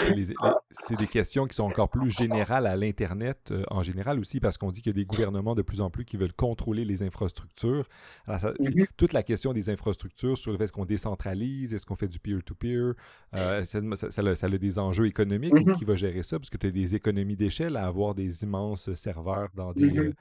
c'est 0.71 0.97
des 0.97 1.07
questions 1.07 1.45
qui 1.45 1.55
sont 1.55 1.63
encore 1.63 1.89
plus 1.89 2.09
générales 2.09 2.65
à 2.67 2.77
l'Internet 2.77 3.49
euh, 3.51 3.63
en 3.69 3.83
général 3.83 4.17
aussi, 4.17 4.39
parce 4.39 4.57
qu'on 4.57 4.71
dit 4.71 4.81
qu'il 4.81 4.91
y 4.91 4.95
a 4.95 5.01
des 5.01 5.05
gouvernements 5.05 5.55
de 5.55 5.61
plus 5.61 5.81
en 5.81 5.89
plus 5.89 6.05
qui 6.05 6.15
veulent 6.15 6.33
contrôler 6.33 6.85
les 6.85 7.03
infrastructures. 7.03 7.85
Alors, 8.27 8.39
mm-hmm. 8.39 8.87
Toute 8.95 9.11
la 9.11 9.23
question 9.23 9.51
des 9.51 9.69
infrastructures 9.69 10.37
sur 10.37 10.53
le 10.53 10.57
fait 10.57 10.71
qu'on 10.71 10.85
décentralise, 10.85 11.73
est-ce 11.73 11.85
qu'on 11.85 11.95
fait 11.95 12.07
du 12.07 12.19
peer-to-peer, 12.19 12.93
euh, 13.35 13.63
ça, 13.63 13.79
a, 13.79 14.49
des 14.49 14.79
enjeux 14.79 15.07
économiques. 15.07 15.53
Mm-hmm. 15.53 15.77
Qui 15.77 15.83
va 15.83 15.95
gérer 15.95 16.23
ça? 16.23 16.39
Parce 16.39 16.49
que 16.49 16.57
tu 16.57 16.67
as 16.67 16.71
des 16.71 16.95
économies 16.95 17.35
d'échelle 17.35 17.75
à 17.75 17.87
avoir 17.87 18.15
des 18.15 18.43
immenses 18.43 18.93
serveurs 18.93 19.49
dans 19.53 19.73
des, 19.73 19.87
mm-hmm. 19.87 19.99
euh, 19.99 20.13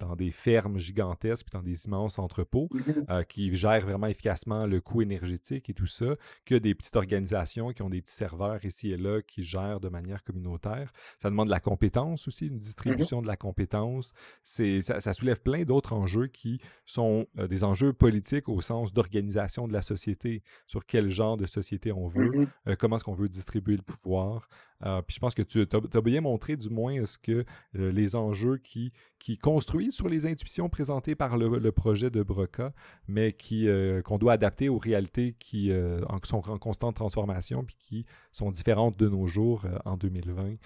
dans 0.00 0.16
des 0.16 0.32
fermes 0.32 0.78
gigantesques, 0.78 1.46
puis 1.46 1.58
dans 1.58 1.62
des 1.62 1.86
immenses 1.86 2.18
entrepôts 2.18 2.68
mm-hmm. 2.72 3.04
euh, 3.10 3.22
qui 3.22 3.54
gèrent 3.56 3.86
vraiment 3.86 4.06
efficacement 4.08 4.66
le 4.66 4.80
coût 4.80 5.02
énergétique 5.02 5.70
et 5.70 5.74
tout 5.74 5.86
ça, 5.86 6.16
que 6.44 6.54
des 6.56 6.74
petites 6.74 6.96
organisations 6.96 7.72
qui 7.72 7.82
ont 7.82 7.90
des 7.90 8.02
petits 8.02 8.14
serveurs 8.14 8.64
ici 8.64 8.90
et 8.90 8.96
là 8.96 9.20
qui 9.22 9.42
gèrent 9.42 9.78
de 9.80 9.88
manière 9.88 10.24
communautaire. 10.24 10.90
Ça 11.18 11.30
demande 11.30 11.46
de 11.46 11.52
la 11.52 11.60
compétence 11.60 12.26
aussi, 12.26 12.46
une 12.46 12.56
mm-hmm. 12.56 12.60
distribution 12.60 13.22
de 13.22 13.26
la 13.26 13.36
compétence. 13.36 14.12
C'est, 14.42 14.80
ça, 14.80 15.12
soulève 15.12 15.40
plein 15.42 15.64
d'autres 15.64 15.92
enjeux 15.92 16.26
qui 16.26 16.60
sont 16.84 17.26
euh, 17.38 17.46
des 17.46 17.62
enjeux 17.62 17.92
politiques 17.92 18.48
au 18.48 18.60
sens 18.60 18.92
d'organisation 18.92 19.68
de 19.68 19.72
la 19.72 19.82
société, 19.82 20.42
sur 20.66 20.86
quel 20.86 21.10
genre 21.10 21.36
de 21.36 21.46
société 21.46 21.92
on 21.92 22.08
veut, 22.08 22.30
mm-hmm. 22.30 22.48
euh, 22.68 22.74
comment 22.78 22.96
est-ce 22.96 23.04
qu'on 23.04 23.14
veut 23.14 23.28
distribuer 23.28 23.76
le 23.76 23.82
pouvoir. 23.82 24.48
puis 24.80 25.14
je 25.14 25.18
pense 25.18 25.34
que 25.34 25.42
tu 25.42 25.60
as, 25.60 26.00
bien 26.00 26.22
montré 26.22 26.56
du 26.56 26.70
moins 26.70 27.04
ce 27.04 27.18
que 27.18 27.44
les 27.74 28.16
enjeux 28.16 28.56
qui, 28.56 28.92
qui 29.20 29.36
construisent 29.36 29.94
sur 29.94 30.08
les 30.08 30.26
intuitions 30.26 30.68
présentées 30.68 31.14
par 31.14 31.36
le, 31.36 31.70
projet 31.70 32.10
de 32.10 32.22
Broca, 32.22 32.72
mais 33.06 33.32
qui 33.32 33.68
euh, 33.68 34.02
qu'on 34.02 34.18
doit 34.18 34.32
adapter 34.32 34.68
aux 34.68 34.78
réalités 34.78 35.36
qui 35.38 35.70
euh, 35.70 36.00
sont 36.24 36.50
en 36.50 36.58
constante 36.58 36.96
transformation 36.96 37.62
puis 37.62 37.76
qui 37.78 38.06
sont 38.32 38.50
différentes 38.50 38.98
de 38.98 39.08
nos 39.08 39.26
jours 39.26 39.66
euh, 39.66 39.78
en 39.84 39.96
2020 39.96 40.56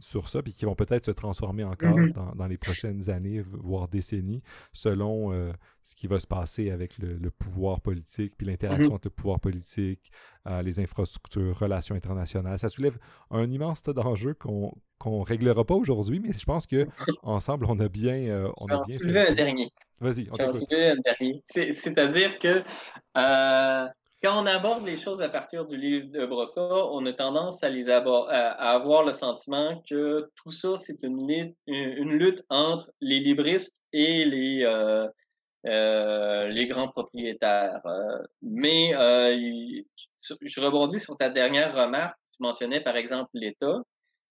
sur 0.00 0.28
ça, 0.28 0.42
puis 0.42 0.52
qui 0.52 0.64
vont 0.64 0.74
peut-être 0.74 1.06
se 1.06 1.10
transformer 1.10 1.64
encore 1.64 1.98
mm-hmm. 1.98 2.36
dans, 2.36 2.46
les 2.46 2.58
prochaines 2.58 3.08
années, 3.10 3.40
voire 3.40 3.88
décennies, 3.88 4.42
selon 4.72 5.32
ce 5.82 5.94
qui 5.94 6.06
va 6.06 6.18
se 6.18 6.26
passer 6.26 6.70
avec 6.70 6.98
le, 6.98 7.30
pouvoir 7.30 7.80
politique, 7.80 8.34
puis 8.36 8.46
l'interaction 8.46 8.90
mm-hmm. 8.90 8.94
entre 8.94 9.06
le 9.06 9.10
pouvoir 9.10 9.40
politique, 9.40 10.10
les 10.62 10.80
infrastructures, 10.80 11.58
relations 11.58 11.94
internationales. 11.94 12.58
Ça 12.58 12.68
soulève 12.68 12.98
un 13.30 13.50
immense 13.50 13.82
tas 13.82 13.92
d'enjeux 13.92 14.34
qu'on 14.34 14.72
qu'on 14.98 15.22
réglera 15.22 15.64
pas 15.64 15.74
aujourd'hui, 15.74 16.20
mais 16.20 16.32
je 16.32 16.44
pense 16.44 16.66
que 16.66 16.86
ensemble 17.22 17.66
on 17.68 17.78
a 17.80 17.88
bien, 17.88 18.16
euh, 18.16 18.50
on 18.56 18.66
a 18.66 18.82
bien 18.82 18.98
fait. 18.98 19.30
un 19.30 19.32
dernier. 19.32 19.70
Vas-y, 20.00 20.28
on 20.30 20.40
un 20.40 20.96
dernier. 21.04 21.42
C'est-à-dire 21.44 22.38
que 22.38 22.62
euh, 23.16 23.86
quand 24.22 24.42
on 24.42 24.46
aborde 24.46 24.84
les 24.86 24.96
choses 24.96 25.22
à 25.22 25.28
partir 25.28 25.64
du 25.64 25.76
livre 25.76 26.08
de 26.10 26.26
Broca, 26.26 26.60
on 26.60 27.06
a 27.06 27.12
tendance 27.12 27.62
à 27.62 27.68
les 27.68 27.88
à 27.90 28.00
avoir 28.72 29.04
le 29.04 29.12
sentiment 29.12 29.82
que 29.88 30.28
tout 30.36 30.52
ça 30.52 30.76
c'est 30.76 31.02
une, 31.02 31.54
une, 31.66 32.12
lutte 32.12 32.44
entre 32.48 32.90
les 33.00 33.20
libristes 33.20 33.84
et 33.92 34.24
les 34.24 34.64
euh, 35.66 36.48
les 36.48 36.66
grands 36.66 36.88
propriétaires. 36.88 37.80
mais 38.42 38.92
je 38.94 40.60
rebondis 40.60 41.00
sur 41.00 41.16
ta 41.16 41.28
dernière 41.28 41.74
remarque. 41.74 42.16
Tu 42.32 42.42
mentionnais 42.42 42.80
par 42.80 42.96
exemple 42.96 43.30
l'État. 43.34 43.82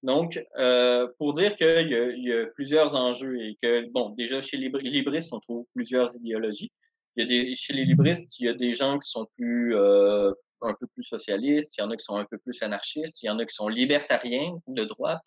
Donc, 0.03 0.39
euh, 0.57 1.07
pour 1.17 1.33
dire 1.33 1.55
qu'il 1.55 1.89
y, 1.89 2.27
y, 2.27 2.33
a 2.33 2.45
plusieurs 2.55 2.95
enjeux 2.95 3.41
et 3.41 3.57
que, 3.61 3.89
bon, 3.91 4.11
déjà 4.11 4.41
chez 4.41 4.57
les 4.57 4.69
libristes, 4.69 5.33
on 5.33 5.39
trouve 5.39 5.65
plusieurs 5.73 6.15
idéologies. 6.15 6.71
Il 7.17 7.21
y 7.21 7.25
a 7.25 7.43
des, 7.43 7.55
chez 7.55 7.73
les 7.73 7.85
libristes, 7.85 8.39
il 8.39 8.45
y 8.45 8.49
a 8.49 8.53
des 8.53 8.73
gens 8.75 8.99
qui 8.99 9.09
sont 9.09 9.27
plus, 9.35 9.75
euh, 9.75 10.31
un 10.61 10.75
peu 10.79 10.85
plus 10.87 11.03
socialistes, 11.03 11.75
il 11.77 11.81
y 11.81 11.83
en 11.83 11.89
a 11.89 11.97
qui 11.97 12.05
sont 12.05 12.15
un 12.15 12.25
peu 12.25 12.37
plus 12.37 12.61
anarchistes, 12.61 13.23
il 13.23 13.25
y 13.25 13.29
en 13.29 13.39
a 13.39 13.45
qui 13.45 13.55
sont 13.55 13.67
libertariens 13.67 14.53
de 14.67 14.83
droite. 14.83 15.25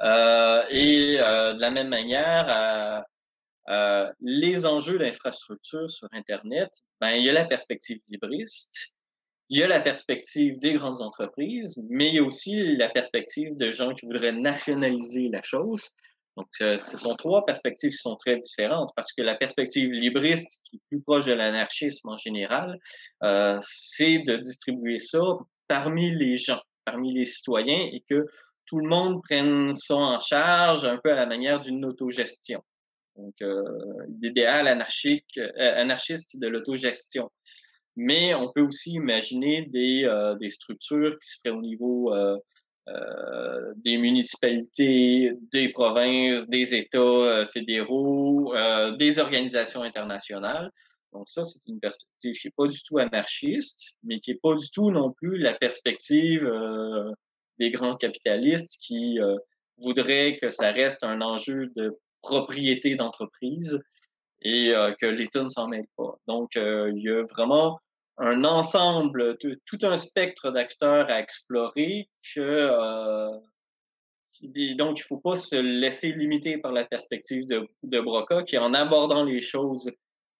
Euh, 0.00 0.64
et 0.70 1.16
euh, 1.18 1.54
de 1.54 1.60
la 1.60 1.70
même 1.70 1.88
manière, 1.88 3.04
les 4.20 4.64
enjeux 4.64 4.98
d'infrastructure 4.98 5.90
sur 5.90 6.08
Internet, 6.12 6.70
ben, 7.00 7.10
il 7.10 7.24
y 7.24 7.30
a 7.30 7.32
la 7.32 7.44
perspective 7.44 7.98
libriste, 8.08 8.94
il 9.48 9.58
y 9.58 9.62
a 9.62 9.66
la 9.66 9.80
perspective 9.80 10.58
des 10.58 10.74
grandes 10.74 11.02
entreprises, 11.02 11.84
mais 11.90 12.08
il 12.08 12.14
y 12.14 12.18
a 12.18 12.22
aussi 12.22 12.76
la 12.76 12.88
perspective 12.88 13.56
de 13.56 13.72
gens 13.72 13.94
qui 13.94 14.06
voudraient 14.06 14.32
nationaliser 14.32 15.28
la 15.30 15.42
chose. 15.42 15.90
Donc, 16.36 16.48
euh, 16.60 16.76
ce 16.76 16.96
sont 16.98 17.14
trois 17.14 17.44
perspectives 17.46 17.90
qui 17.90 17.96
sont 17.96 18.16
très 18.16 18.36
différentes 18.36 18.90
parce 18.96 19.12
que 19.12 19.22
la 19.22 19.34
perspective 19.34 19.90
libriste, 19.90 20.62
qui 20.64 20.76
est 20.76 20.80
plus 20.90 21.00
proche 21.00 21.26
de 21.26 21.32
l'anarchisme 21.32 22.08
en 22.08 22.16
général, 22.16 22.78
euh, 23.22 23.58
c'est 23.60 24.18
de 24.18 24.36
distribuer 24.36 24.98
ça 24.98 25.20
parmi 25.68 26.10
les 26.10 26.36
gens, 26.36 26.60
parmi 26.84 27.14
les 27.14 27.24
citoyens 27.24 27.88
et 27.92 28.02
que 28.08 28.26
tout 28.66 28.80
le 28.80 28.88
monde 28.88 29.22
prenne 29.22 29.74
ça 29.74 29.94
en 29.94 30.18
charge 30.18 30.84
un 30.84 30.98
peu 31.02 31.12
à 31.12 31.14
la 31.14 31.26
manière 31.26 31.60
d'une 31.60 31.84
autogestion. 31.84 32.62
Donc, 33.16 33.34
euh, 33.42 33.62
l'idéal 34.20 34.66
anarchique, 34.66 35.38
euh, 35.38 35.50
anarchiste 35.56 36.36
de 36.38 36.48
l'autogestion 36.48 37.30
mais 37.96 38.34
on 38.34 38.50
peut 38.52 38.62
aussi 38.62 38.92
imaginer 38.92 39.66
des, 39.66 40.04
euh, 40.04 40.34
des 40.36 40.50
structures 40.50 41.18
qui 41.20 41.28
se 41.28 41.36
feraient 41.38 41.56
au 41.56 41.62
niveau 41.62 42.12
euh, 42.88 42.92
euh, 42.92 43.72
des 43.76 43.96
municipalités, 43.98 45.32
des 45.52 45.68
provinces, 45.70 46.46
des 46.48 46.74
États 46.74 47.46
fédéraux, 47.46 48.54
des 48.98 49.18
organisations 49.18 49.82
internationales. 49.82 50.70
Donc 51.12 51.28
ça, 51.28 51.44
c'est 51.44 51.60
une 51.66 51.80
perspective 51.80 52.34
qui 52.34 52.46
n'est 52.46 52.54
pas 52.56 52.66
du 52.66 52.82
tout 52.82 52.98
anarchiste, 52.98 53.96
mais 54.02 54.20
qui 54.20 54.32
n'est 54.32 54.40
pas 54.42 54.54
du 54.54 54.68
tout 54.70 54.90
non 54.90 55.12
plus 55.12 55.38
la 55.38 55.54
perspective 55.54 56.50
des 57.58 57.70
grands 57.70 57.96
capitalistes 57.96 58.78
qui 58.80 59.18
voudraient 59.78 60.38
que 60.40 60.50
ça 60.50 60.72
reste 60.72 61.04
un 61.04 61.20
enjeu 61.20 61.70
de 61.76 61.98
propriété 62.22 62.96
d'entreprise 62.96 63.80
et 64.42 64.72
que 65.00 65.06
l'État 65.06 65.42
ne 65.42 65.48
s'en 65.48 65.68
mêle 65.68 65.86
pas. 65.96 66.18
Donc, 66.26 66.56
il 66.56 67.00
y 67.02 67.10
a 67.10 67.22
vraiment 67.24 67.78
un 68.18 68.44
ensemble, 68.44 69.36
tout 69.38 69.78
un 69.82 69.96
spectre 69.96 70.50
d'acteurs 70.50 71.10
à 71.10 71.20
explorer 71.20 72.08
que 72.34 72.40
euh, 72.40 73.30
donc 74.76 74.98
il 74.98 75.02
faut 75.02 75.18
pas 75.18 75.36
se 75.36 75.56
laisser 75.56 76.12
limiter 76.12 76.58
par 76.58 76.72
la 76.72 76.84
perspective 76.84 77.46
de, 77.46 77.66
de 77.82 78.00
Broca 78.00 78.42
qui 78.42 78.58
en 78.58 78.74
abordant 78.74 79.24
les 79.24 79.40
choses 79.40 79.90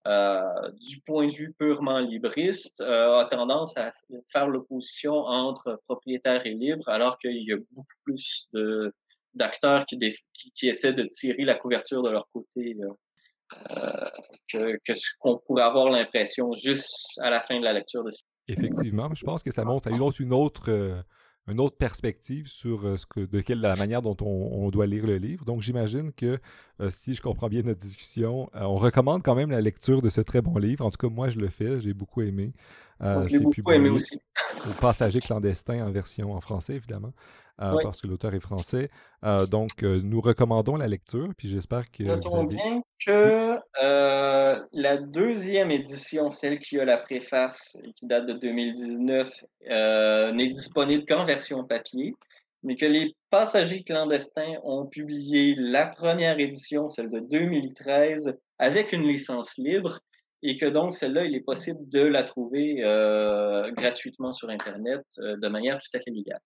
euh, 0.07 0.71
du 0.73 1.01
point 1.01 1.27
de 1.27 1.33
vue 1.33 1.53
purement 1.57 1.99
libriste 1.99 2.81
euh, 2.81 3.17
a 3.17 3.25
tendance 3.25 3.75
à 3.77 3.91
faire 4.29 4.47
l'opposition 4.47 5.13
entre 5.13 5.81
propriétaires 5.87 6.45
et 6.45 6.53
libres 6.53 6.87
alors 6.87 7.17
qu'il 7.17 7.43
y 7.43 7.51
a 7.51 7.57
beaucoup 7.71 7.97
plus 8.03 8.47
de 8.53 8.93
d'acteurs 9.33 9.85
qui, 9.85 9.99
qui, 10.33 10.51
qui, 10.53 10.69
essaient 10.69 10.93
de 10.93 11.03
tirer 11.03 11.43
la 11.43 11.55
couverture 11.55 12.01
de 12.03 12.09
leur 12.09 12.29
côté 12.31 12.77
que, 14.51 14.77
que 14.85 14.93
ce 14.93 15.07
qu'on 15.19 15.39
pourrait 15.45 15.63
avoir 15.63 15.89
l'impression 15.89 16.53
juste 16.53 17.19
à 17.21 17.29
la 17.29 17.41
fin 17.41 17.59
de 17.59 17.63
la 17.63 17.73
lecture 17.73 18.03
de 18.03 18.11
Effectivement, 18.47 19.09
je 19.13 19.23
pense 19.23 19.43
que 19.43 19.51
ça 19.51 19.63
montre 19.63 19.87
une 19.89 20.01
autre, 20.01 20.21
une 20.21 20.33
autre, 20.33 20.65
euh, 20.69 21.01
une 21.47 21.59
autre 21.59 21.77
perspective 21.77 22.47
sur 22.47 22.85
euh, 22.85 22.95
ce 22.95 23.05
que, 23.07 23.21
de 23.21 23.41
quelle, 23.41 23.59
la 23.59 23.75
manière 23.75 24.03
dont 24.03 24.15
on, 24.21 24.69
doit 24.69 24.85
lire 24.85 25.07
le 25.07 25.17
livre. 25.17 25.45
Donc, 25.45 25.61
j'imagine 25.63 26.11
que 26.11 26.37
euh, 26.79 26.89
si 26.91 27.15
je 27.15 27.21
comprends 27.21 27.47
bien 27.47 27.63
notre 27.63 27.79
discussion, 27.79 28.49
on 28.53 28.75
recommande 28.75 29.23
quand 29.23 29.35
même 29.35 29.49
la 29.49 29.61
lecture 29.61 30.01
de 30.01 30.09
ce 30.09 30.21
très 30.21 30.41
bon 30.41 30.57
livre. 30.57 30.85
En 30.85 30.91
tout 30.91 30.97
cas, 30.97 31.11
moi, 31.11 31.29
je 31.29 31.39
le 31.39 31.49
fais, 31.49 31.81
j'ai 31.81 31.93
beaucoup 31.93 32.21
aimé. 32.21 32.53
j'ai 33.27 33.39
beaucoup 33.39 33.71
aimé 33.71 33.89
aussi. 33.89 34.21
Au 34.67 34.73
Passager 34.79 35.21
clandestin 35.21 35.87
en 35.87 35.91
version 35.91 36.33
en 36.33 36.41
français, 36.41 36.75
évidemment. 36.75 37.13
Euh, 37.61 37.77
parce 37.83 38.01
que 38.01 38.07
l'auteur 38.07 38.33
est 38.33 38.41
français. 38.41 38.89
Euh, 39.23 39.45
donc, 39.45 39.83
euh, 39.83 40.01
nous 40.03 40.19
recommandons 40.19 40.75
la 40.75 40.87
lecture, 40.87 41.29
puis 41.37 41.47
j'espère 41.47 41.89
que. 41.89 42.03
Notons 42.03 42.43
bien 42.43 42.81
que 43.05 43.57
la 44.73 44.97
deuxième 44.97 45.71
édition, 45.71 46.29
celle 46.29 46.59
qui 46.59 46.79
a 46.79 46.85
la 46.85 46.97
préface 46.97 47.77
et 47.83 47.93
qui 47.93 48.07
date 48.07 48.25
de 48.25 48.33
2019, 48.33 49.43
n'est 50.33 50.49
disponible 50.49 51.05
qu'en 51.05 51.25
version 51.25 51.63
papier, 51.63 52.13
mais 52.63 52.75
que 52.75 52.85
les 52.85 53.15
passagers 53.29 53.83
clandestins 53.83 54.55
ont 54.63 54.85
publié 54.85 55.55
la 55.57 55.85
première 55.85 56.39
édition, 56.39 56.89
celle 56.89 57.09
de 57.09 57.19
2013, 57.19 58.37
avec 58.59 58.91
une 58.91 59.03
licence 59.03 59.57
libre 59.57 59.99
et 60.45 60.57
que 60.57 60.65
donc 60.65 60.93
celle-là, 60.93 61.25
il 61.25 61.35
est 61.35 61.41
possible 61.41 61.89
de 61.89 62.01
la 62.01 62.23
trouver 62.23 62.83
euh, 62.83 63.71
gratuitement 63.71 64.31
sur 64.31 64.49
Internet 64.49 65.03
euh, 65.19 65.37
de 65.37 65.47
manière 65.47 65.79
tout 65.79 65.97
à 65.97 65.99
fait 65.99 66.11
légale. 66.11 66.39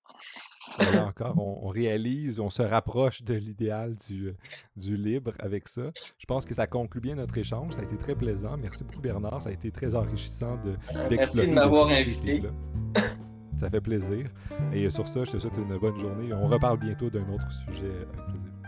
Là 0.93 1.05
encore, 1.05 1.35
on, 1.37 1.67
réalise, 1.67 2.39
on 2.39 2.49
se 2.49 2.61
rapproche 2.61 3.23
de 3.23 3.33
l'idéal 3.33 3.95
du, 4.07 4.35
du 4.75 4.95
libre 4.95 5.33
avec 5.39 5.67
ça. 5.67 5.91
Je 6.17 6.25
pense 6.25 6.45
que 6.45 6.53
ça 6.53 6.67
conclut 6.67 7.01
bien 7.01 7.15
notre 7.15 7.37
échange. 7.37 7.73
Ça 7.73 7.81
a 7.81 7.83
été 7.83 7.97
très 7.97 8.15
plaisant. 8.15 8.55
Merci 8.55 8.83
beaucoup, 8.83 9.01
Bernard. 9.01 9.41
Ça 9.41 9.49
a 9.49 9.51
été 9.51 9.71
très 9.71 9.95
enrichissant 9.95 10.57
d'explorer. 10.57 11.07
De, 11.09 11.15
Merci 11.15 11.47
de 11.47 11.53
m'avoir 11.53 11.91
invité. 11.91 12.43
Ça 13.57 13.69
fait 13.69 13.81
plaisir. 13.81 14.27
Et 14.71 14.89
sur 14.89 15.07
ça, 15.07 15.23
je 15.25 15.31
te 15.31 15.39
souhaite 15.39 15.57
une 15.57 15.77
bonne 15.77 15.97
journée. 15.97 16.31
On 16.33 16.47
reparle 16.47 16.79
bientôt 16.79 17.09
d'un 17.09 17.27
autre 17.33 17.51
sujet 17.51 17.91
avec 18.05 18.25
plaisir. 18.27 18.58